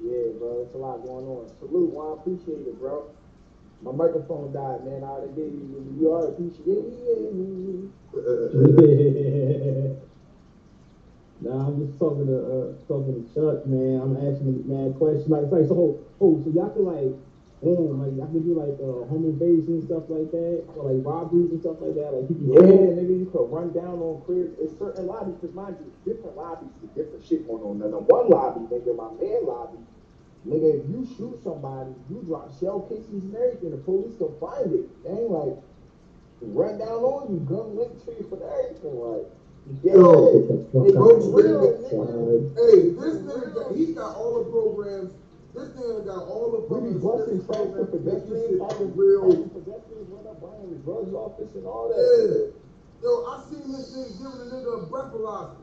Yeah, 0.00 0.34
bro, 0.38 0.62
it's 0.66 0.74
a 0.74 0.78
lot 0.78 1.02
going 1.02 1.26
on. 1.26 1.50
Salute, 1.58 1.94
I 1.94 2.14
Appreciate 2.20 2.66
it, 2.66 2.78
bro. 2.78 3.10
My 3.82 3.92
microphone 3.92 4.52
died, 4.52 4.84
man. 4.84 5.04
I 5.04 5.08
already 5.08 5.34
gave 5.34 5.52
you. 5.52 5.96
You 6.00 6.10
already 6.10 6.32
appreciate 6.32 6.88
it. 6.88 6.94
nah, 11.40 11.66
I'm 11.66 11.86
just 11.86 11.98
talking 11.98 12.26
to 12.26 12.38
uh 12.38 12.72
talking 12.88 13.12
to 13.20 13.34
Chuck, 13.34 13.66
man. 13.66 14.00
I'm 14.00 14.16
asking 14.16 14.46
him 14.46 14.64
mad 14.66 14.96
questions. 14.96 15.28
Like, 15.28 15.42
it's 15.44 15.52
like 15.52 15.66
so 15.68 16.00
oh, 16.20 16.40
so 16.42 16.50
y'all 16.50 16.70
can 16.70 16.84
like 16.86 17.12
boom, 17.64 17.98
like 18.04 18.12
y'all 18.20 18.28
can 18.28 18.44
do 18.44 18.52
like 18.54 18.76
uh 18.78 19.08
home 19.08 19.24
invasion 19.24 19.80
and 19.80 19.84
stuff 19.88 20.04
like 20.12 20.28
that, 20.30 20.68
or 20.76 20.92
like 20.92 21.00
robberies 21.00 21.50
and 21.50 21.60
stuff 21.64 21.80
like 21.80 21.96
that. 21.96 22.12
Like 22.12 22.28
you 22.28 22.36
can 22.36 22.46
Yeah, 22.52 22.92
nigga, 23.00 23.14
you 23.24 23.28
could 23.32 23.48
run 23.48 23.72
down 23.72 23.98
on 24.04 24.20
cribs. 24.28 24.52
It's 24.60 24.76
certain 24.78 25.06
lobbies, 25.08 25.34
because 25.40 25.56
mind 25.56 25.76
you, 25.80 25.88
different 26.04 26.36
lobbies 26.36 26.70
with 26.84 26.94
different 26.94 27.24
shit 27.24 27.48
going 27.48 27.64
on. 27.64 27.80
Now, 27.80 27.88
the 27.88 28.04
one 28.04 28.28
lobby, 28.28 28.68
nigga, 28.68 28.92
my 28.94 29.10
man 29.16 29.40
lobby, 29.48 29.80
nigga, 30.46 30.68
if 30.78 30.84
you 30.92 31.08
shoot 31.16 31.40
somebody, 31.42 31.96
you 32.12 32.20
drop 32.28 32.52
shell 32.60 32.84
casings 32.86 33.24
and 33.32 33.34
everything, 33.34 33.72
the 33.72 33.80
police 33.80 34.12
can 34.20 34.30
find 34.38 34.68
it. 34.70 34.84
They 35.02 35.10
ain't 35.10 35.32
like, 35.32 35.56
run 36.44 36.78
down 36.78 37.00
on 37.00 37.32
you, 37.32 37.40
gun 37.48 37.72
linked 37.74 38.04
to 38.04 38.12
you 38.12 38.26
for 38.28 38.36
everything, 38.44 38.96
like, 39.00 39.26
yeah. 39.82 39.96
Yo, 39.96 40.68
Fuck 40.76 40.86
It 40.86 40.96
out. 40.96 41.08
goes 41.08 41.32
real, 41.32 41.64
nigga. 41.80 42.52
Hey, 42.52 42.92
this 42.92 43.16
nigga, 43.24 43.54
got, 43.54 43.74
he 43.74 43.94
got 43.94 44.14
all 44.16 44.44
the 44.44 44.50
programs. 44.52 45.12
This 45.54 45.68
nigga 45.78 46.04
got 46.04 46.26
all 46.26 46.50
the 46.50 46.60
We 46.66 46.92
be 46.92 46.98
busting 46.98 47.38
steps, 47.46 47.46
tracks 47.46 47.78
for 47.78 47.86
programs, 47.86 48.04
this 48.04 48.26
pedestrians, 48.26 48.72
having, 48.72 48.96
real. 48.98 49.22
pedestrians 49.54 50.08
run 50.10 50.26
up 50.26 50.38
the 50.42 50.76
drugs 50.82 51.14
office 51.14 51.54
and 51.54 51.66
all 51.66 51.86
that. 51.94 51.94
Yeah. 51.94 52.50
Yo, 53.06 53.10
I 53.22 53.34
seen 53.46 53.62
this 53.70 53.86
nigga 53.94 54.18
giving 54.18 54.40
a 54.42 54.46
nigga 54.50 54.70
a 54.74 54.86
breathalyzer. 54.90 55.62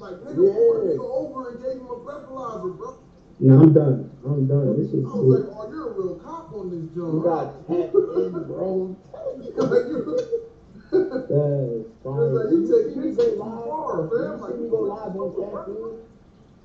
Like, 0.00 0.16
nigga 0.26 0.42
Yeah. 0.42 0.58
pulled 0.58 0.76
a 0.76 0.90
nigga 0.90 1.06
over 1.06 1.48
and 1.50 1.56
gave 1.62 1.76
him 1.78 1.86
a 1.86 1.98
breathalyzer, 2.02 2.76
bro. 2.78 2.90
nah, 3.38 3.62
I'm 3.62 3.72
done. 3.72 4.10
I'm 4.26 4.46
done. 4.46 4.76
This 4.76 4.90
is 4.92 5.04
I 5.06 5.14
was 5.14 5.38
like, 5.38 5.54
oh, 5.54 5.70
you're 5.70 5.86
a 5.86 5.92
real 5.94 6.14
cop 6.18 6.52
on 6.52 6.70
this 6.74 6.90
joint. 6.98 7.14
You 7.14 7.22
got 7.22 7.66
tapped 7.68 7.94
in, 7.94 8.32
bro. 8.42 8.96
like, 9.14 9.86
you, 9.86 10.02
that's 10.02 10.26
it's 10.90 12.02
like, 12.02 12.50
you 12.50 12.58
You 12.58 12.66
take 12.66 12.96
me 12.96 13.14
too 13.14 13.36
far, 13.38 14.02
you 14.02 14.10
fam. 14.10 14.40
Like, 14.40 14.58
me 14.58 14.68
go 14.68 14.80
live 14.82 15.14
on 15.14 15.30
caffeine, 15.38 15.98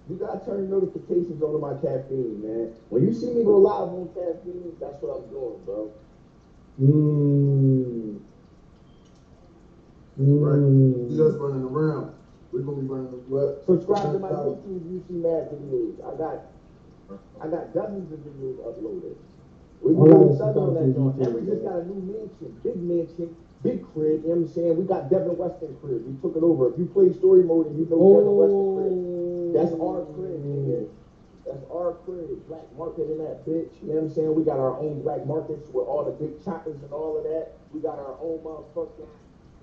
you 0.10 0.16
gotta 0.18 0.44
turn 0.46 0.70
notifications 0.70 1.42
on 1.42 1.54
to 1.54 1.60
my 1.60 1.74
caffeine, 1.80 2.42
man. 2.44 2.74
When 2.90 3.08
you 3.08 3.14
see 3.14 3.32
me 3.32 3.44
go 3.44 3.58
live 3.58 3.90
on 3.90 4.10
caffeine, 4.14 4.76
that's 4.80 5.02
what 5.02 5.24
I'm 5.24 5.30
doing, 5.30 5.60
bro. 5.64 5.92
Mmm. 6.82 8.20
Right. 10.18 10.60
Mmm. 10.60 11.10
See 11.10 11.22
us 11.24 11.36
running 11.40 11.64
around. 11.64 12.14
We're 12.52 12.62
gonna 12.62 12.82
be 12.82 12.88
running 12.88 13.12
the 13.12 13.18
what? 13.32 13.66
Subscribe 13.66 14.14
to 14.14 14.20
my 14.20 14.30
YouTube, 14.30 14.86
you 14.92 15.04
see 15.08 15.18
mad 15.18 15.50
videos. 15.50 15.98
I 16.06 16.14
got, 16.20 16.46
I 17.42 17.48
got 17.48 17.74
dozens 17.74 18.12
of 18.12 18.20
videos 18.20 18.62
uploaded. 18.62 19.16
We 19.82 19.96
All 19.96 20.06
can 20.06 20.14
right, 20.14 20.32
do 20.32 20.38
something 20.38 20.64
on 20.64 20.74
that 20.76 20.90
joint. 20.94 21.16
And 21.18 21.34
we 21.34 21.42
just 21.50 21.64
got 21.64 21.82
a 21.82 21.86
new 21.88 22.00
mansion, 22.08 22.50
big 22.62 22.78
mansion, 22.78 23.36
big 23.64 23.82
crib, 23.92 24.22
you 24.24 24.30
know 24.30 24.44
what 24.44 24.48
I'm 24.48 24.54
saying? 24.54 24.78
We 24.78 24.84
got 24.86 25.10
Devin 25.10 25.36
Weston 25.36 25.76
crib. 25.82 26.06
We 26.06 26.14
took 26.22 26.38
it 26.38 26.44
over. 26.44 26.70
If 26.72 26.78
you 26.78 26.86
play 26.92 27.12
story 27.12 27.44
mode 27.44 27.74
and 27.74 27.80
you 27.80 27.88
know 27.90 27.98
Devin 27.98 28.36
Weston 28.38 28.66
crib, 28.78 28.96
that's 29.54 29.74
our 29.74 30.06
crib, 30.18 30.42
nigga. 30.44 30.90
That's 31.46 31.64
our 31.72 31.94
crib. 32.06 32.48
Black 32.48 32.66
market 32.78 33.12
in 33.12 33.18
that 33.20 33.46
bitch. 33.46 33.72
You 33.82 33.94
know 33.94 34.02
what 34.02 34.04
I'm 34.04 34.14
saying? 34.16 34.34
We 34.36 34.44
got 34.44 34.60
our 34.60 34.78
own 34.80 35.02
black 35.02 35.26
markets 35.26 35.70
with 35.72 35.86
all 35.88 36.04
the 36.06 36.12
big 36.12 36.44
choppers 36.44 36.82
and 36.82 36.92
all 36.92 37.18
of 37.18 37.24
that. 37.24 37.54
We 37.74 37.82
got 37.82 38.00
our 38.00 38.16
own 38.22 38.40
motherfucking 38.44 39.10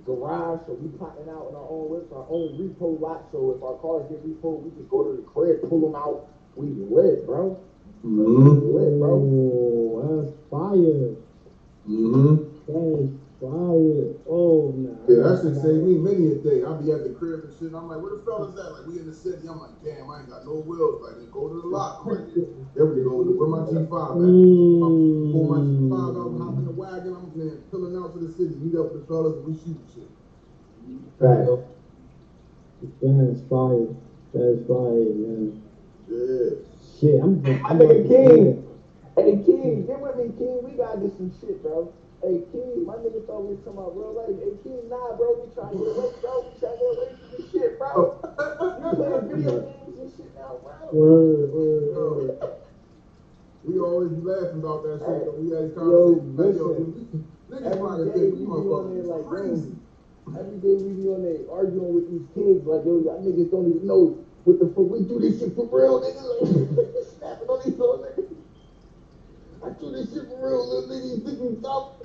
garage, 0.05 0.61
so 0.67 0.75
we 0.75 0.89
potting 0.99 1.29
out 1.29 1.49
in 1.51 1.55
our 1.57 1.69
own 1.69 1.89
whips, 1.91 2.12
our 2.12 2.27
own 2.29 2.57
repo 2.59 3.01
lot. 3.01 3.25
So 3.33 3.57
if 3.57 3.62
our 3.62 3.77
cars 3.81 4.07
get 4.09 4.25
repoed, 4.25 4.62
we 4.62 4.71
just 4.77 4.91
go 4.91 5.05
to 5.05 5.17
the 5.17 5.23
crib, 5.23 5.62
pull 5.69 5.81
them 5.81 5.97
out. 5.97 6.29
We 6.57 6.69
lit, 6.69 7.27
bro. 7.27 7.59
Mm-hmm. 8.05 8.77
Lit, 8.77 8.99
bro. 8.99 9.12
Oh, 9.17 10.23
that's 10.23 10.33
fire. 10.51 11.17
Mm-hmm. 11.89 12.51
That's 12.67 13.30
fire. 13.41 14.12
Oh, 14.29 14.71
nah. 14.77 14.95
Yeah, 15.09 15.25
that 15.33 15.41
shit 15.43 15.57
saved 15.59 15.83
me 15.83 15.97
many 15.97 16.33
a 16.33 16.37
day. 16.45 16.61
I'll 16.62 16.77
be 16.77 16.93
at 16.93 17.03
the 17.03 17.17
crib 17.17 17.45
and 17.49 17.53
shit. 17.57 17.73
And 17.73 17.77
I'm 17.77 17.89
like, 17.89 17.99
where 18.05 18.15
the 18.17 18.23
fellas 18.23 18.53
at? 18.61 18.73
Like, 18.77 18.87
we 18.87 19.01
in 19.01 19.09
the 19.09 19.17
city. 19.17 19.49
I'm 19.49 19.59
like, 19.59 19.75
damn, 19.83 20.07
I 20.12 20.21
ain't 20.21 20.29
got 20.29 20.45
no 20.45 20.61
wheels. 20.61 21.01
Like, 21.01 21.17
then 21.17 21.33
go 21.33 21.49
to 21.49 21.57
the 21.61 21.67
lot. 21.67 22.05
I'm 22.05 22.21
like, 22.21 22.29
there 22.77 22.87
we 22.87 23.01
go. 23.03 23.25
Where 23.25 23.49
my 23.49 23.65
G5 23.67 23.89
at? 23.89 24.21
Mm. 24.21 25.33
Pull 25.33 25.45
my 25.49 25.61
G5 25.65 25.97
out, 26.21 26.33
hop 26.39 26.55
in 26.61 26.65
the 26.69 26.77
wagon. 26.77 27.12
I'm 27.17 27.27
man, 27.33 27.59
pulling 27.73 27.97
out 27.97 28.12
to 28.12 28.21
the 28.21 28.31
city. 28.37 28.55
Meet 28.61 28.77
up 28.77 28.93
with 28.93 29.03
the 29.03 29.07
fellas 29.09 29.35
and 29.41 29.47
we 29.49 29.55
shoot 29.57 29.81
shit. 29.97 30.11
Right. 31.19 31.49
That's 33.03 33.41
fire. 33.49 33.89
That's 34.33 34.61
fire, 34.69 35.11
man. 35.17 35.62
Yeah. 36.09 36.61
Shit, 37.01 37.21
I'm. 37.23 37.41
My 37.43 37.51
I'm 37.69 37.79
nigga 37.79 37.85
about 37.85 37.89
to- 37.89 38.09
King. 38.09 38.67
Hey 39.17 39.33
King, 39.45 39.87
get 39.87 40.01
with 40.01 40.17
me, 40.17 40.33
King. 40.39 40.61
We 40.65 40.71
gotta 40.77 40.99
get 41.01 41.17
some 41.17 41.33
shit, 41.41 41.62
bro. 41.62 41.93
Hey 42.22 42.42
King, 42.52 42.84
my 42.84 42.97
nigga 43.01 43.24
thought 43.26 43.48
we 43.48 43.56
was 43.56 43.64
talking 43.64 43.80
about 43.80 43.97
real 43.97 44.12
life. 44.12 44.28
Hey 44.28 44.52
King, 44.62 44.88
nah, 44.92 45.16
bro, 45.16 45.40
we 45.40 45.48
trying 45.56 45.72
to 45.72 45.78
get 45.80 45.97
away, 45.97 46.12
bro. 46.20 46.44
We 46.44 46.60
trying 46.60 46.76
to 46.76 46.84
get 46.84 46.92
away 46.92 47.09
from 47.16 47.30
this 47.32 47.51
shit, 47.51 47.78
bro. 47.78 47.88
Oh. 47.97 48.20
You 48.80 48.97
playing 48.97 49.28
video 49.28 49.60
games 49.60 49.98
and 50.01 50.10
shit 50.12 50.34
now, 50.36 50.60
bro. 50.60 50.72
Word, 50.92 51.48
word, 51.52 51.97
word. 51.97 52.38
Oh. 52.42 52.56
We 53.64 53.78
always 53.80 54.10
be 54.10 54.20
laughing 54.20 54.60
about 54.60 54.82
that 54.84 55.01
shit. 55.01 55.24
But 55.24 55.38
we 55.40 55.48
had 55.48 55.64
these 55.64 55.76
conversations 55.76 56.36
like, 56.36 56.56
yo, 56.60 56.68
listen. 56.68 57.24
niggas 57.48 57.64
Every 57.64 57.78
probably 57.80 58.05
day 58.05 58.12
think 58.12 58.34
we 58.36 58.44
we 58.44 58.52
on 58.52 58.84
there 58.92 59.01
motherfuckers 59.01 59.24
like, 59.24 59.40
crazy. 59.40 59.72
Um, 60.26 60.36
every 60.36 60.59
day 60.60 60.74
we 60.76 60.90
be 60.92 61.09
on 61.09 61.20
there 61.24 61.40
arguing 61.48 61.92
with 61.97 62.06
these 62.12 62.26
kids, 62.36 62.60
like, 62.68 62.84
yo, 62.84 63.01
y'all 63.01 63.16
niggas 63.24 63.48
don't 63.51 63.64
even 63.64 63.86
know 63.88 64.20
what 64.44 64.59
the 64.60 64.68
fuck 64.68 64.88
we 64.92 65.01
do 65.09 65.16
this 65.20 65.40
shit 65.40 65.56
for 65.56 65.64
real, 65.72 66.05
niggas. 66.05 66.20
Like, 66.20 67.01
snapping 67.16 67.48
on 67.48 67.59
these 67.64 67.78
little 67.80 67.97
niggas. 68.05 68.19
Do 69.81 69.90
this 69.93 70.12
shit 70.12 70.28
for 70.28 70.36
real, 70.47 70.69
little 70.69 70.90
niggas 70.90 71.24
think 71.24 71.40
we 71.40 71.48
dumb. 71.62 71.89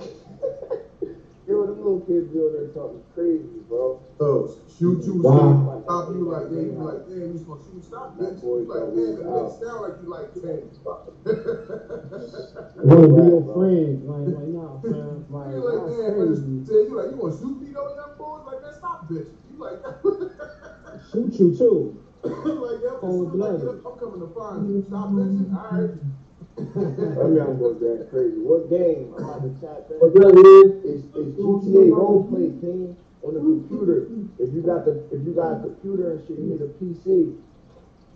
yo, 1.46 1.66
them 1.66 1.76
little 1.76 2.00
kids 2.06 2.28
be 2.32 2.38
on 2.40 2.52
there 2.52 2.68
talking 2.68 3.02
crazy, 3.14 3.60
bro. 3.68 4.00
Oh, 4.18 4.50
shoot 4.66 5.04
you, 5.04 5.20
Wow. 5.20 5.82
stop 5.84 6.08
you 6.14 6.24
like, 6.24 6.48
damn, 6.48 6.72
you 6.72 6.80
like, 6.80 7.06
damn, 7.06 7.32
you 7.32 7.38
supposed 7.38 7.66
to 7.66 7.72
shoot, 7.72 7.84
stop, 7.84 8.16
bitch. 8.16 8.40
That 8.40 8.40
boy 8.40 8.58
You 8.60 8.64
like, 8.64 8.80
damn, 8.96 9.20
it 9.20 9.28
makes 9.28 9.60
sound 9.60 9.80
like 9.82 9.92
you 10.00 10.08
like 10.08 10.32
change. 10.40 10.72
Wanna 12.80 13.08
be 13.12 13.28
your 13.28 13.44
friend. 13.52 14.08
Like, 14.08 14.28
like, 14.32 14.48
nah, 14.56 14.80
fam. 14.80 15.26
Like, 15.28 15.50
You 15.52 15.60
like, 15.60 15.84
damn, 15.84 16.16
crazy. 16.16 16.48
You 16.72 16.96
like, 16.96 17.10
you 17.10 17.16
want 17.20 17.34
to 17.34 17.38
shoot 17.38 17.60
me 17.60 17.68
though, 17.76 17.92
young 17.94 18.16
boys? 18.16 18.40
Like, 18.46 18.62
man, 18.62 18.72
stop, 18.72 19.04
bitch. 19.06 19.28
You 19.52 19.56
like, 19.60 19.84
Shoot 21.12 21.38
you 21.38 21.52
too. 21.52 22.00
like, 22.24 22.80
yeah, 22.80 22.96
like. 23.04 23.60
I'm 23.84 23.98
coming 24.00 24.20
to 24.20 24.28
find 24.32 24.66
you. 24.66 24.80
Stop 24.88 25.10
bitching. 25.10 25.52
All 25.52 25.78
right. 25.78 25.90
That 26.56 27.32
young 27.36 27.60
boy 27.60 27.76
going 27.76 28.08
crazy. 28.08 28.40
What 28.40 28.72
game? 28.72 29.12
I'm 29.12 29.28
about 29.28 29.44
to 29.44 29.52
chat 29.60 29.92
that. 29.92 30.00
What's 30.00 30.16
up, 30.16 30.32
man? 30.32 30.80
It's, 30.88 31.04
it's 31.12 31.36
GTA 31.36 31.92
roleplay 31.92 32.48
team 32.64 32.96
on 33.20 33.36
the 33.36 33.44
computer. 33.44 34.08
If 34.40 34.56
you 34.56 34.64
got 34.64 34.88
the 34.88 35.04
if 35.12 35.20
you 35.20 35.36
got 35.36 35.60
a 35.60 35.68
computer 35.68 36.16
and 36.16 36.24
shit, 36.24 36.40
you 36.40 36.56
need 36.56 36.64
a 36.64 36.72
PC. 36.80 37.36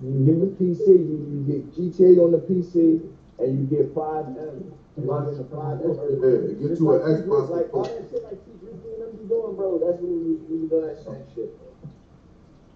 You 0.01 0.25
get 0.25 0.41
the 0.41 0.49
PC, 0.57 0.89
you, 0.89 1.21
you 1.29 1.45
get 1.45 1.69
GTA 1.77 2.17
on 2.25 2.33
the 2.33 2.41
PC, 2.41 3.05
and 3.45 3.61
you 3.61 3.69
get 3.69 3.93
FiveM. 3.93 4.73
And 4.97 5.05
you 5.05 5.13
get 5.13 5.37
the 5.37 5.45
FiveM. 5.53 5.93
Yeah, 5.93 6.57
get 6.65 6.81
you 6.81 6.97
an 6.97 7.05
like, 7.05 7.21
Xbox. 7.21 7.45
Like 7.53 7.69
all 7.77 7.85
that 7.85 8.09
shit 8.09 8.25
like 8.25 8.41
T3 8.41 8.73
and 8.73 9.05
them 9.05 9.21
be 9.21 9.29
doing, 9.29 9.53
bro. 9.53 9.77
That's 9.77 10.01
what 10.01 10.09
we, 10.09 10.41
we 10.49 10.65
be 10.65 10.73
doing 10.73 10.89
that 10.89 10.97
same 11.05 11.29
shit. 11.37 11.53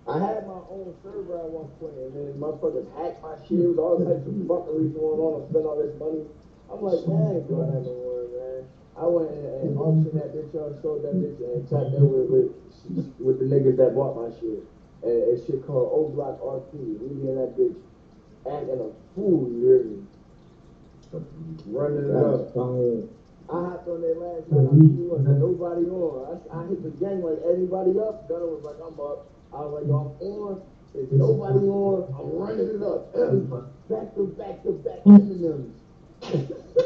I 0.07 0.19
had 0.21 0.47
my 0.47 0.61
own 0.69 0.93
server 1.03 1.39
at 1.41 1.49
one 1.49 1.73
point, 1.81 1.97
and 1.97 2.13
then 2.13 2.37
motherfuckers 2.37 2.85
hacked 2.93 3.25
my 3.25 3.41
shit. 3.49 3.65
Was 3.65 3.81
all 3.81 3.97
types 4.05 4.21
of 4.29 4.37
fuckery 4.45 4.93
going 4.93 5.17
on. 5.17 5.41
I 5.41 5.49
spent 5.49 5.65
all 5.65 5.81
this 5.81 5.97
money. 5.97 6.29
I'm 6.69 6.81
like, 6.85 7.01
man, 7.09 7.25
I 7.25 7.33
ain't 7.41 7.49
doing 7.49 7.69
that 7.73 7.83
no 7.89 7.95
more, 8.05 8.29
man. 8.29 8.61
I 8.95 9.05
went 9.09 9.33
and, 9.33 9.79
auctioned 9.81 10.17
that 10.21 10.37
bitch 10.37 10.53
up, 10.61 10.77
sold 10.85 11.03
that 11.09 11.17
bitch, 11.17 11.41
and 11.41 11.65
tapped 11.69 11.97
in 11.97 12.05
with, 12.05 12.29
with 12.29 12.53
with 13.19 13.39
the 13.41 13.49
niggas 13.49 13.81
that 13.81 13.97
bought 13.97 14.13
my 14.13 14.29
shit. 14.37 14.61
And 15.01 15.17
it's 15.33 15.47
shit 15.47 15.65
called 15.67 15.89
O 15.89 16.13
Block 16.13 16.37
RP. 16.41 17.01
We 17.01 17.25
in 17.25 17.37
that 17.41 17.57
bitch 17.57 17.77
acting 18.45 18.81
a 18.85 18.93
fool, 19.17 19.49
you 19.49 19.61
hear 19.65 19.85
me? 19.89 20.05
Running 21.67 22.11
it 22.11 22.17
up. 22.17 22.53
Fire. 22.53 23.09
I 23.49 23.57
hopped 23.73 23.89
on 23.89 24.01
that 24.01 24.17
last 24.21 24.53
night. 24.53 24.69
I 24.69 24.77
wasn't 25.09 25.39
nobody 25.41 25.85
on. 25.89 26.41
I, 26.53 26.61
I 26.61 26.67
hit 26.69 26.83
the 26.83 26.93
gang 27.01 27.23
like 27.23 27.41
everybody 27.45 27.97
up. 28.01 28.29
Gunner 28.29 28.47
was 28.47 28.65
like, 28.65 28.77
I'm 28.81 28.99
up. 29.01 29.34
I 29.55 29.61
was 29.63 29.73
like, 29.79 29.87
I'm 29.87 30.11
on. 30.19 30.63
There's 30.95 31.13
nobody 31.13 31.67
on. 31.67 32.11
I'm 32.11 32.29
running 32.39 32.75
it 32.75 32.83
up. 32.83 33.15
Back 33.89 34.15
to 34.15 34.27
back 34.35 34.63
to 34.65 34.73
back 34.83 35.05
Eminems. 35.07 35.71
I 36.23 36.29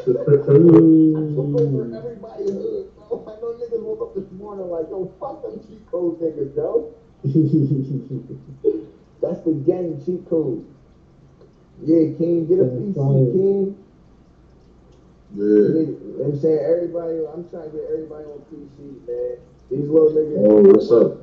took 0.05 0.19
over 0.19 1.97
everybody's 1.97 2.51
hood, 2.51 2.93
bro. 2.95 3.25
I 3.25 3.41
know 3.41 3.57
niggas 3.57 3.81
woke 3.81 4.01
up 4.01 4.15
this 4.15 4.31
morning 4.33 4.69
like, 4.69 4.89
yo, 4.89 5.11
fuck 5.19 5.41
them 5.41 5.59
cheat 5.65 5.89
code 5.89 6.19
niggas, 6.21 6.55
yo. 6.55 6.93
That's 9.21 9.39
the 9.45 9.53
gang 9.65 10.01
cheat 10.05 10.29
code. 10.29 10.65
Yeah, 11.81 12.17
King, 12.17 12.45
get 12.47 12.59
a 12.59 12.65
That's 12.65 12.97
PC. 12.97 13.31
King. 13.31 13.77
Yeah. 15.35 15.45
You 15.45 15.73
know 15.73 16.25
what 16.25 16.33
I'm 16.33 16.41
saying? 16.41 16.59
Everybody, 16.59 17.23
I'm 17.33 17.49
trying 17.49 17.71
to 17.71 17.77
get 17.77 17.85
everybody 17.89 18.25
on 18.25 18.41
PC, 18.51 19.07
man. 19.07 19.37
These 19.69 19.87
little 19.87 20.09
niggas. 20.09 20.41
Oh, 20.49 20.61
what's 20.65 20.89
up? 20.91 21.21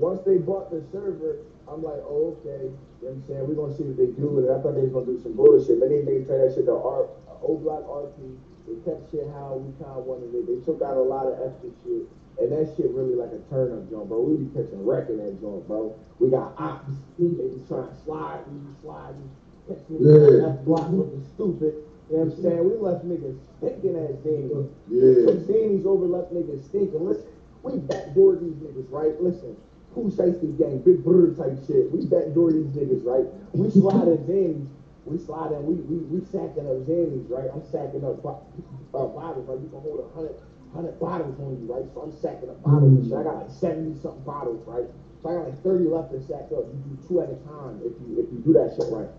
Once, 0.00 0.20
they 0.24 0.38
bought 0.38 0.70
the 0.70 0.82
server, 0.92 1.44
I'm 1.68 1.82
like, 1.82 2.00
oh, 2.08 2.38
okay. 2.40 2.72
You 3.02 3.12
know 3.12 3.12
what 3.12 3.12
I'm 3.12 3.22
saying? 3.28 3.44
We're 3.48 3.58
gonna 3.60 3.76
see 3.76 3.84
what 3.84 3.96
they 4.00 4.10
do 4.16 4.28
with 4.32 4.48
it. 4.48 4.50
I 4.50 4.62
thought 4.64 4.74
they 4.74 4.88
was 4.88 4.96
gonna 4.96 5.12
do 5.12 5.20
some 5.20 5.36
bullshit. 5.36 5.76
Many 5.76 6.00
niggas 6.00 6.26
try 6.26 6.38
that 6.40 6.54
shit 6.56 6.64
to 6.66 6.72
R, 6.72 7.04
O 7.44 7.60
Block 7.60 7.84
RP. 7.84 8.16
They 8.64 8.80
kept 8.82 9.12
shit 9.12 9.28
how 9.36 9.60
we 9.60 9.70
kind 9.76 9.92
of 10.00 10.08
wanted 10.08 10.32
it. 10.32 10.48
They 10.48 10.58
took 10.64 10.80
out 10.80 10.96
a 10.96 11.04
lot 11.04 11.28
of 11.28 11.36
extra 11.44 11.68
shit. 11.84 12.08
And 12.40 12.52
that 12.52 12.72
shit 12.76 12.88
really 12.92 13.14
like 13.14 13.32
a 13.32 13.40
turn 13.52 13.72
up 13.72 13.88
joint, 13.88 14.08
bro. 14.08 14.20
We 14.24 14.44
be 14.44 14.48
catching 14.56 14.80
wreck 14.84 15.08
in 15.08 15.20
that 15.20 15.36
joint, 15.40 15.68
bro. 15.68 15.92
We 16.18 16.28
got 16.32 16.56
ops. 16.56 16.92
They 17.20 17.28
be 17.28 17.60
trying 17.68 17.88
to 17.92 17.96
slide, 18.04 18.40
we 18.48 18.56
be 18.60 18.72
sliding. 18.80 19.28
Catch 19.68 19.84
niggas 19.92 20.40
Yeah. 20.40 20.56
block 20.64 20.88
looking 20.90 21.24
stupid. 21.36 21.74
You 22.08 22.16
know 22.16 22.24
what 22.24 22.34
I'm 22.36 22.42
saying? 22.42 22.62
We 22.64 22.74
left 22.80 23.02
niggas 23.04 23.36
stinking 23.58 23.96
ass 24.00 24.16
Zanies. 24.24 24.68
Yeah. 24.88 25.32
Zanies 25.44 25.84
over, 25.84 26.06
left 26.06 26.32
niggas 26.32 26.64
stinking. 26.64 27.04
Listen, 27.04 27.24
we 27.66 27.78
backdoor 27.78 28.36
these 28.36 28.54
niggas, 28.62 28.86
right? 28.90 29.20
Listen, 29.20 29.56
who 29.94 30.04
shiesty 30.10 30.56
gang, 30.56 30.78
big 30.78 31.02
brother 31.02 31.34
type 31.34 31.58
shit. 31.66 31.90
We 31.90 32.06
backdoor 32.06 32.52
these 32.52 32.70
niggas, 32.70 33.04
right? 33.04 33.26
We 33.52 33.70
slide 33.70 34.06
in 34.06 34.18
Zanies. 34.22 34.68
We 35.04 35.18
slide 35.18 35.52
in, 35.52 35.66
we, 35.66 35.74
we, 35.74 35.98
we 36.06 36.24
sacking 36.26 36.66
up 36.66 36.86
Zanies, 36.86 37.28
right? 37.28 37.50
I'm 37.52 37.66
sacking 37.66 38.04
up 38.04 38.22
uh, 38.24 39.06
bottles, 39.10 39.48
right? 39.48 39.58
You 39.58 39.68
can 39.68 39.80
hold 39.82 39.98
a 39.98 40.14
hundred, 40.14 40.36
hundred 40.72 40.98
bottles 41.00 41.34
on 41.40 41.58
you, 41.58 41.66
right? 41.66 41.86
So 41.92 42.02
I'm 42.02 42.12
sacking 42.12 42.50
up 42.50 42.62
bottles. 42.62 43.12
I 43.12 43.22
got 43.22 43.36
like 43.36 43.50
70 43.50 43.98
something 43.98 44.22
bottles, 44.22 44.62
right? 44.66 44.86
So 45.22 45.30
I 45.30 45.34
got 45.34 45.44
like 45.50 45.62
30 45.62 45.84
left 45.90 46.12
to 46.12 46.22
sack 46.22 46.46
up. 46.54 46.70
You 46.70 46.78
do 46.86 46.98
two 47.08 47.20
at 47.20 47.30
a 47.30 47.38
time 47.50 47.82
if 47.82 47.92
you, 47.98 48.22
if 48.22 48.30
you 48.30 48.38
do 48.46 48.52
that 48.54 48.74
shit 48.78 48.86
right. 48.90 49.10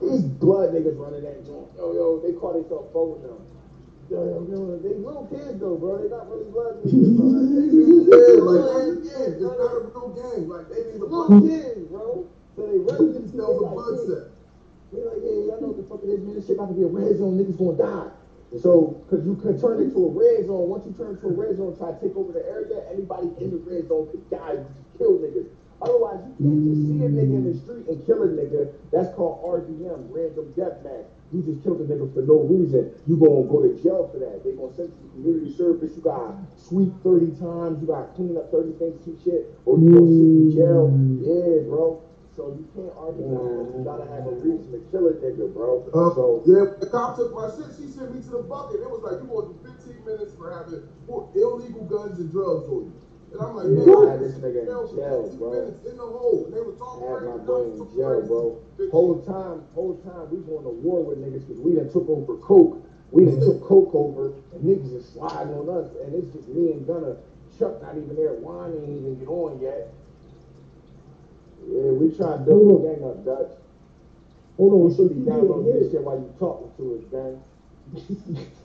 These 0.00 0.22
blood 0.42 0.72
niggas 0.74 0.98
running 0.98 1.22
that 1.22 1.44
joint. 1.46 1.68
Yo, 1.76 1.92
yo, 1.92 2.18
they 2.18 2.32
call 2.32 2.54
themselves 2.54 2.90
folding 2.92 3.22
them. 3.22 3.38
They 4.10 4.16
little 4.16 5.28
kids 5.30 5.60
though, 5.60 5.78
bro. 5.78 6.02
They 6.02 6.10
not 6.10 6.26
really. 6.26 6.50
They 6.50 6.98
really 6.98 8.10
Yeah, 8.10 8.42
like, 8.42 8.58
little 8.58 9.06
yeah, 9.06 9.30
it's 9.30 9.38
not 9.38 9.54
a 9.54 9.86
real 9.86 10.10
gang. 10.18 10.48
Like, 10.50 10.66
they 10.66 10.82
need 10.90 10.98
a 10.98 11.06
Little 11.06 11.40
kids, 11.46 11.86
bro. 11.86 12.26
So 12.56 12.60
they 12.66 12.82
of 12.82 13.14
themselves 13.14 13.62
a 13.62 13.66
blood 13.70 13.98
set. 14.10 14.34
They're 14.90 15.06
like, 15.06 15.22
yeah, 15.22 15.46
y'all 15.46 15.62
know 15.62 15.70
what 15.70 15.78
the 15.78 15.86
fuck 15.86 16.02
it 16.02 16.10
is, 16.10 16.26
man. 16.26 16.34
This 16.34 16.50
shit 16.50 16.58
about 16.58 16.74
to 16.74 16.74
be 16.74 16.82
a 16.82 16.90
red 16.90 17.14
zone. 17.22 17.38
Niggas 17.38 17.54
gonna 17.54 17.78
die. 17.78 18.10
So, 18.58 18.98
cause 19.06 19.22
you 19.22 19.38
could 19.38 19.62
turn 19.62 19.78
it 19.78 19.94
to 19.94 20.00
a 20.02 20.10
red 20.10 20.50
zone. 20.50 20.66
Once 20.66 20.82
you 20.82 20.92
turn 20.98 21.14
it 21.14 21.22
to 21.22 21.30
a 21.30 21.36
red 21.38 21.54
zone, 21.54 21.78
try 21.78 21.94
to 21.94 21.98
take 22.02 22.18
over 22.18 22.34
the 22.34 22.42
area. 22.50 22.82
Anybody 22.90 23.30
in 23.38 23.54
the 23.54 23.62
red 23.62 23.86
zone 23.86 24.10
could 24.10 24.26
die, 24.26 24.58
just 24.58 24.74
kill 24.98 25.22
niggas. 25.22 25.46
Otherwise, 25.80 26.20
you 26.28 26.34
can't 26.36 26.60
just 26.68 26.80
see 26.84 27.00
a 27.00 27.08
nigga 27.08 27.34
in 27.40 27.44
the 27.48 27.56
street 27.56 27.88
and 27.88 28.04
kill 28.04 28.20
a 28.22 28.28
nigga. 28.28 28.68
That's 28.92 29.08
called 29.16 29.40
RDM, 29.40 30.12
random 30.12 30.52
death 30.52 30.84
match. 30.84 31.08
You 31.32 31.40
just 31.40 31.64
killed 31.64 31.80
a 31.80 31.88
nigga 31.88 32.04
for 32.12 32.20
no 32.20 32.44
reason. 32.44 32.92
You 33.08 33.16
gonna 33.16 33.48
go 33.48 33.64
to 33.64 33.72
jail 33.80 34.10
for 34.12 34.18
that. 34.20 34.44
They 34.44 34.52
gonna 34.52 34.74
send 34.76 34.92
you 34.92 34.98
to 35.00 35.08
community 35.16 35.56
service. 35.56 35.96
You 35.96 36.02
gotta 36.02 36.36
sweep 36.60 36.92
30 37.00 37.32
times. 37.40 37.80
You 37.80 37.88
gotta 37.88 38.12
clean 38.12 38.36
up 38.36 38.52
30 38.52 38.76
things, 38.76 39.00
some 39.08 39.16
shit. 39.24 39.56
Or 39.64 39.78
you 39.80 39.88
gonna 39.88 40.10
sit 40.10 40.28
in 40.36 40.50
jail. 40.52 40.84
Yeah, 41.24 41.64
bro. 41.64 42.02
So 42.36 42.52
you 42.60 42.68
can't 42.76 42.92
argue 43.00 43.24
that. 43.24 43.72
You 43.72 43.80
gotta 43.80 44.04
have 44.04 44.28
a 44.28 44.36
reason 44.36 44.68
to 44.76 44.80
kill 44.92 45.08
a 45.08 45.16
nigga, 45.16 45.48
bro. 45.48 45.80
Uh, 45.96 46.12
so 46.12 46.44
yeah, 46.44 46.76
the 46.76 46.92
cop 46.92 47.16
took 47.16 47.32
my 47.32 47.48
shit. 47.56 47.72
She 47.80 47.88
sent 47.88 48.12
me 48.12 48.20
to 48.20 48.30
the 48.36 48.44
bucket. 48.44 48.84
It 48.84 48.90
was 48.90 49.00
like, 49.00 49.24
you 49.24 49.32
to 49.32 49.56
15 49.64 50.04
minutes 50.04 50.36
for 50.36 50.52
having 50.52 50.84
illegal 51.08 51.84
guns 51.88 52.20
and 52.20 52.28
drugs 52.28 52.68
on 52.68 52.92
you. 52.92 53.09
And 53.32 53.40
I'm 53.40 53.54
like, 53.54 53.66
Yeah, 53.70 54.10
man, 54.10 54.22
this 54.22 54.34
nigga 54.42 54.60
in 54.60 54.66
jail 54.66 54.88
for 54.88 54.96
jail, 54.96 55.22
15 55.30 55.38
bro. 55.38 55.52
in 55.86 55.96
the 55.96 56.02
hole. 56.02 56.44
And 56.46 56.54
they 56.54 56.60
were 56.60 56.74
talking 56.74 57.06
had 57.06 57.22
my 57.30 57.38
boy 57.46 57.62
in 57.70 57.78
jail, 57.94 58.18
bro. 58.26 58.42
Whole 58.90 59.22
time, 59.22 59.62
whole 59.74 59.96
time 60.02 60.30
we 60.30 60.38
going 60.42 60.64
to 60.64 60.74
war 60.82 61.04
with 61.04 61.18
niggas 61.18 61.46
because 61.46 61.60
we 61.62 61.74
done 61.76 61.90
took 61.92 62.08
over 62.08 62.36
coke. 62.38 62.82
We 63.12 63.24
done 63.26 63.40
took 63.40 63.62
coke 63.62 63.94
over, 63.94 64.34
and 64.54 64.62
niggas 64.62 64.94
is 64.94 65.08
sliding 65.10 65.54
on 65.54 65.68
us, 65.68 65.90
and 66.02 66.14
it's 66.14 66.32
just 66.34 66.48
me 66.48 66.72
and 66.72 66.86
Gunner. 66.86 67.16
Chuck 67.58 67.82
not 67.82 67.96
even 67.96 68.16
there. 68.16 68.32
Juan 68.34 68.72
ain't 68.72 68.88
even 68.88 69.18
get 69.18 69.28
on 69.28 69.60
yet. 69.60 69.92
Yeah, 71.68 71.90
we 71.92 72.14
trying 72.16 72.38
to 72.38 72.44
build 72.46 72.82
the 72.82 72.88
gang 72.88 73.04
up, 73.04 73.24
Dutch. 73.24 73.52
Hold 74.56 74.72
on, 74.72 74.90
so 74.94 75.08
should 75.08 75.18
be 75.18 75.30
downloading 75.30 75.72
this 75.72 75.92
shit 75.92 76.02
while 76.02 76.16
you 76.18 76.32
talking 76.38 76.70
to 76.78 76.98
us, 76.98 77.04
gang. 77.10 78.46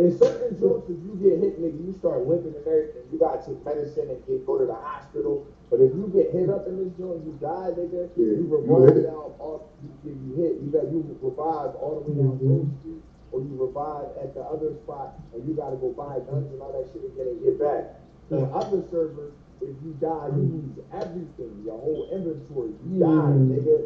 In 0.00 0.16
certain 0.16 0.56
jokes, 0.56 0.88
if 0.88 0.96
you 1.04 1.12
get 1.20 1.44
hit, 1.44 1.60
nigga, 1.60 1.76
you 1.76 1.92
start 2.00 2.24
limping 2.24 2.56
and 2.56 2.64
everything. 2.64 3.04
You 3.12 3.20
gotta 3.20 3.44
take 3.44 3.60
medicine 3.60 4.08
and 4.08 4.16
get 4.24 4.48
go 4.48 4.56
to 4.56 4.64
the 4.64 4.72
hospital. 4.72 5.44
But 5.68 5.84
if 5.84 5.92
you 5.92 6.08
get 6.08 6.32
hit 6.32 6.48
up 6.48 6.64
in 6.64 6.80
this 6.80 6.88
joint, 6.96 7.20
you 7.20 7.36
die, 7.36 7.76
nigga. 7.76 8.08
Yeah, 8.16 8.32
you 8.32 8.42
you 8.42 8.48
revive 8.48 8.96
hit. 8.96 9.12
down 9.12 9.36
all. 9.36 9.68
If 10.00 10.16
you 10.16 10.32
hit, 10.40 10.56
you 10.64 10.72
got 10.72 10.88
you 10.88 11.04
revive 11.20 11.76
all 11.76 12.00
the 12.00 12.08
way 12.08 12.16
down 12.16 12.40
mm-hmm. 12.40 12.48
Grove 12.48 12.72
Street, 12.80 13.04
or 13.28 13.44
you 13.44 13.52
revive 13.60 14.08
at 14.24 14.32
the 14.32 14.40
other 14.40 14.72
spot, 14.80 15.20
and 15.36 15.44
you 15.44 15.52
gotta 15.52 15.76
go 15.76 15.92
buy 15.92 16.16
guns 16.24 16.48
and 16.48 16.64
all 16.64 16.72
that 16.72 16.88
shit 16.96 17.04
again 17.04 17.36
and 17.36 17.38
get 17.44 17.54
it 17.54 17.60
back. 17.60 18.00
On 18.32 18.48
other 18.56 18.80
servers, 18.88 19.36
if 19.60 19.76
you 19.84 19.92
die, 20.00 20.32
you 20.32 20.48
mm-hmm. 20.48 20.64
lose 20.64 20.80
everything, 20.96 21.60
your 21.60 21.76
whole 21.76 22.08
inventory. 22.08 22.72
You 22.88 23.04
mm-hmm. 23.04 23.04
die, 23.04 23.36
nigga, 23.52 23.76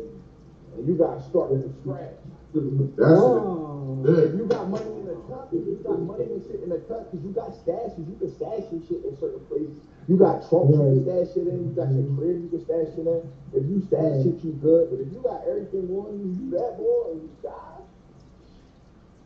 and 0.78 0.86
you 0.86 0.94
gotta 0.94 1.18
start 1.26 1.50
from 1.50 1.74
scratch. 1.82 2.22
That's 2.54 3.18
oh, 3.18 4.04
it. 4.06 4.30
If 4.30 4.38
you 4.38 4.46
got 4.46 4.70
money 4.70 4.86
in 4.86 5.03
the 5.03 5.03
cut, 5.03 5.03
you 5.62 5.80
got 5.84 6.00
money 6.02 6.24
and 6.24 6.42
shit 6.42 6.62
in 6.62 6.68
the 6.70 6.78
cut, 6.78 7.10
because 7.10 7.24
you 7.24 7.32
got 7.32 7.52
stashes, 7.52 8.08
you 8.08 8.16
can 8.18 8.28
stash 8.28 8.64
your 8.72 8.80
shit 8.88 9.04
in 9.04 9.16
certain 9.18 9.40
places. 9.46 9.70
You 10.08 10.16
got 10.16 10.48
trunks 10.48 10.72
you 10.72 10.78
can 10.78 11.02
stash 11.02 11.34
shit 11.34 11.46
in, 11.48 11.68
you 11.68 11.72
got 11.74 11.90
your 11.92 12.04
crib 12.16 12.42
you 12.42 12.48
can 12.48 12.60
stash 12.60 12.94
shit 12.94 13.06
in. 13.06 13.22
If 13.54 13.66
you 13.68 13.80
stash 13.80 14.22
shit, 14.22 14.44
you 14.44 14.52
good. 14.60 14.90
But 14.90 15.00
if 15.00 15.12
you 15.12 15.20
got 15.20 15.42
everything 15.46 15.88
on 15.90 16.18
you, 16.18 16.44
you 16.44 16.50
that 16.58 16.76
boy, 16.76 17.10
and 17.12 17.22
you 17.22 17.30
die, 17.42 17.80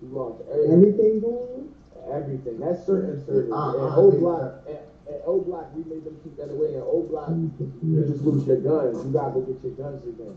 you 0.03 0.09
lost 0.09 0.43
everything. 0.51 0.73
everything 0.73 1.21
going? 1.21 1.69
Everything. 2.09 2.59
That's 2.59 2.85
certain 2.85 3.19
service. 3.27 3.53
I- 3.53 3.75
and 3.75 4.13
hate 4.13 4.21
Block, 4.21 4.55
and 4.69 5.21
O 5.27 5.41
Block, 5.41 5.67
we 5.75 5.83
made 5.85 6.05
them 6.05 6.17
keep 6.23 6.37
that 6.37 6.51
away. 6.51 6.75
And 6.75 6.83
O 6.85 7.03
Block, 7.03 7.31
you 7.31 8.05
just 8.07 8.25
lose 8.25 8.47
your 8.47 8.57
guns. 8.57 9.05
You 9.05 9.13
gotta 9.13 9.33
go 9.33 9.41
get 9.41 9.63
your 9.63 9.73
guns 9.73 10.05
again. 10.05 10.37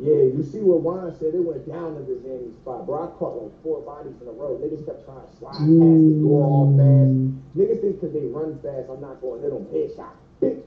Yeah, 0.00 0.30
you 0.30 0.46
see 0.46 0.62
what 0.62 0.80
Juan 0.86 1.10
said? 1.18 1.34
It 1.34 1.42
went 1.42 1.66
down 1.66 1.98
to 1.98 2.02
the 2.06 2.22
Zanny 2.22 2.54
spot, 2.62 2.86
bro. 2.86 3.02
I 3.02 3.06
caught 3.18 3.42
like 3.42 3.50
four 3.66 3.82
bodies 3.82 4.14
in 4.22 4.28
a 4.28 4.32
row. 4.32 4.54
Niggas 4.62 4.86
kept 4.86 5.04
trying 5.04 5.26
to 5.26 5.30
slide 5.42 5.58
past 5.58 5.66
the 5.66 5.74
mm. 5.74 6.22
door 6.22 6.42
all 6.46 6.70
fast. 6.78 7.14
Niggas 7.58 7.80
think 7.82 7.98
because 7.98 8.14
they 8.14 8.26
run 8.30 8.58
fast, 8.62 8.86
I'm 8.90 9.00
not 9.02 9.18
going 9.20 9.42
to 9.42 9.50
hit 9.50 9.52
them. 9.58 9.66
Headshot. 9.74 10.14
Big. 10.38 10.62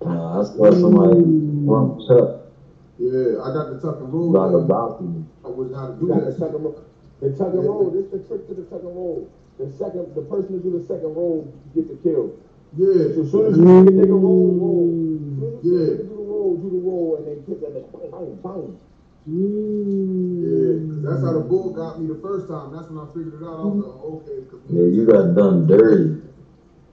Nah, 0.00 0.40
I 0.40 0.44
saw 0.48 0.70
somebody 0.72 1.20
bump 1.68 2.00
Chuck 2.08 2.48
Yeah, 2.96 3.44
I 3.44 3.52
got 3.52 3.68
the 3.68 3.76
tuck 3.84 4.00
and 4.00 4.08
roll. 4.08 4.32
like 4.32 4.48
a 4.48 4.64
thing. 4.64 4.68
balcony. 4.68 5.24
I 5.44 5.48
was 5.52 5.68
how 5.76 5.92
to 5.92 5.94
You 6.00 6.00
do 6.00 6.08
got 6.08 6.24
the 6.24 6.32
that. 6.32 6.38
tuck 6.40 6.52
and 6.56 6.64
roll. 6.64 6.80
The 7.20 7.28
tuck 7.36 7.52
and 7.52 7.64
roll. 7.68 7.90
This 7.92 8.08
the 8.08 8.18
trick 8.24 8.48
to 8.48 8.54
the 8.56 8.64
tuck 8.64 8.80
and 8.80 8.96
roll. 8.96 9.28
The 9.60 9.68
second, 9.76 10.14
the 10.16 10.24
person 10.24 10.56
who 10.56 10.60
do 10.64 10.72
the 10.80 10.84
second 10.88 11.12
roll 11.12 11.52
get 11.76 11.84
the 11.84 12.00
kill. 12.00 12.32
Yeah. 12.80 13.12
So 13.12 13.20
as 13.20 13.30
soon 13.30 13.44
as 13.52 13.58
you 13.60 13.64
see 13.68 13.84
the 13.92 13.92
nigga 13.92 14.16
roll, 14.16 14.56
roll. 14.56 14.88
As 14.88 15.36
soon 15.36 15.52
as 15.60 15.64
Yeah. 15.68 15.84
the 15.84 16.00
nigga 16.00 16.08
do 16.08 16.16
the 16.16 16.24
roll, 16.32 16.56
do 16.56 16.68
the 16.72 16.80
roll, 16.80 17.16
and 17.20 17.26
then 17.28 17.38
kick 17.44 17.60
Yeah, 20.42 20.74
'cause 20.88 21.02
that's 21.04 21.22
how 21.22 21.32
the 21.34 21.40
bull 21.40 21.70
got 21.70 22.00
me 22.00 22.06
the 22.06 22.16
first 22.16 22.48
time. 22.48 22.72
That's 22.72 22.88
when 22.90 22.98
I 22.98 23.06
figured 23.08 23.34
it 23.34 23.44
out. 23.44 23.58
I 23.58 23.66
was 23.66 23.78
like, 23.78 23.88
oh, 23.88 24.22
okay, 24.26 24.40
because 24.40 24.60
Yeah, 24.70 24.84
you 24.84 25.06
got 25.06 25.34
done 25.34 25.66
dirty. 25.66 26.16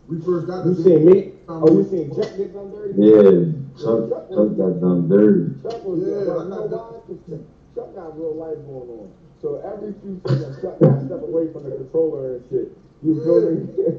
we 0.08 0.20
first 0.20 0.48
got 0.48 0.66
You 0.66 0.74
this. 0.74 0.84
seen 0.86 1.06
me? 1.06 1.26
Oh, 1.50 1.72
you 1.72 1.84
seen 1.84 2.10
Chuck 2.16 2.32
get 2.38 2.54
done 2.54 2.72
dirty? 2.72 2.96
Yeah, 2.98 3.32
Chuck, 3.80 4.10
Chuck 4.30 4.58
got 4.58 4.80
done 4.82 5.08
dirty. 5.10 5.52
Chuck 5.64 5.84
was 5.84 6.00
Yeah, 6.00 6.08
yeah, 6.26 6.38
I 6.38 6.44
know 6.46 6.68
got 6.68 6.70
that. 6.70 7.08
Chuck, 7.30 7.40
Chuck 7.76 7.94
got 7.96 8.18
real 8.20 8.36
life 8.36 8.58
going 8.68 8.90
on. 8.90 9.10
So 9.42 9.56
every 9.58 9.94
few 10.02 10.18
seconds, 10.28 10.62
Chuck 10.62 10.80
got 10.80 11.00
to 11.00 11.06
step 11.06 11.22
away 11.24 11.48
from 11.48 11.64
the 11.64 11.72
controller 11.72 12.34
and 12.36 12.42
shit. 12.50 12.70
You 13.04 13.16
feel 13.16 13.52
me? 13.52 13.62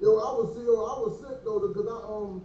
Yo, 0.00 0.16
I 0.16 0.32
was 0.32 0.48
yo, 0.56 0.76
I 0.80 0.96
was 1.00 1.12
sick 1.20 1.36
though 1.44 1.60
because 1.60 1.86
I 1.86 1.96
um 2.08 2.42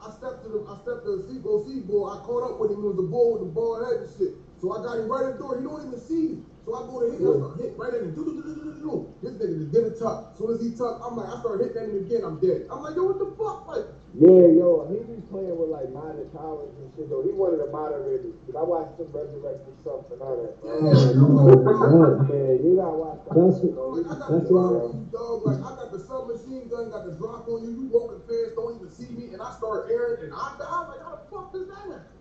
I 0.00 0.10
stepped 0.10 0.42
to 0.44 0.48
the 0.48 0.64
I 0.64 0.76
stepped 0.80 1.04
to 1.04 1.20
the 1.20 1.28
see 1.28 1.80
bull. 1.80 2.08
I 2.08 2.24
caught 2.24 2.42
up 2.50 2.58
with 2.58 2.70
him. 2.72 2.84
It 2.84 2.88
was 2.88 2.96
the 2.96 3.02
bull 3.02 3.32
with 3.32 3.42
the 3.42 3.52
bald 3.52 3.84
head 3.84 4.00
and 4.00 4.10
shit. 4.16 4.34
So 4.60 4.72
I 4.72 4.82
got 4.82 4.98
him 4.98 5.08
right 5.08 5.26
at 5.28 5.32
the 5.34 5.38
door. 5.38 5.58
He 5.58 5.64
don't 5.64 5.86
even 5.86 6.00
see 6.00 6.40
me. 6.40 6.49
So 6.70 6.78
I 6.78 6.86
go 6.86 7.02
to 7.02 7.06
hit. 7.10 7.18
I 7.18 7.34
start 7.34 7.58
hit 7.58 7.72
right 7.74 7.94
at 7.94 8.00
him. 8.06 8.14
Do, 8.14 8.22
do, 8.22 8.32
do, 8.38 8.42
do, 8.46 8.54
do, 8.54 8.62
do, 8.62 8.80
do. 8.80 8.94
This 9.26 9.34
nigga 9.42 9.58
just 9.58 9.72
did 9.74 9.84
a 9.90 9.92
tuck. 9.98 10.30
As 10.30 10.38
soon 10.38 10.50
as 10.54 10.60
he 10.62 10.70
tucked, 10.78 11.02
I'm 11.02 11.18
like 11.18 11.26
I 11.26 11.36
start 11.42 11.58
hitting 11.58 11.82
at 11.82 11.90
him 11.90 11.98
again. 12.06 12.22
I'm 12.22 12.38
dead. 12.38 12.70
I'm 12.70 12.80
like 12.86 12.94
yo, 12.94 13.10
what 13.10 13.18
the 13.18 13.28
fuck? 13.34 13.66
Like 13.66 13.86
yeah, 14.14 14.46
yo, 14.58 14.86
he 14.90 15.02
be 15.06 15.18
playing 15.30 15.54
with 15.58 15.70
like 15.70 15.90
minor 15.90 16.26
powers 16.34 16.70
and 16.78 16.86
shit. 16.94 17.10
Though 17.10 17.22
he 17.26 17.34
one 17.34 17.54
of 17.54 17.62
the 17.62 17.70
moderators. 17.74 18.34
Cause 18.46 18.54
I 18.54 18.62
watched 18.62 18.98
him 19.02 19.10
resurrect 19.10 19.66
himself 19.66 20.06
and 20.14 20.18
all 20.22 20.34
that. 20.38 20.54
yeah, 20.62 20.78
Bro. 21.18 21.26
yeah, 21.42 21.58
Oh, 21.58 21.82
God. 21.90 22.30
Yeah, 22.30 22.54
you 22.62 22.70
gotta 22.78 22.98
watch. 22.98 23.18
that. 23.26 23.34
That's- 23.34 23.58
I'm 23.66 23.74
like, 23.74 24.06
I 24.06 24.14
got 24.14 24.30
That's 24.30 24.46
the 24.46 24.54
drop 24.54 24.70
why- 24.70 24.86
on 24.86 24.94
you, 24.94 25.06
dog. 25.10 25.38
Like 25.46 25.60
I 25.62 25.70
got 25.74 25.88
the 25.90 26.00
submachine 26.06 26.64
gun, 26.70 26.90
got 26.94 27.02
the 27.06 27.14
drop 27.18 27.46
on 27.50 27.58
you. 27.66 27.70
You 27.74 27.86
walking 27.90 28.22
fast, 28.30 28.54
don't 28.54 28.74
even 28.78 28.90
see 28.94 29.10
me, 29.10 29.34
and 29.34 29.42
I 29.42 29.50
start 29.58 29.90
airing, 29.90 30.30
and 30.30 30.34
I 30.34 30.54
die. 30.58 30.86
Like 30.90 31.02
how 31.02 31.18
the 31.18 31.26
fuck 31.30 31.50
does 31.54 31.66
that 31.70 31.82
happen? 31.90 32.19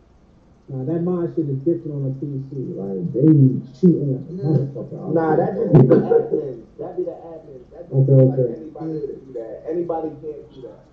Nah, 0.70 0.86
that 0.86 1.02
mind 1.02 1.34
shit 1.36 1.50
is 1.50 1.58
different 1.66 1.98
on 1.98 2.04
a 2.06 2.14
PC. 2.22 2.78
Like, 2.78 3.02
they 3.10 3.26
be 3.26 3.58
cheating 3.74 4.14
like 4.14 4.30
a 4.30 4.34
motherfucker. 4.38 5.14
Nah, 5.18 5.36
that 5.36 5.58
just 5.58 5.74
be 5.74 5.82
the 5.82 5.98
admin. 5.98 6.62
That 6.78 6.94
be 6.96 7.04
the 7.10 7.18
admin. 7.26 7.62
That 7.74 7.90
just 7.90 7.98
Okay, 8.06 8.14
like 8.14 8.38
okay. 8.38 8.54
anybody 8.54 9.00
can 9.02 9.20
do 9.26 9.34
that. 9.34 9.64
Anybody 9.66 10.10
can't 10.22 10.46
do 10.54 10.62
that. 10.70 10.86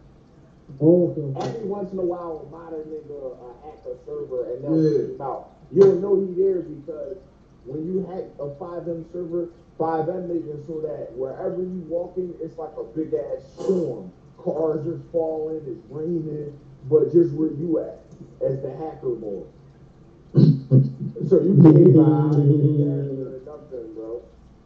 Oh, 0.81 1.13
okay, 1.13 1.21
okay. 1.21 1.57
Every 1.57 1.69
once 1.69 1.93
in 1.93 1.99
a 1.99 2.03
while, 2.03 2.49
a 2.49 2.51
modern 2.51 2.89
nigga 2.89 3.37
uh, 3.37 3.53
hack 3.69 3.85
a 3.85 3.95
server 4.09 4.49
and 4.51 4.65
they'll 4.65 4.81
Yeah. 4.81 5.15
him 5.15 5.21
out. 5.21 5.51
You'll 5.71 6.01
know 6.01 6.17
he 6.25 6.33
there 6.33 6.61
because 6.65 7.19
when 7.67 7.85
you 7.87 8.01
hack 8.09 8.25
a 8.41 8.49
FiveM 8.57 9.05
server, 9.13 9.51
FiveM 9.79 10.27
making 10.27 10.65
so 10.67 10.81
that 10.81 11.13
wherever 11.15 11.61
you 11.61 11.85
walking, 11.87 12.33
it's 12.41 12.57
like 12.57 12.73
a 12.79 12.85
big 12.97 13.13
ass 13.13 13.45
storm. 13.61 14.11
Cars 14.39 14.87
are 14.87 15.01
falling, 15.13 15.61
it's 15.67 15.85
raining, 15.91 16.59
but 16.89 17.13
just 17.13 17.33
where 17.35 17.53
you 17.53 17.79
at 17.81 18.01
as 18.41 18.61
the 18.63 18.71
hacker 18.77 19.15
boy. 19.15 19.45
So 21.25 21.41
you 21.41 21.57
can't 21.63 21.79
even 21.79 22.05
hide 22.05 23.27
nothing, 23.47 23.95
bro. 23.95 24.23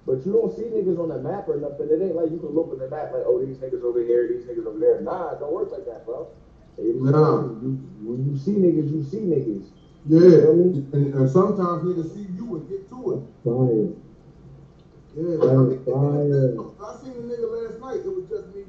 But 0.06 0.24
you 0.26 0.32
don't 0.32 0.50
see 0.56 0.62
niggas 0.64 0.98
on 0.98 1.08
the 1.08 1.20
map 1.22 1.48
or 1.48 1.60
nothing. 1.60 1.88
It 1.90 2.02
ain't 2.02 2.16
like 2.16 2.30
you 2.30 2.38
can 2.38 2.50
look 2.50 2.72
on 2.72 2.78
the 2.78 2.88
map 2.88 3.12
like, 3.12 3.22
oh, 3.26 3.44
these 3.44 3.58
niggas 3.58 3.84
over 3.84 4.02
here, 4.02 4.26
these 4.28 4.44
niggas 4.46 4.66
over 4.66 4.78
there. 4.78 5.00
Nah, 5.02 5.36
it 5.36 5.40
don't 5.40 5.52
work 5.52 5.70
like 5.70 5.86
that, 5.86 6.04
bro. 6.06 6.28
You 6.78 6.94
know 7.04 7.10
Nah. 7.10 7.42
You, 7.60 7.78
when 8.02 8.30
you 8.30 8.36
see 8.36 8.52
niggas, 8.56 8.90
you 8.90 9.04
see 9.04 9.20
niggas. 9.20 9.68
Yeah, 10.08 10.48
Feel 10.48 10.56
me? 10.56 10.86
and, 10.92 11.14
and 11.14 11.30
sometimes 11.30 11.84
niggas 11.84 12.14
see 12.14 12.26
you 12.32 12.56
and 12.56 12.68
get 12.68 12.88
to 12.88 12.98
it. 13.12 13.22
Fire. 13.44 13.92
Yeah, 15.12 15.36
I, 15.44 15.54
mean, 15.60 15.84
Fire. 15.84 16.56
I 16.80 16.96
seen 17.02 17.12
a 17.12 17.24
nigga 17.28 17.46
last 17.52 17.80
night. 17.80 18.00
It 18.00 18.08
was 18.08 18.24
just 18.30 18.54
me, 18.56 18.64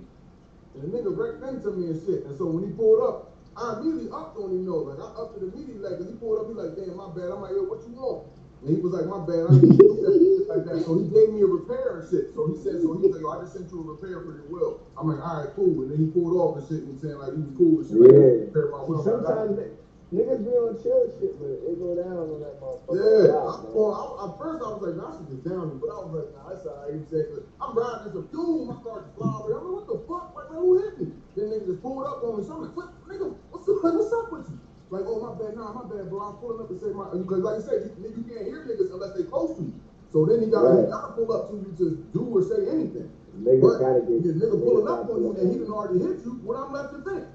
and 0.76 0.92
the 0.92 0.98
nigga 0.98 1.16
wrecked 1.16 1.44
into 1.44 1.72
me 1.72 1.88
and 1.88 2.02
shit. 2.06 2.26
And 2.26 2.38
so 2.38 2.48
when 2.48 2.68
he 2.68 2.76
pulled 2.76 3.02
up, 3.02 3.31
I 3.62 3.78
immediately 3.80 4.10
upped 4.10 4.38
on 4.42 4.50
him. 4.52 4.66
though. 4.66 4.90
like 4.90 5.00
I 5.00 5.08
upped 5.22 5.38
it 5.38 5.44
immediately. 5.46 5.86
Like, 5.86 6.02
he 6.02 6.18
pulled 6.18 6.42
up, 6.42 6.48
he 6.50 6.54
like, 6.58 6.74
damn, 6.76 6.98
my 6.98 7.14
bad. 7.14 7.30
I'm 7.30 7.42
like, 7.46 7.54
yo, 7.54 7.64
what 7.70 7.80
you 7.86 7.94
want? 7.94 8.28
And 8.66 8.70
he 8.74 8.82
was 8.82 8.94
like, 8.94 9.06
my 9.06 9.22
bad. 9.26 9.46
I 9.50 9.54
didn't 9.58 9.78
do 9.78 10.46
like 10.52 10.66
that. 10.68 10.84
So 10.86 11.00
he 11.00 11.08
gave 11.10 11.30
me 11.34 11.42
a 11.42 11.50
repair 11.50 12.02
and 12.02 12.06
shit. 12.10 12.36
So 12.36 12.46
he 12.52 12.56
said, 12.60 12.84
so 12.84 12.94
he 13.00 13.08
was 13.08 13.16
like, 13.16 13.24
yo, 13.24 13.30
I 13.32 13.42
just 13.42 13.54
sent 13.58 13.72
you 13.72 13.80
a 13.82 13.86
repair 13.96 14.20
for 14.22 14.36
your 14.36 14.48
will. 14.52 14.84
I'm 15.00 15.08
like, 15.10 15.22
all 15.24 15.42
right, 15.42 15.50
cool. 15.56 15.82
And 15.86 15.90
then 15.94 15.98
he 15.98 16.08
pulled 16.12 16.36
off 16.38 16.60
and 16.62 16.66
shit 16.70 16.84
and 16.86 16.98
saying 17.00 17.18
like 17.18 17.34
he 17.34 17.42
was 17.42 17.54
cool 17.58 17.80
and 17.82 17.86
shit. 17.88 17.98
Like, 17.98 18.12
Yeah. 18.14 18.52
repair 18.52 18.66
my 18.70 18.82
will. 18.86 19.02
Sometimes 19.02 19.58
ni- 19.58 19.74
niggas 20.12 20.42
be 20.44 20.52
on 20.60 20.76
chill 20.84 21.08
shit, 21.18 21.34
but 21.40 21.50
it 21.66 21.74
go 21.80 21.90
down 21.98 22.18
on 22.22 22.38
that 22.44 22.60
motherfucker. 22.62 23.00
Yeah, 23.00 23.32
Wow, 23.32 23.48
I, 23.48 23.54
well, 23.72 23.92
I, 23.96 24.04
at 24.28 24.32
first 24.38 24.60
I 24.62 24.68
was 24.76 24.82
like, 24.86 24.96
nah, 25.00 25.08
I 25.10 25.12
should 25.18 25.30
just 25.32 25.44
down 25.48 25.66
but 25.82 25.90
I 25.90 25.98
was 26.06 26.12
like, 26.20 26.30
nah, 26.36 26.44
that's 26.52 26.66
alright. 26.68 26.94
He 27.00 27.04
said, 27.10 27.24
'cause 27.32 27.44
I'm 27.64 27.72
riding 27.74 28.04
this 28.12 28.16
a 28.20 28.24
doom, 28.30 28.68
just 28.70 28.84
fly 28.84 29.32
over. 29.42 29.56
I'm 29.58 29.64
like, 29.66 29.76
what 29.82 29.88
the 29.90 29.98
fuck? 30.06 30.26
Like, 30.38 30.48
man, 30.52 30.60
who 30.62 30.70
hit 30.84 30.94
me? 31.02 31.08
Then 31.34 31.46
nigga 31.50 31.66
just 31.72 31.82
pulled 31.82 32.04
up 32.06 32.20
on 32.28 32.32
me. 32.38 32.42
So 32.44 32.60
I'm 32.60 32.62
like, 32.68 32.76
what, 32.76 32.92
nigga, 33.08 33.26
what's 33.68 33.70
up? 33.70 33.84
Like, 33.84 33.96
what's 33.96 34.14
up 34.14 34.32
with 34.32 34.50
you? 34.50 34.58
Like, 34.90 35.04
oh 35.08 35.20
my 35.20 35.32
bad, 35.32 35.56
nah, 35.56 35.72
my 35.72 35.84
bad, 35.84 36.10
bro. 36.10 36.22
I'm 36.22 36.36
pulling 36.36 36.60
up 36.60 36.68
to 36.70 36.76
say 36.76 36.92
my, 36.92 37.08
because 37.12 37.42
like 37.42 37.58
I 37.58 37.60
said, 37.60 37.82
you, 37.84 38.10
you 38.16 38.24
can't 38.24 38.46
hear 38.46 38.62
niggas 38.64 38.92
unless 38.94 39.12
they 39.12 39.24
close 39.24 39.52
to 39.54 39.64
you. 39.64 39.74
So 40.12 40.26
then 40.26 40.42
he 40.42 40.48
got 40.48 40.64
to 40.64 40.68
Right. 40.70 40.88
gotta 40.90 41.08
pull 41.10 41.32
up 41.32 41.48
to 41.50 41.56
you 41.56 41.74
to 41.78 41.96
do 42.14 42.24
or 42.24 42.42
say 42.42 42.68
anything. 42.68 43.08
Niggas 43.44 43.62
But 43.62 43.80
gotta 43.80 44.02
get. 44.02 44.24
your 44.24 44.34
nigga 44.34 44.60
pulling 44.64 44.88
up 44.88 45.08
on 45.10 45.22
you 45.24 45.34
and 45.40 45.50
he 45.52 45.58
done 45.58 45.72
already 45.72 46.00
hit 46.00 46.18
you. 46.26 46.38
What 46.44 46.58
I'm 46.58 46.72
left 46.72 46.92
to 46.92 47.00
think? 47.00 47.26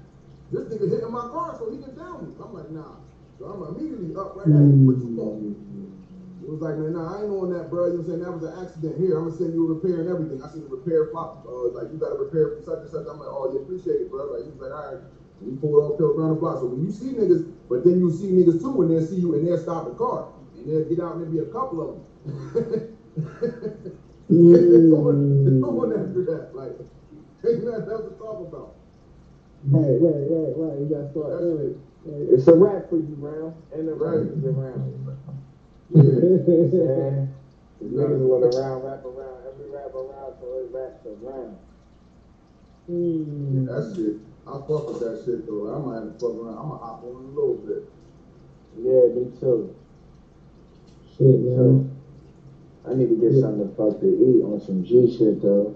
This 0.51 0.65
nigga 0.65 0.87
hitting 0.87 1.11
my 1.11 1.25
car 1.25 1.55
so 1.55 1.69
he 1.69 1.77
can 1.77 1.93
down 1.95 2.21
me. 2.23 2.31
I'm 2.39 2.53
like, 2.53 2.69
nah. 2.69 2.95
So 3.39 3.45
I'm 3.47 3.61
immediately 3.63 4.13
up 4.15 4.35
right 4.35 4.51
at 4.51 4.63
him. 4.63 4.85
What 4.85 5.01
you 5.03 5.09
want? 5.09 5.55
It 6.43 6.49
was 6.49 6.61
like, 6.61 6.77
man, 6.77 6.93
nah, 6.93 7.15
I 7.17 7.21
ain't 7.21 7.31
on 7.31 7.49
that, 7.49 7.69
bro. 7.69 7.85
You 7.85 7.93
know 7.93 7.97
what 7.97 7.99
I'm 8.01 8.05
saying? 8.05 8.19
That 8.19 8.33
was 8.33 8.43
an 8.43 8.53
accident 8.61 8.97
here. 8.97 9.15
I'm 9.15 9.23
gonna 9.25 9.31
send 9.31 9.53
you 9.53 9.63
a 9.63 9.67
repair 9.67 9.99
and 9.99 10.07
everything. 10.09 10.41
I 10.41 10.47
seen 10.47 10.61
the 10.61 10.67
repair 10.67 11.03
flop. 11.03 11.31
Uh, 11.45 11.67
like, 11.69 11.91
you 11.91 11.97
gotta 11.97 12.15
repair 12.15 12.47
from 12.47 12.61
such 12.61 12.79
and 12.81 12.89
such. 12.89 13.05
I'm 13.09 13.17
like, 13.19 13.29
oh, 13.31 13.47
you 13.47 13.57
appreciate 13.57 14.01
it, 14.01 14.09
bro. 14.09 14.25
Like, 14.25 14.43
he 14.43 14.49
was 14.51 14.59
like, 14.59 14.71
all 14.71 14.89
right. 14.91 14.99
We 15.41 15.55
pulled 15.57 15.75
off 15.83 15.97
the 15.97 16.05
around 16.05 16.29
the 16.29 16.35
block. 16.35 16.59
So 16.59 16.67
when 16.67 16.85
you 16.85 16.91
see 16.91 17.13
niggas, 17.13 17.51
but 17.69 17.83
then 17.83 17.99
you 17.99 18.11
see 18.11 18.31
niggas 18.31 18.59
too, 18.61 18.81
and 18.81 18.91
they'll 18.91 19.05
see 19.05 19.17
you 19.17 19.35
and 19.35 19.47
they'll 19.47 19.61
stop 19.61 19.85
the 19.85 19.93
car. 19.93 20.29
And 20.55 20.65
they'll 20.65 20.89
get 20.89 20.99
out 20.99 21.15
and 21.15 21.21
there'll 21.21 21.33
be 21.33 21.39
a 21.39 21.53
couple 21.53 21.81
of 21.81 21.87
them. 21.93 22.03
mm. 24.31 24.91
going, 24.91 25.61
one 25.61 25.93
after 25.93 26.23
that. 26.25 26.55
Like, 26.55 26.73
ain't 27.45 27.63
nothing 27.63 27.89
else 27.89 28.09
to 28.09 28.15
talk 28.17 28.41
about. 28.41 28.75
Right, 29.69 29.99
right, 29.99 30.25
right, 30.29 30.53
right. 30.57 30.79
You 30.79 30.87
gotta 30.89 31.11
start 31.11 31.31
early. 31.33 31.75
Right. 32.05 32.33
It's 32.33 32.47
a 32.47 32.53
wrap 32.53 32.89
for 32.89 32.97
you, 32.97 33.15
round. 33.19 33.53
And 33.73 33.87
the 33.87 33.93
right 33.93 34.25
is 34.25 34.43
around. 34.45 35.17
Yeah. 35.93 36.03
yeah. 36.03 37.27
Niggas 37.83 38.25
want 38.25 38.51
to 38.51 38.57
round, 38.57 38.83
wrap 38.83 39.05
around. 39.05 39.37
Every 39.47 39.69
wrap 39.69 39.93
around, 39.93 40.33
so 40.39 40.45
it 40.57 40.69
wraps 40.71 41.05
around. 41.05 41.57
Mm. 42.89 43.67
Yeah, 43.67 43.73
that's 43.73 43.97
it. 43.97 44.26
I 44.47 44.59
fuck 44.59 44.87
with 44.87 44.99
that 45.01 45.23
shit 45.25 45.45
though. 45.45 45.75
I 45.75 45.79
might 45.79 45.95
have 45.95 46.13
to 46.13 46.19
fuck 46.19 46.35
around. 46.35 46.57
I'm 46.57 46.69
gonna 46.69 46.83
hop 46.83 47.03
on 47.03 47.15
a 47.15 47.27
little 47.35 47.59
bit. 47.67 47.83
Yeah, 48.79 49.11
me 49.13 49.31
too. 49.39 49.75
Shit, 51.17 51.39
man. 51.41 51.91
I 52.87 52.93
need 52.93 53.09
to 53.09 53.15
get 53.15 53.33
yeah. 53.33 53.41
something 53.41 53.67
to 53.67 53.75
fuck 53.75 53.99
to 53.99 54.07
eat 54.07 54.41
on 54.43 54.61
some 54.65 54.85
G 54.85 55.17
shit 55.17 55.41
though. 55.41 55.75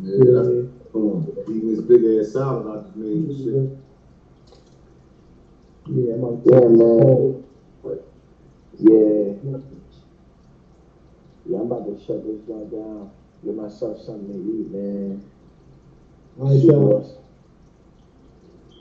Yeah, 0.00 0.16
yeah. 0.16 0.32
That's, 0.32 0.48
um, 0.94 1.28
eating 1.48 1.76
this 1.76 1.84
big 1.84 2.04
ass 2.24 2.32
salad 2.32 2.94
and 2.96 3.36
shit. 3.36 3.78
Yeah, 5.92 6.16
my 6.16 6.40
yeah, 6.46 6.68
man. 6.72 7.44
Yeah. 8.78 9.58
Yeah, 11.46 11.58
I'm 11.58 11.70
about 11.70 11.84
to 11.84 12.02
shut 12.02 12.24
this 12.24 12.40
joint 12.46 12.70
down. 12.70 13.10
Get 13.44 13.54
myself 13.54 14.00
something 14.00 14.32
to 14.32 14.38
eat, 14.40 14.72
man. 14.72 15.22
I 16.34 16.50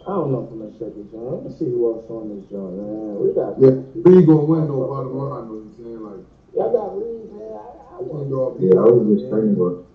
don't 0.09 0.33
know 0.33 0.47
from 0.49 0.59
that 0.65 0.73
second 0.73 1.05
joint. 1.13 1.45
Let's 1.45 1.59
see 1.59 1.69
who 1.69 1.93
else 1.93 2.09
on 2.09 2.33
this 2.33 2.49
joint, 2.49 2.81
man. 2.81 3.21
We 3.21 3.29
got. 3.29 3.61
Yeah, 3.61 3.77
Reed 4.01 4.25
gonna 4.25 4.49
win 4.49 4.65
no 4.65 4.81
bottom 4.89 5.13
line, 5.13 5.45
but 5.45 5.61
I'm 5.61 5.69
saying 5.77 6.01
like. 6.01 6.25
Y'all 6.57 6.73
got 6.73 6.97
Reed, 6.97 7.29
man. 7.29 7.53
I, 7.53 7.69
I 7.93 8.01
want. 8.01 8.57
Yeah, 8.57 8.73
I 8.81 8.89
was 8.89 9.05
just 9.05 9.29
saying, 9.29 9.53
but. 9.53 9.85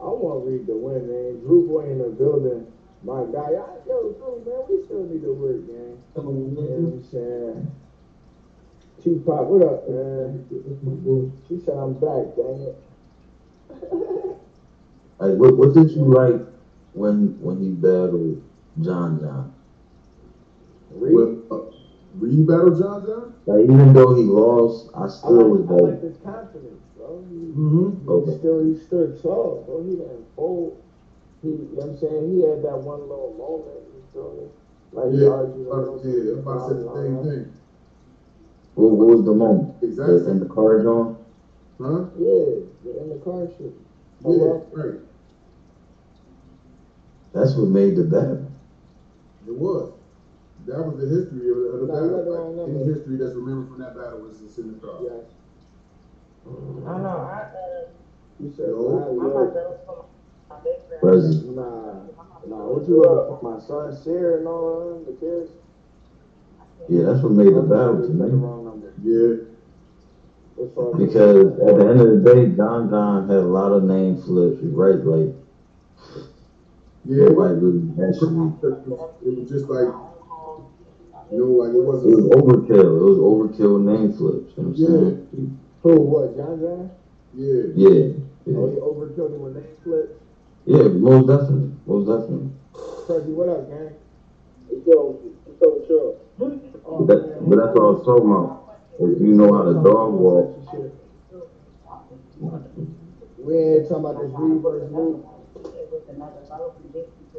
I 0.00 0.08
want 0.08 0.48
Reed 0.48 0.64
to 0.66 0.76
win, 0.80 1.04
man. 1.04 1.44
Drew 1.44 1.68
Boy 1.68 1.92
in 1.92 2.00
the 2.00 2.08
building. 2.08 2.72
My 3.04 3.28
guy, 3.28 3.60
I, 3.60 3.84
yo, 3.84 4.16
Drew, 4.16 4.40
man, 4.48 4.64
we 4.64 4.80
still 4.88 5.04
need 5.04 5.20
to 5.28 5.32
work, 5.36 5.60
man. 5.68 6.00
Come 6.16 6.32
on, 6.32 6.56
man. 6.56 6.64
You 6.64 6.72
know 6.72 6.88
what 6.88 7.04
I'm 7.04 7.12
saying? 7.12 7.68
Tupac, 9.04 9.44
what 9.44 9.60
up, 9.60 9.84
man? 9.92 10.40
She 11.48 11.60
said 11.60 11.76
I'm 11.76 11.92
back, 12.00 12.32
dang 12.32 12.64
it. 12.64 12.80
Like, 15.24 15.38
what, 15.40 15.56
what 15.56 15.72
did 15.72 15.90
you 15.92 16.04
like 16.04 16.36
when 16.92 17.40
when 17.40 17.56
he 17.56 17.70
battled 17.70 18.44
John 18.82 19.20
John? 19.20 19.54
Reed? 20.90 21.14
With, 21.16 21.48
uh, 21.50 22.44
battled 22.44 22.78
John 22.78 23.06
John? 23.06 23.34
Like, 23.46 23.64
even 23.64 23.94
though 23.94 24.14
he 24.16 24.24
lost, 24.24 24.90
I 24.92 25.08
still 25.08 25.32
I 25.32 25.32
like, 25.32 25.48
was 25.48 25.64
like, 25.64 25.80
I 25.80 25.88
like 25.96 26.02
his 26.02 26.16
confidence, 26.20 26.84
bro. 26.96 27.24
He, 27.30 27.40
mm-hmm. 27.56 28.04
he 28.04 28.10
okay. 28.12 28.36
still 28.36 28.64
he 28.68 28.76
stood 28.84 29.22
tall, 29.22 29.64
bro. 29.64 29.80
He 29.80 29.96
didn't 29.96 30.28
fold. 30.36 30.76
He, 31.40 31.48
you 31.48 31.72
know 31.72 31.88
what 31.88 31.88
I'm 31.88 31.98
saying? 32.04 32.24
He 32.28 32.44
had 32.44 32.60
that 32.60 32.76
one 32.84 33.00
little 33.08 33.32
moment. 33.40 33.80
You 33.96 34.04
feel 34.12 34.28
me? 34.36 34.46
Like, 34.92 35.08
yeah, 35.08 35.24
he 35.24 35.24
argued. 35.24 35.72
Uh, 35.72 36.04
yeah, 36.04 36.36
I'm 36.36 36.44
about 36.44 36.68
to 36.68 36.74
say 36.76 36.84
the 36.84 36.92
same 37.00 37.16
thing. 37.24 37.44
What, 38.76 38.92
what 38.92 39.08
was 39.08 39.24
the 39.24 39.32
moment? 39.32 39.72
Exactly. 39.80 40.28
In 40.28 40.40
the 40.44 40.52
car, 40.52 40.84
John? 40.84 41.16
Huh? 41.80 42.12
Yeah, 42.20 42.68
in 42.92 43.08
the 43.08 43.20
car 43.24 43.48
shit. 43.56 43.72
Yeah, 44.20 44.30
oh, 44.30 44.68
right. 44.72 45.00
That's 47.34 47.54
what 47.54 47.68
made 47.68 47.96
the 47.96 48.04
battle. 48.04 48.46
It 49.46 49.54
was. 49.54 49.92
That 50.66 50.78
was 50.78 50.96
the 50.96 51.08
history 51.10 51.50
of, 51.50 51.56
the 51.56 51.86
no, 51.86 51.92
battle. 51.92 52.54
No, 52.54 52.64
no, 52.64 52.80
Any 52.80 52.94
history 52.94 53.18
that's 53.18 53.34
remembered 53.34 53.68
from 53.68 53.82
that 53.82 53.94
battle 53.96 54.20
was 54.20 54.38
the 54.38 54.46
car. 54.80 55.02
Yeah. 55.02 55.26
Mm-hmm. 56.46 56.88
I 56.88 56.98
know. 57.02 57.18
I 57.26 57.42
uh, 57.42 57.90
you 58.40 58.52
said 58.56 58.70
uh, 58.70 58.78
oh, 58.78 59.12
no. 59.18 60.08
Nah, 61.52 62.06
nah. 62.46 62.64
What 62.70 62.88
you 62.88 63.02
up? 63.04 63.42
My 63.42 63.58
son 63.58 63.92
Sarah 63.92 64.38
and 64.38 64.46
all 64.46 65.04
them, 65.04 65.04
the 65.04 65.12
kids. 65.18 65.50
Yeah, 66.88 67.02
that's 67.12 67.20
what 67.22 67.32
made 67.32 67.54
the 67.54 67.62
battle 67.62 68.00
to 68.00 68.08
me. 68.08 68.30
Yeah. 69.02 69.50
Because 70.56 71.58
at 71.66 71.76
the 71.76 71.86
end 71.90 72.00
of 72.00 72.08
the 72.08 72.22
day, 72.24 72.46
Don 72.46 72.90
Don 72.90 73.28
had 73.28 73.38
a 73.38 73.42
lot 73.42 73.72
of 73.72 73.82
name 73.84 74.22
flips, 74.22 74.62
right? 74.62 75.02
Like 75.02 75.34
yeah, 77.04 77.28
it 77.28 77.36
wasn't 77.36 77.62
really 77.62 77.84
mentioning 77.84 78.56
because 78.56 78.80
it 79.20 79.32
was 79.36 79.48
just 79.50 79.68
like, 79.68 79.92
you 81.28 81.36
know, 81.36 81.52
like 81.60 81.76
it 81.76 81.84
wasn't. 81.84 82.12
It 82.12 82.16
was 82.16 82.32
overkill. 82.32 82.96
It 82.96 83.04
was 83.04 83.20
overkill 83.20 83.76
name 83.84 84.16
flips. 84.16 84.56
You 84.56 84.62
know 84.64 84.72
what 84.72 84.76
I'm 84.76 84.80
yeah. 84.80 84.88
saying? 84.88 85.60
Who? 85.84 86.00
What? 86.00 86.36
John 86.36 86.56
John? 86.64 86.90
Yeah. 87.36 87.76
Yeah. 87.76 88.16
Oh, 88.16 88.48
yeah. 88.48 88.56
Oh, 88.56 88.68
he 88.72 88.80
overkill 88.80 89.36
him 89.36 89.40
with 89.44 89.56
name 89.60 89.76
flips. 89.84 90.16
Yeah, 90.64 90.88
most 90.96 91.28
definitely. 91.28 91.76
Most 91.84 92.08
definitely. 92.08 92.50
Turkey, 93.04 93.32
what 93.36 93.52
up, 93.52 93.68
man? 93.68 93.92
It's 94.72 94.88
up? 94.88 95.20
it's 95.44 95.60
so 95.60 95.84
sure. 95.84 96.16
Oh, 96.88 97.04
that, 97.04 97.36
but 97.44 97.56
that's 97.60 97.76
what 97.76 97.84
I 97.84 97.90
was 97.92 98.04
talking 98.08 98.32
about. 98.32 98.80
If 98.96 99.20
you 99.20 99.36
know 99.36 99.52
how 99.52 99.68
the 99.68 99.76
dog 99.84 100.16
walks. 100.16 100.72
We 103.44 103.52
ain't 103.60 103.88
talking 103.92 104.08
about 104.08 104.24
this 104.24 104.32
reverse 104.32 104.90
move. 104.90 105.20
I 106.04 106.12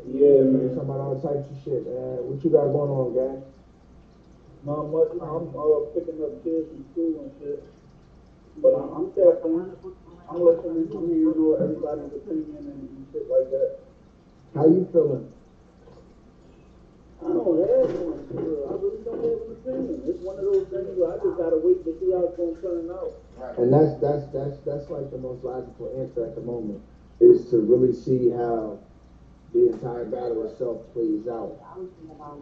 yeah, 0.09 0.41
man, 0.41 0.73
talking 0.73 0.89
about 0.89 0.99
all 0.99 1.19
types 1.21 1.45
of 1.49 1.57
shit, 1.63 1.85
man. 1.85 2.25
What 2.25 2.43
you 2.43 2.49
got 2.49 2.73
going 2.73 2.89
on, 2.89 3.13
guy? 3.13 3.37
Not 4.65 4.89
much. 4.89 5.13
I'm 5.21 5.53
uh, 5.53 5.85
picking 5.93 6.17
up 6.17 6.33
kids 6.41 6.65
from 6.73 6.81
school 6.91 7.13
and 7.21 7.31
shit, 7.37 7.61
but 8.57 8.73
I'm, 8.73 8.89
I'm 8.89 9.07
definitely 9.13 9.69
I'm 10.25 10.41
listening 10.41 10.89
to 10.89 10.97
you 11.05 11.29
usual. 11.29 11.61
everybody's 11.61 12.09
opinion 12.17 12.65
and 12.65 13.05
shit 13.13 13.29
like 13.29 13.49
that. 13.53 13.77
How 14.55 14.65
you 14.65 14.89
feeling? 14.91 15.29
I 17.21 17.29
don't 17.29 17.57
have 17.61 17.89
one. 18.01 18.17
I 18.25 18.73
really 18.81 19.01
don't 19.05 19.21
have 19.21 19.41
an 19.45 19.51
opinion. 19.61 20.01
It's 20.09 20.21
one 20.25 20.37
of 20.41 20.45
those 20.45 20.65
things 20.73 20.89
where 20.97 21.13
I 21.13 21.17
just 21.21 21.37
gotta 21.37 21.57
wait 21.61 21.85
to 21.85 21.93
see 22.01 22.09
how 22.09 22.25
it's 22.25 22.37
gonna 22.37 22.57
turn 22.65 22.89
out. 22.89 23.13
And 23.61 23.69
that's 23.69 23.93
that's 24.01 24.25
that's 24.33 24.57
that's 24.65 24.89
like 24.89 25.11
the 25.11 25.21
most 25.21 25.43
logical 25.43 25.93
answer 26.01 26.25
at 26.25 26.33
the 26.33 26.41
moment 26.41 26.81
is 27.19 27.49
to 27.49 27.57
really 27.61 27.93
see 27.93 28.29
how 28.29 28.79
the 29.53 29.71
entire 29.71 30.05
battle 30.05 30.43
itself 30.47 30.81
plays 30.93 31.27
out. 31.27 31.57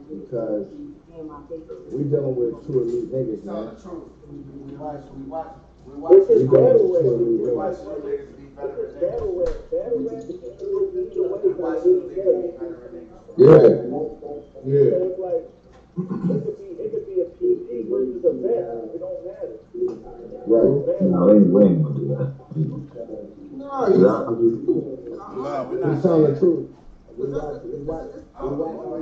Because 0.10 0.68
we're 1.92 2.10
dealing 2.10 2.36
with 2.36 2.66
two 2.66 2.82
elite 2.82 3.12
niggas, 3.12 3.44
man. 3.44 3.76
This 6.10 6.30
is 6.30 6.44
Battleware. 6.50 7.04
Battleware. 9.70 10.34
Yeah. 13.38 13.60
Yeah. 14.66 14.96
It 15.96 16.90
could 16.92 17.06
be, 17.06 17.22
a 17.22 17.26
PG 17.26 17.68
versus 17.90 18.24
a 18.26 18.34
vet. 18.34 18.66
It 18.94 19.00
don't 19.00 19.22
matter. 19.26 19.58
Right. 20.48 21.02
No, 21.02 21.20
they 21.28 21.36
ain't 21.36 21.52
going 21.52 21.84
to 21.86 21.92
do 21.94 22.04
that. 22.16 22.30
No, 23.74 23.88
you 23.88 23.98
not. 23.98 24.30
Nah, 24.30 25.64
we're 25.64 25.82
not. 25.82 26.02
telling 26.04 26.32
the 26.32 26.40
truth. 26.40 26.70
We 27.18 27.26
watch, 27.34 27.64
we 27.64 27.82
watch, 27.82 28.14
we 28.40 28.50
watch, 28.54 28.94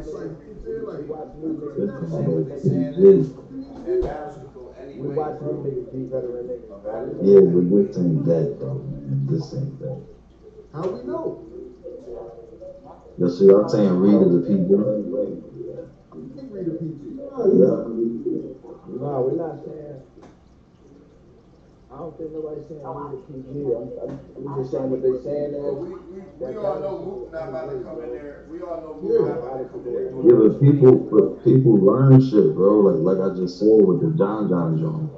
Yeah, 7.22 7.41
but 7.52 7.65
this 7.68 7.98
ain't 7.98 8.23
that 8.26 8.57
though, 8.61 8.80
man. 8.80 9.27
This 9.27 9.53
ain't 9.56 9.80
that. 9.81 9.99
How 10.73 10.88
we 10.88 11.03
know? 11.03 11.43
Yo, 13.18 13.27
see, 13.27 13.49
I'm 13.52 13.68
saying 13.68 13.91
read 13.99 14.22
of 14.22 14.31
the 14.31 14.39
people? 14.48 14.77
We 16.15 16.30
can 16.34 16.49
read 16.49 16.68
of 16.68 16.80
people. 16.80 17.27
No, 18.88 19.22
we're 19.22 19.35
not 19.35 19.65
saying. 19.65 19.91
I 21.92 21.98
don't 21.98 22.16
think 22.18 22.32
nobody's 22.32 22.64
saying 22.72 22.80
we 22.80 22.88
the 22.88 23.20
oh, 23.20 23.28
PG. 23.28 23.52
I'm, 23.76 23.88
I'm, 24.00 24.16
I'm 24.48 24.64
just 24.64 24.72
saying 24.72 24.88
what 24.88 25.04
they're 25.04 25.20
saying. 25.28 25.52
Well, 25.60 25.76
we, 25.76 25.92
we, 26.08 26.24
we 26.24 26.56
all 26.56 26.80
know 26.80 26.96
Mook 27.04 27.36
not 27.36 27.52
about 27.52 27.68
to 27.68 27.84
come 27.84 28.00
in 28.00 28.16
there. 28.16 28.48
We 28.48 28.64
all 28.64 28.80
know 28.80 28.96
Mook 28.96 29.12
yeah. 29.12 29.28
not 29.28 29.44
about 29.44 29.60
to 29.60 29.68
come 29.68 29.84
in 29.84 30.00
there. 30.00 30.08
Yeah, 30.24 30.40
but 30.40 30.56
people, 30.64 30.96
but 31.12 31.44
people 31.44 31.76
learn 31.84 32.24
shit, 32.24 32.56
bro. 32.56 32.88
Like, 32.88 33.04
like 33.04 33.20
I 33.20 33.36
just 33.36 33.60
said 33.60 33.84
with 33.84 34.00
the 34.00 34.16
John 34.16 34.48
John 34.48 34.80
John. 34.80 35.12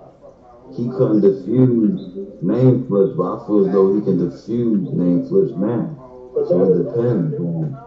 He 0.74 0.90
couldn't 0.90 1.22
defuse 1.22 2.42
name 2.42 2.90
flips, 2.90 3.14
but 3.14 3.30
I 3.30 3.46
feel 3.46 3.70
as 3.70 3.70
though 3.70 3.94
he 3.94 4.02
can 4.02 4.18
diffuse 4.18 4.90
name 4.98 5.30
flips 5.30 5.54
now. 5.54 5.94
So 6.50 6.58
it 6.58 6.90
depends 6.90 7.38
on. 7.38 7.78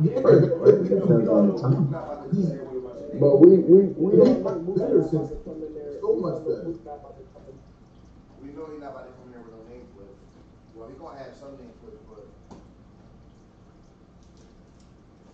Yeah. 0.00 0.16
Right, 0.24 0.48
right. 0.48 0.80
It 0.80 0.88
depends 0.88 1.28
on 1.28 1.52
the 1.52 1.60
time. 1.60 1.92
But 3.20 3.36
we 3.44 3.60
we 3.60 3.92
we 3.96 4.16
don't 4.16 4.40
like 4.40 4.64
since 5.12 5.36
so 6.06 6.14
much 6.14 6.38
better. 6.46 6.70
We 8.42 8.48
know 8.54 8.66
he's 8.70 8.78
not 8.80 8.94
about 8.94 9.06
to 9.06 9.12
come 9.18 9.26
here 9.30 9.42
with 9.42 9.50
no 9.50 9.58
names, 9.66 9.90
but 9.98 10.06
well, 10.74 10.86
he's 10.88 10.98
gonna 10.98 11.18
have 11.18 11.34
some 11.34 11.58
names 11.58 11.74
for 11.82 11.90
but. 12.06 12.24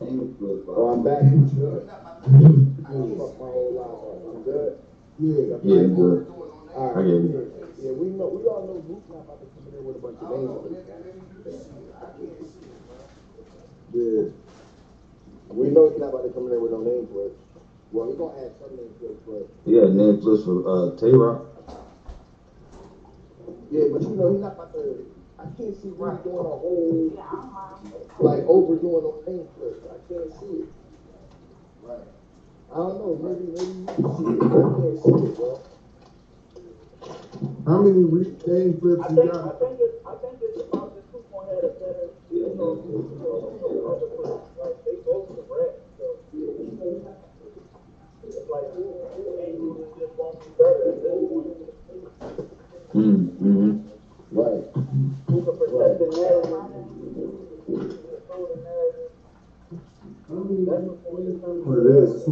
Oh, 0.00 0.88
I'm 0.88 1.04
back. 1.04 1.22
I'm 1.22 1.46
good. 4.42 4.78
Yeah, 5.20 5.60
yeah. 5.62 5.82
All 6.74 6.90
right. 6.94 7.06
Yeah, 7.78 7.92
we 7.92 8.06
know. 8.08 8.28
We 8.32 8.46
all 8.48 8.66
know 8.66 8.80
Luke's 8.88 9.08
not 9.10 9.22
about 9.28 9.38
to 9.40 9.46
come 9.52 9.66
in 9.66 9.72
there 9.72 9.82
with 9.82 9.96
a 9.96 10.00
bunch 10.00 10.18
of 10.22 10.26
names. 10.30 10.48
Yeah. 13.92 14.24
We 15.50 15.68
know 15.68 15.90
he's 15.90 16.00
not 16.00 16.08
about 16.08 16.22
to 16.22 16.30
come 16.30 16.44
in 16.44 16.50
there 16.50 16.60
with 16.60 16.72
no 16.72 16.80
names, 16.80 17.08
but 17.12 17.36
well, 17.92 18.06
he's 18.08 18.16
gonna 18.16 18.36
add 18.44 18.52
some 18.60 18.76
name 18.76 18.90
flips, 18.98 19.20
but 19.26 19.48
Yeah, 19.66 19.88
name 19.88 20.16
flips 20.16 20.42
for 20.44 20.62
uh 20.66 20.90
Tay 20.96 21.12
Roc. 21.12 21.38
yeah, 23.70 23.84
but 23.92 24.02
you 24.02 24.16
know 24.16 24.32
he's 24.32 24.40
not 24.40 24.54
about 24.54 24.72
to. 24.74 25.06
I 25.38 25.46
can't 25.58 25.74
see 25.76 25.90
Reed 25.96 26.22
doing 26.24 26.38
a 26.38 26.42
whole 26.42 27.12
like 28.20 28.44
overdoing 28.46 29.04
on 29.04 29.24
name 29.26 29.46
flips. 29.56 29.84
I 29.86 29.98
can't 30.12 30.32
see 30.40 30.46
it. 30.62 30.68
Right. 31.82 32.00
I 32.72 32.76
don't 32.76 32.98
know. 32.98 33.16
Maybe 33.22 33.44
maybe 33.46 33.72
you 33.80 33.86
can 33.86 34.16
see 34.16 34.32
it. 34.32 34.38
but 34.40 34.58
I 34.58 34.80
can't 34.80 34.98
see 34.98 35.26
it, 35.26 35.36
bro. 35.36 35.60
How 37.66 37.78
many 37.78 38.04
re- 38.04 38.32
name 38.46 38.74
flips 38.80 39.10
you 39.10 39.16
think, 39.16 39.30
I 39.44 39.52
got? 39.52 39.58
think 39.58 39.76
it's, 39.80 39.94
I 40.06 40.14
think 40.16 40.38
it's 40.42 40.56
about 40.58 40.94
the 40.94 41.00
two 41.12 41.22
point 41.30 41.48
had 41.48 41.64
a 41.64 41.68
better, 41.68 42.08
you 42.30 42.40
know, 42.56 42.74
you 42.84 43.18
know, 43.20 43.90
other 43.90 44.06
person, 44.06 44.40
like, 44.58 44.76
they 44.84 44.96
both 45.04 45.28
the 45.28 45.42
rap, 45.48 45.74
so. 45.98 47.21
Mm-hmm. 52.94 53.78
Right. 54.32 54.64
It 61.74 61.86
is. 61.86 62.22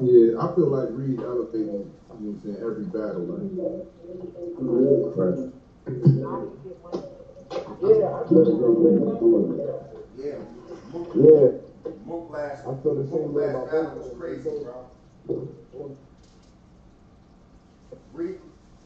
Yeah, 0.00 0.38
I 0.40 0.54
feel 0.54 0.68
like 0.68 0.88
Reed 0.92 1.20
elevating, 1.20 1.66
you 1.66 1.92
know 2.18 2.32
what 2.32 2.34
I'm 2.34 2.40
saying, 2.42 2.56
every 2.60 2.84
battle. 2.84 3.22
Like, 3.28 3.50
Right. 5.14 5.52
Yeah, 7.82 8.14
I 8.14 8.28
feel 8.28 8.44
the 8.44 8.54
same 8.58 8.76
way 8.82 8.94
about 8.96 9.20
Yeah. 10.16 11.48
Mook, 12.06 12.30
last, 12.30 12.66
I 12.66 12.74
feel 12.82 12.94
the 12.94 13.06
same 13.08 13.32
way 13.32 13.46
last 13.46 13.54
about 13.54 13.70
battle 13.70 13.98
was 13.98 14.10
crazy, 14.16 14.50
bro. 14.62 14.88
Reed, 18.12 18.36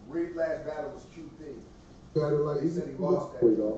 Reed 0.09 0.35
last 0.35 0.65
battle 0.65 0.91
was 0.91 1.05
QP. 1.15 1.55
Kind 2.17 2.35
of 2.35 2.41
like, 2.49 2.61
He 2.61 2.69
you 2.69 2.73
said 2.73 2.89
he 2.89 2.97
lost 2.97 3.33
that. 3.37 3.43
You 3.45 3.57
go. 3.61 3.69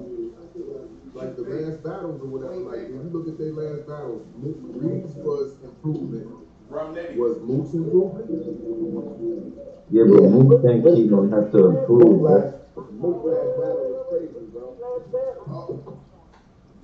like 1.15 1.35
the 1.35 1.43
last 1.43 1.82
battles 1.82 2.23
or 2.23 2.28
whatever, 2.31 2.62
like, 2.70 2.86
if 2.86 2.94
you 2.94 3.10
look 3.10 3.27
at 3.27 3.36
their 3.39 3.52
last 3.52 3.82
battles, 3.90 4.23
Mook, 4.39 4.59
Reed's 4.78 5.15
was 5.19 5.59
improvement. 5.66 6.47
Rum 6.70 6.94
Nitty. 6.94 7.16
Was 7.16 7.43
Mook's 7.43 7.74
improvement? 7.74 8.31
Yeah, 9.90 10.05
but 10.06 10.23
Mook 10.31 10.62
think 10.62 10.86
he 10.94 11.09
gonna 11.09 11.35
have 11.35 11.51
to 11.51 11.59
improve, 11.74 12.23
Mook 12.23 12.31
right? 12.31 12.47
last, 12.47 13.51
battle 13.59 13.90
was 13.90 14.06
crazy, 14.06 14.47
bro. 14.55 14.78
last 14.78 15.06
battle. 15.10 15.43
Oh. 15.51 15.98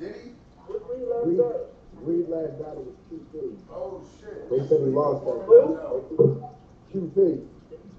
Did 0.00 0.14
he? 0.18 0.34
What's 0.66 0.82
Reed 0.90 1.06
last 1.06 1.26
Reed, 1.30 1.38
battle? 1.38 1.70
Reed 2.02 2.26
last 2.28 2.54
battle 2.58 2.82
was 2.90 2.98
QP. 3.06 3.34
Oh, 3.70 4.02
shit. 4.18 4.50
They 4.50 4.58
said 4.66 4.80
he 4.82 4.90
lost 4.90 5.22
that. 5.22 5.46
No. 5.46 6.50
QP. 6.90 7.46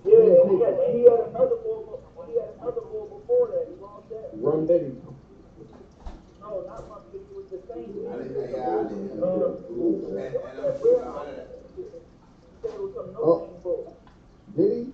Yeah, 0.06 0.22
and 0.22 0.52
he 0.52 0.56
had, 0.62 0.76
he 0.94 1.02
had 1.08 1.34
another 1.34 1.58
bull, 1.66 1.95
he 2.36 2.42
had 2.42 2.50
another 2.60 2.82
bull 2.82 3.08
before 3.08 3.48
that, 3.48 3.64
he 3.72 3.76
lost 3.80 4.10
that. 4.10 4.30
Rum 4.34 4.68
Nitty. 4.68 4.92
No, 6.42 6.62
not 6.68 6.90
my, 6.90 6.98
it 7.16 7.24
was 7.32 7.46
the 7.48 7.60
same. 7.64 7.96
I 8.12 8.18
didn't, 8.20 8.52
yeah, 8.52 8.76
I 8.76 8.84
didn't. 8.84 9.24
Uh, 9.24 9.56
And, 9.56 10.20
and 10.20 10.60
I'm 10.60 10.74
keeping 10.76 11.00
a 11.00 11.12
hundred. 11.12 11.48
he 11.76 11.84
said 12.62 12.72
it 12.76 12.82
was 12.82 12.92
some 12.94 13.16
Oh. 13.16 13.48
bull. 13.64 13.96
Did 14.56 14.72
he? 14.72 14.92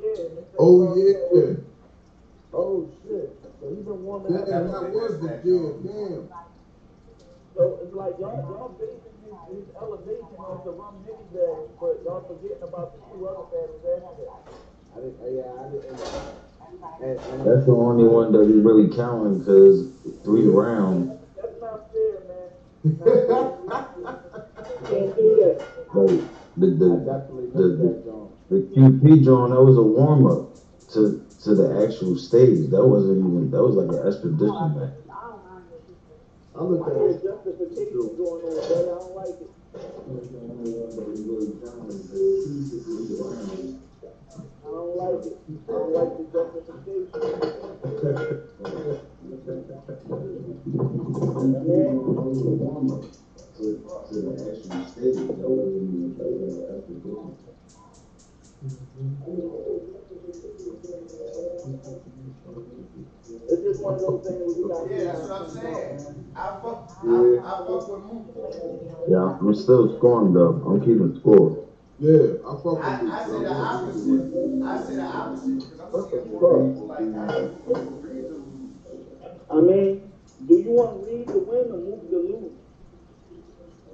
Yeah, 0.00 0.08
and 0.22 0.38
they 0.38 0.46
said 0.46 0.54
he 0.54 0.56
Oh, 0.58 0.94
yeah. 0.94 1.56
Oh, 2.54 2.86
shit. 3.02 3.30
So 3.60 3.68
he 3.68 3.82
been 3.82 4.04
warming 4.04 4.32
That, 4.32 4.42
up. 4.42 4.46
that, 4.46 4.64
that 4.70 4.92
was 4.92 5.18
the, 5.18 5.26
yeah, 5.42 5.72
damn. 5.82 6.28
So 7.54 7.78
it's 7.82 7.92
like 7.92 8.14
y'all, 8.18 8.38
y'all 8.48 8.68
basing 8.78 9.18
his, 9.26 9.34
his 9.50 9.66
elevation 9.76 10.36
off 10.38 10.64
the 10.64 10.70
Rum 10.70 10.94
Nitty 11.04 11.26
battle, 11.34 11.68
but 11.80 12.00
y'all 12.04 12.22
forgetting 12.24 12.62
about 12.62 12.94
the 12.94 13.00
two 13.12 13.26
other 13.28 13.44
battles 13.50 13.82
after 13.82 14.24
that. 14.24 14.40
I 14.94 15.00
didn't, 15.00 15.36
yeah, 15.36 15.52
I 15.60 15.68
didn't. 15.68 16.51
And, 17.02 17.18
and 17.18 17.46
That's 17.46 17.66
the 17.66 17.72
only 17.72 18.04
one 18.04 18.32
that 18.32 18.46
he 18.46 18.54
really 18.60 18.94
counting 18.94 19.38
because 19.40 19.90
three 20.24 20.46
rounds. 20.46 21.18
That's 21.36 21.60
not 21.60 21.90
fair, 21.92 22.22
man. 22.28 22.48
Can't 24.86 25.16
that. 25.16 25.66
Like 25.94 26.20
the 26.56 26.66
the 26.66 26.76
the, 26.76 26.88
missed 27.54 27.82
that, 27.82 28.04
John. 28.04 28.32
the 28.50 28.56
QP 28.56 29.24
joint 29.24 29.52
that 29.52 29.62
was 29.62 29.76
a 29.76 29.82
warm 29.82 30.26
up 30.26 30.54
to 30.92 31.24
to 31.42 31.54
the 31.54 31.84
actual 31.84 32.16
stage. 32.16 32.70
That 32.70 32.86
wasn't 32.86 33.18
even 33.18 33.50
that 33.50 33.62
was 33.62 33.74
like 33.76 33.88
an 33.88 34.06
expedition 34.06 34.78
match. 34.78 34.94
I 36.54 36.62
look 36.62 36.86
at 36.86 36.94
There's 36.94 37.16
it. 37.16 37.24
justification 37.24 38.16
going 38.16 38.44
on, 38.44 38.54
but 38.54 38.62
I 38.62 38.82
don't 38.84 39.14
like 39.16 39.40
it. 39.40 39.50
I 44.38 44.70
don't 44.70 44.96
like 44.96 45.26
it. 45.26 45.38
I 45.68 45.72
don't 45.72 45.94
like 45.94 46.16
the 46.18 46.24
justification. 46.32 48.22
Yeah, 64.88 65.12
that's 65.12 65.28
what 65.28 65.42
I'm 65.42 65.50
saying. 65.50 66.32
I 66.36 66.60
fuck. 66.62 66.90
Yeah, 69.08 69.38
I'm 69.40 69.54
still 69.54 69.96
scoring 69.98 70.32
though. 70.34 70.62
I'm 70.66 70.80
keeping 70.80 71.14
score. 71.20 71.61
Yeah, 72.02 72.34
I 72.42 72.58
fuck 72.58 72.64
with 72.66 72.82
I, 72.82 73.00
you. 73.00 73.12
I 73.14 73.22
say 73.22 73.38
the 73.46 73.54
opposite. 73.54 74.26
I 74.66 74.82
say 74.82 74.96
the 74.98 75.06
opposite 75.06 75.54
because 75.54 75.78
I'm 75.78 76.10
seeing 76.10 76.32
more 76.34 76.66
people 76.66 76.86
like 76.90 76.98
I 76.98 77.30
to 77.30 77.78
lose. 77.78 78.42
I 79.46 79.60
mean, 79.60 80.12
do 80.48 80.54
you 80.58 80.70
want 80.74 81.06
Reed 81.06 81.28
to 81.28 81.38
win 81.38 81.70
or 81.70 81.78
Mook 81.78 82.10
to 82.10 82.18
lose? 82.18 82.58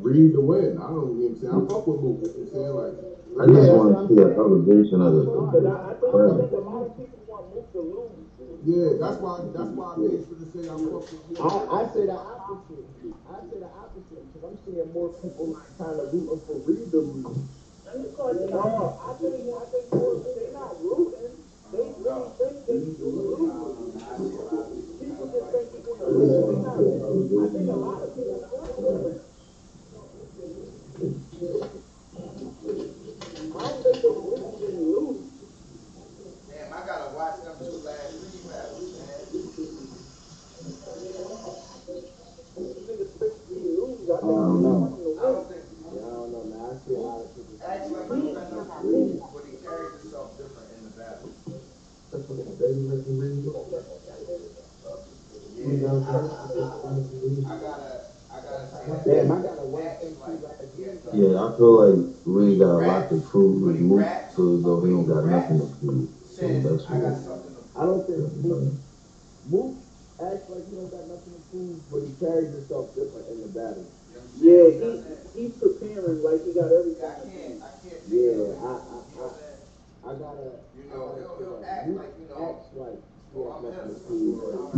Reed 0.01 0.33
to 0.33 0.41
win. 0.41 0.79
I 0.81 0.89
don't, 0.89 1.21
you 1.21 1.37
know 1.37 1.37
what 1.37 1.37
I'm 1.37 1.37
saying? 1.37 1.53
I 1.53 1.69
fuck 1.69 1.85
with 1.85 2.01
Mook, 2.01 2.17
you 2.25 2.33
know 2.33 2.41
I'm 2.41 2.49
saying? 2.49 2.73
Like, 2.81 2.97
I 3.37 3.45
just 3.45 3.77
want 3.77 3.93
to 3.93 4.01
see 4.09 4.21
an 4.25 4.33
elevation 4.41 4.99
of 5.05 5.13
the. 5.13 5.23
Because 5.29 5.69
I, 5.69 5.77
I 5.77 5.93
think, 6.01 6.09
I 6.09 6.33
think 6.41 6.53
a 6.57 6.65
lot 6.65 6.81
of 6.89 6.97
people 6.97 7.21
want 7.29 7.45
Mook 7.53 7.69
to 7.77 7.81
lose. 7.85 8.25
yeah, 8.65 8.89
that's 8.97 9.21
why, 9.21 9.37
that's 9.53 9.73
why 9.77 9.85
I 9.85 9.97
made 10.01 10.25
sure 10.25 10.41
to 10.41 10.47
say 10.49 10.65
I 10.65 10.81
fuck 10.81 11.05
with 11.13 11.29
Mook. 11.29 11.45
I, 11.45 11.77
I 11.77 11.81
say 11.93 12.09
the 12.09 12.17
opposite. 12.17 12.89
I 13.29 13.37
say 13.53 13.59
the 13.61 13.69
opposite 13.69 14.21
because 14.33 14.43
I'm 14.49 14.57
seeing 14.65 14.89
more 14.97 15.13
people 15.21 15.53
like 15.53 15.77
kind 15.77 16.01
of 16.01 16.09
rooting 16.09 16.41
for 16.49 16.57
Reed 16.65 16.89
to 16.89 17.05
lose. 17.05 17.58
I 17.89 17.95
I 33.55 33.61
don't 33.63 33.83
think 33.83 34.03
they 34.03 34.09
really 34.09 34.59
didn't 34.59 34.87
lose. 34.93 35.27
Damn, 36.49 36.73
I 36.73 36.87
gotta 36.87 37.15
watch 37.15 37.43
them 37.43 37.57
two 37.59 37.79
last 37.85 38.13
three 38.19 38.41
battles, 38.51 38.93
man. 38.99 39.21
Niggas 42.59 43.13
think 43.19 43.35
they 43.49 43.57
lose. 43.57 44.11
I 44.11 44.19
think 44.19 44.29
I 44.29 44.29
don't 44.29 44.63
they 44.63 44.63
know. 44.63 44.77
want 44.77 44.93
to 44.97 45.01
I 45.19 45.23
win. 45.25 45.33
don't 45.33 45.49
think, 45.49 45.63
Yeah, 45.95 46.07
I 46.07 46.11
don't 46.11 46.33
know, 46.33 46.45
man. 46.45 46.61
I 46.69 46.75
see 46.85 46.95
a 46.95 46.99
lot 46.99 47.21
of 47.21 47.29
people. 47.35 47.55
actually, 47.65 48.05
he 48.21 48.35
been 48.35 48.53
up 48.53 48.83
Reed, 48.85 49.21
but 49.33 49.45
he 49.47 49.53
carries 49.65 49.93
himself 50.03 50.37
different 50.37 50.69
in 50.77 50.85
the 50.85 50.91
battle. 50.99 51.31
I'm. 52.69 52.79
Yeah, 61.15 61.43
I, 61.43 61.57
feel 61.57 61.73
like 61.73 62.15
we 62.27 62.59
got 62.59 62.77
a 62.77 62.87
lot 62.87 63.09
to 63.09 63.21
prove 63.21 63.63
with 63.63 63.81
Mook, 63.81 64.07
so 64.37 64.57
he 64.57 64.91
don't 64.91 65.07
got 65.07 65.25
nothing 65.25 65.59
to 65.61 65.67
prove. 65.77 66.09
So 66.31 66.61
that's 66.61 66.85
what. 66.85 67.43
I 67.77 67.85
don't 67.85 68.07
think 68.07 68.45
Mook, 68.45 68.73
Mook, 69.49 69.75
acts 70.21 70.51
like 70.51 70.69
he 70.69 70.77
don't 70.77 70.91
got 70.91 71.09
nothing 71.09 71.33
to 71.33 71.41
prove, 71.51 71.81
but 71.91 72.01
he 72.05 72.13
carries 72.21 72.53
himself 72.53 72.95
different 72.95 73.29
in 73.29 73.41
the 73.41 73.49
battle. 73.49 73.87
Yeah, 74.39 74.69
he, 74.69 75.41
he's 75.41 75.53
preparing 75.57 76.23
like 76.23 76.45
he 76.45 76.53
got 76.53 76.71
everything. 76.71 77.05
I 77.05 77.15
can't, 77.25 77.63
I 77.63 77.71
can't. 77.83 78.03
Yeah, 78.09 78.53
I? 78.61 78.73
I, 78.77 79.25
I, 79.25 80.13
I 80.13 80.15
gotta. 80.15 80.68
You 80.91 80.97
know, 80.97 81.63
act 81.67 81.89
like, 81.89 82.15
you 82.19 82.29
know, 82.29 82.63
oh. 82.71 83.03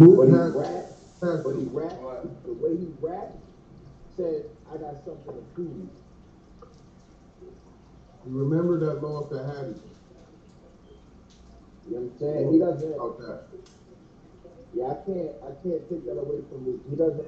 But 0.07 0.27
he 0.27 1.65
raps, 1.65 1.95
but 2.01 2.23
he 2.23 2.29
the 2.45 2.53
way 2.55 2.77
he 2.77 2.89
raps 3.01 3.37
said, 4.17 4.45
I 4.69 4.77
got 4.77 5.05
something 5.05 5.35
to 5.35 5.41
prove. 5.55 5.89
You 8.27 8.39
remember 8.39 8.79
that 8.81 9.03
loss 9.03 9.31
to 9.31 9.39
Hattie 9.39 9.81
You 11.89 11.97
know 11.97 12.03
what 12.03 12.13
I'm 12.13 12.19
saying? 12.19 12.53
He 12.53 12.59
doesn't. 12.59 12.91
that. 13.27 13.43
Yeah, 14.75 14.85
I 14.85 14.95
can't. 15.07 15.31
I 15.43 15.51
can't 15.63 15.89
take 15.89 16.05
that 16.05 16.19
away 16.21 16.41
from 16.49 16.67
Luke. 16.67 16.83
He 16.91 16.97
doesn't. 16.97 17.27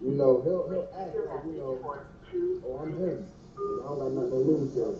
You 0.00 0.12
know, 0.12 0.40
he'll 0.42 0.68
he'll 0.70 0.88
act 0.98 1.14
like 1.14 1.44
you 1.44 1.58
know. 1.58 1.78
Oh, 2.64 2.78
I'm 2.82 2.96
him. 2.98 3.26
I 3.56 3.88
don't 3.88 3.98
got 3.98 4.12
nothing 4.12 4.30
to 4.30 4.36
lose 4.36 4.74
here. 4.74 4.94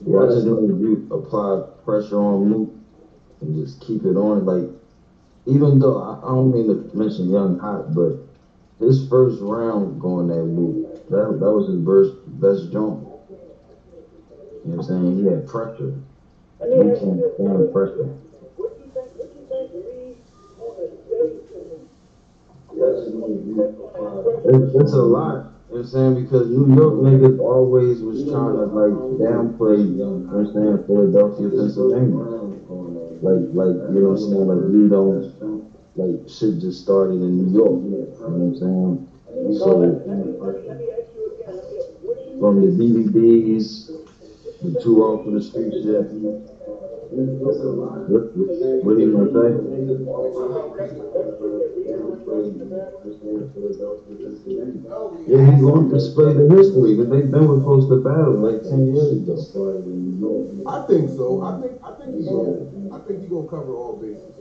I 0.00 0.26
just 0.26 0.46
if 0.46 0.80
you 0.80 1.08
apply 1.10 1.62
pressure 1.84 2.18
on 2.20 2.52
Luke 2.52 2.74
and 3.40 3.54
just 3.54 3.80
keep 3.80 4.04
it 4.04 4.16
on, 4.16 4.44
like, 4.44 4.70
even 5.46 5.78
though 5.78 5.98
I, 5.98 6.18
I 6.18 6.34
don't 6.34 6.52
mean 6.52 6.68
to 6.68 6.96
mention 6.96 7.30
Young 7.30 7.58
Hot, 7.58 7.94
but 7.94 8.18
his 8.78 9.08
first 9.08 9.40
round 9.40 10.00
going 10.00 10.28
that 10.28 10.42
Luke, 10.42 11.08
that, 11.08 11.40
that 11.40 11.50
was 11.50 11.68
his 11.68 11.78
best, 11.78 12.40
best 12.40 12.72
jump. 12.72 13.00
You 14.64 14.72
know 14.72 14.76
what 14.76 14.78
I'm 14.78 14.82
saying? 14.82 15.16
He 15.16 15.24
had 15.24 15.46
pressure. 15.46 15.94
Luke 16.60 16.98
can't 17.00 17.72
pressure. 17.72 18.16
the 22.76 23.76
and 23.94 24.64
It's, 24.64 24.74
it's 24.74 24.92
a 24.92 25.02
lot. 25.02 25.55
You 25.76 25.82
know 25.82 25.88
what 25.88 25.98
I'm 26.00 26.14
saying? 26.14 26.24
Because 26.24 26.48
New 26.48 26.74
York 26.74 26.94
niggas 27.04 27.38
always 27.38 28.00
was 28.00 28.24
trying 28.24 28.56
to 28.56 28.64
like 28.64 28.96
downplay, 29.20 29.76
you 29.76 30.00
know 30.00 30.24
what 30.24 30.48
I'm 30.48 30.52
saying, 30.56 30.88
Philadelphia, 30.88 31.52
Pennsylvania. 31.52 32.24
Like, 33.20 33.44
like, 33.52 33.76
you 33.92 34.00
know 34.00 34.16
what 34.16 34.24
I'm 34.24 34.24
saying? 34.24 34.48
Like, 34.48 34.64
we 34.72 34.88
don't, 34.88 35.36
like, 36.00 36.16
shit 36.32 36.64
just 36.64 36.80
started 36.80 37.20
in 37.20 37.44
New 37.44 37.52
York. 37.52 37.76
You 37.84 37.92
know 37.92 38.08
what 38.08 38.40
I'm 38.40 38.56
saying? 38.56 39.04
So, 39.60 40.00
from 42.40 42.54
the 42.64 42.72
DVDs, 42.72 43.92
the 44.64 44.80
two 44.80 45.04
off 45.04 45.26
for 45.26 45.32
the 45.32 45.42
street 45.44 45.76
shit. 45.84 46.55
What, 47.10 48.08
what, 48.08 48.22
what 48.84 48.96
do 48.96 49.02
you 49.02 49.12
want 49.16 49.32
to 49.32 49.38
say? 49.38 49.50
Yeah, 55.26 55.50
he's 55.50 55.62
going 55.62 55.88
to 55.88 55.94
display 55.94 56.32
the 56.34 56.46
history, 56.54 56.94
because 56.94 57.10
they've 57.10 57.30
been 57.30 57.46
supposed 57.46 57.88
to 57.90 57.96
battle 58.02 58.34
like 58.42 58.62
ten 58.62 58.94
years 58.94 59.12
ago. 59.12 59.34
I 60.66 60.86
think 60.86 61.10
so. 61.10 61.42
I 61.42 61.60
think 61.60 61.78
I 61.82 61.90
think 61.94 62.16
he's 62.16 62.26
gonna 62.26 62.94
I 62.94 62.98
think 63.06 63.20
he's 63.20 63.30
gonna 63.30 63.48
cover 63.48 63.72
all 63.74 63.96
bases. 63.96 64.34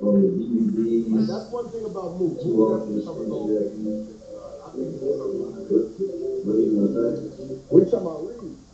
Like, 0.00 1.26
that's 1.28 1.52
one 1.52 1.68
thing 1.68 1.84
about 1.84 2.16
Mook. 2.16 2.40
Mook 2.40 2.80
definitely 2.80 3.04
covers 3.04 3.30
all 3.30 3.48
bases. 3.48 3.76
street 3.76 4.30
I 4.64 4.70
think 4.72 4.88
he's 4.88 5.00
gonna 5.00 5.16
cover 5.20 5.36
all 5.36 5.52
bases. 5.68 6.00
What 6.44 6.54
do 6.56 6.60
you 6.64 6.72
want 6.76 6.88
to 6.88 7.12
say? 7.16 7.56
We 7.70 7.84
talking 7.84 8.00
about 8.00 8.24
Reed? 8.24 8.69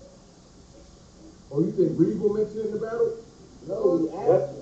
Oh, 1.51 1.61
you 1.61 1.71
think 1.73 1.99
Reed 1.99 2.19
will 2.21 2.35
mention 2.35 2.59
it 2.59 2.67
in 2.67 2.73
the 2.73 2.79
battle? 2.79 3.17
No, 3.69 3.75
oh, 3.75 3.99
he 3.99 4.11
asked. 4.17 4.53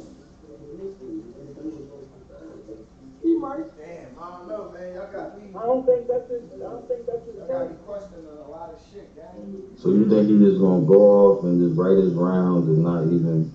He 3.23 3.35
might. 3.37 3.65
Damn, 3.79 4.19
I 4.21 4.37
don't 4.37 4.49
know, 4.49 4.71
man. 4.71 4.95
Y'all 4.95 5.13
got 5.13 5.41
me, 5.41 5.49
I 5.57 5.63
don't 5.65 5.87
think 5.87 6.07
that's 6.09 6.29
his, 6.29 6.43
I 6.55 6.59
don't 6.59 6.87
think 6.87 7.07
that's 7.07 7.25
his 7.27 7.37
y'all 7.37 7.49
got 7.49 7.63
me 7.63 7.69
thing. 7.77 7.85
questioning 7.87 8.27
a 8.27 8.51
lot 8.51 8.69
of 8.71 8.81
shit, 8.93 9.17
gang. 9.17 9.63
So 9.77 9.89
you 9.89 10.09
think 10.09 10.29
he 10.29 10.39
just 10.39 10.61
gonna 10.61 10.85
go 10.85 11.01
off 11.01 11.45
and 11.45 11.59
just 11.59 11.79
write 11.79 11.97
his 11.97 12.13
rounds 12.13 12.69
and 12.69 12.83
not 12.85 13.05
even 13.05 13.51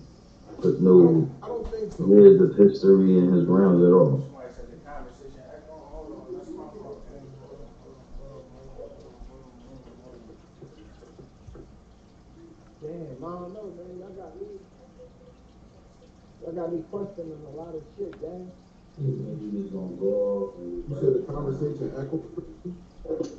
put 0.61 0.81
no 0.81 1.29
I 1.43 1.47
don't 1.47 1.67
think 1.69 1.93
so. 1.93 2.05
years 2.07 2.41
of 2.41 2.57
history 2.57 3.17
in 3.19 3.31
his 3.31 3.45
rounds 3.45 3.83
at 3.85 3.93
all? 3.93 4.25
Somebody 4.25 4.53
said 4.57 4.73
the 4.73 4.77
conversation, 4.89 5.41
echo, 5.53 5.77
hold 5.77 6.17
on, 6.17 6.33
that's 6.33 6.49
my 6.49 6.65
fault, 6.73 7.05
gang. 7.05 7.29
Damn, 13.19 13.27
I 13.29 13.33
don't 13.35 13.53
know, 13.53 13.73
man. 13.77 13.99
Y'all 13.99 14.11
got 14.11 14.35
me. 14.39 14.47
Y'all 16.41 16.53
got 16.53 16.71
me 16.71 16.81
questioning 16.91 17.33
a 17.45 17.49
lot 17.57 17.75
of 17.75 17.83
shit, 17.97 18.21
gang. 18.21 18.51
You 18.99 19.13
think 19.13 19.41
he 19.53 19.61
just 19.61 19.73
gonna 19.73 19.95
go 19.95 20.07
off 20.07 20.55
and 20.57 20.83
You 20.89 20.95
said 20.95 21.13
the 21.13 21.19
conversation 21.33 21.91
echoed. 21.97 22.23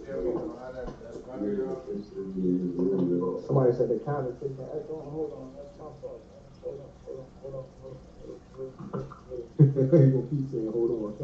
Yeah, 0.06 0.16
we 0.18 0.32
know 0.34 0.56
how 0.60 0.72
that, 0.72 0.86
that's 1.02 1.18
running, 1.26 1.56
y'all. 1.58 1.82
history 1.92 2.22
in 2.24 2.58
his 2.60 2.76
rounds 2.76 3.12
at 3.12 3.20
all? 3.22 3.40
Somebody 3.40 3.72
said 3.72 3.88
the 3.88 3.96
conversation 3.96 4.58
echo. 4.74 5.00
Hold 5.02 5.32
on, 5.32 5.54
that's 5.56 5.72
my 5.78 5.90
fault. 6.00 6.20
man. 6.28 6.42
Hold 6.62 6.80
on, 6.80 6.90
hold 7.04 7.18
on, 7.20 7.26
hold 7.42 7.54
on, 7.54 7.64
hold 7.80 7.94
on. 7.94 8.38
Hold 8.56 9.00
on, 9.00 9.08
hold 9.28 9.92
on. 9.92 10.00
he 10.00 10.10
gonna 10.10 10.24
keep 10.30 10.48
saying, 10.50 10.72
hold 10.72 10.90
on. 10.92 11.14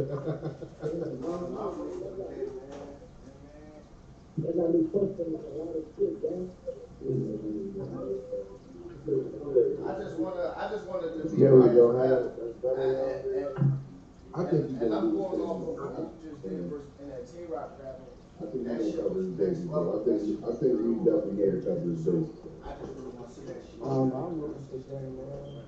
Y'all 4.43 4.55
got 4.55 4.71
me 4.75 4.83
questioning 4.93 5.35
a 5.35 5.55
lot 5.57 5.77
of 5.77 5.85
shit, 5.99 6.23
gang. 6.23 6.51
I 9.07 10.03
just 10.03 10.19
wanna, 10.19 10.51
I 10.59 10.67
just 10.69 10.85
wanted 10.91 11.15
to 11.23 11.29
be. 11.31 11.37
There 11.39 11.55
we 11.55 11.69
go. 11.71 11.95
honest, 11.95 12.35
How 12.35 12.43
that's 12.43 12.59
And, 12.59 12.63
better. 12.63 13.55
and, 13.55 13.79
I 14.35 14.43
think 14.51 14.53
and, 14.53 14.71
he's 14.71 14.83
and 14.83 14.91
I'm 14.95 15.15
going 15.15 15.41
off 15.47 15.63
of 15.63 15.79
I 15.79 15.87
what 15.87 15.95
think- 15.95 16.11
you 16.27 16.31
just 16.35 16.43
did 16.43 16.67
versus 16.67 16.91
in 16.99 17.07
that 17.15 17.23
Tay 17.31 17.47
Roc 17.47 17.79
battle. 17.79 18.11
I 18.37 18.45
think 18.51 18.67
That 18.67 18.83
he's 18.83 18.91
shit 18.91 18.99
gonna 18.99 19.15
cover 19.15 19.23
was 19.23 19.39
his 19.39 19.61
bro. 19.63 19.79
I 19.87 20.05
think, 20.05 20.43
I 20.43 20.53
think 20.59 20.75
he 20.75 20.93
definitely 21.07 21.39
gonna 21.39 21.63
cover 21.63 21.87
his 21.87 22.03
bases. 22.03 22.35
I 22.67 22.75
just 22.83 22.91
really 22.99 23.15
wanna 23.15 23.31
see 23.31 23.47
that 23.47 23.63
shit. 23.63 23.79
I. 23.79 23.95
I'm 23.95 24.35
rooting 24.43 24.67
for 24.67 24.79
Gang, 24.91 25.15
man. 25.17 25.63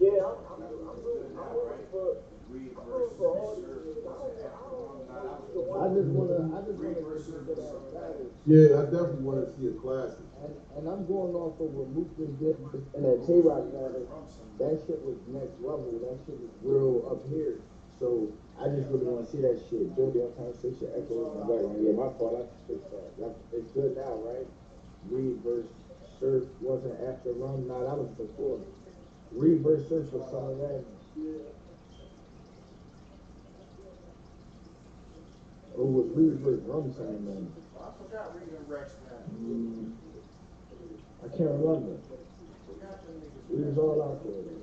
Yeah, 0.00 0.24
I'm, 0.24 0.40
I'm, 0.48 0.64
I'm 0.64 0.96
rooting, 1.04 1.36
I'm 1.36 1.52
rooting 1.60 1.88
for, 1.92 2.24
I'm 2.24 2.88
rooting 2.88 3.14
for 3.20 3.28
all 3.36 3.52
these 3.60 3.68
versus 3.68 4.00
niggas. 4.00 4.08
I 4.08 4.16
don't, 4.16 4.32
I 4.40 4.64
don't, 4.64 5.04
Nah, 5.12 5.20
that 5.20 5.36
was 5.44 5.52
the 5.52 5.60
I 5.76 5.86
just 5.92 6.08
wanna, 6.16 6.40
I 6.50 6.58
just 6.64 6.78
wanna 6.80 7.20
see 7.20 7.36
a 7.36 7.44
good 7.44 7.60
battle. 7.60 8.32
Yeah, 8.48 8.80
I 8.80 8.82
definitely 8.90 9.24
wanna 9.28 9.46
see 9.54 9.68
a 9.68 9.74
classic. 9.76 10.24
And, 10.40 10.54
and 10.76 10.84
I'm 10.88 11.04
going 11.04 11.36
off 11.36 11.60
of 11.60 11.68
what 11.76 11.92
just 11.92 12.32
did 12.40 12.56
in 12.96 13.02
that 13.04 13.20
Tay 13.28 13.40
Roc 13.44 13.68
battle. 13.72 14.08
That 14.58 14.80
shit 14.88 15.00
was 15.04 15.16
next 15.28 15.56
level. 15.60 15.92
That 16.00 16.16
shit 16.24 16.36
was 16.40 16.52
real 16.64 17.04
up 17.12 17.20
here. 17.28 17.60
So 18.00 18.32
I 18.56 18.68
just 18.72 18.88
really 18.88 19.04
want 19.04 19.24
to 19.24 19.28
see 19.28 19.44
that 19.44 19.60
shit. 19.68 19.92
Jody 19.92 20.24
on 20.24 20.32
conversation 20.40 20.88
echoes 20.96 21.36
in 21.36 21.44
the 21.44 21.44
background. 21.44 21.84
Yeah, 21.84 21.92
my 21.92 22.08
fault. 22.16 22.40
I 22.40 22.44
fixed 22.64 22.88
that. 22.88 23.12
That- 23.20 23.36
It's 23.52 23.68
good 23.76 23.92
now, 23.96 24.16
right? 24.24 24.48
Reed 25.12 25.40
versus 25.44 25.68
Surf 26.20 26.44
wasn't 26.60 26.96
after 27.04 27.32
Rum. 27.36 27.68
Nah, 27.68 27.84
that 27.84 27.96
was 28.00 28.12
before. 28.16 28.60
Reed 29.32 29.60
versus 29.60 29.88
Surf 29.88 30.08
was 30.12 30.24
of 30.52 30.58
that. 30.64 30.84
Or 35.76 35.84
was 35.86 36.08
Reed 36.16 36.40
versus 36.40 36.64
Rum 36.64 36.92
saying 36.92 37.24
that? 37.28 37.44
I 37.80 37.92
forgot 37.96 38.36
Reed 38.36 38.52
and 38.56 38.68
Rex, 38.68 38.92
man. 39.04 39.20
Mm. 39.40 40.09
I 41.20 41.28
can't 41.36 41.50
remember. 41.50 42.00
Forgot 42.66 43.04
them. 43.04 43.20
We 43.50 43.64
was 43.64 43.78
all 43.78 44.00
out 44.02 44.24
there. 44.24 44.56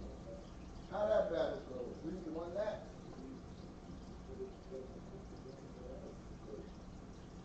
How 0.91 1.05
that 1.05 1.31
battle 1.31 1.61
go? 1.69 1.85
We 2.03 2.11
won 2.33 2.49
that? 2.55 2.83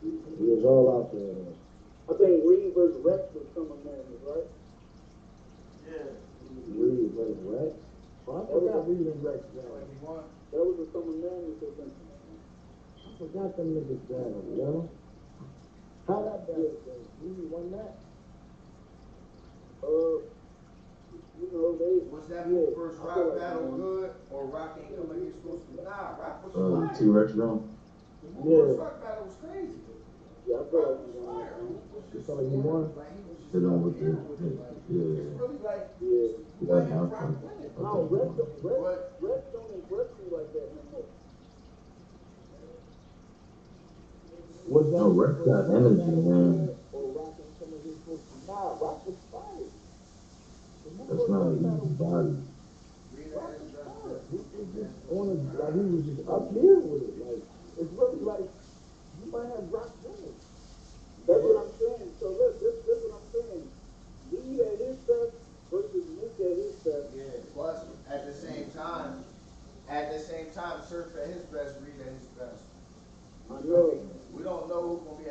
We 0.03 0.49
was 0.49 0.65
all 0.65 0.87
out 0.97 1.13
there. 1.13 1.53
I 2.09 2.19
think 2.19 2.43
Reed 2.49 2.75
versus 2.75 2.99
Rex 3.05 3.23
was 3.35 3.47
Summer 3.55 3.77
Madness, 3.85 4.23
right? 4.27 4.49
Yeah. 5.87 6.17
Reed 6.75 7.13
versus 7.13 7.39
Rex. 7.45 7.77
Oh, 8.27 8.41
I 8.41 8.47
forgot 8.49 8.89
Reed 8.89 9.07
and 9.07 9.23
Rex 9.23 9.39
So 9.55 9.61
battle. 9.61 10.25
That 10.53 10.63
was 10.65 10.79
a 10.81 10.87
Summer 10.91 11.15
Madness 11.21 11.63
event. 11.63 11.93
I 11.93 13.19
forgot 13.19 13.57
them 13.57 13.77
niggas 13.77 14.03
battle, 14.09 14.43
yo. 14.57 14.89
How 16.09 16.23
that 16.23 16.47
battle 16.47 16.81
go? 16.87 16.95
Reed 17.23 17.51
won 17.51 17.71
that? 17.73 17.95
Uh, 19.83 20.23
you 21.41 21.49
know, 21.53 21.75
they, 21.77 22.07
Was 22.07 22.27
that 22.31 22.47
Yeah, 22.47 22.71
first 22.77 23.01
rock 23.03 23.17
like 23.17 23.39
battle 23.41 23.73
he 23.73 23.77
good 23.83 24.11
or 24.31 24.47
rock 24.47 24.79
ain't 24.79 24.95
come 24.95 25.09
like 25.11 25.35
supposed 25.35 25.65
to? 25.77 25.83
Nah, 25.83 26.15
rock 26.23 26.37
was 26.47 26.55
Uh, 26.55 26.87
fire. 26.87 26.95
T 26.99 27.09
Rex 27.11 27.33
drum. 27.33 27.69
The 28.23 28.29
first 28.47 28.79
rock 28.79 29.03
battle 29.03 29.25
was 29.27 29.35
crazy. 29.43 29.83
yeah, 30.47 30.57
I 30.57 30.65
feel 30.71 30.79
Rock 30.79 30.87
like 30.87 31.03
was 31.03 31.11
he 31.13 31.19
won. 31.19 31.35
fire. 31.35 31.55
Rook 31.59 31.83
was 31.91 32.05
You 32.07 32.15
just 32.15 32.27
feel 32.27 32.37
like 32.39 32.51
he 32.53 32.57
won? 32.63 32.83
Like 32.95 33.11
he 33.11 33.59
was 33.59 33.65
on 33.67 33.83
with 33.83 33.95
the, 33.99 34.05
here 34.07 34.15
with 34.23 34.41
it. 34.47 34.55
Like, 34.63 34.79
yeah. 34.87 35.03
It's 35.03 35.41
really 35.43 35.59
like, 35.67 35.85
Yeah. 35.99 36.29
why 36.63 36.79
Yeah, 36.79 36.87
have 36.87 36.95
I 36.95 37.11
rock 37.11 37.27
think- 37.27 37.43
winning? 37.43 37.73
No, 37.83 37.93
Rex, 38.07 38.31
don't- 38.39 38.55
Rex, 38.63 39.03
Rex 39.19 39.41
don't 39.53 39.71
impress 39.75 40.09
me 40.23 40.25
like 40.31 40.49
that 40.55 40.69
no. 40.95 41.03
Was 44.71 44.87
that 44.95 45.03
No, 45.03 45.09
Rex 45.11 45.35
got 45.43 45.65
energy, 45.75 46.15
man. 46.23 46.71
Or 46.95 47.03
Rock 47.19 47.35
and 47.35 47.51
some 47.59 47.73
of 47.75 47.83
supposed 47.99 48.23
to? 48.23 48.35
Nah, 48.47 48.79
Rock 48.79 49.03
was 49.07 49.19
fire. 49.33 49.72
That's 51.09 51.29
not 51.29 51.43
an 51.43 51.59
easy 51.63 51.95
body. 51.99 52.37
He, 54.33 54.39
it 54.39 54.67
just 54.73 54.95
like 55.13 55.75
he 55.75 55.85
was 55.93 56.05
just 56.09 56.29
up 56.29 56.49
here 56.53 56.81
with 56.81 57.05
it. 57.05 57.15
Like 57.21 57.45
it's 57.79 57.93
really 57.93 58.21
like 58.25 58.49
you 59.21 59.27
might 59.31 59.49
have 59.53 59.69
rock 59.69 59.93
in 60.05 60.33
That's 61.29 61.43
what 61.45 61.57
I'm 61.61 61.73
saying. 61.77 62.11
So 62.21 62.33
look, 62.33 62.61
this 62.61 62.81
this 62.87 62.99
what 63.05 63.21
I'm 63.21 63.29
saying. 63.29 63.69
Reed 64.33 64.61
at 64.65 64.81
his 64.81 64.97
best 65.05 65.37
versus 65.69 66.07
Nick 66.17 66.33
at 66.41 66.57
his 66.57 66.75
best. 66.81 67.13
Yeah. 67.13 67.45
Plus, 67.53 67.85
at 68.09 68.25
the 68.25 68.33
same 68.33 68.71
time, 68.73 69.25
at 69.89 70.13
the 70.13 70.19
same 70.19 70.49
time, 70.57 70.81
search 70.89 71.13
at 71.21 71.29
his 71.29 71.45
best, 71.53 71.77
Reed 71.85 72.01
at 72.01 72.13
his 72.17 72.29
best. 72.41 72.65
I 73.51 73.61
know. 73.69 74.01
We 74.33 74.43
don't 74.43 74.69
know 74.69 74.97
who's 74.97 75.05
gonna 75.05 75.21
be 75.21 75.29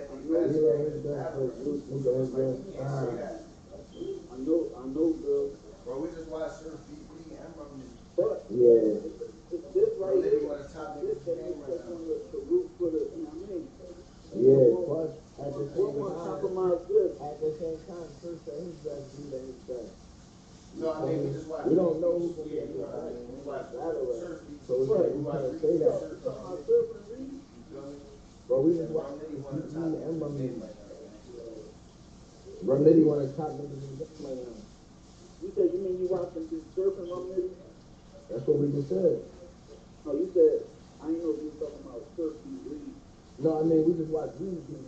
like 44.21 44.31
reasoning. 44.39 44.80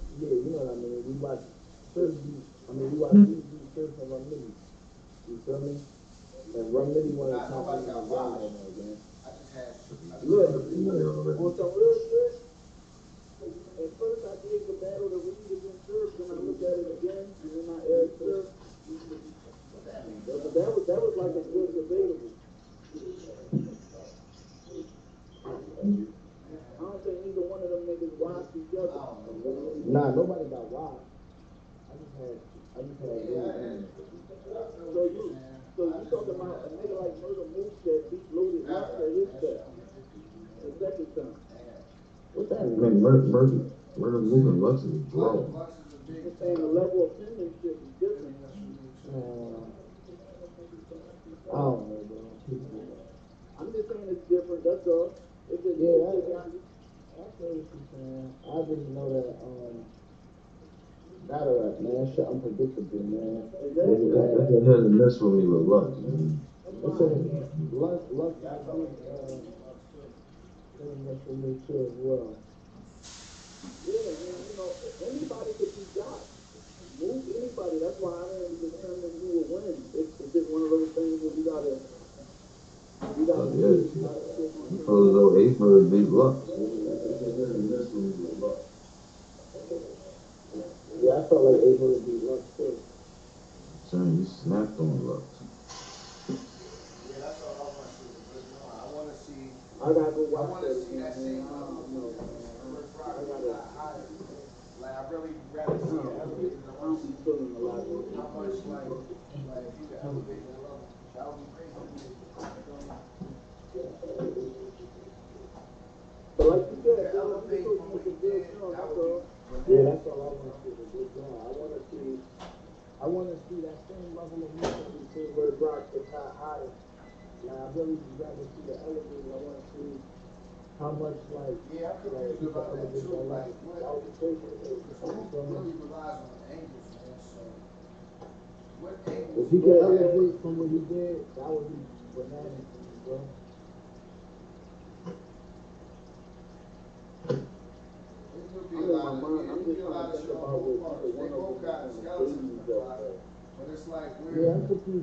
Brasil. 44.83 45.05
Né? 45.13 45.22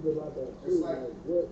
confused 0.00 0.18
about 0.18 0.34
that 0.34 0.48
too. 0.64 0.72
It's 0.72 0.80
like, 0.80 0.96
like 0.96 1.12
what? 1.28 1.48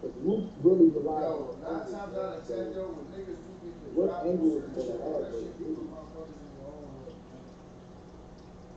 Because 0.00 0.16
Luke 0.24 0.50
really 0.62 0.88
relied 0.90 1.22
yo, 1.22 1.56
nine 1.62 1.86
times 1.92 2.16
out 2.16 2.40
of 2.40 2.48
ten, 2.48 2.72
yo, 2.74 2.82
when 2.96 3.06
niggas 3.12 3.38
do 3.38 3.52
get 3.62 3.74
the 3.76 3.88
what 3.92 4.10
angle 4.26 4.56
is 4.58 4.66
gonna 4.72 4.98
have 4.98 5.20
that 5.22 5.36
shit? 5.36 5.52
People, 5.62 5.84
motherfuckers 5.92 6.32
in 6.32 6.48
their 6.58 6.66
own 6.72 6.90
head. 7.06 7.14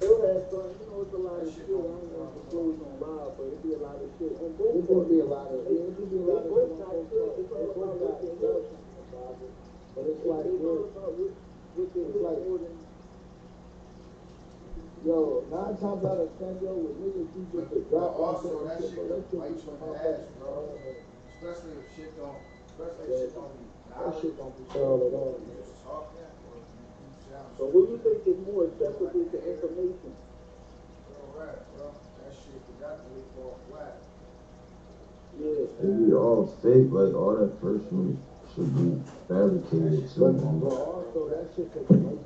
It'll 0.05 0.21
have 0.21 0.43
fun. 0.51 0.67
You 0.75 0.85
know, 0.85 1.01
it's 1.01 1.15
a 1.15 1.21
lot 1.25 1.39
of 1.41 1.47
shit. 1.49 1.65
I 1.65 1.71
don't 1.71 2.11
know 2.13 2.29
if 2.29 2.33
the 2.35 2.43
show 2.51 2.63
is 2.69 2.77
gonna 2.77 2.99
live, 3.01 3.31
but 3.39 3.45
it'll 3.47 3.65
be 3.65 3.73
a 3.73 3.81
lot 3.81 3.97
of 3.97 4.09
shit. 4.19 4.33
And 4.37 4.53
it's 4.53 4.85
gonna 4.85 5.09
be 5.09 5.19
a 5.23 5.29
lot 5.29 5.49
of. 5.49 5.59
Yeah, 5.65 5.89
it'll 5.89 6.05
be 6.05 6.19
a 6.19 6.29
lot 6.29 6.45
of. 6.45 6.51
It's 6.51 6.77
not 6.77 6.93
good. 7.09 7.31
It's 7.41 7.51
all 7.55 7.71
about 7.73 7.95
that. 7.95 8.21
But 9.95 10.03
it's 10.11 10.23
like, 10.27 10.45
it's 10.45 10.61
like. 12.21 12.61
Yo, 15.05 15.45
nine 15.53 15.77
times 15.77 16.01
out 16.01 16.17
of 16.17 16.33
ten, 16.41 16.57
yo, 16.65 16.73
when 16.81 16.97
niggas 16.97 17.29
do 17.37 17.45
just 17.53 17.69
a 17.77 17.79
drop 17.93 18.17
off, 18.17 18.41
also 18.41 18.65
that 18.65 18.81
shit 18.81 18.97
you 18.97 19.93
ass, 20.01 20.25
bro. 20.41 20.73
Especially 21.29 21.77
if 21.77 21.85
shit 21.93 22.09
don't, 22.17 22.41
especially 22.73 23.13
if 23.13 23.29
shit 23.29 23.37
don't 23.37 23.53
be. 23.53 23.69
That 23.93 24.17
shit 24.17 24.33
don't 24.33 24.49
be 24.57 24.65
solid 24.73 25.05
at 25.05 25.13
all. 25.13 25.37
So 27.57 27.63
what 27.69 27.85
do 27.85 27.93
you 27.93 28.01
think 28.01 28.25
is 28.25 28.39
more 28.49 28.65
to 29.29 29.37
information? 29.45 30.11
Flat. 33.69 34.01
Yeah. 35.37 35.69
We 35.85 36.13
all 36.17 36.49
fake, 36.65 36.89
like 36.89 37.13
all 37.13 37.37
that 37.37 37.61
personal 37.61 38.17
should 38.55 38.73
be 38.73 38.97
fabricated. 39.29 40.09
But, 40.17 40.33
but 40.65 40.73
also 40.73 41.29
that 41.29 41.53
shit 41.53 41.69
could 41.69 41.93
make 41.93 42.25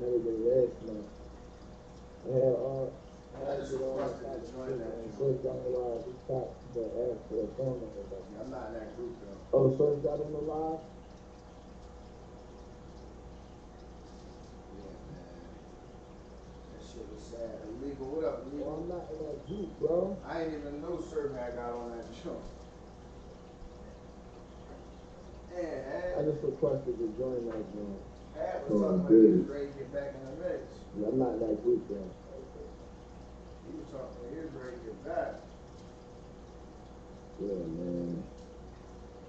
Never 0.00 0.16
get 0.24 0.32
his 0.32 0.48
ass, 0.48 0.72
man. 0.88 1.04
Yeah, 2.24 2.56
uh, 2.56 2.88
I 3.36 3.56
just 3.60 3.72
requested 3.76 4.32
to 4.32 4.40
join 4.48 4.80
that. 4.80 4.96
First 5.20 5.44
got 5.44 5.60
the 5.60 5.76
live, 5.76 6.08
he 6.08 6.12
stopped 6.24 6.56
the 6.72 6.88
ass 6.88 7.20
for 7.28 7.36
the 7.36 7.52
phone 7.60 7.84
number. 7.84 8.00
I'm 8.40 8.48
not 8.50 8.68
in 8.68 8.80
that 8.80 8.96
group, 8.96 9.12
though. 9.20 9.36
Oh, 9.52 9.76
Surf 9.76 10.00
got 10.02 10.24
on 10.24 10.32
the? 10.32 10.40
Yeah, 10.40 10.56
man. 15.12 15.52
That 16.72 16.80
shit 16.80 17.04
was 17.12 17.20
sad. 17.20 17.60
Illegal, 17.68 18.08
what 18.08 18.24
up, 18.24 18.48
Well. 18.56 18.80
I'm 18.80 18.88
not 18.88 19.04
in 19.12 19.20
that 19.20 19.38
group, 19.46 19.68
bro. 19.80 20.16
I 20.24 20.48
ain't 20.48 20.54
even 20.56 20.80
know 20.80 20.96
Surf 21.12 21.36
had 21.36 21.56
got 21.56 21.76
on 21.76 21.92
that 21.92 22.08
show. 22.24 22.40
I 26.20 26.22
just 26.22 26.42
requested 26.42 26.96
to 26.96 27.06
join 27.18 27.44
that 27.52 27.64
joint. 27.72 28.09
Had 28.40 28.64
was 28.64 28.80
Oh, 28.80 28.80
talking 28.80 29.00
about 29.04 29.08
good. 29.12 29.28
he 29.28 29.38
was 29.44 29.48
ready 29.52 29.66
to 29.68 29.76
get 29.76 29.92
back 29.92 30.10
in 30.16 30.22
the 30.24 30.34
mix. 30.40 30.60
Yeah, 30.96 31.08
I'm 31.12 31.18
not 31.20 31.34
that 31.40 31.56
group, 31.62 31.80
bro. 31.88 32.00
He 32.00 33.70
was 33.76 33.86
talking, 33.92 34.24
he 34.32 34.40
was 34.40 34.52
ready 34.56 34.76
to 34.80 34.84
get 34.88 34.98
back. 35.04 35.32
Yeah, 37.40 37.60
man. 37.78 38.24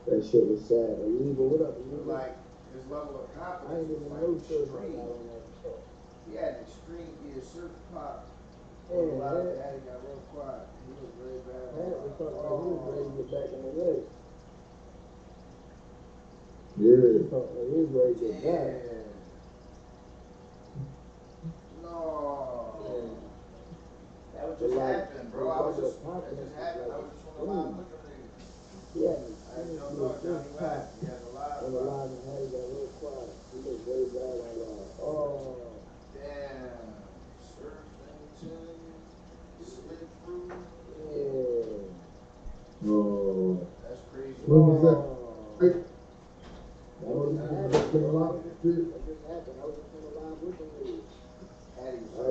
That 0.08 0.20
shit 0.26 0.48
was 0.48 0.62
sad. 0.66 0.98
Illegal, 1.04 1.46
what 1.52 1.62
up, 1.62 1.76
But 1.78 2.08
like, 2.08 2.34
his 2.74 2.84
level 2.90 3.22
of 3.22 3.28
I 3.36 3.40
confidence 3.40 3.78
ain't 3.78 3.92
was 3.92 4.02
even 4.02 4.10
like 4.12 4.24
know 4.24 4.40
extreme. 4.66 5.00
on 5.12 5.20
that 5.30 5.44
show. 5.62 5.76
He 6.26 6.32
had 6.40 6.52
an 6.58 6.64
extreme, 6.66 7.12
he 7.22 7.28
had 7.36 7.44
surf 7.46 7.72
pop. 7.94 8.28
Yeah, 8.90 8.98
a 8.98 9.20
lot 9.22 9.36
of 9.38 9.46
that, 9.46 9.72
he 9.78 9.80
got 9.88 10.00
real 10.04 10.20
quiet. 10.34 10.66
He 10.84 10.92
was 10.98 11.14
bad. 11.48 11.70
Was 12.02 12.16
about 12.18 12.60
he 12.64 12.72
was 12.76 12.84
ready 12.92 13.06
to 13.06 13.14
get 13.22 13.28
back 13.32 13.48
in 13.56 13.62
the 13.62 13.74
Yeah. 16.82 17.00
was 17.30 17.30
he 17.72 17.78
was 17.86 17.92
ready 17.96 18.14
to 18.16 18.20
get 18.20 18.36
back. 18.42 18.91
Yeah. 21.92 23.10
That 24.34 24.48
was 24.48 24.58
just 24.60 24.76
But 24.76 24.88
happening, 24.88 25.30
bro. 25.32 25.50
I 25.52 25.60
was 25.62 25.76
the 25.76 25.82
just, 25.82 25.98
that 26.04 26.36
just 26.40 26.56
happened. 26.56 26.92
I 26.92 26.98
was 26.98 27.06
was 27.06 27.12
just 27.12 27.26
like, 27.28 27.36
on 27.40 27.46
the 27.48 27.52
line 27.52 27.72
mm. 27.72 27.78
looking 27.78 28.00
at 28.00 28.06
niggas. 28.08 28.48
He 28.94 29.00
had 29.08 29.20
I 29.22 29.28
his 29.28 29.40
had 29.56 29.68
fingers 29.68 29.80
jumped 29.80 29.98
to 29.98 30.04
off 30.06 30.16
his 30.16 30.24
Johnny 30.24 30.50
fist 30.50 30.56
West. 30.56 30.62
top. 30.62 30.96
He 31.00 31.06
had 31.08 31.20
the 31.26 31.30
live. 31.32 31.64
On 31.64 31.72
the 31.74 31.82
line 31.82 32.10
and 32.16 32.24
how 32.28 32.38
he 32.40 32.48
got 32.48 32.66
quiet. 33.00 33.30
He 33.52 33.58
looked 33.60 33.86
very 33.88 34.06
bad 34.16 34.38
on 34.40 34.54
live. 34.62 34.92
Oh, 35.02 35.58
Damn. 36.16 36.88
Surf. 37.42 37.84
Slid 39.62 40.08
through. 40.26 40.52
yeah. 41.12 42.90
Oh. 42.90 43.68
That's 43.84 44.02
crazy. 44.12 44.42
When 44.46 44.62
was 44.68 44.82
that? 44.84 44.98
Oh. 44.98 45.58
Hey, 45.60 45.74
That 47.02 47.10
was 47.10 47.30
That's 47.72 47.94
a 47.94 47.98
lot 48.12 48.36
of 48.36 48.44
shit. 48.62 48.94
That 48.94 49.02
just 49.06 49.22
happened. 49.28 49.58
I 49.62 49.66
was 49.66 49.76
just 49.78 49.92
on 49.94 50.02
the 50.02 50.12
line 50.20 50.38
with 50.42 50.58
them 50.58 50.70
niggas. 50.82 51.10
Hattie 51.78 52.02
was 52.02 52.14
All 52.16 52.24
right, 52.26 52.26
so 52.26 52.28
crazy. 52.28 52.30
I 52.30 52.31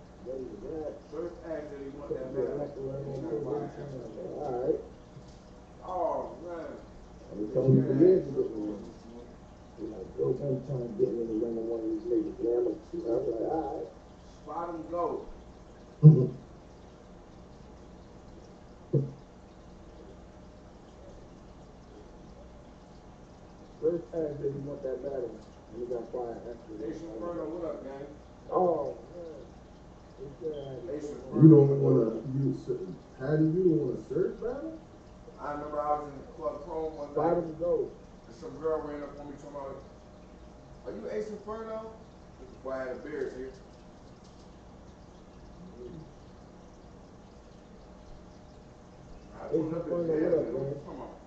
To. 1.21 1.27
Surf 1.29 1.37
asked 1.45 1.69
that 1.69 1.77
he 1.77 1.89
want 2.01 2.09
that 2.17 2.33
back. 2.33 2.49
back 2.57 2.73
to 2.73 2.81
where 2.81 2.97
I'm 2.97 3.13
on 3.13 3.21
probation. 3.29 3.85
I'm 3.93 4.09
like, 4.17 4.41
all 4.41 4.57
right. 4.57 4.81
Oh, 5.85 6.33
man. 6.41 6.81
Was 7.37 7.53
telling 7.53 7.77
you 7.77 7.85
for 7.85 7.93
years 8.01 8.25
to 8.25 8.31
get 8.33 8.41
in 8.41 8.57
the 8.57 8.61
ring. 8.65 8.81
He's 9.77 9.89
like, 9.93 10.09
yo, 10.17 10.33
one 10.33 10.57
time 10.65 10.89
get 10.97 11.13
me 11.13 11.21
in 11.21 11.29
the 11.29 11.37
ring 11.45 11.53
with 11.61 11.69
one 11.69 11.85
of 11.85 11.93
these 11.93 12.05
niggas, 12.09 12.41
man. 12.41 12.73
I'm 12.73 12.73
like, 12.73 13.05
I 13.05 13.13
was 13.13 13.29
like, 13.29 13.53
all 13.53 13.69
right. 13.69 13.85
Spot 14.33 14.65
him 14.73 14.81
go. 14.89 15.29
First 23.77 24.05
asked 24.09 24.41
did 24.41 24.57
he 24.57 24.61
want 24.65 24.81
that 24.81 24.97
battle. 25.05 25.37
And 25.37 25.77
he 25.77 25.85
got 25.85 26.01
quiet 26.09 26.41
after 26.49 26.73
that. 26.81 26.89
Ace 26.89 27.05
Inferno, 27.05 27.45
what 27.45 27.69
up, 27.69 27.85
gang? 27.85 28.09
Oh, 28.49 28.97
man. 30.41 30.77
He 30.93 30.99
said, 31.01 31.17
You 31.35 31.49
don't 31.49 31.81
wanna 31.81 32.21
you 32.37 32.53
how 33.21 33.35
do 33.37 33.45
you 33.53 33.69
want 33.69 34.01
to 34.01 34.01
search 34.09 34.33
battle? 34.41 34.79
I 35.39 35.51
remember 35.53 35.79
I 35.79 36.01
was 36.01 36.09
in 36.09 36.17
the 36.21 36.27
Club 36.33 36.65
Chrome 36.65 36.97
one 36.97 37.13
night, 37.13 37.37
him 37.37 37.55
go. 37.59 37.89
and 38.27 38.35
some 38.35 38.57
girl 38.57 38.81
ran 38.81 39.03
up 39.03 39.13
on 39.19 39.29
me 39.29 39.37
talking 39.37 39.57
about, 39.57 39.77
are 40.85 40.93
you 40.93 41.05
Ace 41.13 41.29
Inferno? 41.29 41.93
This 42.41 42.49
is 42.49 42.57
why 42.63 42.81
I 42.81 42.87
had 42.89 42.97
a 42.97 42.99
beard 43.05 43.33
here. 43.37 43.53
I 49.37 49.45
Ace 49.45 49.51
pulled 49.53 49.73
up 49.73 49.85
Inferno, 49.85 50.01
his 50.01 50.09
what 50.09 50.21
head, 50.21 50.33
man. 50.33 50.53
What 50.53 50.61
man? 50.61 50.73
you 50.73 50.81
talking 50.81 50.97
about? 50.97 51.21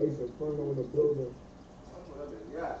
Ace 0.00 0.20
Inferno 0.24 0.62
in 0.72 0.76
the 0.76 0.88
building. 0.88 1.32
I 1.36 2.00
pulled 2.08 2.20
up 2.24 2.32
his 2.32 2.48
yacht. 2.56 2.80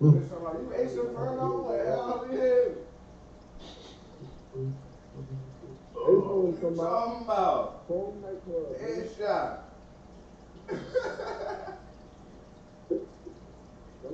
You 0.00 0.72
Ace 0.76 0.92
Inferno? 0.92 1.68
Like, 1.68 1.84
hell 1.84 2.26
yeah. 2.32 2.68
You 4.56 4.72
talking 6.58 7.22
about. 7.24 7.82
Home 7.88 8.22
nightclub. 8.22 8.76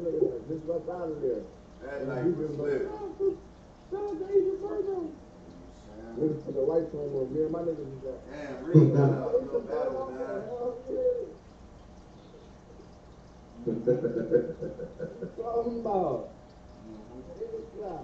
nigga. 0.03 0.49
Just 0.49 0.65
left 0.67 0.89
out 0.91 1.09
of 1.11 1.21
there. 1.23 1.43
That 1.85 2.09
night 2.09 2.37
was 2.37 2.51
lit. 2.59 2.83
"Oh, 2.91 3.37
Shout 3.93 4.03
out 4.03 4.19
Ace 4.29 4.49
Inferno. 4.55 4.97
Niggas 6.19 6.41
put 6.45 6.55
the 6.55 6.61
lights 6.63 6.95
on 6.95 7.07
and 7.45 7.53
my 7.53 7.61
niggas 7.61 7.79
was 7.79 8.05
at. 8.11 8.19
Damn, 8.33 8.57
little 8.73 9.61
battle, 9.61 10.11
man. 10.11 10.43
Hell 13.67 13.75
yeah. 13.75 15.27
Talking 15.37 15.81
about. 15.81 16.31
Niggas 17.39 17.67
fly. 17.75 17.99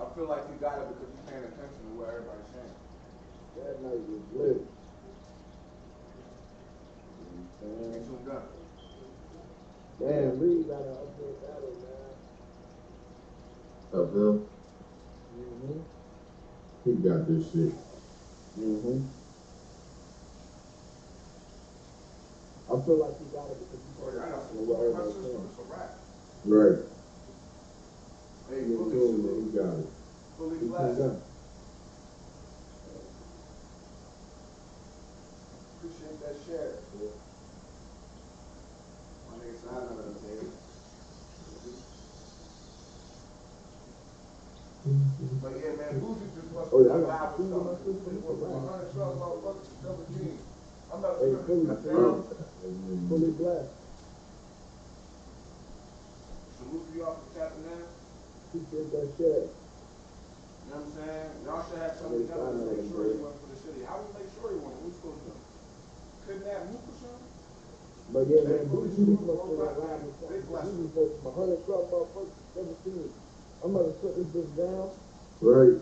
I 0.00 0.14
feel 0.14 0.28
like 0.28 0.44
you 0.48 0.56
got 0.60 0.78
it 0.78 0.86
because 0.88 1.10
you're 1.10 1.28
paying 1.28 1.44
attention 1.44 1.82
to 1.82 1.92
what 1.98 2.08
everybody's 2.08 2.50
saying. 2.54 2.76
That 3.56 3.74
night 3.82 4.00
was 4.06 4.22
lit. 4.34 4.62
Ain't 7.62 8.06
too 8.06 8.18
done. 8.24 8.48
Damn, 9.98 10.38
Reed 10.40 10.68
got 10.68 10.80
an 10.80 10.92
uphill 10.92 11.34
battle, 11.42 11.74
man. 11.82 12.12
Uphill. 13.92 14.48
Mm-hmm. 15.36 15.80
He 16.84 16.90
got 17.06 17.20
this 17.28 17.44
shit. 17.52 17.74
Mm-hmm. 18.58 18.98
I 22.70 22.78
feel 22.86 22.96
like 23.02 23.18
he 23.18 23.24
got 23.34 23.50
it 23.50 23.58
because 23.58 23.82
started 23.98 24.20
I 24.22 24.30
got 24.30 24.46
talking 24.46 24.56
some 24.56 24.66
to 24.66 24.70
what 24.70 24.78
my 24.78 24.84
everybody's 24.86 25.14
sister, 25.14 25.26
saying. 25.26 25.48
it's 25.50 25.58
a 25.58 25.66
rap. 25.74 25.90
Right. 26.46 26.78
Hey, 28.48 28.60
He 28.62 28.74
fully 28.78 28.94
told 28.94 29.14
me 29.18 29.30
he 29.42 29.48
got 29.58 29.74
it. 29.74 29.86
Fully 30.38 30.56
He 30.58 30.66
blessed. 30.70 30.98
done. 30.98 31.16
Appreciate 35.80 36.16
that 36.22 36.34
share. 36.46 36.72
My 39.26 39.34
nigga 39.40 39.54
said 39.58 39.70
I 39.74 39.80
never 39.90 40.02
done 40.06 40.18
paid. 40.22 40.46
But 45.42 45.52
yeah, 45.60 45.72
man, 45.76 45.92
Boozy 46.00 46.26
just 46.34 46.50
must 46.54 46.70
Oh, 46.72 46.78
be 46.80 46.84
yeah, 46.84 46.92
I 46.92 46.96
live 46.96 47.06
got 47.06 47.28
with 47.28 47.36
food 47.36 47.52
in 47.52 47.58
my 47.64 47.72
something. 47.74 47.84
system. 47.84 48.12
It 48.16 48.22
was 48.24 48.38
100 48.40 48.92
something 48.94 49.18
motherfuckers 49.20 49.66
to 49.66 49.74
17. 49.82 50.19
I'm 51.00 51.08
about 51.08 51.16
to 51.16 51.24
Hey, 51.24 51.32
shut 51.32 51.46
fully, 51.48 51.64
this 51.64 51.80
down. 51.80 52.16
fully 53.08 53.32
black. 53.40 53.64
Salute 56.60 56.84
to 56.84 56.98
y'all 57.00 57.16
for 57.24 57.28
tapping 57.32 57.64
in. 57.72 57.88
Appreciate 57.88 58.88
that 58.92 59.08
shit. 59.16 59.48
You 59.48 60.68
know 60.68 60.76
what 60.76 60.84
I'm 60.84 60.92
saying? 60.92 61.30
Y'all 61.48 61.64
should 61.64 61.80
have 61.80 61.96
something 61.96 62.20
together 62.28 62.52
to 62.52 62.68
make 62.68 62.84
sure 62.92 63.00
he 63.08 63.16
went 63.16 63.32
for 63.40 63.48
the 63.48 63.56
city. 63.64 63.80
How 63.88 63.96
do 63.96 64.12
we 64.12 64.20
make 64.20 64.28
sure 64.36 64.52
he 64.52 64.60
won? 64.60 64.76
Who's 64.84 64.92
supposed 65.00 65.24
to? 65.24 65.32
Kidnap 66.28 66.68
Mook 66.68 66.84
or 66.84 66.96
something? 67.00 67.32
But 68.12 68.24
yeah, 68.28 68.44
man, 68.44 68.68
Boozy 68.68 69.00
must 69.08 69.24
be 69.24 69.56
that 69.56 69.72
live 69.80 70.04
with 70.04 70.20
Big 70.20 70.44
something. 70.44 70.52
blessing. 70.52 70.84
Boozy 70.84 71.00
be 71.00 71.24
a 71.24 71.32
hundred 71.32 71.60
something 71.64 71.88
motherfuckers, 71.96 72.36
seventeen. 72.52 73.08
I'm 73.64 73.72
about 73.72 73.88
to 73.88 73.92
shut 74.04 74.12
this 74.20 74.28
bitch 74.36 74.52
down. 74.52 74.84
Right. 75.40 75.80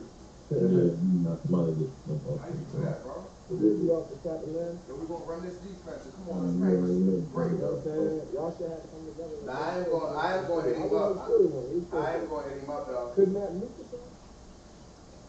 Yeah, 0.55 0.95
you 0.95 1.27
not 1.27 1.43
somebody 1.43 1.75
get 1.75 1.91
stuff 2.07 2.23
off 2.31 2.39
How 2.39 2.49
you 2.55 2.63
do 2.71 2.79
that, 2.87 3.03
bro? 3.03 3.27
Boozy 3.49 3.89
off 3.89 4.13
the 4.13 4.17
top 4.29 4.45
of 4.45 4.51
land. 4.53 4.77
Yo, 4.89 4.93
we 5.01 5.05
gonna 5.09 5.25
run 5.25 5.41
this 5.41 5.57
defense. 5.65 6.05
Come 6.05 6.29
Yeah, 6.29 6.37
on, 6.37 6.41
let's 6.45 6.57
yeah, 6.61 6.69
make 6.69 7.01
this 7.09 7.25
yeah. 7.25 7.33
break. 7.33 7.49
You 7.49 7.59
know 7.59 7.73
what 7.73 7.81
I'm 7.81 7.89
saying? 7.89 8.21
Y'all 8.37 8.53
should 8.53 8.69
have 8.69 8.83
to 8.85 8.89
come 8.93 9.05
together. 9.09 9.37
Nah, 9.49 9.57
I 9.57 9.71
ain't 9.81 9.89
gonna, 9.89 10.09
I 10.13 10.25
ain't 10.37 10.47
gonna 10.49 10.65
hit 10.69 10.77
him 10.77 10.93
up. 10.93 11.09
to 11.17 11.25
shoot 11.25 11.89
I 11.89 12.09
ain't 12.13 12.29
gonna 12.29 12.45
hit 12.49 12.61
him 12.61 12.69
up, 12.69 12.83
though. 12.89 13.09
to 13.09 13.17
kidnap 13.17 13.51
Mook 13.57 13.73
or 13.73 13.87
something. 13.89 14.17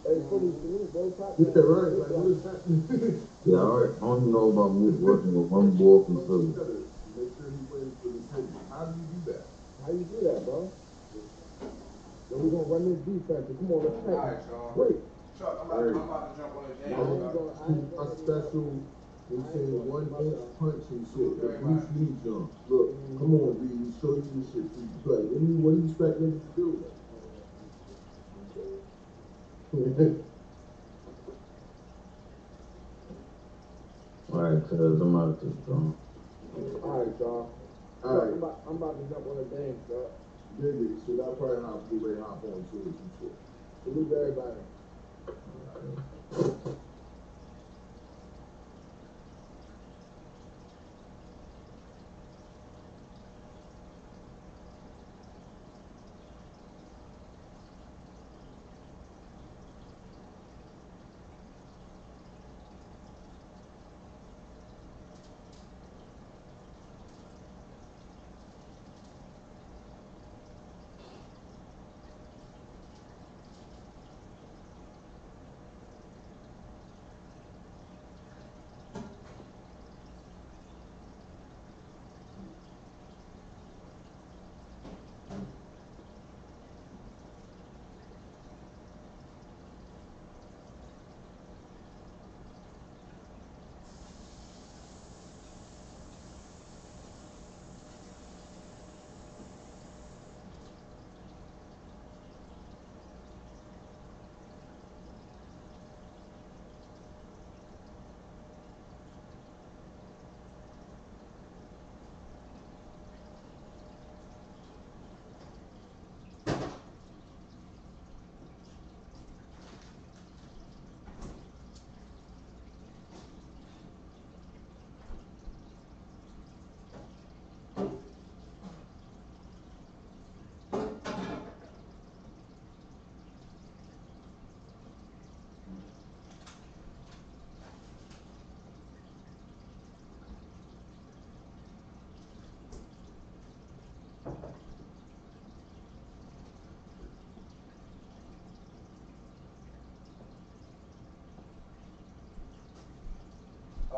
Hey, 0.03 0.15
mm-hmm. 0.19 0.29
fully 0.31 0.51
salute. 0.59 0.91
Top 1.15 1.31
Get 1.39 1.55
right, 1.63 1.91
like, 1.95 2.11
what 2.11 2.27
is 2.27 2.43
happening? 2.43 2.83
Yeah, 3.47 3.63
all 3.63 3.79
right. 3.79 3.93
I 3.95 4.03
don't 4.03 4.19
even 4.19 4.31
know 4.35 4.51
about 4.51 4.71
Mook 4.75 4.95
working 4.99 5.31
with 5.31 5.47
one 5.47 5.71
boy 5.79 6.03
from 6.03 6.19
Philly. 6.27 6.51
You 6.51 6.91
Make 7.15 7.31
sure 7.39 7.47
he 7.55 7.59
plays 7.71 7.91
for 8.03 8.09
the 8.11 8.19
city. 8.35 8.51
How 8.67 8.83
do 8.91 8.99
you 8.99 9.07
do 9.15 9.19
that? 9.31 9.43
How 9.79 9.89
you 9.95 10.03
do 10.11 10.17
that, 10.27 10.43
bro? 10.43 10.67
Yo, 12.29 12.35
we 12.37 12.47
gonna 12.51 12.67
run 12.67 12.83
this 12.83 12.99
defense. 13.07 13.47
Come 13.47 13.71
on, 13.71 13.79
let's 13.79 13.95
All 13.95 14.03
take 14.11 14.19
right, 14.19 14.39
it. 14.43 14.51
y'all. 14.51 14.75
Wait. 14.75 14.99
Chuck, 15.39 15.55
I'm 15.63 15.71
about, 15.71 15.79
I'm 15.79 15.95
about 15.95 16.35
to 16.35 16.41
jump 16.41 16.55
on 16.59 16.63
the 16.67 16.75
I 16.75 16.89
game. 16.89 16.99
ain't 16.99 17.31
bro. 17.31 17.31
gonna, 17.31 17.55
I 17.55 17.67
ain't 17.71 17.93
A 17.93 17.95
gonna. 17.95 18.17
special, 18.19 18.83
they 19.31 19.37
say 19.55 19.63
one 19.87 20.07
inch 20.19 20.43
punch 20.59 20.83
and 20.91 21.03
shit, 21.07 21.31
the 21.39 21.47
Bruce 21.63 21.87
Lee 21.95 22.11
jump. 22.27 22.51
Look, 22.67 22.87
come 23.17 23.31
on, 23.39 23.51
B, 23.55 23.63
we 23.71 23.87
show 24.03 24.19
you 24.19 24.27
this 24.35 24.51
shit. 24.51 24.67
You 24.67 24.83
Like, 25.07 25.23
what 25.31 25.39
do 25.39 25.45
you, 25.47 25.57
what 25.63 25.71
do 25.71 25.77
you 25.79 25.87
expect 25.87 26.19
niggas 26.19 26.43
to 26.43 26.51
do? 26.59 26.67
All 34.31 34.41
right, 34.41 34.61
cuz 34.69 34.79
I'm 35.01 35.15
out 35.15 35.41
this 35.41 35.53
phone. 35.65 35.95
Alright, 36.83 37.19
y'all. 37.19 37.49
Alright. 38.03 38.33
I'm 38.33 38.37
about, 38.37 38.61
I'm 38.67 38.75
about 38.75 38.95
to 38.99 39.13
jump 39.13 39.25
on 39.27 39.37
the 39.37 39.43
game, 39.55 39.75
Chuck. 39.87 40.11
Dig 40.61 40.75
it, 40.75 40.91
shit, 41.05 41.19
I 41.19 41.33
probably 41.33 41.63
have 41.65 41.81
to 41.81 41.95
get 41.95 42.01
ready 42.03 42.17
to 42.17 42.23
hop 42.23 42.43
on 42.43 42.65
too, 42.71 42.93
some 42.93 43.09
shit. 43.19 43.33
Salute 43.83 44.09
to 44.09 44.15
everybody. 44.19 44.61
Thank 45.81 45.97
you. 46.65 46.88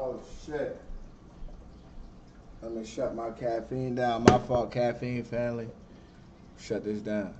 Oh, 0.04 0.20
shit. 0.44 0.82
Let 2.64 2.74
me 2.74 2.84
shut 2.84 3.14
my 3.14 3.30
caffeine 3.30 3.94
down. 3.94 4.24
My 4.24 4.40
fault, 4.40 4.72
caffeine 4.72 5.24
family. 5.24 5.68
Shut 6.58 6.84
this 6.84 7.02
down. 7.02 7.36